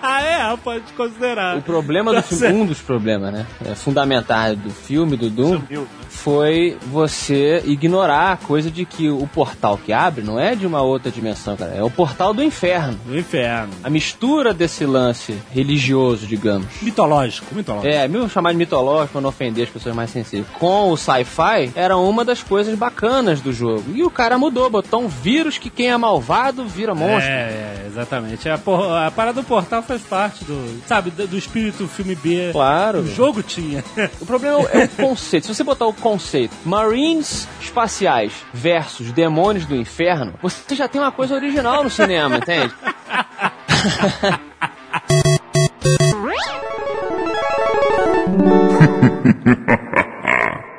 Ah, 0.01 0.22
é, 0.22 0.57
pode 0.59 0.92
considerar. 0.96 1.57
O 1.57 1.62
problema 1.62 2.12
do 2.12 2.16
Tá 2.16 2.22
filme, 2.22 2.40
certo. 2.40 2.55
um 2.57 2.66
dos 2.66 2.80
problemas, 2.80 3.32
né, 3.32 3.46
é, 3.64 3.74
fundamentais 3.74 4.57
do 4.57 4.70
filme, 4.70 5.16
do 5.16 5.28
Doom, 5.28 5.59
né? 5.68 5.84
Foi 6.22 6.76
você 6.90 7.62
ignorar 7.64 8.32
a 8.32 8.36
coisa 8.36 8.70
de 8.70 8.84
que 8.84 9.08
o 9.08 9.26
portal 9.32 9.78
que 9.78 9.92
abre 9.92 10.22
não 10.24 10.38
é 10.38 10.54
de 10.54 10.66
uma 10.66 10.82
outra 10.82 11.10
dimensão, 11.10 11.56
cara, 11.56 11.72
é 11.74 11.82
o 11.82 11.90
portal 11.90 12.34
do 12.34 12.42
inferno. 12.42 12.98
Do 13.06 13.16
inferno. 13.18 13.72
A 13.82 13.88
mistura 13.90 14.52
desse 14.52 14.84
lance 14.84 15.36
religioso, 15.52 16.26
digamos, 16.26 16.66
Mitológico, 16.82 17.54
mitológico. 17.54 17.92
É, 17.92 18.06
mesmo 18.08 18.28
chamar 18.28 18.52
de 18.52 18.58
mitológico 18.58 19.12
pra 19.12 19.20
não 19.20 19.28
ofender 19.28 19.64
as 19.64 19.70
pessoas 19.70 19.94
mais 19.94 20.10
sensíveis. 20.10 20.46
Com 20.58 20.90
o 20.90 20.96
sci-fi, 20.96 21.70
era 21.74 21.96
uma 21.96 22.24
das 22.24 22.42
coisas 22.42 22.76
bacanas 22.76 23.40
do 23.40 23.52
jogo. 23.52 23.84
E 23.94 24.02
o 24.02 24.10
cara 24.10 24.36
mudou, 24.38 24.68
botou 24.68 25.02
um 25.02 25.08
vírus 25.08 25.56
que 25.58 25.70
quem 25.70 25.88
é 25.90 25.96
malvado 25.96 26.64
vira 26.66 26.94
monstro. 26.94 27.30
É, 27.30 27.48
é, 27.50 27.84
exatamente. 27.86 28.48
A, 28.48 28.58
por- 28.58 28.92
a 28.92 29.10
parada 29.10 29.40
do 29.40 29.46
portal 29.46 29.82
faz 29.82 30.02
parte 30.02 30.44
do, 30.44 30.80
sabe, 30.86 31.10
do, 31.10 31.36
espírito 31.38 31.86
filme 31.86 32.14
B. 32.14 32.50
Claro. 32.52 33.00
O 33.00 33.06
jogo 33.06 33.42
tinha. 33.42 33.84
O 34.20 34.26
problema 34.26 34.58
é 34.72 34.84
o 34.84 34.88
conceito. 35.00 35.46
Se 35.46 35.54
você 35.54 35.62
botar 35.64 35.86
o 35.86 35.92
conceito 36.09 36.56
Marines 36.64 37.46
espaciais 37.61 38.32
versus 38.52 39.12
demônios 39.12 39.66
do 39.66 39.76
inferno, 39.76 40.32
você 40.40 40.74
já 40.74 40.88
tem 40.88 40.98
uma 40.98 41.12
coisa 41.12 41.34
original 41.34 41.84
no 41.84 41.90
cinema, 41.90 42.38
entende? 42.38 42.74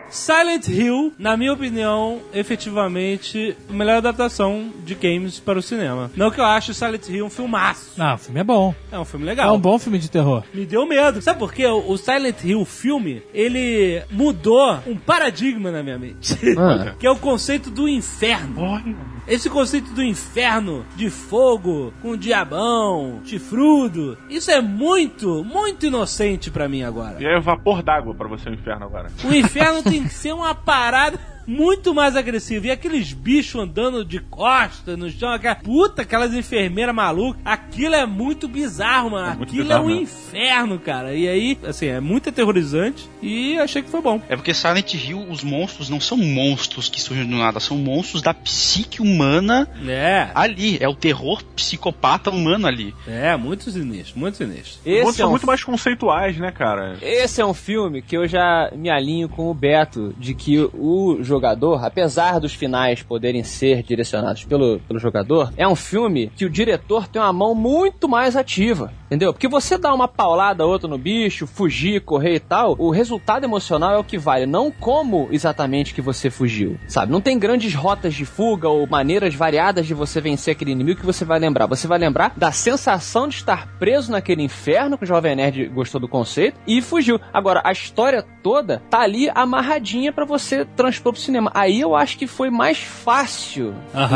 Silent 0.10 0.68
Hill, 0.68 1.14
na 1.18 1.36
minha 1.38 1.54
opinião, 1.54 2.20
efetivamente, 2.34 3.56
a 3.70 3.74
melhor 3.74 3.98
adaptação 3.98 4.70
de 4.86 4.96
games 4.96 5.40
para 5.40 5.60
o 5.60 5.62
cinema. 5.62 6.10
Não 6.16 6.32
que 6.32 6.40
eu 6.40 6.46
ache 6.46 6.74
Silent 6.74 7.08
Hill 7.10 7.26
um 7.26 7.30
filmaço. 7.30 7.92
Não, 7.98 8.16
o 8.16 8.18
filme 8.18 8.40
é 8.40 8.44
bom. 8.44 8.74
É 8.92 9.00
um 9.00 9.06
filme 9.06 9.26
É 9.26 9.30
legal. 9.30 9.56
um 9.56 9.60
bom 9.60 9.78
filme 9.80 10.00
de 10.00 10.10
terror. 10.10 10.44
Me 10.54 10.66
deu 10.66 10.86
medo. 10.86 11.22
Sabe 11.22 11.40
por 11.40 11.54
quê? 11.54 11.66
O 11.66 11.90
o 11.90 11.98
Silent 11.98 12.44
Hill 12.44 12.64
filme, 12.66 13.22
ele 13.34 14.02
mudou 14.12 14.80
um 14.86 14.96
paradigma 14.96 15.72
na 15.72 15.82
minha 15.82 15.98
mente. 15.98 16.38
Ah. 16.58 16.94
que 17.00 17.08
é 17.08 17.12
o 17.12 17.16
conceito 17.16 17.70
do 17.72 17.88
inferno. 17.88 18.82
Esse 19.28 19.50
conceito 19.50 19.92
do 19.92 20.04
inferno, 20.04 20.86
de 20.96 21.10
fogo, 21.10 21.94
com 22.02 22.16
diabão, 22.18 23.22
chifrudo, 23.26 24.18
isso 24.30 24.50
é 24.50 24.62
muito, 24.62 25.44
muito 25.44 25.86
inocente 25.86 26.50
pra 26.50 26.68
mim 26.68 26.84
agora. 26.84 27.18
E 27.22 27.26
é 27.26 27.40
vapor 27.40 27.84
d'água 27.84 28.14
pra 28.16 28.28
você 28.28 28.50
o 28.50 28.54
inferno 28.54 28.86
agora. 28.86 29.08
O 29.24 29.34
inferno 29.34 29.84
tem 29.84 29.99
que 30.04 30.14
ser 30.14 30.34
uma 30.34 30.54
parada 30.54 31.20
muito 31.50 31.94
mais 31.96 32.16
agressiva. 32.16 32.68
E 32.68 32.72
aqueles 32.72 33.12
bichos 33.12 33.60
andando 33.62 34.06
de 34.06 34.20
costa 34.20 34.96
no 34.96 35.10
chão, 35.10 35.30
aquela 35.32 35.56
puta, 35.56 36.04
aquelas 36.04 36.34
enfermeiras 36.34 36.94
malucas, 36.94 37.42
aquilo 37.44 37.96
é 37.96 38.06
muito 38.06 38.48
bizarro, 38.48 39.10
mano. 39.12 39.38
muito 39.38 39.50
aquilo 39.50 39.64
bizarro 39.64 39.82
é 39.82 39.86
um 39.86 39.88
mesmo. 39.88 40.04
inferno, 40.04 40.80
cara. 40.80 41.16
E 41.16 41.28
aí, 41.28 41.58
assim, 41.66 41.88
é 41.88 42.00
muito 42.00 42.30
aterrorizante 42.30 43.10
e 43.22 43.58
achei 43.58 43.82
que 43.82 43.90
foi 43.90 44.02
bom. 44.02 44.22
É 44.30 44.36
porque 44.36 44.54
Silent 44.54 44.94
Hill, 44.94 45.26
os 45.30 45.44
monstros 45.44 45.90
não 45.90 46.00
são 46.00 46.18
monstros 46.18 46.88
que 46.88 47.02
surgem 47.02 47.26
do 47.28 47.36
nada, 47.36 47.60
são 47.60 47.78
monstros 47.78 48.22
da 48.22 48.34
psique 48.34 49.02
humana 49.02 49.68
É, 49.88 50.30
ali. 50.36 50.78
É 50.80 50.88
o 50.88 50.94
terror 50.96 51.44
psicopata 51.56 52.30
humano 52.30 52.68
ali. 52.68 52.94
é, 53.08 53.36
muito 53.36 53.72
sinistro, 53.72 54.20
muito 54.20 54.38
sinistro. 54.38 54.80
Os 54.82 54.86
Esse 54.86 55.10
é, 55.10 55.14
são 55.14 55.28
um, 55.28 55.32
muito 55.32 55.48
mais 55.48 55.64
conceituais, 55.64 56.38
né, 56.38 56.52
cara? 56.52 56.98
esse 57.02 57.42
é 57.42 57.46
um 57.46 57.54
filme 57.54 58.02
que 58.02 58.16
eu 58.16 58.28
já 58.28 58.72
me 58.76 58.90
alinho 58.90 59.28
com 59.30 59.50
o 59.50 59.54
Beto, 59.54 60.14
de 60.18 60.34
que 60.34 60.60
o 60.74 61.18
jogador, 61.40 61.86
apesar 61.86 62.40
dos 62.40 62.54
finais 62.54 63.02
poderem 63.02 63.44
ser 63.44 63.82
direcionados 63.82 64.44
pelo, 64.44 64.80
pelo 64.82 65.00
jogador, 65.00 65.54
é 65.56 65.66
um 65.66 65.76
filme 65.76 66.30
que 66.36 66.44
o 66.44 66.50
diretor 66.50 67.08
tem 67.08 67.22
uma 67.22 67.32
mão 67.32 67.56
muito 67.56 68.10
mais 68.10 68.36
ativa. 68.36 68.92
Entendeu? 69.10 69.34
Porque 69.34 69.48
você 69.48 69.76
dá 69.76 69.92
uma 69.92 70.08
paulada 70.08 70.68
outra 70.68 70.88
no 70.88 70.98
bicho, 70.98 71.48
fugir, 71.48 72.02
correr 72.02 72.36
e 72.36 72.40
tal, 72.40 72.76
o 72.78 72.92
resultado 72.92 73.44
emocional 73.44 73.96
é 73.96 73.98
o 73.98 74.04
que 74.04 74.20
vale, 74.20 74.46
não 74.46 74.70
como 74.70 75.28
exatamente 75.32 75.96
que 75.96 76.02
você 76.02 76.30
fugiu, 76.30 76.78
sabe? 76.88 77.12
Não 77.12 77.20
tem 77.20 77.40
grandes 77.40 77.74
rotas 77.74 78.14
de 78.14 78.24
fuga 78.24 78.70
ou 78.70 78.86
maneiras 78.86 79.34
variadas 79.34 79.88
de 79.88 79.96
você 79.96 80.22
vencer 80.22 80.52
aquele 80.52 80.72
inimigo 80.72 81.00
que 81.00 81.06
você 81.06 81.26
vai 81.26 81.40
lembrar. 81.40 81.66
Você 81.66 81.88
vai 81.88 81.98
lembrar 81.98 82.34
da 82.38 82.52
sensação 82.52 83.28
de 83.28 83.36
estar 83.36 83.68
preso 83.80 84.12
naquele 84.12 84.44
inferno, 84.44 84.96
que 84.96 85.06
o 85.06 85.08
Jovem 85.08 85.36
Nerd 85.36 85.68
gostou 85.70 86.00
do 86.00 86.08
conceito, 86.08 86.60
e 86.68 86.80
fugiu. 86.80 87.20
Agora, 87.34 87.62
a 87.66 87.72
história 87.72 88.24
toda 88.44 88.82
tá 88.92 89.00
ali 89.00 89.28
amarradinha 89.34 90.14
pra 90.14 90.26
você 90.26 90.66
transpor 90.66 91.14
pro 91.14 91.22
cinema. 91.22 91.52
Aí 91.56 91.80
eu 91.80 91.96
acho 91.96 92.16
que 92.16 92.28
foi 92.28 92.52
mais 92.52 92.78
fácil, 92.78 93.74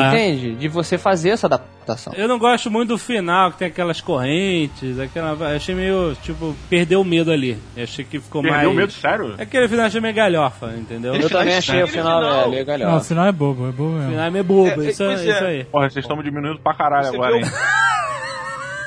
entende? 0.07 0.53
De 0.53 0.67
você 0.67 0.99
fazer 0.99 1.31
essa 1.31 1.47
adaptação. 1.47 2.13
Eu 2.15 2.27
não 2.27 2.39
gosto 2.39 2.71
muito 2.71 2.89
do 2.89 2.97
final, 2.97 3.51
que 3.51 3.57
tem 3.57 3.67
aquelas 3.67 3.99
correntes, 3.99 4.82
aquela. 4.99 5.29
eu 5.51 5.55
Achei 5.55 5.73
meio, 5.75 6.15
tipo, 6.21 6.55
perdeu 6.69 7.01
o 7.01 7.05
medo 7.05 7.31
ali. 7.31 7.57
Eu 7.75 7.83
achei 7.83 8.03
que 8.05 8.19
ficou 8.19 8.41
mais. 8.41 8.55
Perdeu 8.55 8.73
medo, 8.73 8.91
sério? 8.91 9.35
Aquele 9.37 9.67
final 9.67 9.83
eu 9.83 9.87
achei 9.87 10.01
meio 10.01 10.13
galhofa, 10.13 10.73
entendeu? 10.77 11.15
Eu 11.15 11.29
também 11.29 11.55
achei 11.55 11.83
o 11.83 11.87
final, 11.87 12.19
final- 12.21 12.45
é, 12.45 12.47
meio 12.49 12.55
Não, 12.55 12.61
o 12.61 12.65
galhofa. 12.79 13.05
final 13.05 13.25
é 13.27 13.31
bobo, 13.31 13.67
é 13.67 13.71
bobo 13.71 13.89
O 13.89 13.93
mesmo. 13.95 14.09
final 14.11 14.25
é 14.25 14.29
meio 14.29 14.43
bobo, 14.43 14.81
É, 14.83 14.89
isso, 14.89 15.03
é. 15.03 15.13
isso 15.15 15.43
aí. 15.43 15.63
Porra, 15.65 15.89
vocês 15.89 16.03
estão 16.03 16.17
me 16.17 16.23
diminuindo 16.23 16.59
pra 16.59 16.73
caralho 16.73 17.07
Você 17.07 17.15
agora, 17.15 17.37
viu? 17.37 17.45
hein? 17.45 17.51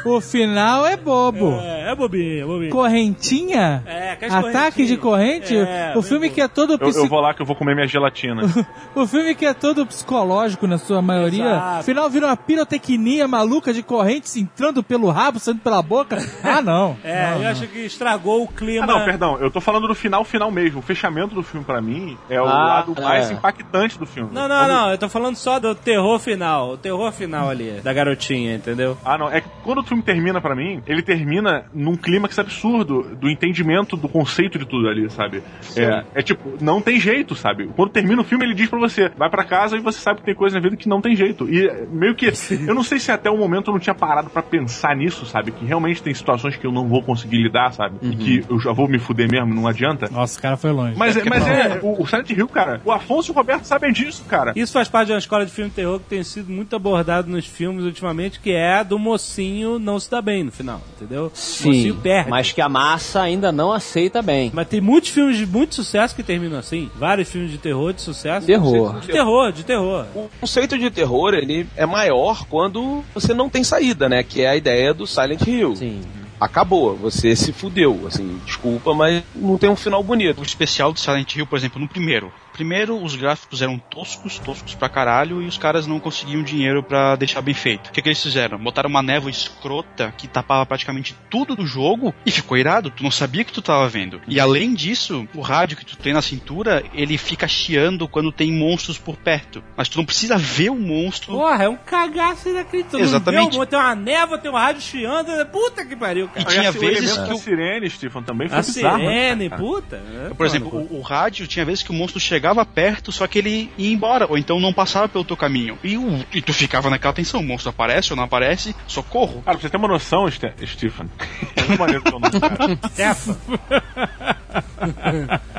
O 0.08 0.20
final 0.20 0.86
é 0.86 0.96
bobo. 0.96 1.58
É, 1.60 1.90
é 1.90 1.94
bobinho, 1.94 2.42
é 2.42 2.46
bobinho. 2.46 2.70
Correntinha? 2.70 3.82
É, 3.86 4.16
Ataque 4.30 4.86
de 4.86 4.96
corrente? 4.96 5.56
É, 5.56 5.92
o 5.96 6.02
filme 6.02 6.28
bom. 6.28 6.34
que 6.34 6.40
é 6.40 6.48
todo 6.48 6.74
Eu, 6.74 6.78
eu 6.80 6.88
psi- 6.88 7.08
vou 7.08 7.20
lá 7.20 7.34
que 7.34 7.42
eu 7.42 7.46
vou 7.46 7.56
comer 7.56 7.74
minha 7.74 7.86
gelatina. 7.86 8.42
O 8.94 9.06
filme 9.06 9.34
que 9.34 9.44
é 9.44 9.52
todo 9.52 9.84
psicológico 9.86 10.66
na 10.66 10.78
sua 10.78 11.02
maioria. 11.02 11.44
Exato. 11.44 11.84
Final 11.84 12.08
vira 12.08 12.26
uma 12.28 12.36
pirotecnia 12.36 13.28
maluca 13.28 13.72
de 13.72 13.82
correntes 13.82 14.34
entrando 14.36 14.82
pelo 14.82 15.10
rabo, 15.10 15.38
saindo 15.38 15.60
pela 15.60 15.82
boca. 15.82 16.16
Ah, 16.42 16.62
não. 16.62 16.96
É, 17.04 17.26
Não, 17.30 17.36
eu 17.36 17.42
não. 17.42 17.50
acho 17.50 17.66
que 17.66 17.80
estragou 17.80 18.42
o 18.44 18.48
clima. 18.48 18.84
Ah, 18.84 18.86
não, 18.86 19.04
perdão, 19.04 19.36
eu 19.38 19.50
tô 19.50 19.60
falando 19.60 19.86
do 19.88 19.94
final, 19.94 20.24
final 20.24 20.50
mesmo. 20.50 20.78
O 20.78 20.82
fechamento 20.82 21.34
do 21.34 21.42
filme, 21.42 21.64
pra 21.66 21.80
mim, 21.82 22.16
é 22.30 22.40
o 22.40 22.44
Ah, 22.46 22.66
lado 22.86 22.94
mais 23.02 23.30
é. 23.30 23.34
impactante 23.34 23.98
do 23.98 24.06
filme. 24.06 24.30
Não, 24.32 24.46
não, 24.48 24.66
não, 24.68 24.90
eu 24.90 24.96
tô 24.98 25.08
falando 25.08 25.34
só 25.36 25.58
do 25.58 25.74
terror 25.74 26.18
final. 26.18 26.70
O 26.70 26.76
terror 26.78 27.10
final 27.12 27.50
ali, 27.50 27.80
da 27.82 27.92
garotinha, 27.92 28.54
entendeu? 28.54 28.96
Ah, 29.04 29.18
não. 29.18 29.30
É 29.30 29.40
que 29.40 29.48
quando 29.64 29.78
o 29.78 29.82
filme 29.96 30.02
termina 30.02 30.40
pra 30.40 30.54
mim, 30.54 30.82
ele 30.86 31.02
termina 31.02 31.64
num 31.72 31.96
clímax 31.96 32.38
absurdo 32.38 33.02
do 33.16 33.28
entendimento 33.28 33.96
do 33.96 34.08
conceito 34.08 34.58
de 34.58 34.66
tudo 34.66 34.88
ali, 34.88 35.08
sabe? 35.10 35.42
É, 35.76 36.04
é 36.14 36.22
tipo, 36.22 36.54
não 36.60 36.80
tem 36.80 37.00
jeito, 37.00 37.34
sabe? 37.34 37.68
Quando 37.74 37.90
termina 37.90 38.20
o 38.20 38.24
filme, 38.24 38.44
ele 38.44 38.54
diz 38.54 38.68
pra 38.68 38.78
você, 38.78 39.10
vai 39.16 39.30
pra 39.30 39.44
casa 39.44 39.76
e 39.76 39.80
você 39.80 39.98
sabe 39.98 40.20
que 40.20 40.26
tem 40.26 40.34
coisa 40.34 40.56
na 40.56 40.62
vida 40.62 40.76
que 40.76 40.88
não 40.88 41.00
tem 41.00 41.16
jeito. 41.16 41.48
E 41.48 41.66
é, 41.66 41.86
meio 41.90 42.14
que. 42.14 42.26
Eu 42.66 42.74
não 42.74 42.82
sei 42.82 42.98
se 42.98 43.10
até 43.10 43.30
o 43.30 43.36
momento 43.36 43.68
eu 43.68 43.72
não 43.72 43.80
tinha 43.80 43.94
parado 43.94 44.30
pra 44.30 44.42
pensar 44.42 44.94
nisso, 44.96 45.24
sabe? 45.26 45.52
Que 45.52 45.64
realmente 45.64 46.02
tem 46.02 46.12
situações 46.12 46.56
que 46.56 46.66
eu 46.66 46.72
não 46.72 46.86
vou 46.86 47.02
conseguir 47.02 47.38
lidar, 47.38 47.72
sabe? 47.72 47.96
E 48.02 48.16
que 48.16 48.44
eu 48.48 48.58
já 48.58 48.72
vou 48.72 48.88
me 48.88 48.98
fuder 48.98 49.30
mesmo, 49.30 49.54
não 49.54 49.66
adianta. 49.66 50.08
Nossa, 50.10 50.38
o 50.38 50.42
cara 50.42 50.56
foi 50.56 50.72
longe. 50.72 50.96
Mas, 50.96 51.16
é, 51.16 51.20
é 51.20 51.24
mas 51.24 51.46
é, 51.46 51.80
o, 51.82 52.02
o 52.02 52.06
Silent 52.06 52.30
Hill, 52.30 52.48
cara, 52.48 52.80
o 52.84 52.92
Afonso 52.92 53.30
e 53.30 53.32
o 53.32 53.34
Roberto 53.34 53.64
sabem 53.64 53.92
disso, 53.92 54.24
cara. 54.28 54.52
Isso 54.56 54.72
faz 54.72 54.88
parte 54.88 55.06
de 55.06 55.12
uma 55.12 55.18
escola 55.18 55.46
de 55.46 55.52
filme 55.52 55.70
terror 55.70 55.98
que 56.00 56.06
tem 56.06 56.22
sido 56.22 56.52
muito 56.52 56.74
abordado 56.74 57.30
nos 57.30 57.46
filmes 57.46 57.84
ultimamente, 57.84 58.40
que 58.40 58.52
é 58.52 58.76
a 58.78 58.82
do 58.82 58.98
mocinho 58.98 59.78
não 59.86 59.98
se 59.98 60.10
dá 60.10 60.20
bem 60.20 60.44
no 60.44 60.52
final, 60.52 60.82
entendeu? 60.96 61.30
Sim, 61.32 61.94
perde. 62.02 62.28
mas 62.28 62.52
que 62.52 62.60
a 62.60 62.68
massa 62.68 63.22
ainda 63.22 63.52
não 63.52 63.72
aceita 63.72 64.20
bem. 64.20 64.50
Mas 64.52 64.68
tem 64.68 64.80
muitos 64.80 65.10
filmes 65.10 65.38
de 65.38 65.46
muito 65.46 65.74
sucesso 65.76 66.14
que 66.14 66.22
terminam 66.22 66.58
assim. 66.58 66.90
Vários 66.96 67.30
filmes 67.30 67.50
de 67.50 67.58
terror 67.58 67.92
de 67.92 68.02
sucesso. 68.02 68.46
Terror. 68.46 69.00
De 69.00 69.06
terror, 69.06 69.52
de 69.52 69.64
terror. 69.64 70.06
O 70.14 70.28
conceito 70.40 70.76
de 70.76 70.90
terror, 70.90 71.32
ele 71.32 71.66
é 71.76 71.86
maior 71.86 72.44
quando 72.46 73.04
você 73.14 73.32
não 73.32 73.48
tem 73.48 73.62
saída, 73.62 74.08
né? 74.08 74.22
Que 74.22 74.42
é 74.42 74.48
a 74.48 74.56
ideia 74.56 74.92
do 74.92 75.06
Silent 75.06 75.46
Hill. 75.46 75.76
Sim. 75.76 76.02
Acabou, 76.38 76.94
você 76.94 77.34
se 77.34 77.50
fudeu, 77.50 78.04
assim, 78.06 78.38
desculpa, 78.44 78.92
mas 78.92 79.22
não 79.34 79.56
tem 79.56 79.70
um 79.70 79.76
final 79.76 80.02
bonito. 80.02 80.40
O 80.40 80.44
especial 80.44 80.92
do 80.92 81.00
Silent 81.00 81.34
Hill, 81.34 81.46
por 81.46 81.56
exemplo, 81.56 81.80
no 81.80 81.88
primeiro. 81.88 82.30
Primeiro, 82.56 83.02
os 83.02 83.14
gráficos 83.14 83.60
eram 83.60 83.78
toscos, 83.78 84.38
toscos 84.38 84.74
pra 84.74 84.88
caralho, 84.88 85.42
e 85.42 85.46
os 85.46 85.58
caras 85.58 85.86
não 85.86 86.00
conseguiam 86.00 86.42
dinheiro 86.42 86.82
pra 86.82 87.14
deixar 87.14 87.42
bem 87.42 87.52
feito. 87.54 87.88
O 87.88 87.92
que, 87.92 88.00
que 88.00 88.08
eles 88.08 88.22
fizeram? 88.22 88.56
Botaram 88.58 88.88
uma 88.88 89.02
névoa 89.02 89.30
escrota 89.30 90.10
que 90.16 90.26
tapava 90.26 90.64
praticamente 90.64 91.14
tudo 91.28 91.54
do 91.54 91.66
jogo 91.66 92.14
e 92.24 92.30
ficou 92.30 92.56
irado. 92.56 92.90
Tu 92.90 93.02
não 93.02 93.10
sabia 93.10 93.44
que 93.44 93.52
tu 93.52 93.60
tava 93.60 93.86
vendo. 93.88 94.22
E 94.26 94.40
além 94.40 94.72
disso, 94.74 95.28
o 95.34 95.42
rádio 95.42 95.76
que 95.76 95.84
tu 95.84 95.98
tem 95.98 96.14
na 96.14 96.22
cintura, 96.22 96.82
ele 96.94 97.18
fica 97.18 97.46
chiando 97.46 98.08
quando 98.08 98.32
tem 98.32 98.50
monstros 98.50 98.96
por 98.96 99.16
perto. 99.16 99.62
Mas 99.76 99.88
tu 99.90 99.98
não 99.98 100.04
precisa 100.06 100.38
ver 100.38 100.70
o 100.70 100.76
monstro. 100.76 101.32
Porra, 101.34 101.64
é 101.64 101.68
um 101.68 101.76
cagaço 101.76 102.48
inacreditável. 102.48 103.00
Exatamente. 103.04 103.52
Não 103.52 103.60
vê, 103.60 103.66
tem 103.66 103.78
uma 103.78 103.94
névoa, 103.94 104.38
tem 104.38 104.50
um 104.50 104.54
rádio 104.54 104.80
chiando. 104.80 105.26
Puta 105.52 105.84
que 105.84 105.94
pariu, 105.94 106.26
cara. 106.28 106.40
E 106.40 106.44
tinha 106.46 106.68
Esse- 106.70 106.78
vezes 106.78 107.18
que 107.18 107.32
o- 107.34 107.36
sirene, 107.38 107.90
Stephen, 107.90 108.22
também 108.22 108.48
foi 108.48 108.58
A 108.58 108.62
bizarro. 108.62 108.98
né, 108.98 109.04
sirene, 109.04 109.50
cara? 109.50 109.60
puta. 109.62 109.96
é 110.30 110.34
Por 110.34 110.46
exemplo, 110.46 110.86
o, 110.90 110.98
o 110.98 111.02
rádio 111.02 111.46
tinha 111.46 111.64
vezes 111.64 111.82
que 111.82 111.90
o 111.90 111.94
monstro 111.94 112.18
chegava 112.18 112.45
perto, 112.64 113.10
só 113.12 113.26
que 113.26 113.38
ele 113.38 113.70
ia 113.76 113.92
embora, 113.92 114.26
ou 114.28 114.36
então 114.38 114.60
não 114.60 114.72
passava 114.72 115.08
pelo 115.08 115.24
teu 115.24 115.36
caminho. 115.36 115.78
E, 115.82 115.96
o- 115.96 116.24
e 116.32 116.40
tu 116.42 116.52
ficava 116.52 116.88
naquela 116.90 117.12
tensão, 117.12 117.40
o 117.40 117.44
monstro 117.44 117.70
aparece 117.70 118.12
ou 118.12 118.16
não 118.16 118.24
aparece, 118.24 118.74
socorro. 118.86 119.42
Cara, 119.42 119.56
pra 119.58 119.62
você 119.62 119.70
ter 119.70 119.76
uma 119.76 119.88
noção, 119.88 120.30
Ste- 120.30 120.52
Stephen. 120.66 121.08
É 121.56 121.62
muito 121.64 121.78
maneiro 121.80 122.02
teu 122.02 122.12
nome, 122.18 122.30
cara. 122.40 122.78
Stefa. 122.90 123.36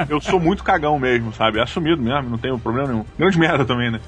Eu 0.10 0.22
sou 0.22 0.40
muito 0.40 0.64
cagão 0.64 0.98
mesmo, 1.00 1.34
sabe? 1.34 1.60
É 1.60 1.64
assumido 1.64 2.02
mesmo, 2.02 2.30
não 2.30 2.38
tenho 2.38 2.58
problema 2.60 2.88
nenhum. 2.90 3.06
Grande 3.18 3.38
merda 3.40 3.66
também, 3.66 3.92
né? 3.92 4.00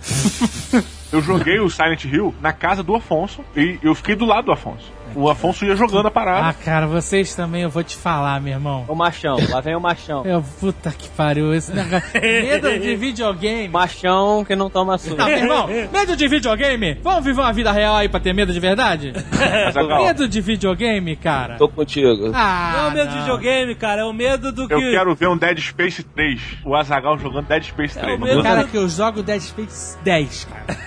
Eu 1.12 1.22
joguei 1.22 1.60
o 1.60 1.70
Silent 1.70 2.06
Hill 2.06 2.34
na 2.42 2.54
casa 2.54 2.84
do 2.84 2.96
Afonso 2.96 3.44
e 3.56 3.80
eu 3.82 3.94
fiquei 3.96 4.16
do 4.16 4.26
lado 4.26 4.46
do 4.46 4.52
Afonso. 4.52 4.92
O 5.16 5.30
Afonso 5.30 5.66
ia 5.66 5.76
jogando 5.76 6.06
a 6.06 6.10
Ah, 6.10 6.12
parada. 6.12 6.54
cara, 6.64 6.88
vocês 6.88 7.34
também, 7.36 7.64
eu 7.64 7.70
vou 7.70 7.84
te 7.84 7.96
falar, 7.96 8.40
meu 8.42 8.54
irmão. 8.54 8.86
O 8.88 8.96
machão, 8.96 9.38
lá 9.50 9.60
vem 9.62 9.76
o 9.76 9.80
machão. 9.80 10.26
Eu, 10.26 10.44
puta 10.60 10.92
que 10.92 11.08
pariu, 11.10 11.54
esse 11.54 11.72
negócio. 11.74 12.10
Medo 12.22 12.80
de 12.80 12.96
videogame. 12.96 13.68
Machão 13.70 14.44
que 14.46 14.56
não 14.56 14.70
toma 14.70 14.98
suco. 14.98 15.16
Não, 15.16 15.26
meu 15.26 15.38
irmão, 15.38 15.68
medo 15.68 16.16
de 16.16 16.28
videogame? 16.28 16.98
Vamos 17.04 17.24
viver 17.26 17.42
uma 17.42 17.54
vida 17.54 17.72
real 17.72 17.96
aí 17.96 18.08
pra 18.10 18.20
ter 18.20 18.34
medo 18.34 18.52
de 18.54 18.60
verdade? 18.60 19.14
Medo 20.04 20.28
de 20.28 20.42
videogame, 20.42 21.16
cara? 21.16 21.56
Tô 21.58 21.68
contigo. 21.68 22.32
Ah, 22.34 22.72
Não 22.74 22.80
é 22.80 22.88
o 22.88 22.92
medo 22.92 23.10
de 23.12 23.18
videogame, 23.20 23.76
cara. 23.76 24.02
É 24.02 24.06
o 24.06 24.14
medo 24.14 24.52
do 24.52 24.68
que. 24.68 24.74
eu 24.74 24.80
quero 24.80 25.16
ver 25.16 25.28
um 25.30 25.38
Dead 25.38 25.60
Space 25.60 26.04
3. 26.04 26.42
O 26.66 26.76
Azagal 26.76 27.18
jogando 27.18 27.46
Dead 27.48 27.64
Space 27.64 27.98
3. 27.98 28.16
o 28.16 28.20
Não 28.20 28.26
meu 28.26 28.36
vou- 28.36 28.44
Cara, 28.44 28.64
que 28.66 28.78
eu 28.78 28.88
jogo 28.90 29.22
Dead 29.24 29.42
Space 29.42 29.98
10, 30.04 30.46
cara. 30.46 30.78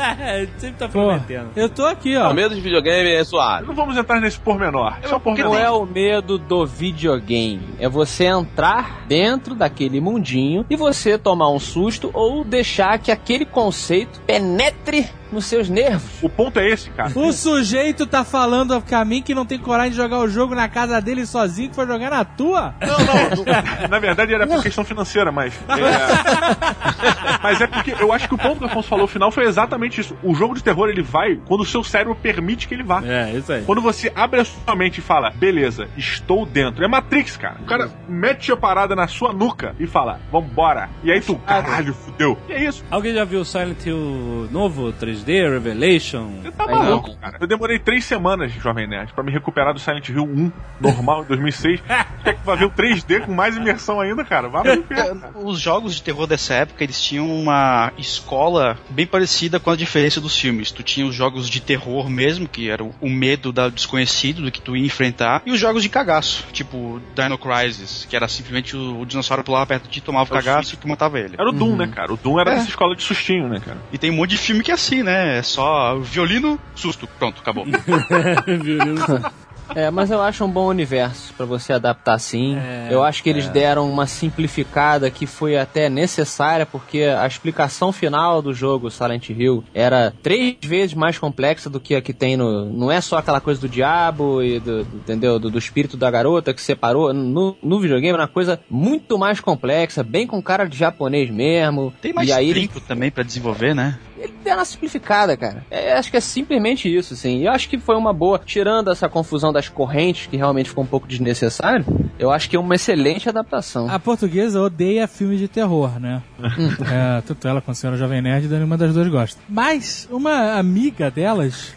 Sempre 0.58 0.78
tá 0.78 0.88
prometendo. 0.88 1.50
eu 1.56 1.68
tô 1.68 1.84
aqui, 1.86 2.16
ó. 2.16 2.30
O 2.30 2.34
medo 2.34 2.54
de 2.54 2.60
videogame 2.60 3.12
é 3.12 3.24
suave. 3.24 3.66
Não 3.66 3.74
vamos 3.74 3.96
entrar 3.96 4.20
nesse 4.20 4.38
pormenor. 4.38 4.94
Um 5.24 5.34
Não 5.34 5.54
é 5.54 5.70
o 5.70 5.84
medo 5.84 6.38
do 6.38 6.66
videogame. 6.66 7.68
É 7.78 7.88
você 7.88 8.24
entrar 8.24 9.04
dentro 9.06 9.54
daquele 9.54 10.00
mundinho 10.00 10.64
e 10.68 10.76
você 10.76 11.18
tomar 11.18 11.50
um 11.50 11.58
susto 11.58 12.10
ou 12.12 12.44
deixar 12.44 12.98
que 12.98 13.10
aquele 13.10 13.44
conceito 13.44 14.20
penetre 14.26 15.08
nos 15.32 15.46
seus 15.46 15.68
nervos. 15.68 16.22
O 16.22 16.28
ponto 16.28 16.58
é 16.58 16.68
esse, 16.68 16.90
cara. 16.90 17.12
O 17.14 17.32
sujeito 17.32 18.06
tá 18.06 18.24
falando 18.24 18.80
pra 18.80 19.04
mim 19.04 19.22
que 19.22 19.34
não 19.34 19.46
tem 19.46 19.58
coragem 19.58 19.92
de 19.92 19.96
jogar 19.96 20.18
o 20.18 20.28
jogo 20.28 20.54
na 20.54 20.68
casa 20.68 21.00
dele 21.00 21.26
sozinho, 21.26 21.70
que 21.70 21.74
foi 21.74 21.86
jogar 21.86 22.10
na 22.10 22.24
tua? 22.24 22.74
Não, 22.80 22.98
não. 22.98 23.44
não. 23.44 23.88
Na 23.88 23.98
verdade 23.98 24.34
era 24.34 24.46
por 24.46 24.62
questão 24.62 24.84
financeira, 24.84 25.30
mas. 25.32 25.54
É... 25.68 27.38
mas 27.42 27.60
é 27.60 27.66
porque 27.66 27.94
eu 27.98 28.12
acho 28.12 28.28
que 28.28 28.34
o 28.34 28.38
ponto 28.38 28.58
que 28.58 28.64
o 28.64 28.66
Afonso 28.66 28.88
falou 28.88 29.06
no 29.06 29.08
final 29.08 29.30
foi 29.30 29.44
exatamente 29.44 30.00
isso. 30.00 30.16
O 30.22 30.34
jogo 30.34 30.54
de 30.54 30.62
terror 30.62 30.88
ele 30.88 31.02
vai 31.02 31.36
quando 31.46 31.62
o 31.62 31.66
seu 31.66 31.82
cérebro 31.82 32.14
permite 32.14 32.68
que 32.68 32.74
ele 32.74 32.82
vá. 32.82 33.02
É, 33.04 33.32
isso 33.32 33.52
aí. 33.52 33.62
Quando 33.62 33.80
você 33.80 34.12
abre 34.14 34.40
a 34.40 34.44
sua 34.44 34.76
mente 34.76 34.98
e 34.98 35.00
fala, 35.00 35.30
beleza, 35.30 35.88
estou 35.96 36.44
dentro. 36.44 36.84
É 36.84 36.88
Matrix, 36.88 37.36
cara. 37.36 37.56
O 37.60 37.64
cara 37.64 37.90
mete 38.08 38.52
a 38.52 38.56
parada 38.56 38.94
na 38.94 39.08
sua 39.08 39.32
nuca 39.32 39.74
e 39.78 39.86
fala, 39.86 40.20
vambora. 40.30 40.88
E 41.02 41.10
aí 41.10 41.20
tu, 41.20 41.36
caralho, 41.36 41.94
fudeu. 41.94 42.38
E 42.48 42.52
é 42.52 42.64
isso. 42.64 42.84
Alguém 42.90 43.14
já 43.14 43.24
viu 43.24 43.40
o 43.40 43.44
Silent 43.44 43.84
Hill 43.84 44.48
novo, 44.50 44.92
3D, 44.92 45.19
Revelation? 45.24 46.40
Você 46.42 46.50
tá 46.52 46.66
maluco, 46.66 47.16
cara. 47.16 47.38
Eu 47.40 47.46
demorei 47.46 47.78
três 47.78 48.04
semanas, 48.04 48.52
Jovem 48.52 48.86
Nerd, 48.86 49.12
pra 49.12 49.22
me 49.24 49.30
recuperar 49.32 49.72
do 49.72 49.80
Silent 49.80 50.08
Hill 50.08 50.24
1, 50.24 50.52
normal, 50.80 51.22
em 51.22 51.26
2006. 51.26 51.80
Quer 52.24 52.34
que 52.38 52.44
vai 52.46 52.56
ver 52.56 52.64
o 52.66 52.70
3D 52.70 53.20
com 53.26 53.32
mais 53.32 53.56
imersão 53.56 54.00
ainda, 54.00 54.24
cara? 54.24 54.48
Vai 54.48 54.62
pro 54.62 54.74
inferno, 54.74 55.20
cara. 55.20 55.38
Os 55.38 55.58
jogos 55.60 55.94
de 55.94 56.02
terror 56.02 56.26
dessa 56.26 56.54
época, 56.54 56.82
eles 56.84 57.00
tinham 57.02 57.28
uma 57.30 57.92
escola 57.98 58.78
bem 58.90 59.06
parecida 59.06 59.58
com 59.60 59.70
a 59.70 59.76
diferença 59.76 60.20
dos 60.20 60.36
filmes. 60.36 60.70
Tu 60.70 60.82
tinha 60.82 61.06
os 61.06 61.14
jogos 61.14 61.48
de 61.48 61.60
terror 61.60 62.08
mesmo, 62.08 62.48
que 62.48 62.68
era 62.70 62.82
o 62.82 63.08
medo 63.08 63.52
da 63.52 63.68
desconhecido, 63.68 64.42
do 64.42 64.50
que 64.52 64.60
tu 64.60 64.76
ia 64.76 64.84
enfrentar, 64.86 65.42
e 65.46 65.50
os 65.52 65.58
jogos 65.60 65.82
de 65.82 65.88
cagaço, 65.88 66.44
tipo 66.52 67.00
Dino 67.14 67.38
Crisis, 67.38 68.06
que 68.08 68.16
era 68.16 68.28
simplesmente 68.28 68.76
o, 68.76 69.00
o 69.00 69.06
dinossauro 69.06 69.42
pulava 69.44 69.66
perto 69.66 69.84
de 69.84 69.90
ti, 69.90 70.00
tomava 70.00 70.24
o 70.30 70.32
cagaço 70.32 70.74
e 70.74 70.76
tu 70.76 70.88
matava 70.88 71.18
ele. 71.18 71.34
Era 71.38 71.48
o 71.48 71.52
Doom, 71.52 71.76
né, 71.76 71.86
cara? 71.88 72.12
O 72.12 72.16
Doom 72.16 72.38
era 72.40 72.52
É. 72.52 72.54
dessa 72.56 72.68
escola 72.68 72.94
de 72.94 73.02
sustinho, 73.02 73.48
né, 73.48 73.60
cara? 73.64 73.78
E 73.92 73.98
tem 73.98 74.10
um 74.10 74.14
monte 74.16 74.30
de 74.30 74.38
filme 74.38 74.62
que 74.62 74.70
é 74.70 74.74
assim, 74.74 75.02
né? 75.02 75.09
É 75.10 75.42
só 75.42 75.98
violino, 75.98 76.58
susto, 76.74 77.08
pronto, 77.18 77.40
acabou. 77.40 77.66
É, 79.74 79.90
mas 79.90 80.10
eu 80.10 80.20
acho 80.20 80.44
um 80.44 80.50
bom 80.50 80.66
universo 80.66 81.32
pra 81.34 81.46
você 81.46 81.72
adaptar 81.72 82.18
sim. 82.18 82.56
É, 82.56 82.88
eu 82.90 83.02
acho 83.02 83.22
que 83.22 83.30
eles 83.30 83.48
deram 83.48 83.90
uma 83.90 84.06
simplificada 84.06 85.10
que 85.10 85.26
foi 85.26 85.56
até 85.56 85.88
necessária, 85.88 86.66
porque 86.66 87.02
a 87.02 87.26
explicação 87.26 87.92
final 87.92 88.42
do 88.42 88.52
jogo 88.52 88.90
Silent 88.90 89.30
Hill 89.30 89.64
era 89.72 90.12
três 90.22 90.56
vezes 90.62 90.94
mais 90.94 91.18
complexa 91.18 91.70
do 91.70 91.80
que 91.80 91.94
a 91.94 92.02
que 92.02 92.12
tem 92.12 92.36
no. 92.36 92.66
Não 92.66 92.90
é 92.90 93.00
só 93.00 93.18
aquela 93.18 93.40
coisa 93.40 93.60
do 93.60 93.68
diabo 93.68 94.42
e 94.42 94.58
do, 94.58 94.80
entendeu? 94.80 95.38
Do, 95.38 95.50
do 95.50 95.58
espírito 95.58 95.96
da 95.96 96.10
garota 96.10 96.52
que 96.52 96.62
separou. 96.62 97.12
No, 97.12 97.56
no 97.62 97.80
videogame 97.80 98.18
é 98.18 98.20
uma 98.20 98.28
coisa 98.28 98.60
muito 98.68 99.18
mais 99.18 99.40
complexa, 99.40 100.02
bem 100.02 100.26
com 100.26 100.42
cara 100.42 100.64
de 100.64 100.76
japonês 100.76 101.30
mesmo. 101.30 101.92
Tem 102.00 102.12
mais 102.12 102.28
e 102.28 102.32
aí 102.32 102.50
ele 102.50 102.66
tempo 102.66 102.80
também 102.80 103.10
pra 103.10 103.22
desenvolver, 103.22 103.74
né? 103.74 103.98
Ele 104.20 104.34
deu 104.44 104.54
uma 104.54 104.64
simplificada, 104.64 105.36
cara. 105.36 105.64
É, 105.70 105.94
acho 105.94 106.10
que 106.10 106.16
é 106.16 106.20
simplesmente 106.20 106.94
isso, 106.94 107.14
assim. 107.14 107.38
E 107.38 107.46
eu 107.46 107.52
acho 107.52 107.68
que 107.68 107.78
foi 107.78 107.96
uma 107.96 108.12
boa, 108.12 108.38
tirando 108.38 108.90
essa 108.90 109.08
confusão 109.08 109.52
das 109.52 109.68
correntes, 109.68 110.26
que 110.26 110.36
realmente 110.36 110.68
ficou 110.68 110.84
um 110.84 110.86
pouco 110.86 111.06
desnecessário, 111.06 111.84
eu 112.18 112.30
acho 112.30 112.48
que 112.48 112.54
é 112.54 112.60
uma 112.60 112.74
excelente 112.74 113.28
adaptação. 113.28 113.90
A 113.90 113.98
portuguesa 113.98 114.60
odeia 114.60 115.08
filmes 115.08 115.38
de 115.38 115.48
terror, 115.48 115.98
né? 115.98 116.22
é, 116.38 117.22
tanto 117.22 117.48
ela 117.48 117.60
quanto 117.62 117.76
a 117.76 117.80
senhora 117.80 117.96
Jovem 117.96 118.20
Nerd, 118.20 118.46
nenhuma 118.46 118.76
das 118.76 118.92
duas 118.92 119.08
gosta. 119.08 119.40
Mas 119.48 120.06
uma 120.10 120.52
amiga 120.58 121.10
delas. 121.10 121.72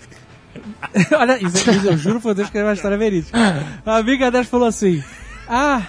Olha, 1.18 1.42
isso, 1.42 1.72
isso 1.72 1.88
eu 1.88 1.98
juro 1.98 2.20
por 2.20 2.36
Deus 2.36 2.50
que 2.50 2.58
é 2.58 2.64
uma 2.64 2.74
história 2.74 2.98
verídica. 2.98 3.38
A 3.86 3.98
amiga 3.98 4.30
delas 4.30 4.48
falou 4.48 4.68
assim: 4.68 5.02
Ah, 5.48 5.84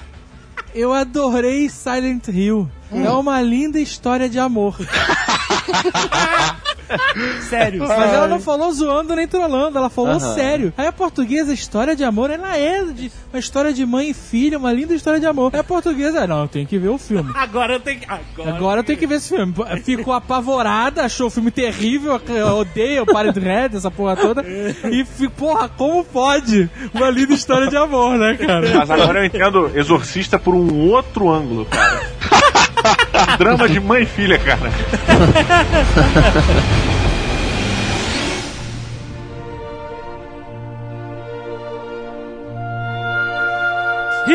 eu 0.74 0.92
adorei 0.92 1.68
Silent 1.68 2.28
Hill. 2.28 2.70
É 2.92 3.10
uma 3.10 3.42
linda 3.42 3.80
história 3.80 4.28
de 4.28 4.38
amor. 4.38 4.76
Sério. 7.48 7.80
Mas 7.86 8.12
ela 8.12 8.26
não 8.28 8.40
falou 8.40 8.70
zoando 8.72 9.14
nem 9.16 9.26
trolando, 9.26 9.78
ela 9.78 9.88
falou 9.90 10.12
Aham. 10.12 10.34
sério. 10.34 10.72
Aí 10.76 10.86
a 10.86 10.92
portuguesa, 10.92 11.52
história 11.52 11.96
de 11.96 12.04
amor, 12.04 12.30
ela 12.30 12.56
é 12.56 12.84
de, 12.84 13.10
uma 13.32 13.38
história 13.38 13.72
de 13.72 13.84
mãe 13.86 14.10
e 14.10 14.14
filha, 14.14 14.58
uma 14.58 14.72
linda 14.72 14.94
história 14.94 15.18
de 15.18 15.26
amor. 15.26 15.50
Aí 15.54 15.60
a 15.60 15.64
portuguesa, 15.64 16.26
não, 16.26 16.42
eu 16.42 16.48
tenho 16.48 16.66
que 16.66 16.78
ver 16.78 16.88
o 16.88 16.98
filme. 16.98 17.32
Agora 17.36 17.74
eu 17.74 17.80
tenho 17.80 18.00
que. 18.00 18.06
Agora, 18.08 18.50
Agora 18.56 18.80
eu 18.80 18.84
tenho 18.84 18.98
que 18.98 19.06
ver 19.06 19.16
esse 19.16 19.34
filme. 19.34 19.54
Ficou 19.82 20.12
apavorada, 20.12 21.02
achou 21.04 21.28
o 21.28 21.30
filme 21.30 21.50
terrível, 21.50 22.20
eu 22.28 22.46
odeio 22.58 23.02
o 23.02 23.06
Parent 23.06 23.36
Red, 23.36 23.76
essa 23.76 23.90
porra 23.90 24.16
toda. 24.16 24.42
E, 24.44 25.04
fi- 25.04 25.28
porra, 25.28 25.68
como 25.68 26.04
pode? 26.04 26.68
Uma 26.92 27.10
linda 27.10 27.34
história 27.34 27.68
de 27.68 27.76
amor, 27.76 28.16
né, 28.18 28.34
cara? 28.36 28.74
Mas 28.74 28.90
agora 28.90 29.20
eu 29.20 29.24
entendo 29.24 29.70
Exorcista 29.74 30.38
por 30.38 30.54
um 30.54 30.90
outro 30.90 31.30
ângulo, 31.30 31.64
cara. 31.66 32.02
Drama 33.38 33.68
de 33.68 33.80
mãe 33.80 34.02
e 34.02 34.06
filha, 34.06 34.38
cara. 34.38 34.70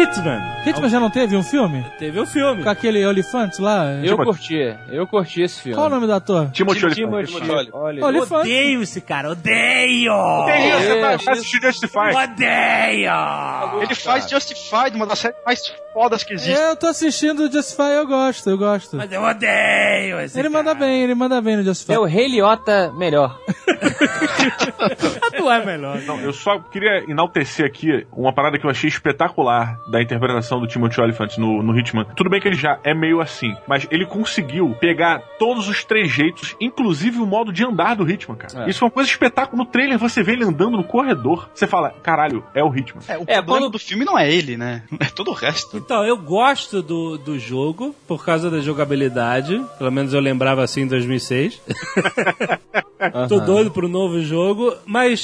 Hitman. 0.01 0.41
Hitman 0.65 0.89
já 0.89 0.99
não 0.99 1.09
teve 1.09 1.35
um 1.35 1.43
filme? 1.43 1.85
Teve 1.97 2.19
o 2.19 2.25
filme. 2.25 2.63
Com 2.63 2.69
aquele 2.69 3.05
Olifante 3.05 3.61
lá? 3.61 3.91
Eu 4.03 4.17
curti, 4.17 4.75
eu 4.89 5.05
curti 5.05 5.41
esse 5.41 5.61
filme. 5.61 5.75
Qual 5.75 5.87
o 5.87 5.89
nome 5.89 6.07
do 6.07 6.13
ator? 6.13 6.49
Timothy 6.51 6.85
Olyphant. 6.85 7.69
Olyphant. 8.01 8.39
Odeio 8.41 8.81
esse 8.81 9.01
cara, 9.01 9.31
odeio! 9.31 10.13
Tem 10.45 10.69
isso, 10.69 10.77
você 10.79 11.01
vai 11.01 11.15
Isso, 11.15 11.25
vai 11.25 11.33
assistir 11.33 11.61
Justify. 11.61 12.15
Odeio! 12.15 13.81
Ele 13.81 13.95
faz 13.95 14.29
Justified, 14.29 14.95
uma 14.95 15.05
das 15.05 15.19
séries 15.19 15.37
mais 15.45 15.61
fodas 15.93 16.23
que 16.23 16.33
existe. 16.33 16.57
É, 16.59 16.71
eu 16.71 16.75
tô 16.75 16.87
assistindo 16.87 17.51
Justify, 17.51 17.93
eu 17.97 18.07
gosto, 18.07 18.49
eu 18.49 18.57
gosto. 18.57 18.95
Mas 18.95 19.11
eu 19.11 19.21
odeio 19.21 20.19
esse 20.21 20.39
Ele 20.39 20.49
cara. 20.49 20.63
manda 20.63 20.73
bem, 20.73 21.03
ele 21.03 21.15
manda 21.15 21.41
bem 21.41 21.57
no 21.57 21.63
Justify. 21.63 21.93
É 21.93 21.99
o 21.99 22.05
Rei 22.05 22.27
Liotta 22.27 22.91
melhor. 22.93 23.37
Tu 25.39 25.49
é 25.49 25.65
melhor. 25.65 26.01
Não, 26.01 26.19
eu 26.19 26.33
só 26.33 26.59
queria 26.59 27.03
enaltecer 27.09 27.65
aqui 27.65 28.05
uma 28.11 28.33
parada 28.33 28.57
que 28.59 28.65
eu 28.65 28.69
achei 28.69 28.87
espetacular 28.87 29.77
da 29.89 30.01
interpretação 30.01 30.59
do 30.59 30.67
Timothy 30.67 31.01
Olyphant 31.01 31.37
no, 31.37 31.61
no 31.63 31.77
Hitman. 31.77 32.05
Tudo 32.15 32.29
bem 32.29 32.39
que 32.41 32.47
ele 32.47 32.55
já 32.55 32.79
é 32.83 32.93
meio 32.93 33.21
assim, 33.21 33.55
mas 33.67 33.87
ele 33.91 34.05
conseguiu 34.05 34.75
pegar 34.79 35.19
todos 35.37 35.67
os 35.67 35.83
trejeitos, 35.83 36.55
inclusive 36.59 37.19
o 37.19 37.25
modo 37.25 37.51
de 37.53 37.63
andar 37.65 37.95
do 37.95 38.09
Hitman, 38.09 38.35
cara. 38.37 38.65
É. 38.65 38.69
Isso 38.69 38.83
é 38.83 38.85
uma 38.85 38.91
coisa 38.91 39.09
espetáculo. 39.09 39.57
No 39.57 39.65
trailer 39.65 39.97
você 39.97 40.21
vê 40.23 40.33
ele 40.33 40.43
andando 40.43 40.77
no 40.77 40.83
corredor. 40.83 41.49
Você 41.53 41.67
fala, 41.67 41.91
caralho, 42.03 42.43
é 42.53 42.63
o 42.63 42.75
Hitman. 42.75 43.01
É, 43.07 43.17
o 43.17 43.21
É, 43.21 43.35
problema 43.35 43.43
quando- 43.45 43.69
do 43.71 43.79
filme 43.79 44.05
não 44.05 44.17
é 44.17 44.31
ele, 44.31 44.57
né? 44.57 44.83
É 44.99 45.05
todo 45.05 45.31
o 45.31 45.33
resto. 45.33 45.77
Então, 45.77 46.03
eu 46.05 46.17
gosto 46.17 46.81
do, 46.81 47.17
do 47.17 47.39
jogo 47.39 47.95
por 48.07 48.23
causa 48.25 48.49
da 48.51 48.59
jogabilidade. 48.59 49.63
Pelo 49.77 49.91
menos 49.91 50.13
eu 50.13 50.19
lembrava 50.19 50.61
assim 50.63 50.81
em 50.81 50.87
2006. 50.87 51.61
Tô 53.29 53.39
doido 53.39 53.71
pro 53.71 53.87
novo 53.87 54.21
jogo, 54.21 54.75
mas 54.85 55.19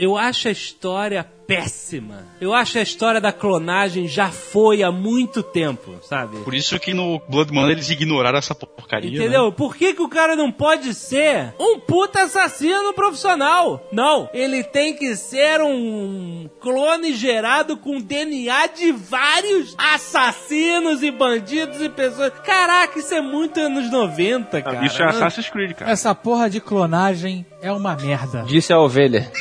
eu 0.00 0.16
acho 0.16 0.48
a 0.48 0.50
história 0.50 1.22
péssima. 1.22 2.24
Eu 2.40 2.54
acho 2.54 2.78
a 2.78 2.82
história 2.82 3.20
da 3.20 3.32
clonagem 3.32 4.08
já 4.08 4.30
foi 4.30 4.82
há 4.82 4.90
muito 4.90 5.42
tempo, 5.42 5.96
sabe? 6.02 6.38
Por 6.38 6.54
isso 6.54 6.80
que 6.80 6.94
no 6.94 7.20
Blood 7.28 7.52
Money 7.52 7.72
eles 7.72 7.90
ignoraram 7.90 8.38
essa 8.38 8.54
porcaria. 8.54 9.10
Entendeu? 9.10 9.46
Né? 9.46 9.54
Por 9.54 9.76
que, 9.76 9.92
que 9.92 10.00
o 10.00 10.08
cara 10.08 10.34
não 10.34 10.50
pode 10.50 10.94
ser 10.94 11.54
um 11.60 11.78
puta 11.78 12.22
assassino 12.22 12.94
profissional? 12.94 13.86
Não, 13.92 14.30
ele 14.32 14.64
tem 14.64 14.96
que 14.96 15.14
ser 15.16 15.60
um 15.60 16.48
clone 16.60 17.12
gerado 17.12 17.76
com 17.76 18.00
DNA 18.00 18.68
de 18.68 18.90
vários 18.90 19.74
assassinos 19.76 21.02
e 21.02 21.10
bandidos 21.10 21.82
e 21.82 21.90
pessoas. 21.90 22.32
Caraca, 22.42 22.98
isso 22.98 23.12
é 23.12 23.20
muito 23.20 23.60
anos 23.60 23.90
90, 23.90 24.62
cara. 24.62 24.86
Isso 24.86 25.02
é 25.02 25.06
Assassin's 25.06 25.50
Creed, 25.50 25.74
cara. 25.74 25.90
Essa 25.90 26.14
porra 26.14 26.48
de 26.48 26.58
clonagem 26.58 27.44
é 27.60 27.70
uma 27.70 27.94
merda. 27.96 28.44
Disse 28.46 28.72
a 28.72 28.80
ovelha. 28.80 29.30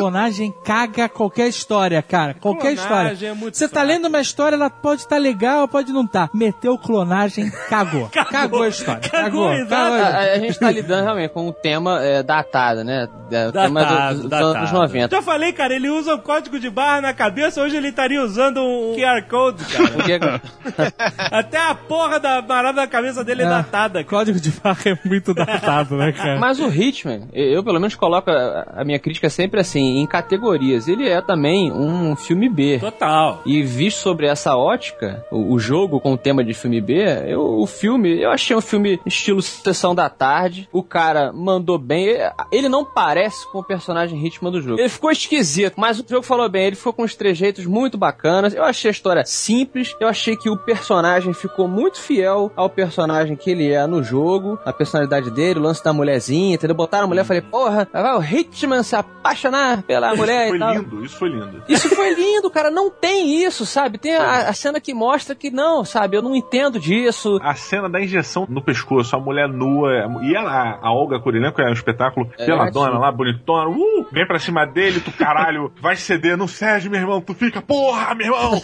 Clonagem 0.00 0.54
caga 0.64 1.08
qualquer 1.08 1.48
história, 1.48 2.02
cara. 2.02 2.34
Qualquer 2.34 2.74
Clonagem 2.76 3.12
história. 3.12 3.28
é 3.28 3.34
muito 3.34 3.56
Você 3.56 3.66
tá 3.68 3.80
fraco. 3.80 3.86
lendo 3.88 4.08
uma 4.08 4.20
história, 4.20 4.56
ela 4.56 4.70
pode 4.70 5.00
estar 5.02 5.16
legal 5.18 5.62
ou 5.62 5.68
pode 5.68 5.92
não 5.92 6.04
estar. 6.04 6.30
Meteu 6.34 6.76
clonagem, 6.78 7.50
cagou. 7.68 8.08
Cagou, 8.30 8.62
a 8.62 8.68
história. 8.68 9.00
Cagou, 9.00 9.48
Cagou. 9.48 9.52
exato. 9.54 9.70
cagou. 9.92 10.04
A, 10.06 10.18
a 10.34 10.38
gente 10.38 10.58
tá 10.58 10.70
lidando 10.70 11.04
realmente 11.04 11.30
com 11.32 11.48
um 11.48 11.52
tema 11.52 12.02
é, 12.02 12.22
datado, 12.22 12.84
né? 12.84 13.08
É, 13.30 13.48
o 13.48 13.52
tema 13.52 13.80
Datado, 13.80 14.14
do- 14.16 14.20
dos 14.22 14.30
datado. 14.30 14.56
anos 14.58 14.72
90. 14.72 15.16
Já 15.16 15.22
falei, 15.22 15.52
cara, 15.52 15.74
ele 15.74 15.88
usa 15.88 16.14
o 16.14 16.18
código 16.20 16.58
de 16.60 16.70
barra 16.70 17.00
na 17.00 17.12
cabeça, 17.14 17.60
hoje 17.60 17.76
ele 17.76 17.88
estaria 17.88 18.22
usando 18.22 18.58
um 18.60 18.94
QR 18.96 19.22
Code, 19.28 19.64
cara. 19.64 20.40
Até 21.30 21.58
a 21.58 21.74
porra 21.74 22.18
da 22.20 22.42
parada 22.42 22.82
da 22.82 22.86
cabeça 22.86 23.24
dele 23.24 23.42
é, 23.42 23.46
É. 23.46 23.48
datada, 23.48 24.04
cara. 24.04 24.04
Código 24.04 24.38
de 24.40 24.50
barra 24.50 24.78
é 24.86 24.98
muito 25.08 25.32
datado, 25.34 25.96
né, 25.96 26.12
cara? 26.12 26.38
Mas 26.38 26.60
o 26.60 26.68
Hitman, 26.68 27.28
eu 27.32 27.56
eu, 27.56 27.64
pelo 27.64 27.80
menos 27.80 27.94
coloco 27.94 28.30
a, 28.30 28.66
a 28.76 28.84
minha 28.84 28.98
crítica 28.98 29.30
sempre 29.30 29.60
assim, 29.60 29.85
em 29.86 30.06
categorias. 30.06 30.88
Ele 30.88 31.08
é 31.08 31.20
também 31.20 31.72
um 31.72 32.14
filme 32.16 32.48
B. 32.48 32.78
Total. 32.78 33.42
E 33.44 33.62
visto 33.62 33.98
sobre 33.98 34.26
essa 34.26 34.56
ótica, 34.56 35.24
o, 35.30 35.54
o 35.54 35.58
jogo 35.58 36.00
com 36.00 36.12
o 36.12 36.18
tema 36.18 36.44
de 36.44 36.54
filme 36.54 36.80
B, 36.80 37.04
eu, 37.26 37.40
o 37.40 37.66
filme, 37.66 38.20
eu 38.20 38.30
achei 38.30 38.56
um 38.56 38.60
filme 38.60 39.00
estilo 39.06 39.42
Sessão 39.42 39.94
da 39.94 40.08
Tarde. 40.08 40.68
O 40.72 40.82
cara 40.82 41.32
mandou 41.32 41.78
bem. 41.78 42.16
Ele 42.50 42.68
não 42.68 42.84
parece 42.84 43.50
com 43.50 43.58
o 43.58 43.64
personagem 43.64 44.24
Hitman 44.24 44.50
do 44.50 44.60
jogo. 44.60 44.80
Ele 44.80 44.88
ficou 44.88 45.10
esquisito, 45.10 45.74
mas 45.76 45.98
o 45.98 46.04
jogo 46.08 46.22
falou 46.22 46.48
bem. 46.48 46.66
Ele 46.66 46.76
ficou 46.76 46.92
com 46.92 47.02
uns 47.04 47.14
trejeitos 47.14 47.66
muito 47.66 47.98
bacanas. 47.98 48.54
Eu 48.54 48.64
achei 48.64 48.88
a 48.88 48.92
história 48.92 49.24
simples. 49.24 49.94
Eu 50.00 50.08
achei 50.08 50.36
que 50.36 50.50
o 50.50 50.56
personagem 50.56 51.32
ficou 51.32 51.68
muito 51.68 52.00
fiel 52.00 52.50
ao 52.56 52.68
personagem 52.68 53.36
que 53.36 53.50
ele 53.50 53.70
é 53.70 53.86
no 53.86 54.02
jogo. 54.02 54.58
A 54.64 54.72
personalidade 54.72 55.30
dele, 55.30 55.60
o 55.60 55.62
lance 55.62 55.82
da 55.82 55.92
mulherzinha, 55.92 56.54
entendeu? 56.54 56.76
Botaram 56.76 57.04
a 57.04 57.08
mulher 57.08 57.22
e 57.22 57.26
falei, 57.26 57.42
porra, 57.42 57.88
vai 57.92 58.16
o 58.16 58.22
Hitman 58.22 58.82
se 58.82 58.96
apaixonar 58.96 59.65
pela 59.86 60.14
mulher 60.14 60.48
Foi 60.48 60.56
e 60.56 60.60
tal. 60.60 60.72
lindo, 60.74 61.04
isso 61.04 61.18
foi 61.18 61.28
lindo. 61.28 61.62
Isso 61.68 61.88
foi 61.94 62.14
lindo, 62.14 62.50
cara. 62.50 62.70
Não 62.70 62.90
tem 62.90 63.42
isso, 63.44 63.64
sabe? 63.66 63.98
Tem 63.98 64.16
a, 64.16 64.48
a 64.48 64.52
cena 64.52 64.80
que 64.80 64.92
mostra 64.94 65.34
que 65.34 65.50
não, 65.50 65.84
sabe? 65.84 66.16
Eu 66.16 66.22
não 66.22 66.34
entendo 66.36 66.78
disso. 66.78 67.38
A 67.42 67.54
cena 67.54 67.88
da 67.88 68.00
injeção 68.00 68.46
no 68.48 68.62
pescoço, 68.62 69.14
a 69.16 69.20
mulher 69.20 69.48
nua, 69.48 69.90
e 70.22 70.34
ela, 70.34 70.78
a 70.82 70.92
Olga 70.92 71.20
Kurilenko 71.20 71.60
é 71.62 71.68
um 71.68 71.72
espetáculo, 71.72 72.28
É, 72.38 72.46
peladona 72.46 72.86
gatinho. 72.86 73.00
lá, 73.00 73.12
bonitona, 73.12 73.68
uh, 73.68 74.06
vem 74.12 74.26
pra 74.26 74.38
cima 74.38 74.64
dele, 74.66 75.00
tu 75.00 75.10
caralho, 75.12 75.72
vai 75.80 75.96
ceder, 75.96 76.36
não 76.36 76.46
cede, 76.48 76.88
meu 76.88 77.00
irmão, 77.00 77.20
tu 77.20 77.34
fica, 77.34 77.60
porra, 77.62 78.14
meu 78.14 78.26
irmão, 78.26 78.62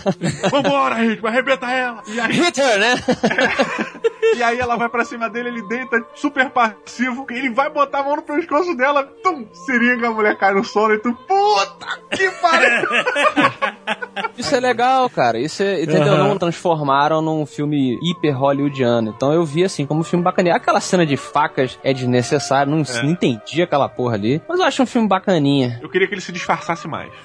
vambora, 0.51 0.97
ritmo, 0.97 1.27
arrebenta 1.29 1.67
ela. 1.71 2.03
E 2.07 2.21
aí, 2.21 2.33
Hitler, 2.33 2.79
né? 2.79 2.95
e 4.37 4.43
aí 4.43 4.59
ela 4.59 4.77
vai 4.77 4.89
pra 4.89 5.05
cima 5.05 5.29
dele, 5.29 5.49
ele 5.51 5.63
deita, 5.69 6.05
super 6.15 6.51
passivo, 6.51 7.27
ele 7.31 7.51
vai 7.51 7.71
botar 7.71 8.01
a 8.01 8.03
mão 8.05 8.17
no 8.17 8.23
pescoço 8.23 8.75
dela, 8.77 9.05
tum, 9.23 9.47
seringa, 9.67 10.09
a 10.09 10.13
mulher 10.13 10.37
cai 10.37 10.53
no 10.55 10.65
sono 10.65 10.92
tu, 10.99 11.13
puta 11.15 11.99
que 12.11 12.31
pariu. 12.41 12.89
Isso 14.37 14.55
é 14.55 14.61
legal, 14.61 15.09
cara. 15.11 15.39
Isso 15.39 15.63
é, 15.63 15.83
entendeu? 15.83 16.15
Aham. 16.15 16.29
Não 16.29 16.39
transformaram 16.39 17.21
num 17.23 17.45
filme 17.47 17.99
hiper 18.03 18.37
hollywoodiano. 18.37 19.13
Então 19.17 19.33
eu 19.33 19.45
vi 19.45 19.65
assim 19.65 19.87
como 19.87 20.01
um 20.01 20.05
filme 20.05 20.25
bacaninha. 20.25 20.57
Aquela 20.57 20.81
cena 20.81 21.05
de 21.07 21.17
facas 21.17 21.79
é 21.83 21.93
desnecessária, 21.93 22.71
não, 22.71 22.83
não 23.03 23.11
entendi 23.11 23.63
aquela 23.63 23.89
porra 23.89 24.15
ali. 24.15 24.41
Mas 24.49 24.59
eu 24.59 24.65
acho 24.67 24.83
um 24.83 24.87
filme 24.87 25.09
bacaninha. 25.09 25.79
Eu 25.83 25.89
queria 25.89 26.07
que 26.09 26.15
ele 26.15 26.21
se 26.21 26.33
disfarçasse 26.33 26.87
mais. 26.89 27.13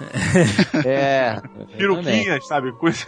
É. 0.86 1.42
Peruquinhas, 1.78 2.46
sabe, 2.48 2.72
coisa... 2.74 3.06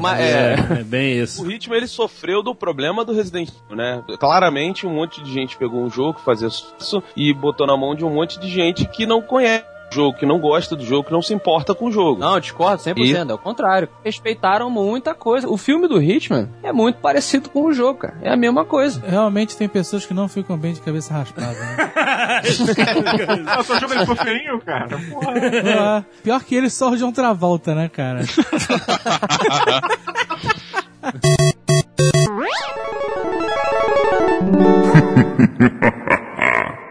Mas, 0.00 0.18
é, 0.20 0.54
É, 0.54 0.80
é 0.80 0.82
bem 0.84 1.20
O 1.20 1.22
isso. 1.24 1.44
ritmo 1.44 1.74
ele 1.74 1.86
sofreu 1.86 2.42
do 2.42 2.54
problema 2.54 3.04
do 3.04 3.12
Resident 3.12 3.48
Evil, 3.48 3.76
né? 3.76 4.02
Claramente 4.18 4.86
um 4.86 4.90
monte 4.90 5.22
de 5.22 5.32
gente 5.32 5.56
pegou 5.56 5.82
um 5.82 5.90
jogo 5.90 6.14
que 6.14 6.24
fazia 6.24 6.48
sucesso 6.50 7.02
e 7.16 7.32
botou 7.32 7.66
na 7.66 7.76
mão 7.76 7.94
de 7.94 8.04
um 8.04 8.10
monte 8.10 8.38
de 8.38 8.48
gente 8.48 8.86
que 8.86 9.06
não 9.06 9.13
conhece 9.22 9.64
o 9.90 9.94
jogo, 9.94 10.18
que 10.18 10.26
não 10.26 10.38
gosta 10.40 10.74
do 10.74 10.84
jogo, 10.84 11.04
que 11.04 11.12
não 11.12 11.22
se 11.22 11.32
importa 11.32 11.74
com 11.74 11.86
o 11.86 11.92
jogo. 11.92 12.20
Não, 12.20 12.34
eu 12.34 12.40
discordo 12.40 12.82
100%, 12.82 13.30
é 13.30 13.34
o 13.34 13.38
contrário. 13.38 13.88
Respeitaram 14.04 14.68
muita 14.68 15.14
coisa. 15.14 15.48
O 15.48 15.56
filme 15.56 15.86
do 15.86 16.02
Hitman 16.02 16.50
é 16.62 16.72
muito 16.72 16.98
parecido 16.98 17.48
com 17.48 17.64
o 17.66 17.72
jogo, 17.72 18.00
cara. 18.00 18.16
É 18.22 18.30
a 18.32 18.36
mesma 18.36 18.64
coisa. 18.64 19.02
Realmente 19.06 19.56
tem 19.56 19.68
pessoas 19.68 20.04
que 20.04 20.12
não 20.14 20.28
ficam 20.28 20.58
bem 20.58 20.72
de 20.72 20.80
cabeça 20.80 21.14
raspada, 21.14 21.52
né? 21.52 21.76
Ah, 23.46 23.62
só 23.62 23.78
jogo 23.78 23.92
ele 23.92 24.00
ficou 24.00 24.16
feinho, 24.16 24.60
cara. 24.60 24.98
Porra. 25.10 25.34
Ah, 25.78 26.04
pior 26.22 26.42
que 26.42 26.54
ele 26.54 26.68
só 26.68 26.90
o 26.90 26.96
John 26.96 27.12
Travolta, 27.12 27.74
né, 27.74 27.88
cara? 27.88 28.20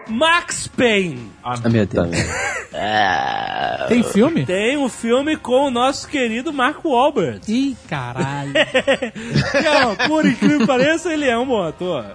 Max 0.09 0.67
Payne. 0.67 1.31
Ah, 1.44 1.70
meu 1.70 1.86
Deus. 1.86 2.10
Tem 3.88 4.02
filme? 4.03 4.45
Tem 4.45 4.78
um 4.78 4.90
filme 4.90 5.38
com 5.38 5.68
o 5.68 5.72
nosso 5.72 6.07
querido 6.07 6.52
Marco 6.52 6.90
Wahlberg. 6.90 7.41
Ih, 7.48 7.78
caralho. 7.88 8.52
Não, 9.64 9.95
por 10.07 10.26
incrível 10.26 10.60
que 10.60 10.68
pareça, 10.68 11.14
ele 11.14 11.28
é 11.28 11.38
um 11.38 11.45
bom 11.45 11.64
ator. 11.64 12.06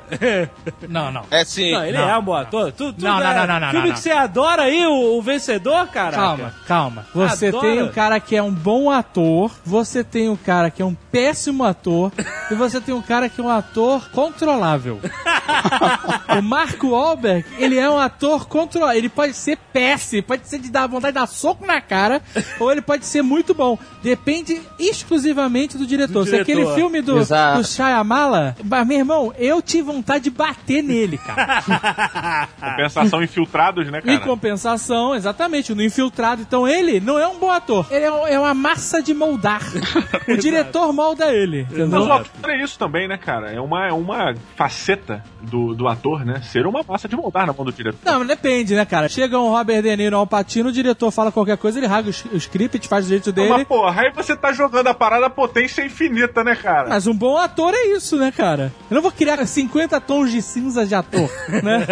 Não, 0.89 1.13
não. 1.13 1.23
É 1.31 1.45
sim. 1.45 1.73
Não, 1.73 1.85
ele 1.85 1.97
Não. 1.97 2.09
é 2.09 2.19
um 2.19 2.23
bom 2.23 2.35
ator. 2.35 2.73
Tu, 2.73 2.93
tu 2.93 3.05
Não, 3.05 3.21
não, 3.21 3.27
é- 3.31 3.35
não, 3.35 3.47
não, 3.47 3.61
não, 3.61 3.71
Filme 3.71 3.89
não, 3.89 3.95
que 3.95 4.01
você 4.01 4.11
adora 4.11 4.63
aí, 4.63 4.87
o, 4.87 5.19
o 5.19 5.23
vencedor, 5.23 5.87
cara. 5.89 6.17
Calma, 6.17 6.55
calma. 6.67 7.07
Você 7.15 7.49
Adoro. 7.49 7.67
tem 7.67 7.83
um 7.83 7.89
cara 7.89 8.19
que 8.19 8.35
é 8.35 8.43
um 8.43 8.53
bom 8.53 8.91
ator, 8.91 9.53
você 9.65 10.03
tem 10.03 10.29
um 10.29 10.37
cara 10.37 10.71
que 10.71 10.83
é 10.83 10.85
um 10.85 10.95
péssimo 11.13 11.65
ator, 11.65 12.11
e 12.51 12.55
você 12.55 12.81
tem 12.81 12.95
um 12.95 13.03
cara 13.03 13.29
que 13.29 13.41
é 13.41 13.45
um 13.45 13.49
ator 13.49 14.11
controlável. 14.11 15.01
o 16.39 16.43
Marco 16.43 16.91
Wahlberg, 16.91 17.45
ele 17.59 17.79
é 17.79 17.89
um 17.89 17.99
ator 17.99 18.47
controlável. 18.49 18.97
Ele 18.99 19.09
pode 19.19 19.35
ser 19.35 19.59
péssimo, 19.73 20.23
pode 20.23 20.47
ser 20.47 20.61
de 20.61 20.71
dar 20.71 20.87
vontade 20.87 21.13
de 21.13 21.21
dar 21.21 21.27
soco 21.27 21.67
na 21.67 21.81
cara, 21.81 22.23
ou 22.61 22.71
ele 22.71 22.81
pode 22.81 23.05
ser 23.05 23.21
muito 23.21 23.53
bom. 23.53 23.77
Depende 24.01 24.61
exclusivamente 24.79 25.77
do 25.77 25.85
diretor. 25.85 26.23
Do 26.25 26.31
Se 26.31 26.37
aquele 26.37 26.61
diretor. 26.61 26.77
filme 26.77 27.03
do, 27.03 27.19
Exato. 27.19 27.59
do 27.59 27.67
Shyamala, 27.67 28.57
mas, 28.63 28.87
meu 28.87 28.99
irmão, 28.99 29.35
eu 29.37 29.61
tive 29.61 29.83
vontade 29.83 30.23
de 30.25 30.31
bater 30.31 30.85
nele, 30.85 31.19
cara. 31.19 32.47
Compensação 32.61 33.21
infiltrados, 33.21 33.91
né, 33.91 33.99
Em 33.99 34.03
cara? 34.03 34.21
compensação, 34.21 35.17
exatamente, 35.17 35.75
no 35.75 35.83
infiltrado. 35.83 36.43
Então 36.43 36.69
ele 36.69 37.01
não 37.01 37.19
é 37.19 37.27
um 37.27 37.41
bom 37.41 37.51
ator. 37.51 37.89
Ele 37.91 38.05
é, 38.05 38.35
é 38.35 38.39
uma 38.39 38.55
massa 38.55 39.03
de 39.03 39.13
moldar. 39.13 39.63
o 40.29 40.37
diretor 40.37 40.93
molda 40.93 41.35
ele. 41.35 41.67
Mas 41.73 42.07
o 42.07 42.13
ator 42.13 42.51
é 42.51 42.63
isso 42.63 42.79
também, 42.79 43.09
né, 43.09 43.19
cara? 43.19 43.51
É 43.51 43.61
uma, 43.61 43.89
é 43.89 43.93
uma 43.93 44.37
faceta 44.55 45.25
do, 45.43 45.75
do 45.75 45.89
ator, 45.89 46.25
né? 46.25 46.41
Ser 46.43 46.69
uma 46.69 46.85
massa 46.87 47.09
de 47.09 47.17
moldar 47.17 47.49
na 47.49 47.53
mão 47.53 47.65
do 47.65 47.73
diretor. 47.73 47.99
Não, 48.05 48.21
mas 48.21 48.29
depende, 48.29 48.77
né, 48.77 48.85
cara? 48.85 49.08
Chega 49.09 49.39
um 49.39 49.51
Robert 49.51 49.83
De 49.83 49.97
Niro 49.97 50.17
ao 50.17 50.27
Patino, 50.27 50.69
o 50.69 50.73
diretor 50.73 51.11
fala 51.11 51.33
qualquer 51.33 51.57
coisa, 51.57 51.79
ele 51.79 51.87
rasga 51.87 52.09
o, 52.09 52.11
s- 52.11 52.29
o 52.33 52.37
script, 52.37 52.87
faz 52.89 53.07
do 53.07 53.09
jeito 53.11 53.33
dele. 53.33 53.49
Mas, 53.51 53.67
porra, 53.67 54.03
aí 54.03 54.13
você 54.13 54.37
tá 54.37 54.53
jogando 54.53 54.87
a 54.89 54.95
parada 54.95 55.29
potência 55.31 55.85
infinita, 55.85 56.43
né, 56.45 56.55
cara? 56.55 56.89
Mas 56.91 57.07
um 57.07 57.15
bom 57.15 57.37
ator 57.37 57.73
é 57.75 57.89
isso, 57.97 58.17
né, 58.17 58.33
cara? 58.35 58.73
Eu 58.91 58.95
não 58.97 59.03
vou 59.03 59.13
criar 59.13 59.45
50 59.45 60.01
tons 60.01 60.31
de 60.31 60.43
cinza 60.43 60.87
de 60.87 60.95
ator, 60.95 61.31
né? 61.63 61.87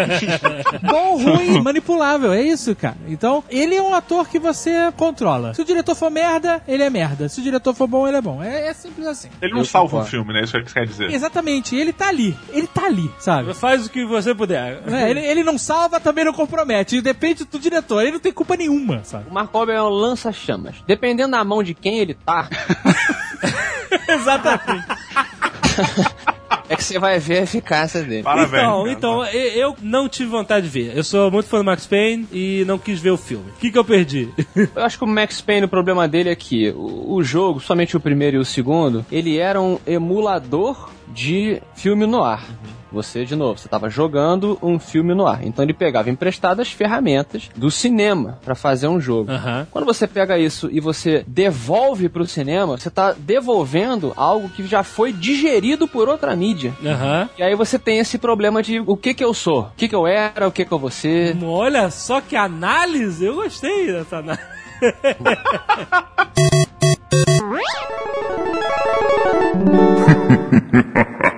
bom, 0.83 1.17
ruim, 1.17 1.61
manipulável, 1.63 2.33
é 2.33 2.43
isso, 2.43 2.75
cara. 2.75 2.97
Então, 3.09 3.43
ele 3.49 3.75
é 3.75 3.83
um 3.83 3.95
ator 3.95 4.29
que 4.29 4.39
você 4.39 4.93
controla. 4.97 5.55
Se 5.55 5.63
o 5.63 5.65
diretor 5.65 5.95
for 5.95 6.11
merda, 6.11 6.63
ele 6.67 6.83
é 6.83 6.91
merda. 6.91 7.29
Se 7.29 7.41
o 7.41 7.43
diretor 7.43 7.75
for 7.75 7.87
bom, 7.87 8.07
ele 8.07 8.17
é 8.17 8.23
bom. 8.23 8.43
É, 8.43 8.69
é 8.69 8.73
simples 8.75 9.07
assim. 9.07 9.29
Ele 9.41 9.53
não 9.53 9.61
Eu 9.61 9.65
salva 9.65 9.87
um 9.87 9.91
concordo. 9.91 10.11
filme, 10.11 10.33
né? 10.33 10.43
Isso 10.43 10.57
é 10.57 10.61
o 10.61 10.65
que 10.65 10.71
você 10.71 10.81
quer 10.81 10.87
dizer. 10.87 11.11
Exatamente, 11.11 11.75
ele 11.77 11.93
tá 11.93 12.09
ali. 12.09 12.37
Ele 12.51 12.67
tá 12.67 12.87
ali, 12.87 13.11
sabe? 13.19 13.55
Faz 13.55 13.87
o 13.87 13.91
que 13.91 14.05
você 14.05 14.35
puder. 14.35 14.81
É, 14.87 15.11
ele, 15.11 15.21
ele 15.21 15.45
não 15.45 15.59
salva, 15.59 16.01
também 16.01 16.25
não 16.25 16.33
compromete. 16.33 16.97
Depende 17.07 17.45
do 17.45 17.59
diretor. 17.59 18.03
Ele 18.03 18.13
não 18.13 18.21
tem 18.21 18.33
culpa 18.33 18.57
nenhuma, 18.57 19.05
sabe? 19.05 19.31
O 19.31 19.33
Marco 19.33 19.57
Wahlberg 19.57 19.79
é 19.79 19.83
um 19.83 19.89
lança-chamas. 19.89 20.77
Dependendo 20.87 21.31
da 21.31 21.45
mão 21.45 21.63
de 21.63 21.73
quem 21.73 22.01
ele 22.01 22.15
tá, 22.15 22.49
Exatamente. 24.09 24.87
é 26.69 26.77
que 26.77 26.83
você 26.83 26.99
vai 26.99 27.19
ver 27.19 27.39
a 27.39 27.43
eficácia 27.43 28.03
dele. 28.03 28.23
Parabéns. 28.23 28.53
então, 28.53 28.85
cara. 28.85 28.93
então, 28.93 29.25
eu 29.25 29.77
não 29.81 30.09
tive 30.09 30.31
vontade 30.31 30.67
de 30.67 30.73
ver. 30.73 30.97
Eu 30.97 31.05
sou 31.05 31.31
muito 31.31 31.49
fã 31.49 31.59
do 31.59 31.65
Max 31.65 31.87
Payne 31.87 32.27
e 32.33 32.65
não 32.67 32.79
quis 32.79 33.01
ver 33.01 33.11
o 33.11 33.17
filme. 33.17 33.51
O 33.51 33.59
que, 33.61 33.71
que 33.71 33.79
eu 33.79 33.85
perdi? 33.85 34.29
Eu 34.75 34.83
acho 34.83 34.99
que 34.99 35.05
o 35.05 35.07
Max 35.07 35.41
Payne, 35.41 35.67
o 35.67 35.69
problema 35.69 36.09
dele 36.09 36.31
é 36.31 36.35
que 36.35 36.71
o, 36.71 37.15
o 37.15 37.23
jogo, 37.23 37.61
somente 37.61 37.97
o 37.97 38.01
primeiro 38.01 38.37
e 38.37 38.41
o 38.41 38.45
segundo, 38.45 39.05
ele 39.11 39.39
era 39.39 39.61
um 39.61 39.79
emulador 39.87 40.91
de 41.09 41.63
filme 41.75 42.07
no 42.07 42.23
ar. 42.23 42.45
Você, 42.93 43.25
de 43.25 43.35
novo, 43.35 43.59
você 43.59 43.67
estava 43.67 43.91
jogando 43.91 44.59
um 44.63 44.79
filme 44.79 45.15
no 45.15 45.27
ar. 45.27 45.45
Então 45.45 45.65
ele 45.65 45.75
pegava 45.75 46.11
emprestadas 46.11 46.71
ferramentas 46.71 47.51
do 47.57 47.71
cinema 47.71 48.39
para 48.45 48.55
fazer 48.55 48.89
um 48.89 49.01
jogo. 49.01 49.31
Aham. 49.31 49.67
Quando 49.71 49.85
você 49.85 50.07
pega 50.07 50.39
isso 50.39 50.69
e 50.71 50.81
você 50.81 51.25
devolve 51.27 52.09
pro 52.09 52.27
cinema, 52.27 52.79
você 52.79 52.91
tá 52.91 53.15
devolvendo 53.17 54.13
algo 54.17 54.49
que 54.49 54.67
já 54.67 54.83
foi 54.83 55.13
digerido 55.13 55.89
por 55.89 56.09
outra 56.09 56.35
mídia. 56.37 56.75
Aham. 56.85 57.29
E 57.39 57.43
aí 57.43 57.55
você 57.55 57.79
tem 57.79 57.99
esse 57.99 58.19
problema 58.19 58.63
de 58.63 58.81
o 58.81 58.97
que 58.97 59.15
que 59.15 59.25
eu 59.25 59.35
sou, 59.35 59.63
o 59.63 59.71
que 59.77 59.89
que 59.89 59.95
eu 59.95 60.07
era, 60.07 60.47
o 60.47 60.53
que 60.53 60.65
que 60.65 60.73
eu 60.73 60.79
vou 60.79 60.91
ser. 60.91 61.37
Olha 61.43 61.91
só 61.91 62.21
que 62.21 62.37
análise. 62.37 63.25
Eu 63.25 63.35
gostei 63.35 63.93
dessa 63.93 64.19
análise. 64.19 64.57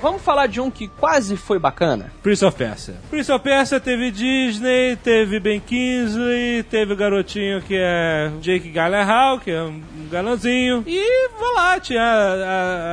Vamos 0.00 0.22
falar 0.22 0.46
de 0.46 0.60
um 0.60 0.70
que 0.70 0.86
quase 0.86 1.36
foi 1.36 1.58
bacana? 1.58 2.12
Prince 2.22 2.44
of 2.44 2.56
Persia. 2.56 2.94
Prince 3.10 3.32
of 3.32 3.42
Persia 3.42 3.80
teve 3.80 4.12
Disney, 4.12 4.96
teve 5.02 5.40
Ben 5.40 5.58
Kingsley, 5.58 6.62
teve 6.62 6.92
o 6.92 6.96
garotinho 6.96 7.60
que 7.60 7.74
é 7.76 8.30
Jake 8.40 8.70
Gyllenhaal, 8.70 9.40
que 9.40 9.50
é 9.50 9.62
um 9.62 9.80
galãzinho. 10.08 10.84
E, 10.86 11.28
vou 11.38 11.54
lá, 11.54 11.80
tinha 11.80 12.00
a, 12.00 12.34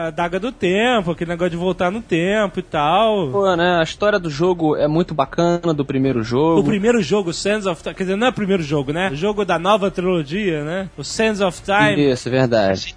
a, 0.06 0.08
a 0.08 0.12
Daga 0.12 0.40
do 0.40 0.52
Tempo, 0.52 1.12
aquele 1.12 1.30
negócio 1.30 1.52
de 1.52 1.58
voltar 1.58 1.92
no 1.92 2.02
tempo 2.02 2.60
e 2.60 2.64
tal. 2.64 3.30
Pô, 3.32 3.56
né? 3.56 3.80
A 3.80 3.84
história 3.84 4.18
do 4.20 4.30
jogo 4.30 4.76
é 4.76 4.88
muito 4.88 5.14
bacana, 5.14 5.74
do 5.74 5.86
primeiro 5.86 6.24
jogo. 6.24 6.62
O 6.62 6.64
primeiro 6.64 7.02
jogo, 7.04 7.32
Sands 7.32 7.68
of 7.68 7.84
Time, 7.84 7.94
quer 7.94 8.04
dizer, 8.04 8.16
não 8.16 8.28
é 8.28 8.30
o 8.32 8.34
primeiro 8.34 8.64
jogo, 8.64 8.92
né? 8.92 9.10
O 9.12 9.16
jogo 9.16 9.46
da 9.46 9.60
nova 9.60 9.92
trilogia, 9.92 10.64
né? 10.64 10.90
O 10.98 11.04
Sands 11.04 11.40
of 11.40 11.62
Time. 11.62 12.12
Isso, 12.12 12.28
é 12.30 12.32
verdade. 12.32 12.96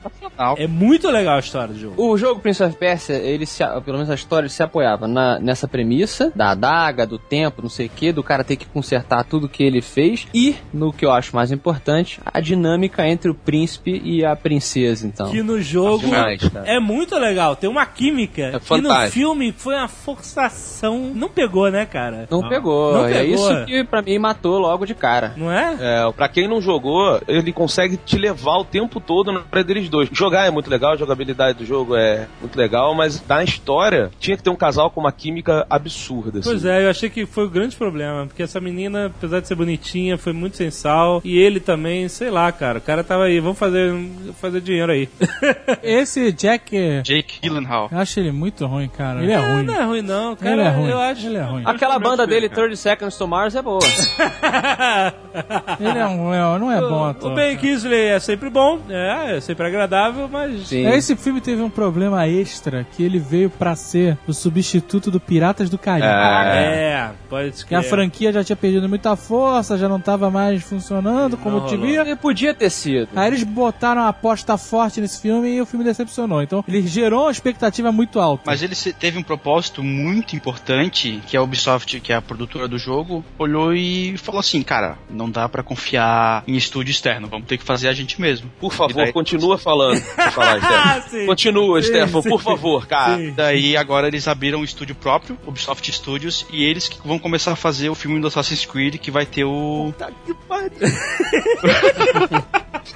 É 0.56 0.66
muito 0.66 1.10
legal 1.10 1.36
a 1.36 1.40
história 1.40 1.74
do 1.74 1.78
jogo. 1.78 2.02
O 2.02 2.16
jogo 2.16 2.40
Prince 2.40 2.62
of 2.62 2.76
Persia, 2.76 3.16
ele 3.16 3.44
se, 3.44 3.62
pelo 3.84 3.97
menos 3.98 4.10
a 4.10 4.14
história, 4.14 4.44
ele 4.46 4.52
se 4.52 4.62
apoiava 4.62 5.06
na- 5.06 5.38
nessa 5.38 5.66
premissa 5.68 6.32
da 6.34 6.50
adaga, 6.50 7.06
do 7.06 7.18
tempo, 7.18 7.62
não 7.62 7.68
sei 7.68 7.86
o 7.86 7.90
que, 7.90 8.12
do 8.12 8.22
cara 8.22 8.42
ter 8.44 8.56
que 8.56 8.66
consertar 8.66 9.24
tudo 9.24 9.48
que 9.48 9.62
ele 9.62 9.80
fez 9.82 10.26
e, 10.34 10.56
no 10.72 10.92
que 10.92 11.04
eu 11.04 11.12
acho 11.12 11.34
mais 11.34 11.50
importante, 11.52 12.20
a 12.24 12.40
dinâmica 12.40 13.06
entre 13.06 13.30
o 13.30 13.34
príncipe 13.34 14.00
e 14.04 14.24
a 14.24 14.34
princesa, 14.36 15.06
então. 15.06 15.30
Que 15.30 15.42
no 15.42 15.60
jogo 15.60 15.98
Demais, 16.06 16.40
é 16.64 16.78
muito 16.80 17.16
legal, 17.18 17.56
tem 17.56 17.68
uma 17.68 17.84
química. 17.86 18.42
É 18.54 18.58
que 18.58 18.80
no 18.80 18.94
filme 19.10 19.52
foi 19.52 19.74
uma 19.74 19.88
forçação. 19.88 21.12
Não 21.14 21.28
pegou, 21.28 21.70
né, 21.70 21.86
cara? 21.86 22.26
Não, 22.30 22.48
pegou. 22.48 22.92
Não 22.92 23.06
É 23.06 23.12
pegou. 23.20 23.34
isso 23.34 23.64
que 23.66 23.84
pra 23.84 24.02
mim 24.02 24.18
matou 24.18 24.58
logo 24.58 24.84
de 24.86 24.94
cara. 24.94 25.32
Não 25.36 25.50
é? 25.50 25.76
É, 25.80 26.12
pra 26.12 26.28
quem 26.28 26.46
não 26.48 26.60
jogou, 26.60 27.20
ele 27.26 27.52
consegue 27.52 27.96
te 27.96 28.16
levar 28.18 28.58
o 28.58 28.64
tempo 28.64 29.00
todo 29.00 29.32
na 29.32 29.40
praia 29.40 29.64
deles 29.64 29.88
dois. 29.88 30.08
Jogar 30.12 30.46
é 30.46 30.50
muito 30.50 30.70
legal, 30.70 30.92
a 30.92 30.96
jogabilidade 30.96 31.58
do 31.58 31.64
jogo 31.64 31.96
é 31.96 32.26
muito 32.40 32.56
legal, 32.56 32.94
mas 32.94 33.22
na 33.26 33.42
história 33.42 33.87
tinha 34.18 34.36
que 34.36 34.42
ter 34.42 34.50
um 34.50 34.56
casal 34.56 34.90
com 34.90 35.00
uma 35.00 35.12
química 35.12 35.66
absurda. 35.68 36.40
Pois 36.42 36.64
assim. 36.64 36.68
é, 36.68 36.84
eu 36.84 36.90
achei 36.90 37.08
que 37.10 37.26
foi 37.26 37.44
o 37.44 37.50
grande 37.50 37.76
problema, 37.76 38.26
porque 38.26 38.42
essa 38.42 38.60
menina, 38.60 39.06
apesar 39.06 39.40
de 39.40 39.48
ser 39.48 39.54
bonitinha, 39.54 40.16
foi 40.18 40.32
muito 40.32 40.56
sensal, 40.56 41.20
e 41.24 41.38
ele 41.38 41.60
também, 41.60 42.08
sei 42.08 42.30
lá, 42.30 42.50
cara, 42.52 42.78
o 42.78 42.82
cara 42.82 43.02
tava 43.04 43.24
aí, 43.24 43.40
vamos 43.40 43.58
fazer, 43.58 43.94
fazer 44.40 44.60
dinheiro 44.60 44.92
aí. 44.92 45.08
Esse 45.82 46.32
Jack, 46.32 47.02
Jake 47.02 47.40
Gyllenhaal. 47.42 47.88
eu 47.90 47.98
acho 47.98 48.20
ele 48.20 48.32
muito 48.32 48.66
ruim, 48.66 48.88
cara. 48.88 49.22
Ele 49.22 49.32
é 49.32 49.36
Ah, 49.36 49.54
ruim. 49.54 49.62
Não 49.64 49.74
é 49.74 49.84
ruim 49.84 50.02
não, 50.02 50.36
cara, 50.36 50.52
Ele 50.52 50.62
é 50.62 50.68
ruim. 50.68 50.88
eu 50.90 50.98
acho... 50.98 51.26
Ele 51.26 51.36
é 51.36 51.42
ruim. 51.42 51.62
Aquela 51.64 51.98
banda 51.98 52.26
dele, 52.26 52.48
cara. 52.48 52.62
30 52.68 52.76
Seconds 52.76 53.16
to 53.16 53.26
Mars, 53.28 53.54
é 53.54 53.62
boa. 53.62 53.78
Ele 55.80 55.98
é 55.98 56.06
um, 56.06 56.32
é- 56.34 56.58
não 56.58 56.70
é 56.72 56.80
bom 56.80 57.04
ator. 57.04 57.32
O 57.32 57.34
Ben 57.34 57.56
Kingsley 57.56 58.06
é 58.08 58.18
sempre 58.20 58.50
bom, 58.50 58.80
é, 58.88 59.36
é 59.36 59.40
sempre 59.40 59.66
agradável, 59.66 60.28
mas... 60.30 60.68
Sim. 60.68 60.86
Esse 60.88 61.14
filme 61.16 61.40
teve 61.40 61.62
um 61.62 61.70
problema 61.70 62.26
extra, 62.26 62.84
que 62.96 63.02
ele 63.02 63.18
veio 63.18 63.50
pra 63.50 63.76
ser 63.78 64.18
o 64.26 64.32
substituto 64.34 65.10
do 65.10 65.18
Piratas 65.20 65.70
do 65.70 65.78
Caribe. 65.78 66.06
É, 66.06 67.10
pode 67.28 67.64
Que 67.64 67.74
a 67.74 67.80
crer. 67.80 67.90
franquia 67.90 68.32
já 68.32 68.44
tinha 68.44 68.56
perdido 68.56 68.88
muita 68.88 69.16
força, 69.16 69.78
já 69.78 69.88
não 69.88 70.00
tava 70.00 70.30
mais 70.30 70.62
funcionando 70.62 71.36
como 71.36 71.60
Não 71.60 71.66
devia. 71.66 72.00
Ele 72.02 72.16
podia 72.16 72.52
ter 72.54 72.70
sido. 72.70 73.08
Aí 73.16 73.28
eles 73.28 73.42
botaram 73.42 74.02
uma 74.02 74.08
aposta 74.08 74.56
forte 74.58 75.00
nesse 75.00 75.20
filme 75.20 75.48
e 75.56 75.60
o 75.60 75.66
filme 75.66 75.84
decepcionou. 75.84 76.42
Então 76.42 76.64
ele 76.66 76.86
gerou 76.86 77.22
uma 77.24 77.30
expectativa 77.30 77.90
muito 77.92 78.20
alta. 78.20 78.42
Mas 78.46 78.62
ele 78.62 78.74
teve 78.98 79.18
um 79.18 79.22
propósito 79.22 79.82
muito 79.82 80.34
importante, 80.36 81.20
que 81.26 81.36
a 81.36 81.42
Ubisoft, 81.42 82.00
que 82.00 82.12
é 82.12 82.16
a 82.16 82.22
produtora 82.22 82.66
do 82.68 82.78
jogo, 82.78 83.24
olhou 83.38 83.74
e 83.74 84.16
falou 84.18 84.40
assim, 84.40 84.62
cara, 84.62 84.96
não 85.10 85.30
dá 85.30 85.48
pra 85.48 85.62
confiar 85.62 86.42
em 86.46 86.56
estúdio 86.56 86.90
externo, 86.90 87.28
vamos 87.28 87.46
ter 87.46 87.58
que 87.58 87.64
fazer 87.64 87.88
a 87.88 87.92
gente 87.92 88.20
mesmo. 88.20 88.50
Por 88.60 88.72
E 88.72 88.76
favor, 88.76 88.94
daí- 89.04 89.12
continua 89.12 89.58
falando. 89.58 90.00
Falar, 90.32 90.58
Ah. 90.68 91.00
Continua, 91.26 91.80
Sim, 91.82 91.88
Stefan, 91.88 92.22
sim. 92.22 92.28
por 92.28 92.40
favor, 92.42 92.86
cara. 92.86 93.16
Sim. 93.16 93.32
Daí 93.36 93.67
agora 93.76 93.98
agora 93.98 94.06
eles 94.06 94.28
abriram 94.28 94.60
um 94.60 94.64
estúdio 94.64 94.94
próprio, 94.94 95.36
Ubisoft 95.44 95.90
Studios, 95.92 96.46
e 96.52 96.62
eles 96.64 96.88
que 96.88 97.06
vão 97.06 97.18
começar 97.18 97.52
a 97.52 97.56
fazer 97.56 97.88
o 97.88 97.96
filme 97.96 98.20
do 98.20 98.28
Assassin's 98.28 98.64
Creed 98.64 98.96
que 98.96 99.10
vai 99.10 99.26
ter 99.26 99.44
o. 99.44 99.92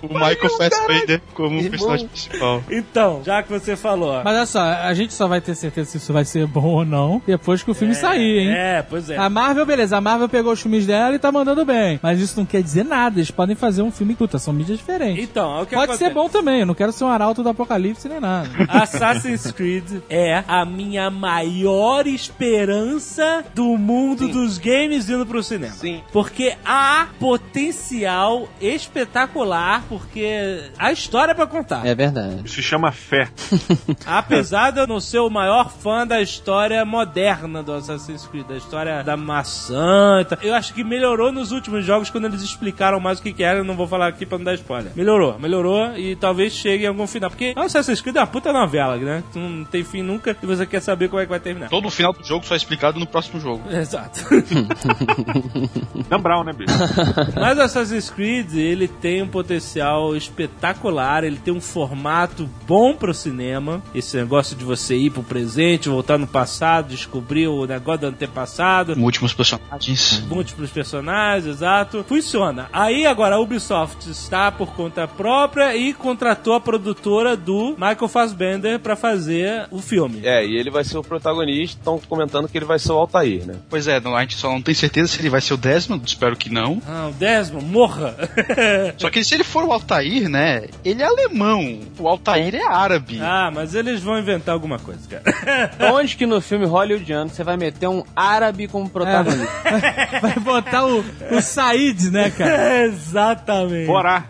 o 0.02 0.08
Michael 0.08 0.48
Fassbender 0.56 1.20
como 1.34 1.56
Irmão. 1.56 1.70
personagem 1.70 2.08
principal. 2.08 2.62
Então, 2.70 3.22
já 3.24 3.42
que 3.42 3.50
você 3.50 3.76
falou. 3.76 4.22
Mas 4.24 4.36
olha 4.36 4.46
só, 4.46 4.60
a 4.60 4.94
gente 4.94 5.12
só 5.12 5.26
vai 5.26 5.40
ter 5.40 5.54
certeza 5.54 5.90
se 5.90 5.96
isso 5.98 6.12
vai 6.12 6.24
ser 6.24 6.46
bom 6.46 6.66
ou 6.66 6.84
não 6.84 7.22
depois 7.26 7.62
que 7.62 7.70
o 7.70 7.74
filme 7.74 7.94
sair, 7.94 8.40
hein? 8.40 8.50
É, 8.52 8.82
pois 8.82 9.10
é. 9.10 9.16
A 9.16 9.28
Marvel, 9.28 9.66
beleza, 9.66 9.96
a 9.96 10.00
Marvel 10.00 10.28
pegou 10.28 10.52
os 10.52 10.60
filmes 10.60 10.86
dela 10.86 11.14
e 11.14 11.18
tá 11.18 11.30
mandando 11.30 11.64
bem. 11.64 12.00
Mas 12.02 12.20
isso 12.20 12.38
não 12.38 12.46
quer 12.46 12.62
dizer 12.62 12.84
nada, 12.84 13.18
eles 13.18 13.30
podem 13.30 13.54
fazer 13.54 13.82
um 13.82 13.90
filme 13.90 14.14
puta, 14.14 14.38
são 14.38 14.52
mídias 14.52 14.78
diferentes. 14.78 15.22
Então, 15.22 15.58
é 15.58 15.62
o 15.62 15.66
que 15.66 15.74
Pode 15.74 15.96
ser 15.96 16.06
acontece. 16.06 16.14
bom 16.14 16.28
também, 16.28 16.60
eu 16.60 16.66
não 16.66 16.74
quero 16.74 16.92
ser 16.92 17.04
um 17.04 17.08
arauto 17.08 17.42
do 17.42 17.48
apocalipse 17.48 18.08
nem 18.08 18.20
nada. 18.20 18.48
Assassin's 18.68 19.50
Creed 19.52 20.02
é 20.08 20.42
a 20.46 20.61
minha 20.64 21.10
maior 21.10 22.06
esperança 22.06 23.44
do 23.54 23.76
mundo 23.76 24.28
dos 24.28 24.58
games 24.58 25.08
indo 25.08 25.26
pro 25.26 25.42
cinema. 25.42 25.72
Sim. 25.72 26.02
Porque 26.12 26.56
há 26.64 27.08
potencial 27.18 28.48
espetacular, 28.60 29.84
porque 29.88 30.70
a 30.78 30.92
história 30.92 31.32
é 31.32 31.34
pra 31.34 31.46
contar. 31.46 31.86
É 31.86 31.94
verdade. 31.94 32.42
Isso 32.44 32.56
se 32.56 32.62
chama 32.62 32.92
fé. 32.92 33.28
Apesar 34.06 34.70
de 34.70 34.80
eu 34.80 34.86
não 34.86 35.00
ser 35.00 35.18
o 35.18 35.30
maior 35.30 35.70
fã 35.70 36.06
da 36.06 36.20
história 36.20 36.84
moderna 36.84 37.62
do 37.62 37.72
Assassin's 37.72 38.26
Creed, 38.26 38.46
da 38.46 38.56
história 38.56 39.02
da 39.02 39.16
maçã 39.16 39.72
eu 40.42 40.54
acho 40.54 40.74
que 40.74 40.84
melhorou 40.84 41.32
nos 41.32 41.52
últimos 41.52 41.84
jogos 41.84 42.10
quando 42.10 42.26
eles 42.26 42.42
explicaram 42.42 43.00
mais 43.00 43.18
o 43.18 43.22
que, 43.22 43.32
que 43.32 43.42
era. 43.42 43.58
Eu 43.58 43.64
não 43.64 43.74
vou 43.74 43.86
falar 43.86 44.08
aqui 44.08 44.24
pra 44.24 44.38
não 44.38 44.44
dar 44.44 44.54
spoiler. 44.54 44.92
Melhorou, 44.94 45.38
melhorou 45.38 45.96
e 45.96 46.16
talvez 46.16 46.52
chegue 46.52 46.84
em 46.84 46.88
algum 46.88 47.06
final. 47.06 47.30
Porque 47.30 47.54
o 47.56 47.60
Assassin's 47.60 48.00
Creed 48.00 48.16
é 48.16 48.20
uma 48.20 48.26
puta 48.26 48.52
novela, 48.52 48.96
né? 48.96 49.22
Não 49.34 49.64
tem 49.64 49.84
fim 49.84 50.02
nunca 50.02 50.36
e 50.42 50.46
você 50.56 50.66
quer 50.66 50.80
saber 50.80 51.08
como 51.08 51.20
é 51.20 51.24
que 51.24 51.30
vai 51.30 51.40
terminar. 51.40 51.68
Todo 51.68 51.88
o 51.88 51.90
final 51.90 52.12
do 52.12 52.24
jogo 52.24 52.44
só 52.46 52.54
é 52.54 52.56
explicado 52.56 52.98
no 52.98 53.06
próximo 53.06 53.40
jogo. 53.40 53.62
Exato. 53.70 54.20
Dan 56.08 56.20
Brown, 56.20 56.44
né, 56.44 56.52
bicho? 56.52 56.72
Mas 57.38 57.58
o 57.58 57.62
Assassin's 57.62 58.10
Creed, 58.10 58.54
ele 58.54 58.88
tem 58.88 59.22
um 59.22 59.28
potencial 59.28 60.16
espetacular, 60.16 61.24
ele 61.24 61.38
tem 61.38 61.52
um 61.52 61.60
formato 61.60 62.48
bom 62.66 62.94
pro 62.94 63.14
cinema. 63.14 63.82
Esse 63.94 64.16
negócio 64.16 64.56
de 64.56 64.64
você 64.64 64.96
ir 64.96 65.10
pro 65.10 65.22
presente, 65.22 65.88
voltar 65.88 66.18
no 66.18 66.26
passado, 66.26 66.88
descobrir 66.88 67.48
o 67.48 67.66
negócio 67.66 68.02
do 68.02 68.06
antepassado. 68.08 68.92
Últimos 68.98 69.32
personagens. 69.32 70.24
Múltiplos 70.28 70.70
personagens, 70.70 71.46
exato. 71.46 72.04
Funciona. 72.08 72.68
Aí 72.72 73.06
agora 73.06 73.36
a 73.36 73.40
Ubisoft 73.40 74.10
está 74.10 74.50
por 74.50 74.72
conta 74.74 75.06
própria 75.06 75.74
e 75.76 75.92
contratou 75.92 76.54
a 76.54 76.60
produtora 76.60 77.36
do 77.36 77.72
Michael 77.72 78.08
Fassbender 78.08 78.78
pra 78.80 78.96
fazer 78.96 79.66
o 79.70 79.80
filme. 79.80 80.20
É, 80.24 80.41
e 80.44 80.56
ele 80.56 80.70
vai 80.70 80.84
ser 80.84 80.98
o 80.98 81.02
protagonista, 81.02 81.78
estão 81.78 81.98
comentando 82.08 82.48
que 82.48 82.56
ele 82.58 82.64
vai 82.64 82.78
ser 82.78 82.92
o 82.92 82.96
Altair, 82.98 83.46
né? 83.46 83.54
Pois 83.68 83.86
é, 83.88 84.00
não- 84.00 84.16
a 84.16 84.20
gente 84.22 84.36
só 84.36 84.50
não 84.50 84.62
tem 84.62 84.74
certeza 84.74 85.08
se 85.08 85.20
ele 85.20 85.30
vai 85.30 85.40
ser 85.40 85.54
o 85.54 85.56
Desmond, 85.56 86.02
espero 86.06 86.36
que 86.36 86.50
não. 86.50 86.80
Ah, 86.86 87.08
o 87.10 87.12
Desmond, 87.12 87.64
morra! 87.66 88.14
Só 88.98 89.10
que 89.10 89.22
se 89.24 89.34
ele 89.34 89.44
for 89.44 89.64
o 89.64 89.72
Altair, 89.72 90.28
né? 90.28 90.64
Ele 90.84 91.02
é 91.02 91.06
alemão. 91.06 91.80
O 91.98 92.08
Altair 92.08 92.54
é 92.54 92.66
árabe. 92.66 93.18
ah, 93.20 93.50
mas 93.52 93.74
eles 93.74 94.02
vão 94.02 94.18
inventar 94.18 94.52
alguma 94.54 94.78
coisa, 94.78 95.00
cara. 95.08 95.92
Onde 95.94 96.16
que 96.16 96.26
no 96.26 96.40
filme 96.40 96.66
hollywoodiano 96.66 97.30
você 97.30 97.42
vai 97.44 97.56
meter 97.56 97.88
um 97.88 98.02
árabe 98.14 98.66
como 98.68 98.88
protagonista? 98.88 99.52
Vai 100.22 100.34
botar 100.38 100.84
o, 100.86 101.04
o 101.30 101.40
Said, 101.40 102.10
né, 102.10 102.30
cara? 102.30 102.84
Exatamente. 102.86 103.86
Bora! 103.86 104.24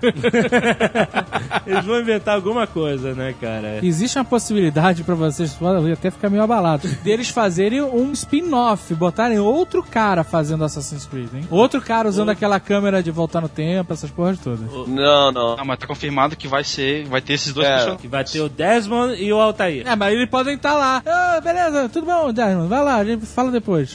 Eles 1.67 1.85
vão 1.85 2.01
inventar 2.01 2.35
alguma 2.35 2.67
coisa, 2.67 3.15
né, 3.15 3.35
cara? 3.41 3.79
Existe 3.83 4.19
uma 4.19 4.25
possibilidade 4.25 5.03
pra 5.05 5.15
vocês, 5.15 5.53
até 5.93 6.11
ficar 6.11 6.29
meio 6.31 6.43
abalado, 6.43 6.89
deles 7.03 7.29
fazerem 7.29 7.83
um 7.83 8.13
spin-off, 8.13 8.95
botarem 8.95 9.39
outro 9.39 9.83
cara 9.83 10.25
fazendo 10.25 10.65
Assassin's 10.65 11.07
Creed, 11.07 11.29
hein? 11.35 11.47
Outro 11.51 11.81
cara 11.81 12.09
usando 12.09 12.31
aquela 12.31 12.59
câmera 12.61 13.03
de 13.03 13.11
voltar 13.11 13.41
no 13.41 13.49
tempo, 13.49 13.93
essas 13.93 14.11
porras 14.11 14.39
todas. 14.39 14.61
Não, 14.89 15.33
não. 15.33 15.57
Ah, 15.59 15.65
mas 15.65 15.79
tá 15.79 15.87
confirmado 15.87 16.37
que 16.37 16.49
vai 16.49 16.65
ser, 16.65 17.05
vai 17.07 17.21
ter 17.21 17.35
esses 17.35 17.53
dois 17.53 17.67
É. 17.67 17.71
personagens. 17.71 18.01
Que 18.03 18.09
vai 18.09 18.25
ter 18.25 18.41
o 18.41 18.49
Desmond 18.49 19.15
e 19.23 19.33
o 19.33 19.39
Altair. 19.41 19.87
É, 19.87 19.95
mas 19.97 20.13
eles 20.15 20.29
podem 20.29 20.55
estar 20.55 20.75
lá. 20.75 21.03
Ah, 21.07 21.41
beleza, 21.43 21.89
tudo 21.89 22.07
bom, 22.07 22.33
Desmond, 22.33 22.69
vai 22.69 22.83
lá, 22.83 22.97
a 22.97 23.05
gente 23.05 23.27
fala 23.27 23.51
depois. 23.51 23.95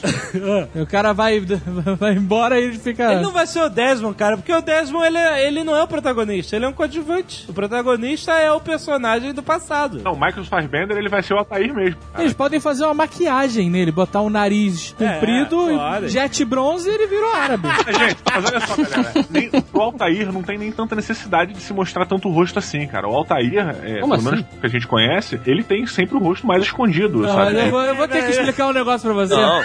E 0.74 0.80
o 0.82 0.86
cara 0.86 1.12
vai, 1.12 1.40
vai 1.98 2.14
embora 2.14 2.58
e 2.60 2.64
ele 2.64 2.78
fica... 2.78 3.12
Ele 3.12 3.22
não 3.22 3.32
vai 3.32 3.46
ser 3.46 3.62
o 3.62 3.68
Desmond, 3.68 4.14
cara, 4.16 4.36
porque 4.36 4.52
o 4.52 4.60
Desmond 4.62 5.06
ele, 5.06 5.18
é- 5.18 5.46
ele 5.46 5.64
não 5.64 5.76
é 5.76 5.82
o 5.82 5.88
protagonista, 5.88 6.56
ele 6.56 6.64
é 6.64 6.68
um 6.68 6.72
coadjuvante. 6.72 7.46
O 7.48 7.52
protagonista 7.52 8.32
é 8.32 8.50
o 8.52 8.60
personagem 8.60 9.32
do 9.32 9.42
passado. 9.42 10.00
Não, 10.04 10.12
o 10.12 10.20
Michael 10.20 10.44
Fassbender 10.44 10.96
ele 10.96 11.08
vai 11.08 11.22
ser 11.22 11.34
o 11.34 11.38
Altair 11.38 11.74
mesmo. 11.74 11.87
Cara. 12.12 12.22
Eles 12.24 12.32
podem 12.34 12.60
fazer 12.60 12.84
uma 12.84 12.94
maquiagem 12.94 13.70
nele, 13.70 13.90
botar 13.92 14.20
um 14.22 14.30
nariz 14.30 14.94
comprido, 14.98 15.70
É, 15.70 16.08
jet 16.08 16.44
bronze 16.44 16.88
e 16.88 16.92
ele 16.92 17.06
virou 17.06 17.32
árabe. 17.32 17.66
Mas, 17.68 17.96
gente, 17.96 18.16
mas 18.32 18.44
olha 18.44 18.60
só, 18.60 18.76
galera. 18.76 19.26
Nem, 19.30 19.50
o 19.72 19.80
Altair 19.80 20.32
não 20.32 20.42
tem 20.42 20.58
nem 20.58 20.72
tanta 20.72 20.94
necessidade 20.96 21.52
de 21.52 21.60
se 21.60 21.72
mostrar 21.72 22.06
tanto 22.06 22.28
o 22.28 22.32
rosto 22.32 22.58
assim, 22.58 22.86
cara. 22.86 23.08
O 23.08 23.14
Altair, 23.14 23.58
é, 23.82 24.00
Como 24.00 24.12
pelo 24.12 24.14
assim? 24.14 24.24
menos 24.30 24.44
que 24.60 24.66
a 24.66 24.68
gente 24.68 24.86
conhece, 24.86 25.40
ele 25.46 25.62
tem 25.62 25.86
sempre 25.86 26.16
o 26.16 26.20
rosto 26.20 26.46
mais 26.46 26.62
escondido, 26.64 27.20
Não, 27.20 27.28
sabe? 27.34 27.56
eu, 27.58 27.70
vou, 27.70 27.82
eu 27.82 27.94
vou 27.94 28.08
ter 28.08 28.24
que 28.24 28.30
explicar 28.30 28.68
um 28.68 28.72
negócio 28.72 29.08
pra 29.12 29.26
você. 29.26 29.34
Não. 29.34 29.62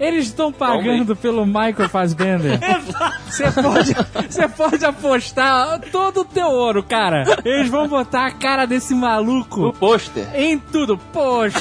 Eles 0.00 0.26
estão 0.26 0.52
pagando 0.52 1.14
pelo 1.14 1.46
Michael 1.46 1.88
Fassbender. 1.88 2.58
Você 3.26 3.44
pode, 3.50 3.94
você 4.28 4.48
pode 4.48 4.84
apostar 4.84 5.80
todo 5.92 6.20
o 6.20 6.24
teu 6.24 6.46
ouro, 6.48 6.82
cara. 6.82 7.22
Eles 7.44 7.68
vão 7.68 7.86
botar 7.88 8.26
a 8.26 8.30
cara 8.32 8.66
desse 8.66 8.92
O 8.92 8.96
maluco 8.96 9.72
pôster. 9.78 10.26
em 10.34 10.58
tudo. 10.58 10.98
Pôster, 11.12 11.53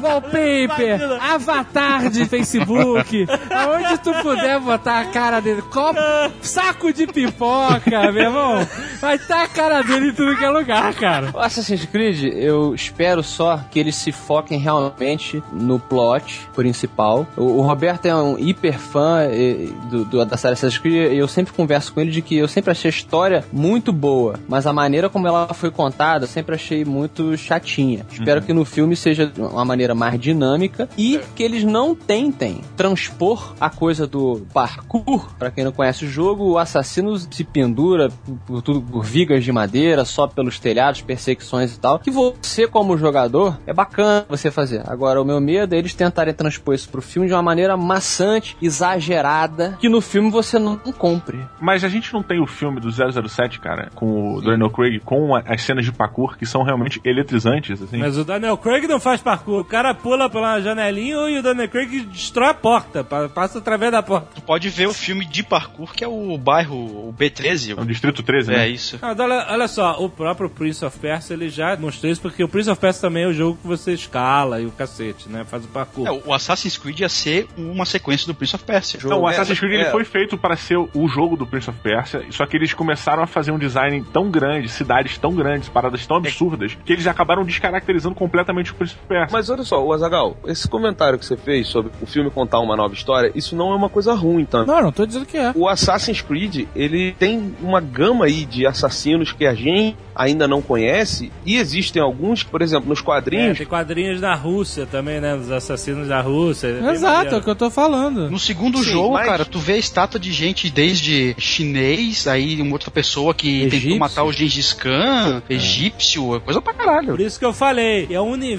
wallpaper, 0.00 1.18
avatar 1.20 2.10
de 2.10 2.24
Facebook. 2.26 3.26
Aonde 3.50 3.98
tu 3.98 4.12
puder 4.22 4.60
botar 4.60 5.00
a 5.00 5.04
cara 5.06 5.40
dele. 5.40 5.62
Copo, 5.62 5.98
saco 6.40 6.92
de 6.92 7.06
pipoca, 7.06 8.12
meu 8.12 8.24
irmão. 8.24 8.66
Vai 9.00 9.16
estar 9.16 9.42
a 9.44 9.48
cara 9.48 9.82
dele 9.82 10.08
em 10.10 10.12
tudo 10.12 10.36
que 10.36 10.44
é 10.44 10.50
lugar, 10.50 10.94
cara. 10.94 11.30
O 11.34 11.38
Assassin's 11.38 11.84
Creed, 11.84 12.24
eu 12.34 12.74
espero 12.74 13.22
só 13.22 13.58
que 13.70 13.78
eles 13.78 13.94
se 13.96 14.12
foquem 14.12 14.58
realmente 14.58 15.42
no 15.52 15.78
plot 15.78 16.48
principal. 16.54 17.26
O, 17.36 17.44
o 17.58 17.62
Roberto 17.62 18.06
é 18.06 18.14
um 18.14 18.38
hiper 18.38 18.78
fã 18.78 19.20
eh, 19.22 19.68
do, 19.90 20.04
do- 20.04 20.24
da 20.24 20.36
série 20.36 20.54
Assassin's 20.54 20.78
Creed 20.78 21.12
e 21.12 21.18
eu 21.18 21.28
sempre 21.28 21.52
converso 21.52 21.92
com 21.92 22.00
ele 22.00 22.10
de 22.10 22.22
que 22.22 22.36
eu 22.36 22.48
sempre 22.48 22.70
achei 22.70 22.88
a 22.88 22.94
história 22.94 23.44
muito 23.52 23.92
boa, 23.92 24.38
mas 24.48 24.66
a 24.66 24.72
maneira 24.72 25.08
como 25.08 25.26
ela 25.26 25.52
foi 25.54 25.70
contada 25.70 26.24
eu 26.24 26.28
sempre 26.28 26.54
achei 26.54 26.84
muito 26.84 27.36
chatinha. 27.36 28.04
Espero 28.10 28.42
que 28.42 28.52
no 28.52 28.64
filme 28.64 28.85
seja 28.94 29.32
uma 29.36 29.64
maneira 29.64 29.94
mais 29.94 30.20
dinâmica 30.20 30.88
e 30.96 31.18
que 31.34 31.42
eles 31.42 31.64
não 31.64 31.94
tentem 31.94 32.60
transpor 32.76 33.54
a 33.58 33.68
coisa 33.70 34.06
do 34.06 34.46
parkour. 34.52 35.26
Pra 35.38 35.50
quem 35.50 35.64
não 35.64 35.72
conhece 35.72 36.04
o 36.04 36.08
jogo, 36.08 36.44
o 36.52 36.58
assassino 36.58 37.16
se 37.18 37.42
pendura 37.42 38.10
por, 38.46 38.62
tudo 38.62 38.80
por 38.82 39.02
vigas 39.04 39.42
de 39.42 39.50
madeira, 39.50 40.04
sobe 40.04 40.34
pelos 40.34 40.58
telhados, 40.60 41.00
perseguições 41.00 41.74
e 41.74 41.80
tal. 41.80 41.98
Que 41.98 42.10
você, 42.10 42.68
como 42.68 42.96
jogador, 42.98 43.58
é 43.66 43.72
bacana 43.72 44.24
você 44.28 44.50
fazer. 44.50 44.82
Agora, 44.86 45.20
o 45.20 45.24
meu 45.24 45.40
medo 45.40 45.74
é 45.74 45.78
eles 45.78 45.94
tentarem 45.94 46.34
transpor 46.34 46.74
isso 46.74 46.88
pro 46.88 47.00
filme 47.00 47.26
de 47.28 47.34
uma 47.34 47.42
maneira 47.42 47.76
maçante, 47.76 48.56
exagerada, 49.00 49.76
que 49.80 49.88
no 49.88 50.00
filme 50.00 50.30
você 50.30 50.58
não 50.58 50.76
compre. 50.76 51.38
Mas 51.60 51.84
a 51.84 51.88
gente 51.88 52.12
não 52.12 52.22
tem 52.22 52.40
o 52.42 52.46
filme 52.46 52.80
do 52.80 52.90
007, 52.90 53.60
cara, 53.60 53.90
com 53.94 54.34
o 54.34 54.40
Daniel 54.42 54.70
Craig, 54.70 55.00
com 55.00 55.34
a- 55.34 55.42
as 55.46 55.62
cenas 55.62 55.84
de 55.84 55.92
parkour 55.92 56.36
que 56.36 56.44
são 56.44 56.62
realmente 56.62 57.00
eletrizantes, 57.04 57.80
assim. 57.80 57.98
Mas 57.98 58.18
o 58.18 58.24
Daniel 58.24 58.56
Craig 58.56 58.75
não 58.86 58.98
faz 59.00 59.20
parkour. 59.20 59.60
O 59.60 59.64
cara 59.64 59.94
pula 59.94 60.28
pela 60.28 60.60
janelinha 60.60 61.16
e 61.30 61.38
o 61.38 61.42
Daniel 61.42 61.68
Craig 61.68 62.00
destrói 62.00 62.48
a 62.50 62.54
porta, 62.54 63.02
pa- 63.04 63.28
passa 63.28 63.58
através 63.58 63.92
da 63.92 64.02
porta. 64.02 64.28
Tu 64.34 64.42
pode 64.42 64.68
ver 64.68 64.86
o 64.88 64.92
filme 64.92 65.24
de 65.24 65.42
parkour, 65.42 65.92
que 65.94 66.02
é 66.04 66.08
o 66.08 66.36
bairro, 66.36 66.76
o 67.08 67.14
B13. 67.18 67.76
É 67.78 67.80
o 67.80 67.84
Distrito 67.84 68.22
13, 68.22 68.52
É 68.52 68.56
né? 68.58 68.68
isso. 68.68 68.98
Ah, 69.00 69.08
mas 69.08 69.20
olha, 69.20 69.46
olha 69.50 69.68
só, 69.68 69.96
o 70.02 70.10
próprio 70.10 70.50
Prince 70.50 70.84
of 70.84 70.98
Persia 70.98 71.34
ele 71.34 71.48
já 71.48 71.76
mostrou 71.76 72.10
isso, 72.10 72.20
porque 72.20 72.42
o 72.42 72.48
Prince 72.48 72.68
of 72.70 72.80
Persia 72.80 73.00
também 73.02 73.22
é 73.24 73.26
o 73.28 73.32
jogo 73.32 73.58
que 73.60 73.66
você 73.66 73.92
escala 73.92 74.60
e 74.60 74.66
o 74.66 74.70
cacete, 74.72 75.28
né? 75.28 75.44
Faz 75.44 75.64
o 75.64 75.68
parkour. 75.68 76.06
É, 76.06 76.10
o 76.10 76.34
Assassin's 76.34 76.76
Creed 76.76 77.00
ia 77.00 77.08
ser 77.08 77.46
uma 77.56 77.84
sequência 77.84 78.26
do 78.26 78.34
Prince 78.34 78.56
of 78.56 78.64
Persia. 78.64 79.00
Então, 79.02 79.20
o 79.20 79.26
Assassin's 79.26 79.58
Creed 79.58 79.72
ele 79.74 79.82
É. 79.84 79.90
foi 79.90 80.04
feito 80.04 80.36
para 80.36 80.56
ser 80.56 80.76
o 80.76 81.08
jogo 81.08 81.36
do 81.36 81.46
Prince 81.46 81.70
of 81.70 81.78
Persia, 81.80 82.24
só 82.30 82.44
que 82.46 82.56
eles 82.56 82.74
começaram 82.74 83.22
a 83.22 83.26
fazer 83.26 83.52
um 83.52 83.58
design 83.58 84.04
tão 84.12 84.30
grande, 84.30 84.68
cidades 84.68 85.16
tão 85.18 85.32
grandes, 85.34 85.68
paradas 85.68 86.06
tão 86.06 86.16
absurdas, 86.16 86.76
que 86.84 86.92
eles 86.92 87.06
acabaram 87.06 87.44
descaracterizando 87.44 88.14
completamente 88.14 88.65
o 88.72 88.74
Prince 88.74 88.94
of 88.94 89.02
Persia. 89.08 89.28
Mas 89.32 89.50
olha 89.50 89.62
só, 89.64 89.84
o 89.84 89.92
Azagal, 89.92 90.36
esse 90.46 90.68
comentário 90.68 91.18
que 91.18 91.24
você 91.26 91.36
fez 91.36 91.68
sobre 91.68 91.90
o 92.00 92.06
filme 92.06 92.30
contar 92.30 92.60
uma 92.60 92.76
nova 92.76 92.94
história, 92.94 93.30
isso 93.34 93.54
não 93.56 93.72
é 93.72 93.74
uma 93.76 93.88
coisa 93.88 94.12
ruim, 94.14 94.44
tá? 94.44 94.64
Não, 94.64 94.82
não 94.82 94.92
tô 94.92 95.06
dizendo 95.06 95.26
que 95.26 95.36
é. 95.36 95.52
O 95.54 95.68
Assassin's 95.68 96.20
Creed, 96.22 96.66
ele 96.74 97.12
tem 97.18 97.54
uma 97.60 97.80
gama 97.80 98.24
aí 98.26 98.44
de 98.44 98.66
assassinos 98.66 99.32
que 99.32 99.46
a 99.46 99.54
gente 99.54 99.96
ainda 100.14 100.48
não 100.48 100.62
conhece, 100.62 101.30
e 101.44 101.56
existem 101.56 102.00
alguns, 102.00 102.42
por 102.42 102.62
exemplo, 102.62 102.88
nos 102.88 103.00
É, 103.00 103.02
quadrinhos, 103.02 103.58
tem 103.58 103.66
quadrinhos 103.66 104.18
da 104.20 104.34
Rússia 104.34 104.86
também, 104.86 105.20
né? 105.20 105.36
Dos 105.36 105.50
assassinos 105.50 106.08
da 106.08 106.20
Rússia. 106.22 106.68
Exato. 106.90 107.34
É 107.34 107.38
o 107.38 107.42
que 107.42 107.50
eu 107.50 107.54
tô 107.54 107.68
falando. 107.70 108.30
No 108.30 108.38
segundo 108.38 108.78
Sim, 108.78 108.92
jogo, 108.92 109.12
mas- 109.14 109.26
cara, 109.26 109.44
tu 109.44 109.58
vê 109.58 109.74
a 109.74 109.78
estátua 109.78 110.18
de 110.18 110.32
gente 110.32 110.70
desde 110.70 111.34
chinês, 111.38 112.26
aí 112.26 112.60
uma 112.62 112.72
outra 112.72 112.90
pessoa 112.90 113.34
que 113.34 113.62
Egípcio. 113.62 113.80
tentou 113.82 113.98
matar 113.98 114.24
o 114.24 114.32
Gengis 114.32 114.72
Khan, 114.72 115.42
egípcio, 115.50 116.34
é 116.36 116.40
coisa 116.40 116.60
pra 116.62 116.72
caralho. 116.72 117.08
Por 117.08 117.20
isso 117.20 117.38
que 117.38 117.44
eu 117.44 117.52
falei, 117.52 118.06
é 118.10 118.20
um 118.20 118.30
universo 118.30 118.55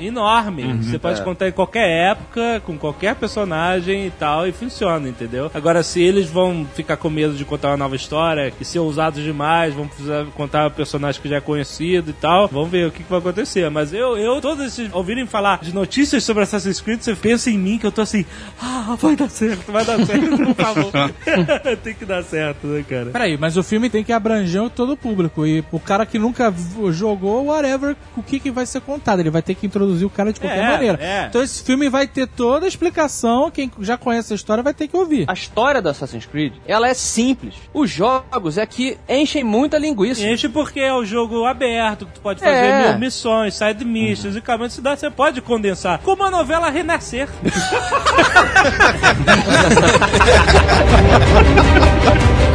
enorme. 0.00 0.64
Você 0.82 0.98
pode 0.98 1.20
É. 1.20 1.24
contar 1.24 1.48
em 1.48 1.52
qualquer 1.52 1.88
época, 2.10 2.60
com 2.66 2.76
qualquer 2.76 3.14
personagem 3.14 4.06
e 4.06 4.10
tal, 4.10 4.46
e 4.46 4.52
funciona, 4.52 5.08
entendeu? 5.08 5.50
Agora, 5.54 5.82
se 5.82 6.02
eles 6.02 6.28
vão 6.28 6.66
ficar 6.74 6.96
com 6.96 7.08
medo 7.10 7.34
de 7.34 7.44
contar 7.44 7.68
uma 7.68 7.76
nova 7.76 7.96
história, 7.96 8.52
e 8.60 8.64
ser 8.64 8.78
ousados 8.78 9.22
demais, 9.22 9.74
vão 9.74 9.86
precisar 9.88 10.24
contar 10.34 10.66
um 10.66 10.70
personagem 10.70 11.20
que 11.20 11.28
já 11.28 11.36
é 11.36 11.40
conhecido 11.40 12.10
e 12.10 12.14
tal, 12.14 12.48
vamos 12.48 12.70
ver 12.70 12.88
o 12.88 12.90
que, 12.90 13.02
que 13.02 13.10
vai 13.10 13.18
acontecer. 13.18 13.70
Mas 13.70 13.92
eu, 13.92 14.16
eu, 14.16 14.40
todos 14.40 14.64
esses 14.64 14.92
ouvirem 14.92 15.26
falar 15.26 15.60
de 15.60 15.74
notícias 15.74 16.24
sobre 16.24 16.42
Assassin's 16.42 16.80
Creed, 16.80 17.00
você 17.00 17.14
pensa 17.14 17.50
em 17.50 17.58
mim 17.58 17.78
que 17.78 17.86
eu 17.86 17.92
tô 17.92 18.00
assim, 18.02 18.24
ah, 18.60 18.96
vai 19.00 19.16
dar 19.16 19.28
certo, 19.30 19.70
vai 19.72 19.84
dar 19.84 20.04
certo, 20.04 20.36
por 20.36 20.54
favor. 20.54 20.92
Tem 21.82 21.94
que 21.94 22.04
dar 22.04 22.22
certo, 22.22 22.66
né, 22.66 22.84
cara? 22.88 23.06
Peraí, 23.06 23.36
mas 23.36 23.56
o 23.56 23.62
filme 23.62 23.88
tem 23.90 24.02
que 24.04 24.12
abranger 24.12 24.68
todo 24.70 24.92
o 24.92 24.96
público. 24.96 25.46
E 25.46 25.64
o 25.72 25.78
cara 25.80 26.06
que 26.06 26.18
nunca 26.18 26.52
jogou, 26.90 27.46
whatever, 27.46 27.96
o 28.16 28.22
que, 28.22 28.38
que 28.38 28.50
vai 28.50 28.66
ser 28.66 28.80
contado? 28.80 29.03
Ele 29.20 29.30
vai 29.30 29.42
ter 29.42 29.54
que 29.54 29.66
introduzir 29.66 30.06
o 30.06 30.10
cara 30.10 30.32
de 30.32 30.40
qualquer 30.40 30.64
É, 30.64 30.70
maneira. 30.70 30.98
é. 31.00 31.26
Então 31.28 31.42
esse 31.42 31.62
filme 31.62 31.88
vai 31.88 32.06
ter 32.06 32.26
toda 32.26 32.66
a 32.66 32.68
explicação. 32.68 33.50
Quem 33.50 33.70
já 33.80 33.96
conhece 33.96 34.32
a 34.32 34.36
história 34.36 34.62
vai 34.62 34.74
ter 34.74 34.88
que 34.88 34.96
ouvir. 34.96 35.24
A 35.28 35.32
história 35.34 35.80
do 35.82 35.88
Assassin's 35.88 36.26
Creed, 36.26 36.54
ela 36.66 36.88
é 36.88 36.94
simples. 36.94 37.54
Os 37.72 37.90
jogos 37.90 38.58
é 38.58 38.66
que 38.66 38.96
enchem 39.08 39.44
muita 39.44 39.78
linguiça. 39.78 40.26
Enche 40.26 40.48
porque 40.48 40.80
é 40.80 40.92
o 40.92 41.04
jogo 41.04 41.44
aberto, 41.44 42.06
que 42.06 42.12
tu 42.12 42.20
pode 42.20 42.40
fazer 42.40 42.54
É. 42.54 42.88
mil 42.90 42.98
missões, 42.98 43.54
side 43.54 43.84
missions, 43.84 44.36
e 44.36 44.40
caminho 44.40 44.68
de 44.68 44.74
cidade 44.74 45.00
você 45.00 45.10
pode 45.10 45.40
condensar. 45.40 46.00
Como 46.02 46.22
a 46.22 46.30
novela 46.30 46.70
Renascer. 46.70 47.28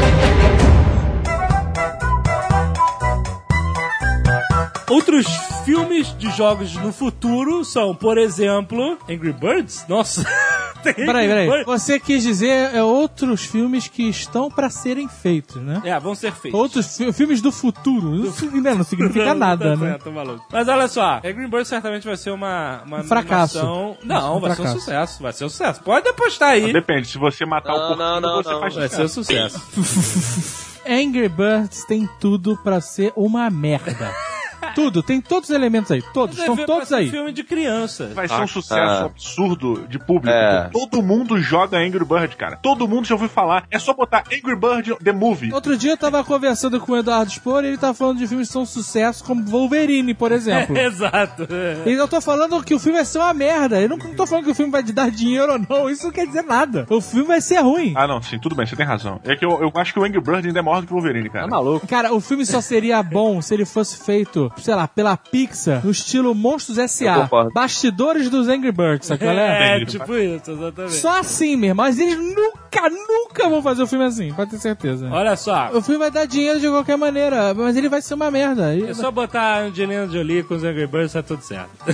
Outros 5.00 5.26
filmes 5.64 6.14
de 6.18 6.30
jogos 6.32 6.74
no 6.76 6.92
futuro 6.92 7.64
são, 7.64 7.96
por 7.96 8.18
exemplo, 8.18 8.98
Angry 9.10 9.32
Birds. 9.32 9.86
Nossa, 9.88 10.26
tem 10.84 10.94
Peraí, 10.94 11.28
peraí. 11.28 11.48
Birds. 11.48 11.66
Você 11.66 12.00
quis 12.00 12.22
dizer 12.24 12.76
é, 12.76 12.84
outros 12.84 13.46
filmes 13.46 13.88
que 13.88 14.04
estão 14.10 14.50
pra 14.52 14.70
serem 14.70 15.08
feitos, 15.08 15.56
né? 15.62 15.82
É, 15.86 15.98
vão 16.00 16.14
ser 16.16 16.34
feitos. 16.34 16.60
Outros 16.60 16.98
fi- 16.98 17.14
filmes 17.14 17.42
do 17.42 17.50
futuro. 17.52 18.26
Isso 18.28 18.46
né, 18.52 18.74
não 18.76 18.84
significa 18.84 19.34
nada, 19.34 19.70
tá 19.72 19.76
né? 19.78 19.92
certo, 19.92 20.12
maluco. 20.12 20.46
Mas 20.52 20.68
olha 20.68 20.88
só, 20.90 21.18
Angry 21.24 21.48
Birds 21.48 21.68
certamente 21.70 22.06
vai 22.06 22.18
ser 22.18 22.32
uma, 22.32 22.82
uma 22.86 23.00
Um 23.00 23.04
fracasso. 23.06 23.60
animação- 23.60 23.98
Não, 24.04 24.38
Um 24.38 24.40
vai 24.42 24.52
ser 24.52 24.62
um 24.62 24.66
fracasso. 24.66 24.80
sucesso. 24.86 25.24
Vai 25.24 25.34
ser 25.34 25.46
um 25.46 25.50
sucesso. 25.50 25.82
Pode 25.82 26.10
apostar 26.10 26.50
aí. 26.50 26.74
Depende, 26.74 27.08
se 27.08 27.18
você 27.18 27.46
matar 27.46 27.74
o 27.74 27.78
Não, 27.78 27.88
porquinho, 27.88 28.10
não, 28.10 28.22
não, 28.22 28.44
você 28.44 28.50
não. 28.52 28.60
faz 28.60 28.76
Vai 28.76 28.90
ser 28.90 29.04
um 29.04 29.08
sucesso. 29.08 29.60
sucesso. 29.74 30.70
Angry 30.86 31.30
Birds 31.30 31.86
tem 31.86 32.10
tudo 32.20 32.58
pra 32.64 32.82
ser 32.82 33.14
uma 33.16 33.50
merda. 33.50 34.12
tudo, 34.74 35.04
tem 35.04 35.22
todos 35.22 35.50
os 35.50 35.56
elementos 35.56 35.92
aí. 35.92 36.02
Todos, 36.14 36.38
Mas 36.38 36.48
estão 36.48 36.64
é 36.64 36.66
todos 36.66 36.92
aí. 36.94 37.10
filme 37.10 37.32
de 37.32 37.44
criança. 37.44 38.12
Vai 38.14 38.28
ser 38.28 38.42
um 38.42 38.48
sucesso 38.48 39.04
Ah. 39.04 39.06
absurdo 39.06 39.86
de 39.88 40.00
público. 40.00 40.30
É. 40.30 40.70
Todo 40.72 41.02
mundo 41.02 41.40
joga 41.40 41.78
Angry 41.78 42.04
Bird, 42.06 42.36
cara. 42.36 42.58
Todo 42.58 42.88
mundo 42.88 43.06
já 43.06 43.16
ouviu 43.16 43.30
falar. 43.30 43.66
É 43.72 43.80
só 43.80 43.94
botar 43.94 44.24
Angry 44.28 44.56
Bird 44.56 44.96
The 45.04 45.12
Movie. 45.12 45.54
Outro 45.54 45.78
dia 45.78 45.92
eu 45.92 45.98
tava 45.98 46.24
conversando 46.24 46.80
com 46.80 46.92
o 46.94 46.98
Eduardo 46.98 47.32
Spor 47.32 47.64
e 47.64 47.68
ele 47.68 47.78
tá 47.78 47.94
falando 47.94 48.18
de 48.18 48.28
filmes 48.28 48.48
que 48.48 48.54
são 48.54 48.66
sucesso, 48.66 49.24
como 49.24 49.44
Wolverine, 49.46 50.14
por 50.14 50.32
exemplo. 50.32 50.76
Exato. 50.78 51.48
E 51.86 51.92
eu 51.92 52.08
tô 52.08 52.20
falando 52.22 52.62
que 52.64 52.74
o 52.74 52.80
filme 52.80 52.98
vai 52.98 53.06
ser 53.06 53.20
uma 53.20 53.34
merda. 53.34 53.80
Eu 53.82 53.90
não 53.90 53.98
não 54.00 54.16
tô 54.16 54.26
falando 54.26 54.46
que 54.46 54.52
o 54.52 54.56
filme 54.56 54.72
vai 54.72 54.82
te 54.84 54.92
dar 54.94 55.12
dinheiro 55.12 55.52
ou 55.54 55.60
não. 55.60 55.90
Isso 55.90 56.06
não 56.06 56.12
quer 56.12 56.26
dizer 56.26 56.44
nada. 56.44 56.86
O 56.90 57.02
filme 57.02 57.28
vai 57.28 57.42
ser 57.42 57.60
ruim. 57.60 57.94
Ah, 57.96 58.08
não, 58.08 58.22
sim, 58.22 58.40
tudo 58.40 58.56
bem, 58.56 58.66
você 58.66 58.76
tem 58.76 58.86
razão. 58.86 59.20
É 59.24 59.36
que 59.36 59.46
eu, 59.46 59.62
eu 59.62 59.72
acho 59.76 59.94
que 59.94 60.00
o 60.00 60.04
Angry 60.04 60.22
Bird 60.22 60.48
ainda 60.48 60.60
é 60.60 60.62
maior 60.62 60.82
do 60.82 60.88
que 60.88 60.94
o 60.94 60.96
Wolverine, 60.96 61.30
cara. 61.30 61.46
Tá 61.46 61.52
maluco. 61.52 61.86
Cara, 61.88 62.14
o 62.14 62.20
filme 62.22 62.46
só 62.46 62.62
seria 62.62 63.02
bom 63.04 63.42
se 63.42 63.54
ele 63.54 63.66
fosse 63.66 63.98
feito, 64.04 64.52
sei 64.60 64.76
lá, 64.76 64.88
pela 64.88 65.18
Pixar, 65.18 65.84
no 65.84 65.92
estilo 65.92 66.34
Monstros 66.36 66.78
S.A. 66.78 67.30
Bastidores 67.54 68.30
dos 68.30 68.48
Angry 68.48 68.72
Birds, 68.72 69.08
sabe 69.08 69.26
qual 69.26 69.38
é? 69.38 69.82
É, 69.82 69.86
tipo 69.86 70.16
isso, 70.16 70.52
exatamente. 70.52 70.96
Só 70.96 71.20
assim 71.20 71.56
mesmo. 71.56 71.76
Mas 71.76 72.00
eles 72.00 72.18
nunca, 72.18 72.90
nunca 72.90 73.50
vão 73.50 73.62
fazer 73.62 73.84
o 73.84 73.88
filme 73.88 74.06
assim, 74.06 74.34
pode 74.34 74.52
ter 74.52 74.60
certeza. 74.60 75.10
Olha 75.12 75.36
só. 75.36 75.70
O 75.74 75.82
filme 75.82 76.00
vai 76.00 76.12
dar 76.12 76.26
dinheiro 76.26 76.60
de 76.60 76.68
qualquer 76.68 76.98
maneira, 76.98 77.54
mas 77.54 77.76
ele 77.76 77.90
vai 77.90 78.02
ser 78.02 78.14
uma 78.14 78.30
merda. 78.30 78.78
É 78.78 78.94
só 78.94 79.12
botar 79.12 79.42
a 79.42 79.60
Angelina 79.62 80.08
Jolie 80.08 80.44
com 80.44 80.56
os 80.56 80.64
Angry 80.64 80.88
Birds, 80.88 81.14
tá 81.14 81.24
tudo 81.24 81.42
certo. 81.42 81.70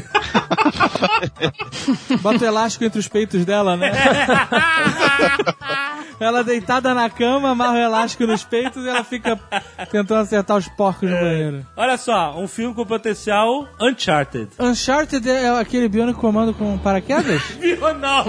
Bota 2.21 2.43
o 2.43 2.47
elástico 2.47 2.83
entre 2.83 2.99
os 2.99 3.07
peitos 3.07 3.45
dela, 3.45 3.77
né? 3.77 3.91
ela 6.19 6.43
deitada 6.43 6.93
na 6.93 7.09
cama, 7.09 7.51
amarra 7.51 7.73
o 7.73 7.77
elástico 7.77 8.25
nos 8.25 8.43
peitos 8.43 8.83
e 8.83 8.89
ela 8.89 9.03
fica 9.03 9.39
tentando 9.91 10.21
acertar 10.21 10.57
os 10.57 10.67
porcos 10.69 11.09
no 11.09 11.17
banheiro. 11.17 11.65
Olha 11.75 11.97
só, 11.97 12.37
um 12.37 12.47
filme 12.55 12.73
com 12.73 12.85
potencial 12.85 13.67
Uncharted. 13.81 14.49
Uncharted 14.59 15.29
é 15.29 15.49
aquele 15.59 15.87
biônico 15.89 16.19
comando 16.19 16.53
com 16.53 16.77
paraquedas? 16.77 17.41
Viu? 17.59 17.77
Não! 17.95 18.25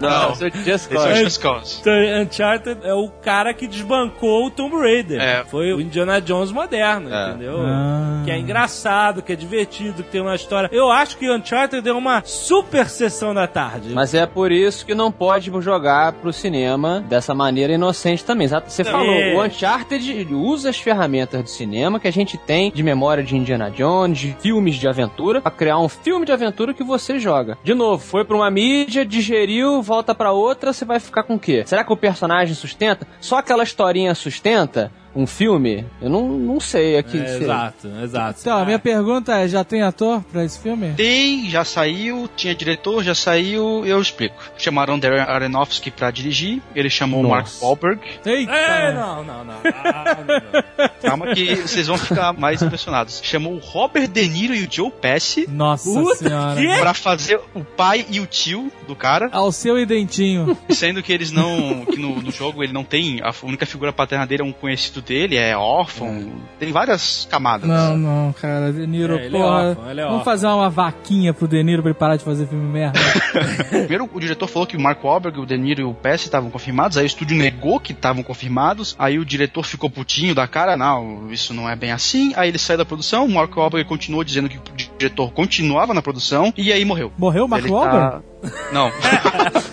Não, 0.00 0.32
isso 0.32 0.44
é 0.46 0.50
Just 0.50 0.88
Cause. 0.90 1.22
Just 1.22 1.40
Cause. 1.40 1.78
Então, 1.80 1.92
Uncharted 2.22 2.80
é 2.84 2.92
o 2.94 3.08
cara 3.08 3.54
que 3.54 3.66
desbancou 3.66 4.46
o 4.46 4.50
Tomb 4.50 4.76
Raider. 4.76 5.20
É. 5.20 5.44
Foi 5.44 5.72
o 5.72 5.80
Indiana 5.80 6.20
Jones 6.20 6.50
moderno, 6.50 7.12
É. 7.12 7.28
entendeu? 7.30 7.58
Ah. 7.60 8.22
Que 8.24 8.30
é 8.32 8.38
engraçado, 8.38 9.22
que 9.22 9.32
é 9.32 9.36
divertido, 9.36 10.02
que 10.02 10.10
tem 10.10 10.20
uma 10.20 10.34
história. 10.34 10.68
Eu 10.72 10.90
acho 10.90 11.16
que 11.16 11.30
Uncharted 11.30 11.88
é 11.88 11.92
uma 11.92 12.22
super 12.24 12.88
sessão 12.88 13.32
da 13.32 13.46
tarde. 13.46 13.90
Mas 13.94 14.12
é 14.14 14.26
por 14.26 14.50
isso 14.52 14.84
que 14.84 14.94
não 14.94 15.10
pode 15.12 15.50
jogar 15.60 16.12
pro 16.12 16.32
cinema 16.32 17.00
dessa 17.08 17.34
maneira 17.34 17.72
inocente 17.72 18.24
também. 18.24 18.44
Exato. 18.46 18.70
Você 18.70 18.84
falou, 18.84 19.14
É. 19.14 19.34
o 19.34 19.42
Uncharted 19.44 20.28
usa 20.34 20.70
as 20.70 20.78
ferramentas 20.78 21.42
do 21.42 21.48
cinema 21.48 21.98
que 22.00 22.08
a 22.08 22.12
gente 22.12 22.36
tem 22.36 22.70
de 22.70 22.82
memória 22.82 23.22
de 23.22 23.36
Indiana 23.36 23.67
Jones, 23.68 24.18
de 24.18 24.36
filmes 24.40 24.76
de 24.76 24.88
aventura, 24.88 25.40
pra 25.40 25.50
criar 25.50 25.78
um 25.78 25.88
filme 25.88 26.24
de 26.26 26.32
aventura 26.32 26.74
que 26.74 26.82
você 26.82 27.18
joga. 27.18 27.58
De 27.62 27.74
novo, 27.74 28.02
foi 28.02 28.24
pra 28.24 28.36
uma 28.36 28.50
mídia, 28.50 29.04
digeriu, 29.04 29.82
volta 29.82 30.14
pra 30.14 30.32
outra, 30.32 30.72
você 30.72 30.84
vai 30.84 31.00
ficar 31.00 31.22
com 31.22 31.34
o 31.34 31.38
quê? 31.38 31.62
Será 31.66 31.84
que 31.84 31.92
o 31.92 31.96
personagem 31.96 32.54
sustenta? 32.54 33.06
Só 33.20 33.38
aquela 33.38 33.62
historinha 33.62 34.14
sustenta? 34.14 34.92
Um 35.18 35.26
filme? 35.26 35.84
Eu 36.00 36.08
não, 36.08 36.28
não 36.28 36.60
sei 36.60 36.96
aqui. 36.96 37.18
É, 37.18 37.36
exato, 37.38 37.88
exato. 38.04 38.38
Então, 38.40 38.56
a 38.56 38.64
minha 38.64 38.78
pergunta 38.78 39.36
é, 39.36 39.48
já 39.48 39.64
tem 39.64 39.82
ator 39.82 40.22
pra 40.30 40.44
esse 40.44 40.60
filme? 40.60 40.92
Tem, 40.96 41.50
já 41.50 41.64
saiu, 41.64 42.28
tinha 42.36 42.54
diretor, 42.54 43.02
já 43.02 43.16
saiu, 43.16 43.84
eu 43.84 44.00
explico. 44.00 44.36
Chamaram 44.56 44.96
Darren 44.96 45.22
Aronofsky 45.22 45.90
pra 45.90 46.12
dirigir, 46.12 46.62
ele 46.72 46.88
chamou 46.88 47.24
o 47.24 47.28
Mark 47.28 47.46
Nossa. 47.46 47.64
Wahlberg. 47.64 48.00
Eita! 48.24 48.52
É, 48.52 48.94
não, 48.94 49.24
não, 49.24 49.44
não. 49.44 49.54
Ah, 49.64 50.16
não, 50.18 50.24
não. 50.24 50.88
Calma 51.02 51.34
que 51.34 51.54
vocês 51.56 51.88
vão 51.88 51.98
ficar 51.98 52.32
mais 52.32 52.62
impressionados. 52.62 53.20
Chamou 53.24 53.54
o 53.54 53.58
Robert 53.58 54.06
De 54.06 54.28
Niro 54.28 54.54
e 54.54 54.64
o 54.64 54.68
Joe 54.70 54.90
Pesci 54.90 55.48
Nossa 55.48 55.90
Puta 55.90 56.14
senhora. 56.16 56.60
que- 56.60 56.78
pra 56.78 56.94
fazer 56.94 57.40
o 57.54 57.64
pai 57.64 58.06
e 58.08 58.20
o 58.20 58.26
tio 58.26 58.70
do 58.86 58.94
cara, 58.94 59.28
Ao 59.32 59.50
seu 59.50 59.78
identinho. 59.80 60.56
sendo 60.70 61.02
que 61.02 61.12
eles 61.12 61.32
não, 61.32 61.84
que 61.86 61.98
no, 61.98 62.22
no 62.22 62.30
jogo 62.30 62.62
ele 62.62 62.72
não 62.72 62.84
tem, 62.84 63.20
a 63.20 63.32
única 63.42 63.66
figura 63.66 63.92
paterna 63.92 64.24
dele 64.26 64.42
é 64.42 64.44
um 64.44 64.52
conhecido 64.52 65.02
dele, 65.08 65.36
é 65.36 65.56
órfão, 65.56 66.30
tem 66.58 66.70
várias 66.70 67.26
camadas. 67.30 67.68
Não, 67.68 67.96
não, 67.96 68.32
cara. 68.32 68.72
De 68.72 68.86
Niro, 68.86 69.18
É, 69.18 69.24
ele 69.24 69.36
é 69.36 69.40
porra. 69.40 69.68
órfão, 69.70 69.90
ele 69.90 70.00
é 70.00 70.04
vamos 70.04 70.18
órfão. 70.18 70.32
fazer 70.32 70.46
uma 70.46 70.68
vaquinha 70.70 71.32
pro 71.34 71.48
De 71.48 71.62
Niro 71.64 71.82
pra 71.82 71.90
ele 71.90 71.98
parar 71.98 72.16
de 72.16 72.24
fazer 72.24 72.46
filme 72.46 72.64
merda. 72.70 72.98
Primeiro 73.70 74.08
o 74.12 74.20
diretor 74.20 74.46
falou 74.46 74.66
que 74.66 74.76
o 74.76 74.80
Mark 74.80 75.02
Wahlberg, 75.02 75.40
o 75.40 75.46
De 75.46 75.56
Niro 75.56 75.80
e 75.80 75.84
o 75.84 75.94
Pesci 75.94 76.26
estavam 76.26 76.50
confirmados, 76.50 76.96
aí 76.98 77.04
o 77.04 77.06
estúdio 77.06 77.36
negou 77.36 77.80
que 77.80 77.92
estavam 77.92 78.22
confirmados, 78.22 78.94
aí 78.98 79.18
o 79.18 79.24
diretor 79.24 79.64
ficou 79.64 79.88
putinho 79.88 80.34
da 80.34 80.46
cara, 80.46 80.76
não, 80.76 81.30
isso 81.30 81.54
não 81.54 81.68
é 81.68 81.74
bem 81.74 81.90
assim, 81.92 82.32
aí 82.36 82.48
ele 82.50 82.58
saiu 82.58 82.78
da 82.78 82.84
produção, 82.84 83.24
o 83.24 83.30
Mark 83.32 83.56
Wahlberg 83.56 83.88
continuou 83.88 84.22
dizendo 84.22 84.48
que 84.48 84.58
o 84.58 84.62
diretor 84.98 85.32
continuava 85.32 85.94
na 85.94 86.02
produção, 86.02 86.52
e 86.56 86.72
aí 86.72 86.84
morreu. 86.84 87.10
Morreu 87.16 87.46
o 87.46 87.48
Mark 87.48 87.64
Ele 87.64 87.72
Wahlberg? 87.72 88.22
tá- 88.42 88.50
Não. 88.72 88.90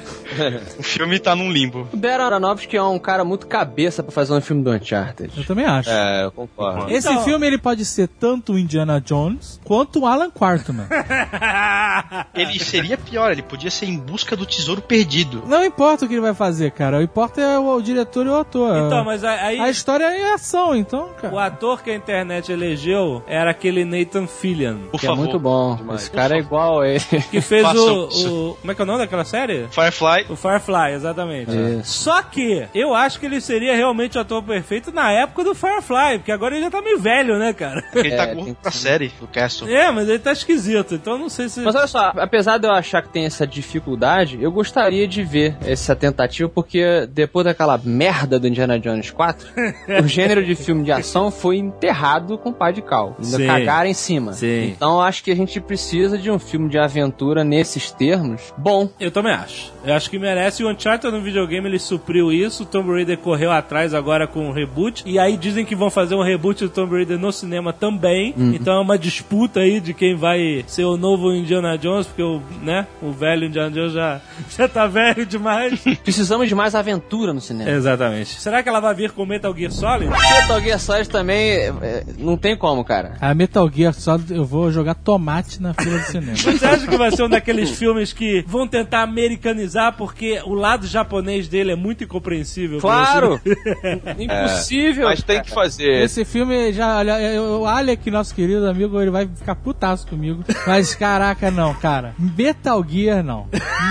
o 0.79 0.83
filme 0.83 1.19
tá 1.19 1.35
num 1.35 1.51
limbo. 1.51 1.87
O 1.93 1.97
Darren 1.97 2.25
Aronofsky 2.25 2.75
é 2.77 2.83
um 2.83 2.99
cara 2.99 3.23
muito 3.23 3.47
cabeça 3.47 4.01
pra 4.03 4.11
fazer 4.11 4.33
um 4.33 4.41
filme 4.41 4.63
do 4.63 4.71
Uncharted. 4.71 5.31
Eu 5.37 5.45
também 5.45 5.65
acho. 5.65 5.89
É, 5.89 6.25
eu 6.25 6.31
concordo. 6.31 6.91
Esse 6.91 7.09
Então- 7.09 7.23
filme 7.23 7.45
ele 7.47 7.57
pode 7.57 7.83
ser 7.85 8.07
tanto 8.07 8.53
o 8.53 8.59
Indiana 8.59 8.99
Jones 9.01 9.59
quanto 9.63 10.01
o 10.01 10.05
Alan 10.07 10.29
Quartman. 10.29 10.87
Ele 12.33 12.59
seria 12.59 12.97
pior, 12.97 13.31
ele 13.31 13.41
podia 13.41 13.71
ser 13.71 13.85
em 13.85 13.97
busca 13.97 14.35
do 14.35 14.45
tesouro 14.45 14.81
perdido. 14.81 15.43
Não 15.47 15.63
importa 15.63 16.05
o 16.05 16.07
que 16.07 16.13
ele 16.13 16.21
vai 16.21 16.33
fazer, 16.33 16.71
cara. 16.71 16.97
O 16.99 17.01
importa 17.01 17.39
é 17.41 17.57
o, 17.57 17.75
o 17.75 17.81
diretor 17.81 18.25
e 18.25 18.29
o 18.29 18.35
ator. 18.35 18.75
Então, 18.85 19.03
mas 19.03 19.23
aí... 19.23 19.59
A 19.59 19.69
história 19.69 20.03
é 20.05 20.33
ação, 20.33 20.75
então, 20.75 21.05
O 21.05 21.13
cara. 21.21 21.45
ator 21.45 21.81
que 21.81 21.89
a 21.91 21.95
internet 21.95 22.51
elegeu 22.51 23.23
era 23.27 23.51
aquele 23.51 23.85
Nathan 23.85 24.27
Fillion, 24.27 24.77
Por 24.91 24.99
Que 24.99 25.05
favor. 25.07 25.21
é 25.21 25.23
muito 25.25 25.39
bom. 25.39 25.75
Demais. 25.75 26.01
Esse 26.01 26.11
cara 26.11 26.35
é 26.35 26.39
igual 26.39 26.81
a 26.81 26.87
ele. 26.89 26.99
que 27.31 27.41
fez 27.41 27.65
o, 27.73 28.09
o- 28.51 28.55
Como 28.55 28.71
é 28.71 28.75
que 28.75 28.81
é 28.81 28.83
o 28.83 28.87
nome 28.87 28.99
daquela 28.99 29.25
série? 29.25 29.67
Firefly. 29.71 30.24
Firefly. 30.25 30.33
O 30.33 30.35
Firefly, 30.35 30.93
exatamente. 30.93 31.51
Isso. 31.51 32.03
Só 32.03 32.21
que 32.21 32.67
eu 32.73 32.93
acho 32.93 33.19
que 33.19 33.25
ele 33.25 33.41
seria 33.41 33.75
realmente 33.75 34.17
o 34.17 34.21
ator 34.21 34.41
perfeito 34.43 34.91
na 34.91 35.11
época 35.11 35.43
do 35.43 35.55
Firefly, 35.55 36.19
porque 36.19 36.31
agora 36.31 36.55
ele 36.55 36.65
já 36.65 36.71
tá 36.71 36.81
meio 36.81 36.99
velho, 36.99 37.37
né, 37.37 37.53
cara? 37.53 37.81
Porque 37.91 38.07
ele 38.07 38.15
tá 38.15 38.23
É, 38.23 38.35
tem 38.35 38.53
pra 38.53 38.71
série, 38.71 39.11
o 39.21 39.27
Castle. 39.27 39.69
É, 39.69 39.91
mas 39.91 40.09
ele 40.09 40.19
tá 40.19 40.31
esquisito, 40.31 40.95
então 40.95 41.17
não 41.17 41.29
sei 41.29 41.49
se. 41.49 41.61
Mas 41.61 41.75
olha 41.75 41.87
só, 41.87 42.11
apesar 42.17 42.57
de 42.57 42.67
eu 42.67 42.71
achar 42.71 43.01
que 43.01 43.09
tem 43.09 43.25
essa 43.25 43.45
dificuldade, 43.45 44.37
eu 44.41 44.51
gostaria 44.51 45.07
de 45.07 45.23
ver 45.23 45.55
essa 45.65 45.95
tentativa, 45.95 46.49
porque 46.49 47.07
depois 47.11 47.45
daquela 47.45 47.79
merda 47.83 48.39
do 48.39 48.47
Indiana 48.47 48.79
Jones 48.79 49.11
4, 49.11 49.47
o 50.03 50.07
gênero 50.07 50.43
de 50.43 50.55
filme 50.55 50.83
de 50.83 50.91
ação 50.91 51.31
foi 51.31 51.57
enterrado 51.57 52.37
com 52.37 52.51
pá 52.51 52.71
de 52.71 52.81
cal. 52.81 53.15
Ainda 53.19 53.37
Sim. 53.37 53.47
cagaram 53.47 53.89
em 53.89 53.93
cima. 53.93 54.33
Sim. 54.33 54.69
Então 54.75 54.95
eu 54.95 55.01
acho 55.01 55.23
que 55.23 55.31
a 55.31 55.35
gente 55.35 55.59
precisa 55.59 56.17
de 56.17 56.29
um 56.31 56.39
filme 56.39 56.69
de 56.69 56.77
aventura 56.77 57.43
nesses 57.43 57.91
termos 57.91 58.53
bom. 58.57 58.89
Eu 58.99 59.11
também 59.11 59.33
acho. 59.33 59.73
Eu 59.83 59.93
acho 59.93 60.09
que 60.09 60.14
merece. 60.19 60.63
O 60.63 60.69
Uncharted 60.69 61.11
no 61.11 61.21
videogame 61.21 61.67
ele 61.67 61.79
supriu 61.79 62.31
isso. 62.31 62.63
O 62.63 62.65
Tomb 62.65 62.91
Raider 62.91 63.17
correu 63.17 63.51
atrás 63.51 63.93
agora 63.93 64.27
com 64.27 64.49
o 64.49 64.51
reboot. 64.51 65.03
E 65.05 65.19
aí 65.19 65.37
dizem 65.37 65.65
que 65.65 65.75
vão 65.75 65.89
fazer 65.89 66.15
um 66.15 66.23
reboot 66.23 66.63
do 66.63 66.69
Tomb 66.69 66.95
Raider 66.95 67.17
no 67.17 67.31
cinema 67.31 67.73
também. 67.73 68.33
Então 68.37 68.75
é 68.75 68.79
uma 68.79 68.97
disputa 68.97 69.59
aí 69.61 69.79
de 69.79 69.93
quem 69.93 70.15
vai 70.15 70.63
ser 70.67 70.85
o 70.85 70.97
novo 70.97 71.33
Indiana 71.33 71.77
Jones, 71.77 72.07
porque 72.07 72.23
o, 72.23 72.41
né, 72.61 72.87
o 73.01 73.11
velho 73.11 73.45
Indiana 73.45 73.71
Jones 73.71 73.93
já, 73.93 74.21
já 74.57 74.67
tá 74.67 74.87
velho 74.87 75.25
demais. 75.25 75.83
Precisamos 76.03 76.47
de 76.47 76.55
mais 76.55 76.75
aventura 76.75 77.33
no 77.33 77.41
cinema. 77.41 77.69
Exatamente. 77.69 78.39
Será 78.39 78.61
que 78.63 78.69
ela 78.69 78.79
vai 78.79 78.93
vir 78.93 79.11
com 79.11 79.25
Metal 79.25 79.55
Gear 79.55 79.71
Solid? 79.71 80.09
Metal 80.09 80.61
Gear 80.61 80.79
Solid 80.79 81.09
também 81.09 81.51
é, 81.81 82.03
não 82.17 82.37
tem 82.37 82.57
como, 82.57 82.83
cara. 82.83 83.17
A 83.19 83.33
Metal 83.33 83.69
Gear 83.69 83.93
Solid, 83.93 84.33
eu 84.33 84.45
vou 84.45 84.71
jogar 84.71 84.95
tomate 84.95 85.61
na 85.61 85.73
fila 85.73 85.97
do 85.97 86.05
cinema. 86.05 86.35
Você 86.35 86.65
acha 86.65 86.87
que 86.87 86.97
vai 86.97 87.11
ser 87.11 87.23
um 87.23 87.29
daqueles 87.29 87.69
filmes 87.71 88.13
que 88.13 88.43
vão 88.47 88.67
tentar 88.67 89.01
americanizar 89.03 89.95
porque 90.05 90.39
o 90.45 90.53
lado 90.53 90.85
japonês 90.85 91.47
dele 91.47 91.71
é 91.71 91.75
muito 91.75 92.03
incompreensível? 92.03 92.79
Claro! 92.79 93.41
você? 93.43 94.01
Impossível! 94.23 95.05
Mas 95.07 95.23
tem 95.23 95.41
que 95.41 95.49
fazer. 95.49 96.03
Esse 96.03 96.23
filme 96.23 96.71
já, 96.71 96.97
olha, 96.97 97.19
eu- 97.19 97.61
o 97.61 97.65
Alec, 97.65 98.11
nosso 98.11 98.35
querido 98.35 98.67
amigo, 98.67 99.01
ele 99.01 99.09
vai 99.09 99.27
ficar 99.27 99.55
putaço 99.55 100.05
comigo. 100.07 100.43
Mas 100.67 100.93
caraca, 100.93 101.49
não, 101.49 101.73
cara. 101.73 102.13
Metal 102.19 102.85
Gear 102.87 103.23
não. 103.23 103.47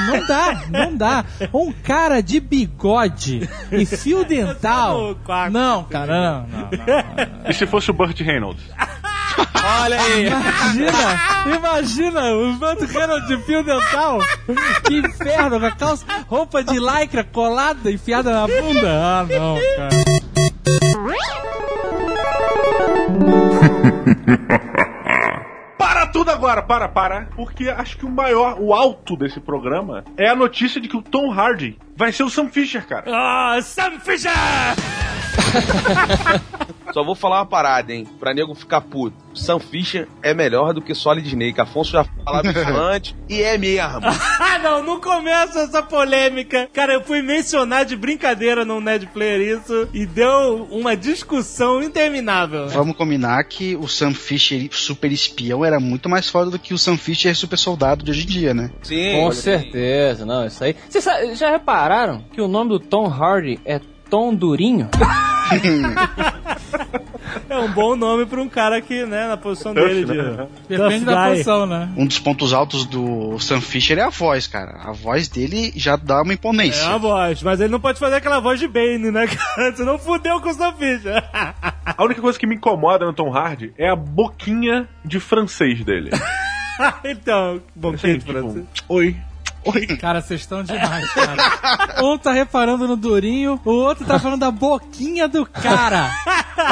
Não 0.07 0.27
dá, 0.27 0.63
não 0.71 0.97
dá. 0.97 1.25
Um 1.53 1.73
cara 1.73 2.21
de 2.23 2.39
bigode 2.39 3.49
e 3.73 3.85
fio 3.85 4.23
dental. 4.27 5.17
Não, 5.51 5.85
cara, 5.85 6.13
não, 6.13 6.47
não, 6.47 6.59
não, 6.71 6.71
não. 6.71 7.51
E 7.51 7.53
se 7.55 7.67
fosse 7.67 7.91
o 7.91 7.95
Burt 7.95 8.21
Reynolds? 8.21 8.63
Olha 9.83 10.01
aí. 10.01 10.27
Imagina, 10.27 11.57
imagina 11.57 12.35
o 12.35 12.53
Bando 12.55 12.87
Reynolds 12.87 13.29
de 13.29 13.37
fio 13.45 13.63
dental. 13.63 14.21
Que 14.85 14.99
inferno, 14.99 15.59
com 15.59 15.67
a 15.67 15.71
calça, 15.71 16.05
roupa 16.29 16.63
de 16.63 16.79
lycra 16.79 17.25
colada, 17.25 17.91
enfiada 17.91 18.33
na 18.33 18.47
bunda. 18.47 18.91
Ah, 18.91 19.27
não, 19.29 19.59
cara. 19.77 19.91
Para 25.79 26.07
tudo 26.07 26.31
agora, 26.31 26.63
para, 26.63 26.89
para. 26.89 27.29
Porque 27.37 27.69
acho 27.69 27.97
que 27.99 28.07
o 28.07 28.11
maior, 28.11 28.57
o 28.59 28.73
alto 28.73 29.17
desse 29.17 29.41
programa 29.41 30.05
é 30.17 30.29
a 30.29 30.35
notícia 30.35 30.81
de 30.81 30.89
que 30.89 30.97
o 30.97 31.03
Tom 31.03 31.31
Hardy 31.33 31.79
vai 31.97 32.13
ser 32.13 32.23
o 32.25 32.31
Sam 32.31 32.49
Fisher, 32.49 32.87
cara. 32.87 33.05
Ah, 33.07 33.59
Sam 33.61 33.99
Fisher! 34.01 34.31
Só 36.95 37.03
vou 37.03 37.17
falar 37.17 37.41
uma 37.41 37.47
parada, 37.47 37.93
hein? 37.93 38.07
Pra 38.21 38.33
nego 38.33 38.55
ficar 38.55 38.81
puto. 38.81 39.17
Sam 39.35 39.59
Fisher 39.59 40.07
é 40.23 40.33
melhor 40.33 40.73
do 40.73 40.81
que 40.81 40.95
Solid 40.95 41.27
Snake. 41.27 41.61
Afonso 41.61 41.91
já 41.91 42.05
falava 42.25 42.49
isso 42.49 42.61
antes. 42.79 43.17
E 43.29 43.43
é 43.43 43.59
mesmo. 43.59 44.01
Ah, 44.05 44.61
não, 44.63 44.81
não 44.81 45.01
começa 45.01 45.59
essa 45.61 45.83
polêmica. 45.83 46.69
Cara, 46.73 46.95
eu 46.95 47.03
fui 47.03 47.21
mencionar 47.21 47.85
de 47.85 47.97
brincadeira 47.97 48.65
no 48.65 48.81
Ned 48.81 49.07
Player 49.09 49.59
isso 49.59 49.89
e 49.93 50.07
deu 50.07 50.69
uma 50.71 50.97
discussão 50.97 51.83
interminável. 51.83 52.69
Vamos 52.69 52.97
combinar 52.97 53.43
que 53.43 53.75
o 53.75 53.89
Sam 53.89 54.15
Fisher 54.15 54.69
super 54.71 55.11
espião 55.11 55.65
era 55.65 55.81
muito 55.81 56.09
mais 56.09 56.29
foda 56.29 56.49
do 56.49 56.61
que 56.61 56.73
o 56.73 56.79
Sam 56.79 56.97
Fisher 56.97 57.35
super 57.35 57.59
soldado 57.59 58.05
de 58.05 58.13
hoje 58.13 58.23
em 58.23 58.27
dia, 58.29 58.55
né? 58.55 58.71
Sim. 58.83 59.15
Com 59.15 59.33
certeza, 59.33 60.25
não, 60.25 60.47
isso 60.47 60.63
aí. 60.63 60.77
Vocês 60.89 61.05
já 61.37 61.51
repararam 61.51 62.25
que 62.33 62.41
o 62.41 62.47
nome 62.47 62.71
do 62.71 62.79
Tom 62.79 63.09
Hardy 63.09 63.59
é 63.65 63.81
Tom 64.15 64.33
Durinho? 64.33 64.89
É 67.49 67.59
um 67.59 67.71
bom 67.73 67.95
nome 67.97 68.27
pra 68.27 68.41
um 68.41 68.49
cara 68.49 68.81
que, 68.81 69.05
né, 69.05 69.27
na 69.29 69.37
posição 69.37 69.75
dele 69.75 70.05
de. 70.05 70.13
Depende 70.69 71.05
tough 71.05 71.15
da 71.15 71.23
guy. 71.25 71.31
posição, 71.31 71.67
né? 71.67 71.89
Um 71.97 72.07
dos 72.07 72.19
pontos 72.19 72.53
altos 72.53 72.87
do 72.87 73.39
Sam 73.41 73.61
Fisher 73.61 73.99
é 73.99 74.03
a 74.03 74.09
voz, 74.09 74.47
cara. 74.47 74.81
A 74.85 74.93
voz 74.93 75.29
dele 75.29 75.73
já 75.77 75.97
dá 75.97 76.23
uma 76.23 76.33
É 76.33 76.35
imponência. 76.35 76.87
a 76.89 76.97
voz, 76.97 77.43
mas 77.43 77.61
ele 77.61 77.71
não 77.71 77.81
pode 77.81 77.99
fazer 77.99 78.17
aquela 78.17 78.41
voz 78.41 78.59
de 78.61 78.67
Bane, 78.69 79.11
né, 79.11 79.27
cara? 79.29 79.75
Senão 79.77 79.99
fudeu 79.99 80.41
com 80.41 80.49
o 80.49 80.55
Sam 80.55 80.73
Fisher. 80.75 81.23
A 81.33 82.03
única 82.05 82.21
coisa 82.21 82.39
que 82.39 82.47
me 82.47 82.55
incomoda 82.57 83.05
no 83.05 83.13
Tom 83.13 83.33
Hardy 83.37 83.73
é 83.79 83.89
a 83.91 83.97
boquinha 83.97 84.89
de 85.05 85.19
francês 85.21 85.85
dele. 85.85 86.11
então, 87.05 87.61
Assim, 87.95 87.97
gente, 88.13 88.21
tipo, 88.21 88.33
Francisco. 88.33 88.69
Oi. 88.89 89.17
Oi. 89.67 89.87
Cara, 89.97 90.21
vocês 90.21 90.41
estão 90.41 90.63
demais, 90.63 91.11
cara. 91.13 92.03
Um 92.03 92.19
tá 92.19 92.33
reparando 92.33 92.87
no 92.87 92.97
Durinho, 92.97 93.59
o 93.65 93.71
outro 93.71 94.05
tá 94.05 94.19
falando 94.19 94.41
da 94.41 94.51
boquinha 94.51 95.27
do 95.27 95.47
cara. 95.47 96.11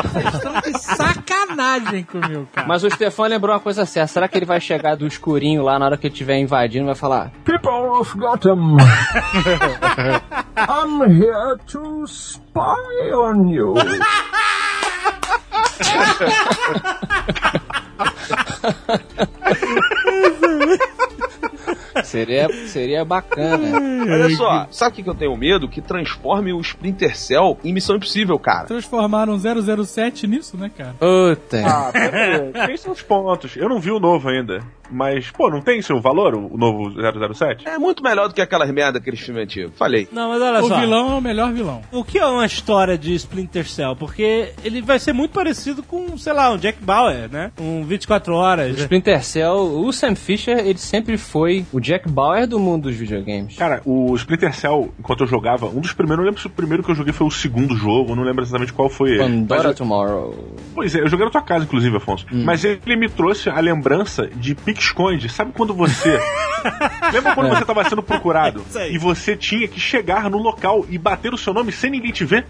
Vocês 0.03 0.35
estão 0.35 0.53
de 0.61 0.79
sacanagem 0.79 2.05
comigo, 2.05 2.47
cara. 2.53 2.69
Mas 2.69 2.85
o 2.85 2.91
Stefan 2.91 3.29
lembrou 3.29 3.55
uma 3.55 3.61
coisa 3.61 3.87
certa. 3.87 4.13
Será 4.13 4.29
que 4.29 4.37
ele 4.37 4.45
vai 4.45 4.61
chegar 4.61 4.95
do 4.95 5.07
escurinho 5.07 5.63
lá 5.63 5.79
na 5.79 5.87
hora 5.87 5.97
que 5.97 6.07
ele 6.07 6.13
estiver 6.13 6.39
invadindo 6.39 6.85
e 6.85 6.87
vai 6.87 6.95
falar: 6.95 7.31
People 7.45 7.99
of 7.99 8.17
Gotham, 8.19 8.77
I'm 10.57 11.01
here 11.11 11.57
to 11.69 12.05
spy 12.07 13.11
on 13.15 13.49
you. 13.49 13.75
Seria, 22.13 22.49
seria 22.69 23.05
bacana. 23.05 23.79
Olha 24.05 24.31
só, 24.37 24.67
sabe 24.71 24.93
o 24.93 24.95
que 24.97 25.03
que 25.03 25.09
eu 25.11 25.15
tenho 25.15 25.35
medo? 25.37 25.67
Que 25.69 25.81
transforme 25.81 26.53
o 26.53 26.61
Splinter 26.61 27.17
Cell 27.17 27.59
em 27.65 27.73
Missão 27.73 27.97
Impossível, 27.97 28.39
cara. 28.39 28.67
Transformaram 28.67 29.39
007 29.39 30.27
nisso, 30.27 30.57
né, 30.59 30.71
cara? 30.77 30.95
Puta. 30.99 31.63
Ah, 31.67 32.67
tem 32.67 32.77
seus 32.77 33.01
pontos. 33.01 33.57
Eu 33.57 33.69
não 33.69 33.81
vi 33.81 33.91
o 33.91 33.99
novo 33.99 34.29
ainda. 34.29 34.63
Mas, 34.91 35.31
pô, 35.31 35.49
não 35.49 35.63
tem 35.63 35.81
seu 35.81 35.99
valor, 36.03 36.35
o 36.35 36.53
o 36.53 36.59
novo 36.59 36.91
007? 37.35 37.67
É 37.67 37.79
muito 37.79 38.03
melhor 38.03 38.29
do 38.29 38.35
que 38.35 38.43
aquelas 38.43 38.71
merda, 38.71 38.99
aqueles 38.99 39.21
filmes 39.21 39.45
antigos. 39.45 39.73
Falei. 39.79 40.07
Não, 40.13 40.29
mas 40.29 40.43
olha 40.43 40.61
O 40.63 40.69
só. 40.69 40.79
vilão 40.81 41.13
é 41.13 41.15
o 41.15 41.21
melhor 41.21 41.51
vilão. 41.51 41.81
O 41.91 42.05
que 42.05 42.19
é 42.19 42.27
uma 42.27 42.45
história 42.45 42.99
de 42.99 43.15
Splinter 43.15 43.67
Cell? 43.67 43.97
Porque 43.97 44.53
ele 44.63 44.83
vai 44.83 44.99
ser 44.99 45.15
muito 45.15 45.31
parecido 45.33 45.83
com, 45.83 46.19
sei 46.19 46.35
lá, 46.35 46.51
um 46.53 46.59
Jack 46.59 46.83
Bauer, 46.85 47.31
né? 47.31 47.53
Um 47.59 47.85
24 47.85 48.35
horas. 48.35 48.79
Splinter 48.79 49.25
Cell, 49.25 49.55
o 49.57 49.91
Sam 49.95 50.15
Fisher, 50.15 50.59
ele 50.59 50.79
sempre 50.79 51.17
foi 51.17 51.65
o 51.73 51.81
Jack 51.81 52.02
Bauer 52.07 52.47
do 52.47 52.59
mundo 52.59 52.85
dos 52.85 52.97
videogames. 52.97 53.57
Cara, 53.57 53.81
o 53.85 54.15
Splinter 54.17 54.55
Cell, 54.55 54.93
enquanto 54.99 55.23
eu 55.23 55.27
jogava, 55.27 55.67
um 55.67 55.81
dos 55.81 55.93
primeiros, 55.93 56.19
não 56.19 56.25
lembro 56.25 56.41
se 56.41 56.47
o 56.47 56.51
primeiro 56.51 56.83
que 56.83 56.91
eu 56.91 56.95
joguei 56.95 57.13
foi 57.13 57.27
o 57.27 57.31
segundo 57.31 57.77
jogo, 57.77 58.15
não 58.15 58.23
lembro 58.23 58.43
exatamente 58.43 58.73
qual 58.73 58.89
foi 58.89 59.11
ele. 59.11 59.19
Pandora 59.19 59.69
Mas, 59.69 59.77
Tomorrow. 59.77 60.57
pois 60.75 60.95
é, 60.95 61.01
eu 61.01 61.09
joguei 61.09 61.27
na 61.27 61.33
tua 61.33 61.43
casa, 61.43 61.65
inclusive, 61.65 61.97
Afonso. 61.97 62.27
Hum. 62.33 62.45
Mas 62.45 62.65
ele 62.65 62.97
me 62.97 63.09
trouxe 63.09 63.49
a 63.49 63.61
lembrança 63.61 64.27
de 64.27 64.55
pique-esconde. 64.55 65.29
Sabe 65.29 65.53
quando 65.53 65.75
você. 65.75 66.21
Lembra 67.13 67.35
quando 67.35 67.49
você 67.49 67.65
tava 67.65 67.89
sendo 67.89 68.03
procurado 68.03 68.65
e 68.91 68.97
você 68.97 69.37
tinha 69.37 69.67
que 69.67 69.81
chegar 69.81 70.31
no 70.31 70.39
local 70.39 70.87
e 70.89 70.97
bater 70.97 71.35
o 71.35 71.39
seu 71.39 71.53
nome 71.53 71.73
sem 71.73 71.91
ninguém 71.91 72.13
te 72.13 72.25
ver? 72.25 72.47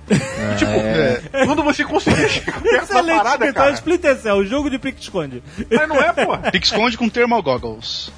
tipo, 0.58 0.72
quando 1.46 1.62
você 1.62 1.84
conseguia 1.84 2.28
chegar 2.28 2.60
perto 2.60 2.92
da 2.92 3.02
parada, 3.02 3.46
então, 3.46 3.64
cara. 3.64 3.74
Splinter 3.74 4.16
Cell, 4.16 4.36
o 4.36 4.44
jogo 4.44 4.68
de 4.68 4.78
pique-esconde. 4.78 5.42
Mas 5.70 5.88
não 5.88 5.96
é, 5.96 6.12
pô. 6.12 6.36
Fica 6.50 6.58
esconde 6.58 6.98
com 6.98 7.08
thermal 7.08 7.42
goggles. 7.42 8.12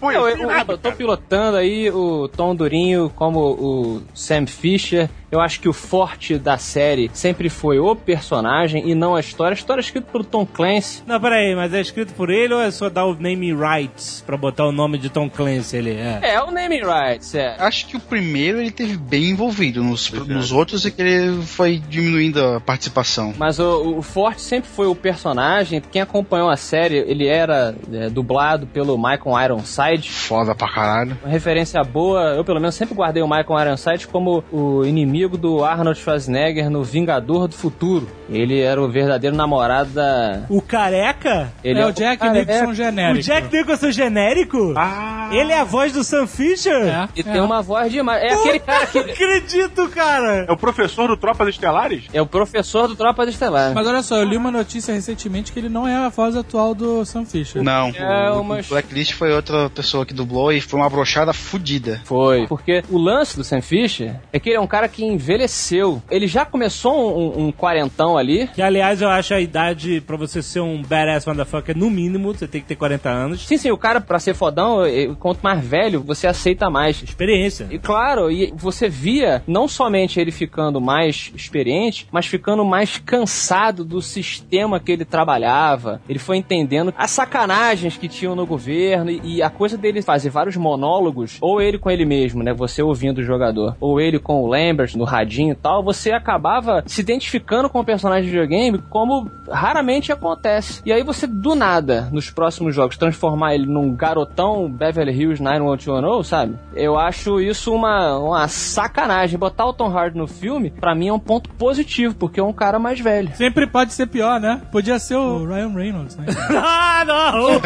Foi 0.00 0.14
Eu, 0.26 0.28
eu, 0.28 0.50
eu 0.50 0.78
tô 0.78 0.92
pilotando 0.92 1.56
aí 1.56 1.90
o 1.90 2.28
Tom 2.28 2.54
Durinho 2.54 3.10
como 3.14 3.40
o 3.40 4.02
Sam 4.14 4.46
Fisher. 4.46 5.08
Eu 5.30 5.40
acho 5.40 5.60
que 5.60 5.68
o 5.68 5.72
forte 5.74 6.38
da 6.38 6.56
série 6.56 7.10
sempre 7.12 7.50
foi 7.50 7.78
o 7.78 7.94
personagem 7.94 8.88
e 8.88 8.94
não 8.94 9.14
a 9.14 9.20
história. 9.20 9.54
A 9.54 9.58
história 9.58 9.80
é 9.80 9.84
escrita 9.84 10.08
pelo 10.10 10.24
Tom 10.24 10.46
Clancy. 10.46 11.02
Não, 11.06 11.20
peraí, 11.20 11.54
mas 11.54 11.74
é 11.74 11.80
escrito 11.80 12.14
por 12.14 12.30
ele 12.30 12.54
ou 12.54 12.62
é 12.62 12.70
só 12.70 12.88
dar 12.88 13.04
o 13.04 13.14
name 13.14 13.54
rights 13.54 14.22
pra 14.26 14.38
botar 14.38 14.66
o 14.66 14.72
nome 14.72 14.96
de 14.96 15.10
Tom 15.10 15.28
Clancy 15.28 15.76
ali? 15.76 15.90
É. 15.90 16.20
É, 16.22 16.42
o 16.42 16.50
naming 16.50 16.80
rights, 16.80 17.34
é. 17.34 17.56
Acho 17.58 17.86
que 17.86 17.96
o 17.96 18.00
primeiro 18.00 18.58
ele 18.58 18.70
teve 18.70 18.96
bem 18.96 19.30
envolvido. 19.30 19.82
Nos, 19.82 20.10
nos 20.10 20.50
outros 20.50 20.86
é 20.86 20.90
que 20.90 21.02
ele 21.02 21.42
foi 21.42 21.78
diminuindo 21.78 22.42
a 22.42 22.60
participação. 22.60 23.34
Mas 23.36 23.58
o, 23.58 23.98
o 23.98 24.02
forte 24.02 24.40
sempre 24.40 24.70
foi 24.70 24.86
o 24.86 24.94
personagem. 24.94 25.82
Quem 25.92 26.00
acompanhou 26.00 26.48
a 26.48 26.56
série, 26.56 26.96
ele 26.96 27.26
era 27.26 27.74
é, 27.92 28.08
dublado 28.08 28.66
pelo 28.66 28.96
Michael 28.96 29.44
Ironside. 29.44 30.10
Foda 30.10 30.54
pra 30.54 30.68
caralho. 30.68 31.18
Uma 31.22 31.30
referência 31.30 31.82
boa, 31.84 32.34
eu 32.34 32.44
pelo 32.44 32.60
menos 32.60 32.74
sempre 32.74 32.94
guardei 32.94 33.22
o 33.22 33.28
Michael 33.28 33.60
Ironside 33.66 34.06
como 34.08 34.42
o 34.50 34.84
inimigo 34.86 35.17
amigo 35.18 35.36
do 35.36 35.64
Arnold 35.64 35.98
Schwarzenegger 35.98 36.70
no 36.70 36.84
Vingador 36.84 37.48
do 37.48 37.54
Futuro. 37.54 38.08
Ele 38.30 38.60
era 38.60 38.80
o 38.80 38.88
verdadeiro 38.88 39.34
namorado 39.34 39.90
da. 39.90 40.42
O 40.48 40.62
careca? 40.62 41.52
Ele 41.64 41.80
é, 41.80 41.86
o 41.86 41.92
Jack 41.92 42.18
careca. 42.18 42.52
Nicholson 42.52 42.74
genérico. 42.74 43.18
O 43.18 43.22
Jack 43.22 43.56
Nicholson 43.56 43.90
genérico? 43.90 44.74
Ah, 44.76 45.30
Ele 45.32 45.50
é 45.52 45.58
a 45.58 45.64
voz 45.64 45.92
do 45.92 46.04
Sam 46.04 46.26
Fisher? 46.26 46.72
É, 46.86 47.08
E 47.16 47.20
é. 47.20 47.22
tem 47.24 47.40
uma 47.40 47.60
voz 47.62 47.90
demais. 47.90 48.22
É 48.22 48.32
aquele 48.34 48.58
cara 48.60 48.80
Não 48.94 49.02
que. 49.04 49.10
acredito, 49.10 49.88
cara! 49.88 50.44
é 50.48 50.52
o 50.52 50.56
professor 50.56 51.08
do 51.08 51.16
Tropas 51.16 51.48
Estelares? 51.48 52.04
É 52.12 52.22
o 52.22 52.26
professor 52.26 52.86
do 52.86 52.94
Tropas 52.94 53.28
Estelares. 53.28 53.74
Mas 53.74 53.86
olha 53.86 54.02
só, 54.02 54.18
eu 54.18 54.24
li 54.24 54.36
uma 54.36 54.50
notícia 54.52 54.94
recentemente 54.94 55.50
que 55.50 55.58
ele 55.58 55.68
não 55.68 55.86
é 55.88 55.96
a 55.96 56.08
voz 56.10 56.36
atual 56.36 56.74
do 56.74 57.04
Sam 57.04 57.24
Fisher. 57.24 57.62
Não, 57.62 57.88
É 57.88 58.30
o, 58.30 58.40
uma- 58.40 58.58
o 58.60 58.62
Blacklist 58.62 59.14
foi 59.14 59.32
outra 59.32 59.68
pessoa 59.70 60.06
que 60.06 60.14
dublou 60.14 60.52
e 60.52 60.60
foi 60.60 60.78
uma 60.78 60.88
brochada 60.88 61.32
fudida. 61.32 62.00
Foi. 62.04 62.46
Porque 62.46 62.84
o 62.88 62.98
lance 62.98 63.36
do 63.36 63.42
Sam 63.42 63.60
Fisher 63.62 64.14
é 64.32 64.38
que 64.38 64.50
ele 64.50 64.56
é 64.56 64.60
um 64.60 64.66
cara 64.66 64.86
que 64.86 65.04
envelheceu. 65.08 66.02
Ele 66.10 66.26
já 66.26 66.44
começou 66.44 67.18
um, 67.18 67.46
um 67.46 67.52
quarentão 67.52 68.16
ali. 68.16 68.48
Que, 68.48 68.62
aliás, 68.62 69.02
eu 69.02 69.08
acho 69.08 69.34
a 69.34 69.40
idade 69.40 70.00
pra 70.00 70.16
você 70.16 70.42
ser 70.42 70.60
um 70.60 70.82
badass 70.82 71.26
motherfucker, 71.26 71.76
no 71.76 71.90
mínimo, 71.90 72.32
você 72.32 72.46
tem 72.46 72.60
que 72.60 72.66
ter 72.66 72.76
40 72.76 73.08
anos. 73.08 73.46
Sim, 73.46 73.56
sim, 73.56 73.70
o 73.70 73.78
cara, 73.78 74.00
pra 74.00 74.18
ser 74.18 74.34
fodão, 74.34 74.84
eh, 74.84 75.08
quanto 75.18 75.40
mais 75.40 75.64
velho, 75.64 76.02
você 76.02 76.26
aceita 76.26 76.70
mais. 76.70 77.02
Experiência. 77.02 77.66
E 77.70 77.78
claro, 77.78 78.30
e 78.30 78.52
você 78.56 78.88
via 78.88 79.42
não 79.46 79.68
somente 79.68 80.20
ele 80.20 80.30
ficando 80.30 80.80
mais 80.80 81.32
experiente, 81.34 82.06
mas 82.10 82.26
ficando 82.26 82.64
mais 82.64 82.98
cansado 82.98 83.84
do 83.84 84.00
sistema 84.00 84.80
que 84.80 84.92
ele 84.92 85.04
trabalhava. 85.04 86.00
Ele 86.08 86.18
foi 86.18 86.36
entendendo 86.36 86.92
as 86.96 87.10
sacanagens 87.10 87.96
que 87.96 88.08
tinham 88.08 88.34
no 88.34 88.46
governo 88.46 89.10
e, 89.10 89.36
e 89.36 89.42
a 89.42 89.50
coisa 89.50 89.76
dele 89.76 90.02
fazer 90.02 90.30
vários 90.30 90.56
monólogos, 90.56 91.38
ou 91.40 91.60
ele 91.60 91.78
com 91.78 91.90
ele 91.90 92.04
mesmo, 92.04 92.42
né? 92.42 92.52
Você 92.52 92.82
ouvindo 92.82 93.18
o 93.18 93.24
jogador, 93.24 93.76
ou 93.80 94.00
ele 94.00 94.18
com 94.18 94.42
o 94.42 94.46
Lambert 94.46 94.96
no 94.98 95.04
radinho 95.04 95.52
e 95.52 95.56
tal, 95.56 95.82
você 95.82 96.12
acabava 96.12 96.82
se 96.86 97.00
identificando 97.00 97.68
com 97.70 97.80
o 97.80 97.84
personagem 97.84 98.24
de 98.24 98.30
videogame 98.30 98.78
como 98.90 99.30
raramente 99.50 100.12
acontece. 100.12 100.82
E 100.84 100.92
aí 100.92 101.02
você, 101.02 101.26
do 101.26 101.54
nada, 101.54 102.08
nos 102.12 102.30
próximos 102.30 102.74
jogos, 102.74 102.96
transformar 102.98 103.54
ele 103.54 103.66
num 103.66 103.94
garotão 103.94 104.70
Beverly 104.70 105.12
Hills 105.12 105.42
90210, 105.42 106.26
sabe? 106.26 106.54
Eu 106.74 106.98
acho 106.98 107.40
isso 107.40 107.72
uma, 107.74 108.18
uma 108.18 108.48
sacanagem. 108.48 109.38
Botar 109.38 109.66
o 109.66 109.72
Tom 109.72 109.88
Hardy 109.96 110.18
no 110.18 110.26
filme, 110.26 110.70
pra 110.70 110.94
mim 110.94 111.08
é 111.08 111.12
um 111.12 111.18
ponto 111.18 111.48
positivo, 111.50 112.14
porque 112.14 112.40
é 112.40 112.42
um 112.44 112.52
cara 112.52 112.78
mais 112.78 113.00
velho. 113.00 113.30
Sempre 113.36 113.66
pode 113.66 113.92
ser 113.92 114.06
pior, 114.06 114.40
né? 114.40 114.60
Podia 114.70 114.98
ser 114.98 115.16
o 115.16 115.46
Ryan 115.46 115.72
Reynolds, 115.74 116.16
né? 116.16 116.26
ah, 116.56 117.04
não! 117.06 117.60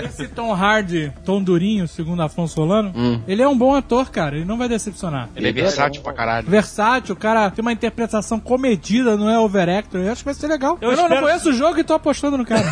Esse 0.04 0.28
Tom 0.28 0.52
Hardy, 0.52 1.12
Tom 1.24 1.42
Durinho, 1.42 1.88
segundo 1.88 2.22
Afonso 2.22 2.54
Solano, 2.54 2.92
Hum. 2.94 3.20
ele 3.26 3.42
é 3.42 3.48
um 3.48 3.56
bom 3.56 3.74
ator, 3.74 4.10
cara. 4.10 4.36
Ele 4.36 4.44
não 4.44 4.56
vai 4.58 4.68
decepcionar. 4.68 5.28
Ele 5.34 5.48
é 5.48 5.52
versátil 5.52 6.02
pra 6.02 6.12
caralho. 6.12 6.25
Versátil, 6.46 7.14
o 7.14 7.18
cara 7.18 7.50
tem 7.50 7.62
uma 7.62 7.72
interpretação 7.72 8.38
comedida, 8.40 9.16
não 9.16 9.28
é 9.30 9.38
overactor. 9.38 10.00
Eu 10.00 10.12
acho 10.12 10.20
que 10.22 10.24
vai 10.26 10.34
ser 10.34 10.46
legal. 10.48 10.76
Eu 10.80 10.90
Eu, 10.90 10.96
não, 10.96 11.02
não 11.04 11.08
espero- 11.08 11.26
conheço 11.26 11.50
o 11.50 11.52
jogo 11.52 11.78
e 11.78 11.84
tô 11.84 11.94
apostando 11.94 12.36
no 12.38 12.44
cara. 12.44 12.64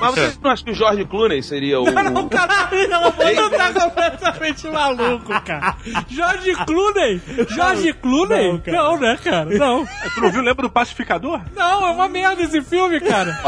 Mas 0.00 0.14
você 0.14 0.38
não 0.42 0.50
acha 0.50 0.64
que 0.64 0.70
o 0.70 0.74
George 0.74 1.04
Clooney 1.04 1.42
seria 1.42 1.80
o. 1.80 1.84
Não, 1.84 2.28
caralho, 2.28 2.88
não, 2.88 3.10
Você 3.10 3.50
tá 3.50 3.72
completamente 3.72 4.68
maluco, 4.68 5.40
cara. 5.44 5.76
Jorge 6.08 6.54
Clooney? 6.66 7.20
Jorge 7.48 7.92
Clooney? 7.94 8.52
Não, 8.52 8.58
cara. 8.60 8.76
Não, 8.76 8.98
né, 9.00 9.18
cara? 9.22 9.44
Não. 9.58 9.86
Tu 10.14 10.20
não 10.20 10.30
viu? 10.30 10.42
Lembra 10.42 10.62
do 10.66 10.70
Pacificador? 10.70 11.40
Não, 11.56 11.86
é 11.86 11.90
uma 11.90 12.08
merda 12.08 12.42
esse 12.42 12.60
filme, 12.62 13.00
cara. 13.00 13.38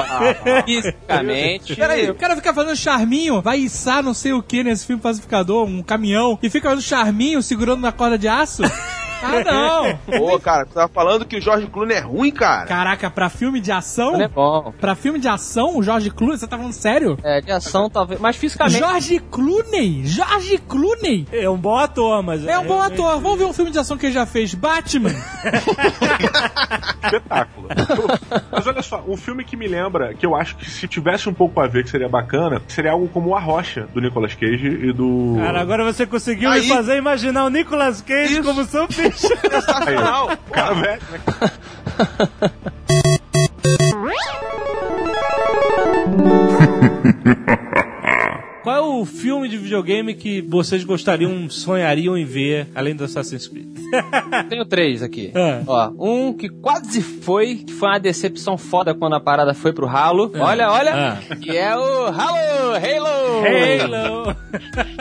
Fisicamente. 0.65 1.77
Peraí, 1.77 2.11
o 2.11 2.15
cara 2.15 2.37
fica 2.37 2.53
fazendo 2.55 2.77
charminho, 2.77 3.41
vai 3.43 3.59
içar 3.59 4.03
não 4.03 4.15
sei 4.15 4.33
o 4.33 4.43
que 4.43 4.63
nesse 4.65 4.87
filme 4.87 5.01
pacificador, 5.03 5.65
um 5.67 5.83
caminhão, 5.83 6.39
e 6.43 6.49
fica 6.51 6.69
fazendo 6.69 6.83
charminho 6.85 7.43
segurando 7.43 7.81
na 7.81 7.93
corda 7.93 8.19
de 8.19 8.29
aço? 8.29 8.63
Ah, 9.23 9.45
não! 9.45 9.97
Pô, 10.19 10.39
cara, 10.39 10.67
tu 10.67 10.75
tava 10.75 10.89
falando 10.89 11.25
que 11.25 11.37
o 11.37 11.41
George 11.41 11.67
Clooney 11.67 11.97
é 11.97 12.01
ruim, 12.01 12.31
cara. 12.31 12.67
Caraca, 12.67 13.11
pra 13.11 13.29
filme 13.29 13.61
de 13.61 13.73
ação? 13.73 14.15
Ele 14.15 14.25
é 14.25 14.29
bom. 14.29 14.73
Pra 14.81 14.95
filme 14.95 15.19
de 15.19 15.29
ação, 15.29 15.77
o 15.79 15.83
Jorge 15.83 16.11
Clooney, 16.11 16.39
você 16.39 16.47
tá 16.47 16.57
falando 16.57 16.73
sério? 16.73 17.19
É, 17.23 17.41
de 17.41 17.51
ação 17.51 17.89
talvez. 17.89 18.21
Mas 18.21 18.37
fisicamente. 18.37 18.79
Jorge 18.79 19.19
Clooney! 19.31 20.07
Jorge 20.07 20.59
Clooney! 20.59 21.27
É 21.33 21.49
um 21.49 21.57
bom 21.57 21.77
ator, 21.77 22.23
mas... 22.23 22.47
É 22.47 22.59
um 22.59 22.67
bom 22.67 22.81
ator. 22.81 23.21
Vamos 23.21 23.39
ver 23.39 23.45
um 23.45 23.53
filme 23.53 23.71
de 23.71 23.79
ação 23.79 23.97
que 23.97 24.07
ele 24.07 24.13
já 24.13 24.27
fez. 24.27 24.55
Batman! 24.55 25.11
Espetáculo. 27.05 27.69
Mas 28.51 28.67
olha 28.67 28.83
só, 28.83 29.03
um 29.07 29.17
filme 29.17 29.45
que 29.45 29.57
me 29.57 29.67
lembra, 29.67 30.15
que 30.15 30.25
eu 30.27 30.35
acho 30.35 30.57
que 30.57 30.69
se 30.71 30.87
tivesse 30.89 31.29
um 31.29 31.35
pouco 31.35 31.61
a 31.61 31.67
ver, 31.67 31.85
que 31.85 31.91
seria 31.91 32.09
bacana, 32.09 32.63
seria 32.69 32.93
algo 32.93 33.09
como 33.09 33.35
A 33.35 33.41
Rocha, 33.41 33.87
do 33.93 34.01
Nicolas 34.01 34.35
Cage 34.35 34.67
e 34.67 34.93
do. 34.93 35.37
Cara, 35.39 35.61
agora 35.61 35.85
você 35.85 36.07
conseguiu 36.07 36.51
Aí- 36.51 36.63
me 36.63 36.69
fazer 36.69 36.97
imaginar 36.97 37.45
o 37.45 37.51
Nicolas 37.51 38.01
Cage 38.01 38.43
como 38.43 38.65
Sam 38.65 38.87
Fisher. 39.15 39.39
Aí, 39.43 39.51
Sensacional. 39.51 40.31
cara 40.53 40.75
velho, 40.75 41.03
né? 41.11 41.21
Qual 48.65 48.75
é 48.75 48.81
o 48.81 49.05
filme 49.05 49.47
de 49.47 49.59
videogame 49.59 50.15
que 50.15 50.41
vocês 50.41 50.83
gostariam, 50.85 51.51
sonhariam 51.51 52.17
em 52.17 52.25
ver, 52.25 52.67
além 52.75 52.97
do 52.97 53.05
Assassin's 53.05 53.47
Creed? 53.47 53.69
Tenho 54.49 54.65
três 54.65 55.03
aqui. 55.03 55.31
É. 55.35 55.61
Ó, 55.67 55.91
um 55.99 56.33
que 56.33 56.49
quase 56.49 57.03
foi, 57.03 57.57
que 57.57 57.75
foi 57.75 57.91
uma 57.91 58.01
decepção 58.01 58.57
foda 58.57 58.95
quando 58.95 59.17
a 59.17 59.21
parada 59.21 59.53
foi 59.53 59.71
pro 59.75 59.87
ralo. 59.87 60.33
Olha, 60.39 60.71
olha. 60.71 61.19
Que 61.43 61.55
é 61.55 61.77
o 61.77 62.07
Halo! 62.07 62.75
Halo! 62.75 63.45
Halo! 63.45 64.37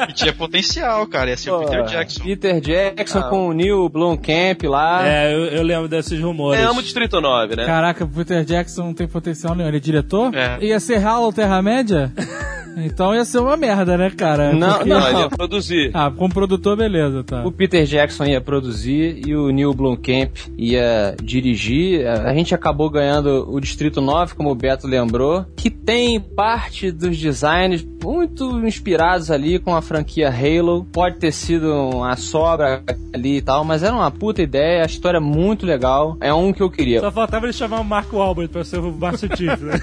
E 0.09 0.13
tinha 0.13 0.33
potencial, 0.33 1.05
cara. 1.07 1.29
Ia 1.29 1.37
ser 1.37 1.51
o 1.51 1.59
Pô, 1.59 1.65
Peter 1.65 1.85
Jackson. 1.85 2.23
Peter 2.23 2.59
Jackson 2.59 3.21
com 3.29 3.47
o 3.47 3.53
Neil 3.53 3.87
Blomkamp 3.87 4.63
lá. 4.63 5.07
É, 5.07 5.33
eu, 5.33 5.45
eu 5.45 5.63
lembro 5.63 5.87
desses 5.87 6.19
rumores. 6.19 6.59
É, 6.59 6.65
amo 6.65 6.81
Distrito 6.81 7.21
9, 7.21 7.55
né? 7.55 7.65
Caraca, 7.65 8.03
o 8.03 8.07
Peter 8.07 8.43
Jackson 8.43 8.85
não 8.85 8.93
tem 8.93 9.07
potencial 9.07 9.55
nenhum. 9.55 9.69
Ele 9.69 9.77
é 9.77 9.79
diretor? 9.79 10.35
É. 10.35 10.57
Ia 10.59 10.79
ser 10.79 11.05
Halo 11.05 11.31
Terra-média? 11.31 12.11
então 12.77 13.13
ia 13.13 13.23
ser 13.23 13.39
uma 13.39 13.52
merda, 13.57 13.97
né, 13.97 14.09
cara? 14.09 14.53
Não, 14.53 14.73
Porque- 14.73 14.89
não. 14.89 14.99
Não, 14.99 15.09
ele 15.09 15.19
ia 15.19 15.29
produzir. 15.29 15.91
Ah, 15.93 16.11
como 16.15 16.33
produtor, 16.33 16.77
beleza, 16.77 17.23
tá. 17.23 17.43
O 17.45 17.51
Peter 17.51 17.85
Jackson 17.85 18.25
ia 18.25 18.39
produzir 18.41 19.21
e 19.27 19.35
o 19.35 19.49
Neil 19.51 19.73
Blomkamp 19.73 20.31
ia 20.57 21.15
dirigir. 21.21 22.05
A 22.07 22.33
gente 22.33 22.53
acabou 22.55 22.89
ganhando 22.89 23.47
o 23.51 23.59
Distrito 23.59 23.99
9, 24.01 24.35
como 24.35 24.49
o 24.51 24.55
Beto 24.55 24.87
lembrou, 24.87 25.45
que 25.55 25.69
tem 25.69 26.19
parte 26.19 26.91
dos 26.91 27.17
designs 27.17 27.85
muito 28.03 28.59
inspirados 28.65 29.31
ali 29.31 29.59
com 29.59 29.75
a 29.75 29.81
franquia 29.81 30.29
Halo. 30.29 30.85
Pode 30.91 31.17
ter 31.17 31.31
sido 31.31 31.71
uma 31.73 32.15
sobra 32.15 32.83
ali 33.13 33.37
e 33.37 33.41
tal, 33.41 33.63
mas 33.63 33.83
era 33.83 33.93
uma 33.95 34.11
puta 34.11 34.41
ideia, 34.41 34.83
a 34.83 34.85
história 34.85 35.17
é 35.17 35.21
muito 35.21 35.65
legal. 35.65 36.17
É 36.21 36.33
um 36.33 36.51
que 36.53 36.61
eu 36.61 36.69
queria. 36.69 36.99
Só 36.99 37.11
faltava 37.11 37.45
ele 37.45 37.53
chamar 37.53 37.79
o 37.79 37.83
Marco 37.85 38.19
Albert 38.19 38.49
pra 38.49 38.63
ser 38.63 38.79
o 38.79 38.91
Master 38.91 39.29
Chief, 39.37 39.59
né? 39.61 39.79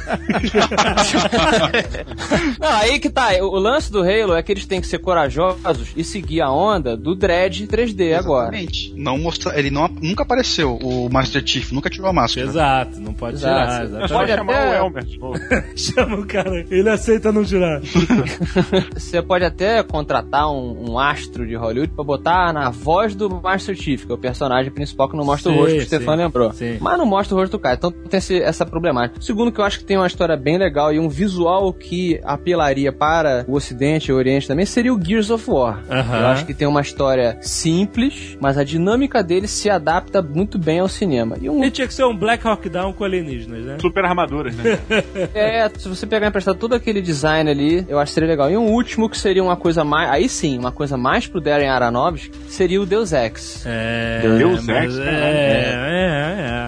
Não, 2.61 2.69
aí 2.69 2.99
que 2.99 3.09
tá. 3.11 3.29
O 3.43 3.59
lance 3.61 3.91
do 3.93 4.01
Halo 4.01 4.35
é 4.35 4.43
que 4.43 4.51
eles 4.53 4.67
têm 4.67 4.81
que 4.81 4.87
ser 4.87 4.99
corajosos 4.99 5.93
e 5.97 6.03
seguir 6.03 6.41
a 6.41 6.51
onda 6.51 6.97
do 6.97 7.15
Dread 7.15 7.67
3D 7.67 8.17
agora. 8.19 8.49
Exatamente. 8.49 8.93
Não 8.97 9.19
mostra, 9.19 9.59
ele 9.59 9.71
não, 9.71 9.89
nunca 10.01 10.23
apareceu, 10.23 10.77
o 10.83 11.09
Master 11.11 11.43
Chief, 11.47 11.71
nunca 11.73 11.89
tirou 11.91 12.09
a 12.09 12.13
máscara. 12.13 12.47
Exato, 12.47 13.01
não 13.01 13.13
pode 13.13 13.37
Exato. 13.37 13.87
tirar. 13.89 14.09
Pode 14.09 14.33
chamar 14.33 14.53
até- 14.55 14.71
o 14.83 14.85
Elmer. 14.87 15.05
Chama 15.77 16.17
o 16.17 16.27
cara, 16.27 16.65
ele 16.71 16.89
aceita 16.89 17.31
não 17.33 17.45
tirar. 17.45 17.81
Você 18.95 19.23
pode 19.23 19.45
até 19.45 19.83
contratar 19.83 20.51
um, 20.51 20.91
um 20.93 20.99
astro 20.99 21.47
de 21.47 21.55
Hollywood 21.55 21.93
pra 21.93 22.05
botar 22.05 22.53
na 22.53 22.71
voz 22.71 23.15
do 23.15 23.29
Master 23.31 23.75
Chief, 23.77 24.05
que 24.05 24.13
é 24.13 24.15
o 24.15 24.19
personagem 24.19 24.71
principal 24.73 25.09
que 25.09 25.17
não 25.17 25.25
mostra 25.25 25.53
Sim, 25.53 25.59
o 25.59 25.61
rosto, 25.63 25.77
que 25.77 25.83
o. 25.83 25.87
Stefan 25.87 26.15
lembrou. 26.15 26.53
Sim. 26.53 26.79
Mas 26.81 26.99
não 26.99 27.07
mostra 27.07 27.35
o 27.35 27.39
rosto 27.39 27.53
do 27.53 27.59
cara, 27.59 27.75
então 27.77 27.91
tem 27.91 28.19
esse- 28.19 28.41
essa 28.41 28.65
problemática. 28.67 29.21
Segundo, 29.21 29.53
que 29.53 29.61
eu 29.61 29.65
acho 29.65 29.79
que 29.79 29.85
tem 29.85 29.97
uma 29.97 30.07
história 30.07 30.37
bem 30.37 30.59
legal 30.59 30.93
e 30.93 30.99
um 30.99 31.09
visual 31.09 31.73
que 31.73 32.21
apelaria 32.25 32.93
para 32.93 33.45
o 33.51 33.55
Ocidente 33.55 34.11
e 34.11 34.13
o 34.13 34.17
Oriente 34.17 34.47
também, 34.47 34.65
seria 34.65 34.95
o 34.95 35.03
Gears 35.03 35.31
of 35.31 35.51
War. 35.51 35.83
Eu 35.89 36.27
acho 36.29 36.47
que 36.47 36.55
tem 36.55 36.67
uma 36.67 36.81
história 36.81 37.39
simples, 37.41 38.37
mas 38.41 38.57
a 38.57 38.65
dinâmica 38.65 39.23
dele 39.23 39.47
se 39.49 39.69
adapta 39.69 40.23
muito 40.23 40.59
bem 40.59 40.79
ao 40.81 40.89
cinema. 40.89 41.37
E 41.41 41.49
um 41.49 41.61
Ele 41.61 41.71
tinha 41.71 41.87
que 41.87 41.95
ser 41.95 42.05
um 42.05 42.17
Black 42.17 42.47
Hawk 42.47 42.69
Down 42.69 42.93
com 42.93 43.05
alienígenas, 43.05 43.65
né? 43.65 43.79
Super 43.81 44.05
armaduras, 44.05 44.55
né? 44.55 44.79
É, 45.35 45.69
se 45.77 45.89
você 45.89 46.07
pegar 46.07 46.29
emprestado 46.29 46.59
todo 46.59 46.75
aquele 46.75 47.01
design 47.01 47.51
ali, 47.51 47.85
eu 47.89 47.99
acho 47.99 48.11
que 48.11 48.15
seria 48.15 48.29
legal. 48.29 48.51
E 48.51 48.57
um 48.57 48.69
último 48.71 49.09
que 49.09 49.17
seria 49.19 49.43
uma 49.43 49.57
coisa 49.57 49.85
mais. 49.85 50.11
Aí 50.11 50.29
sim, 50.29 50.59
uma 50.59 50.73
coisa 50.73 50.97
mais 50.97 51.27
pro 51.27 51.41
Darren 51.41 51.69
Aronofsky, 51.69 52.31
seria 52.49 52.81
o 52.81 52.87
Deus 52.87 53.13
Ex. 53.13 53.65
É, 53.67 54.21
Deus 54.39 54.69
Ex, 54.69 54.99
é, 54.99 55.05
né? 55.05 55.91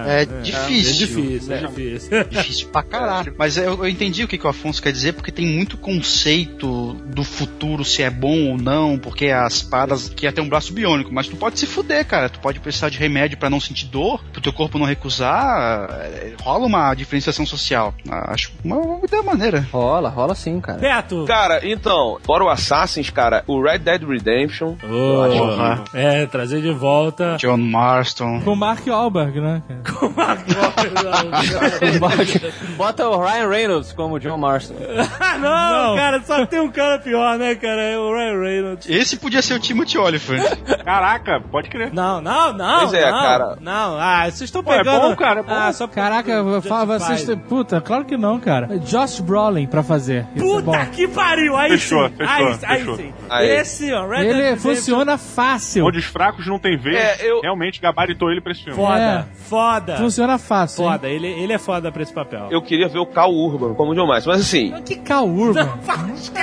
é, 0.07 0.19
é, 0.19 0.21
É 0.21 0.25
difícil. 0.41 0.89
É 0.89 0.93
difícil, 0.93 1.53
é 1.53 1.57
difícil. 1.59 2.23
Difícil 2.29 2.67
pra 2.69 2.83
caralho. 2.83 3.33
Mas 3.37 3.57
eu, 3.57 3.73
eu 3.73 3.87
entendi 3.87 4.23
o 4.23 4.27
que, 4.27 4.37
que 4.37 4.45
o 4.45 4.49
Afonso 4.49 4.81
quer 4.81 4.91
dizer, 4.91 5.13
porque 5.13 5.31
tem 5.31 5.45
muito 5.45 5.77
conceito 5.77 6.67
do 7.05 7.23
futuro 7.23 7.83
se 7.85 8.01
é 8.03 8.09
bom 8.09 8.51
ou 8.51 8.57
não, 8.57 8.97
porque 8.97 9.27
as 9.27 9.61
paradas 9.61 10.09
que 10.09 10.25
ia 10.25 10.31
ter 10.31 10.41
um 10.41 10.49
braço 10.49 10.73
biônico, 10.73 11.13
mas 11.13 11.27
tu 11.27 11.35
pode 11.35 11.59
se 11.59 11.65
fuder, 11.65 12.05
cara. 12.05 12.29
Tu 12.29 12.39
pode 12.39 12.59
precisar 12.59 12.89
de 12.89 12.97
remédio 12.97 13.37
para 13.37 13.49
não 13.49 13.59
sentir 13.59 13.85
dor, 13.87 14.23
pro 14.31 14.41
teu 14.41 14.53
corpo 14.53 14.77
não 14.79 14.85
recusar. 14.85 15.89
é, 16.01 16.33
Rola 16.41 16.65
uma 16.65 16.93
diferenciação 16.95 17.45
social. 17.45 17.93
Acho 18.09 18.51
uma, 18.63 18.77
uma 18.77 19.05
ideia 19.05 19.23
maneira. 19.23 19.67
Rola, 19.71 20.09
rola 20.09 20.35
sim, 20.35 20.59
cara. 20.59 20.79
Beto! 20.79 21.25
Cara, 21.25 21.61
então, 21.67 22.17
fora 22.25 22.43
o 22.43 22.49
Assassins, 22.49 23.09
cara, 23.09 23.43
o 23.47 23.61
Red 23.61 23.79
Dead 23.79 24.03
Redemption. 24.03 24.75
eu 24.83 25.23
acho. 25.23 25.95
É, 25.95 26.25
trazer 26.25 26.61
de 26.61 26.71
volta. 26.71 27.37
John 27.39 27.57
Marston. 27.57 28.41
Com 28.41 28.53
o 28.53 28.55
Mark 28.55 28.85
Wahlberg, 28.85 29.39
né? 29.39 29.61
cara? 29.67 29.81
Com 29.99 30.09
Mark 30.09 30.45
Wahlberg. 30.49 32.53
Bota 32.77 33.07
o 33.07 33.23
Ryan 33.23 33.47
Reynolds 33.49 33.91
como 33.93 34.19
John 34.19 34.37
Marston. 34.37 34.73
Ah, 35.19 35.37
não, 35.37 35.95
cara, 35.95 36.21
só 36.23 36.45
tem 36.45 36.59
um 36.63 36.71
cara 36.71 36.99
pior, 36.99 37.37
né, 37.37 37.55
cara? 37.55 37.81
É 37.81 37.97
o 37.97 38.11
Ryan 38.13 38.39
Reynolds. 38.41 38.89
Esse 38.89 39.17
podia 39.17 39.41
ser 39.41 39.53
o 39.55 39.59
Timothy 39.59 39.97
Olyphant. 39.97 40.41
Caraca, 40.83 41.41
pode 41.51 41.69
crer. 41.69 41.93
Não, 41.93 42.21
não, 42.21 42.53
não. 42.53 42.79
Pois 42.79 42.93
é, 42.93 43.09
não, 43.11 43.19
cara. 43.21 43.57
Não, 43.61 43.97
ah, 43.99 44.23
vocês 44.25 44.41
estão 44.41 44.63
Pô, 44.63 44.73
é 44.73 44.77
pegando. 44.79 45.01
bom, 45.01 45.15
cara, 45.15 45.39
é 45.39 45.43
bom. 45.43 45.51
Ah, 45.53 45.71
só 45.73 45.87
Caraca, 45.87 46.43
falo, 46.61 46.85
vocês. 46.99 47.25
Puta, 47.47 47.79
claro 47.81 48.05
que 48.05 48.17
não, 48.17 48.39
cara. 48.39 48.77
Josh 48.79 49.19
Brolin 49.19 49.67
pra 49.67 49.83
fazer. 49.83 50.25
É 50.35 50.39
Puta 50.39 50.61
bom. 50.63 50.85
que 50.91 51.07
pariu! 51.07 51.55
Aí 51.55 51.71
Fechou, 51.71 52.07
sim. 52.09 52.15
fechou, 52.15 52.33
aí, 52.47 52.57
aí 52.63 52.77
fechou. 52.79 52.97
sim. 52.97 53.13
Aí. 53.29 53.49
Esse, 53.49 53.93
ó, 53.93 54.07
Red 54.07 54.25
Ele 54.27 54.55
funciona 54.57 55.17
fácil. 55.17 55.85
Onde 55.85 55.99
os 55.99 56.05
fracos 56.05 56.47
não 56.47 56.59
tem 56.59 56.77
vez, 56.77 56.95
É, 56.97 57.29
eu- 57.29 57.41
realmente 57.41 57.79
gabaritou 57.81 58.31
ele 58.31 58.41
pra 58.41 58.51
esse 58.51 58.63
filme. 58.63 58.77
Foda, 58.77 58.99
É. 59.29 59.35
foda. 59.45 59.97
Funciona 59.97 60.37
fácil. 60.37 60.83
hein? 60.83 60.91
Foda, 60.91 61.07
ele, 61.07 61.27
ele 61.27 61.53
é 61.53 61.57
foda 61.57 61.91
pra 61.91 62.01
esse 62.03 62.13
papel. 62.13 62.47
Eu 62.51 62.61
queria 62.61 62.87
ver 62.87 62.99
o 62.99 63.05
Cal 63.05 63.31
Urban 63.33 63.73
como 63.73 63.93
John 63.95 64.07
Marston, 64.07 64.31
mas 64.31 64.41
assim, 64.41 64.71
Que 64.85 64.95
caurba. 64.95 65.77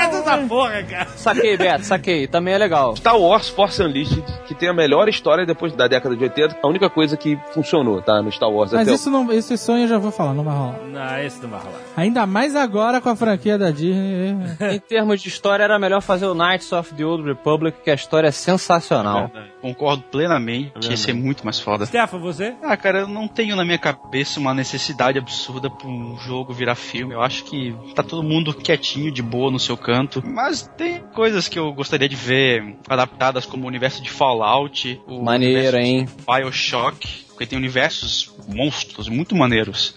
Esquece 0.00 0.16
essa 0.22 0.38
porra, 0.48 0.82
cara. 0.82 1.08
Saquei, 1.16 1.56
Beto, 1.56 1.84
saquei. 1.84 2.26
Também 2.26 2.54
é 2.54 2.58
legal. 2.58 2.96
Star 2.96 3.18
Wars 3.18 3.48
Force 3.48 3.82
Unleashed, 3.82 4.24
que 4.46 4.54
tem 4.54 4.68
a 4.68 4.72
melhor 4.72 5.08
história 5.08 5.44
depois 5.44 5.72
da 5.74 5.86
década 5.86 6.16
de 6.16 6.22
80, 6.24 6.56
a 6.62 6.66
única 6.68 6.88
coisa 6.88 7.16
que 7.16 7.38
funcionou, 7.52 8.00
tá, 8.00 8.22
no 8.22 8.30
Star 8.32 8.50
Wars 8.50 8.72
Mas 8.72 8.82
até 8.82 8.92
o- 8.92 8.94
isso 8.94 9.10
não, 9.10 9.30
esse 9.32 9.56
sonho 9.58 9.84
eu 9.84 9.88
já 9.88 9.98
vou 9.98 10.10
falar, 10.10 10.32
não 10.34 10.44
vai 10.44 10.54
rolar. 10.56 10.78
Não, 10.86 11.18
esse 11.20 11.42
não 11.42 11.50
vai 11.50 11.60
rolar. 11.60 11.78
Ainda 11.96 12.26
mais 12.26 12.56
agora 12.56 13.00
com 13.00 13.08
a 13.08 13.16
franquia 13.16 13.58
da 13.58 13.70
Disney. 13.70 14.36
Em 14.72 14.78
termos 14.78 15.20
de 15.20 15.28
história, 15.28 15.64
era 15.64 15.78
melhor 15.78 16.00
fazer 16.00 16.26
o 16.26 16.34
Knights 16.34 16.72
of 16.72 16.94
the 16.94 17.04
Old 17.04 17.22
Republic, 17.24 17.78
que 17.84 17.90
a 17.90 17.94
história 17.94 18.28
é 18.28 18.32
sensacional. 18.32 19.30
Concordo 19.60 20.02
plenamente. 20.10 20.72
Ia 20.88 20.96
ser 20.96 21.12
muito 21.12 21.44
mais 21.44 21.60
foda. 21.60 21.84
Stefan, 21.86 22.18
você? 22.18 22.54
Ah, 22.62 22.76
cara, 22.76 23.00
eu 23.00 23.08
não 23.08 23.28
tenho 23.28 23.54
na 23.56 23.64
minha 23.64 23.78
cabeça 23.78 24.40
uma 24.40 24.54
necessidade 24.54 25.18
absurda 25.18 25.68
pra 25.68 25.86
um 25.86 26.16
jogo 26.18 26.52
virar 26.52 26.74
filme. 26.74 27.12
Eu 27.14 27.20
acho 27.22 27.44
que 27.44 27.74
tá 27.94 28.02
todo 28.02 28.22
mundo 28.22 28.54
quietinho, 28.54 29.10
de 29.12 29.22
boa 29.22 29.50
no 29.50 29.58
seu 29.58 29.76
canto. 29.76 29.89
Mas 30.24 30.62
tem 30.76 31.00
coisas 31.14 31.48
que 31.48 31.58
eu 31.58 31.72
gostaria 31.72 32.08
de 32.08 32.16
ver 32.16 32.76
adaptadas 32.88 33.46
como 33.46 33.64
o 33.64 33.68
universo 33.68 34.02
de 34.02 34.10
Fallout, 34.10 35.00
o 35.06 35.22
Maneiro, 35.22 35.76
universo 35.76 35.78
hein? 35.78 36.04
de 36.04 36.24
Bioshock. 36.24 37.29
Porque 37.40 37.48
tem 37.48 37.58
universos 37.58 38.30
monstros, 38.54 39.08
muito 39.08 39.34
maneiros. 39.34 39.94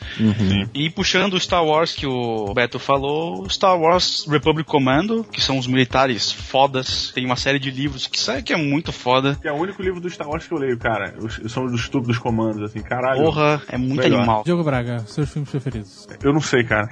E 0.74 0.90
puxando 0.90 1.34
o 1.34 1.40
Star 1.40 1.62
Wars 1.66 1.92
que 1.92 2.08
o 2.08 2.54
Beto 2.54 2.80
falou, 2.80 3.50
Star 3.50 3.78
Wars 3.78 4.26
Republic 4.30 4.66
Commando, 4.70 5.26
que 5.26 5.42
são 5.42 5.58
os 5.58 5.68
militares 5.68 6.32
fodas. 6.32 7.12
Tem 7.14 7.26
uma 7.26 7.36
série 7.36 7.60
de 7.60 7.70
livros 7.70 8.08
que 8.08 8.18
sai 8.18 8.42
que 8.42 8.54
é 8.54 8.56
muito 8.56 8.94
foda. 8.94 9.38
É 9.44 9.52
o 9.52 9.56
único 9.56 9.82
livro 9.82 10.00
do 10.00 10.10
Star 10.10 10.30
Wars 10.30 10.48
que 10.48 10.54
eu 10.54 10.58
leio, 10.58 10.78
cara. 10.78 11.16
Os- 11.22 11.52
São 11.52 11.66
os 11.66 11.74
estudos 11.82 12.08
dos 12.08 12.18
comandos, 12.18 12.62
assim, 12.64 12.82
caralho. 12.82 13.24
Porra, 13.26 13.62
é 13.68 13.78
muito 13.78 13.98
Melhor. 14.02 14.20
animal. 14.20 14.44
Diogo 14.46 14.64
Braga, 14.64 15.00
seus 15.06 15.30
filmes 15.30 15.50
preferidos. 15.52 16.08
Eu 16.24 16.32
não 16.32 16.40
sei, 16.40 16.64
cara. 16.64 16.88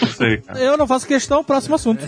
não 0.00 0.08
sei, 0.08 0.38
cara. 0.38 0.58
Eu 0.58 0.76
não 0.76 0.86
faço 0.88 1.06
questão, 1.06 1.44
próximo 1.44 1.76
assunto. 1.76 2.04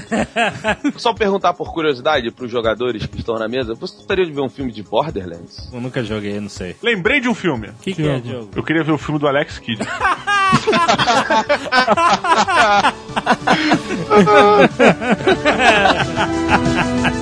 Só 0.97 1.15
perguntar 1.15 1.55
por 1.55 1.73
curiosidade 1.73 2.29
pros 2.33 2.51
jogadores 2.51 3.07
que 3.07 3.19
estão 3.21 3.37
na 3.37 3.47
mesa, 3.47 3.73
você 3.77 3.95
gostaria 3.97 4.27
de 4.27 4.33
ver 4.33 4.41
um 4.41 4.49
filme 4.49 4.73
de 4.73 4.83
Borderlands? 4.83 5.71
Eu 5.73 5.81
nunca 5.81 6.03
joguei, 6.03 6.40
não 6.41 6.49
sei. 6.49 6.77
Lembrei 6.83 7.21
de 7.21 7.29
um 7.29 7.35
filme. 7.35 7.69
O 7.69 7.75
que, 7.75 7.95
que 7.95 8.03
é, 8.03 8.15
jogo? 8.17 8.21
Diogo? 8.21 8.51
Eu 8.57 8.63
queria 8.63 8.83
ver 8.83 8.93
o 8.93 8.99
filme 8.99 9.19
do 9.19 9.29
Alex 9.29 9.59
Kidd. 9.59 9.83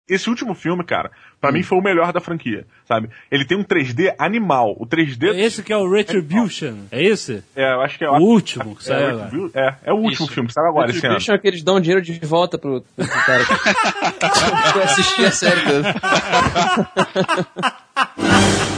Esse 0.09 0.30
último 0.30 0.55
filme, 0.55 0.82
cara, 0.85 1.10
pra 1.40 1.52
mim 1.52 1.62
foi 1.62 1.78
o 1.78 1.82
melhor 1.82 2.12
da 2.12 2.20
franquia, 2.20 2.66
sabe? 2.86 3.10
Ele 3.30 3.44
tem 3.44 3.59
um 3.59 3.64
3D 3.64 4.14
animal. 4.18 4.74
O 4.78 4.86
3D. 4.86 5.35
Esse 5.36 5.62
que 5.62 5.72
é 5.72 5.76
o 5.76 5.90
Retribution, 5.90 6.74
é 6.90 7.02
esse? 7.05 7.44
É, 7.55 7.74
eu 7.74 7.80
acho 7.82 7.98
que 7.98 8.05
é 8.05 8.10
O 8.10 8.16
último 8.16 8.74
que 8.74 8.82
é, 8.90 8.94
saiu 8.94 9.06
é, 9.06 9.10
agora. 9.10 9.51
é, 9.55 9.74
é 9.85 9.93
o 9.93 9.97
último 9.97 10.24
Isso. 10.24 10.32
filme 10.32 10.47
que 10.48 10.55
saiu 10.55 10.68
agora 10.68 10.90
esse 10.90 10.98
ano. 10.98 11.14
Retribution 11.14 11.35
é 11.35 11.39
que 11.39 11.48
eles 11.48 11.62
dão 11.62 11.80
dinheiro 11.80 12.02
de 12.02 12.18
volta 12.20 12.56
pro, 12.59 12.80
pro 12.97 13.06
cara 13.06 13.44
que 13.44 14.78
assistir 14.82 15.26
a 15.26 15.30
série 15.30 15.60
toda. 15.62 15.94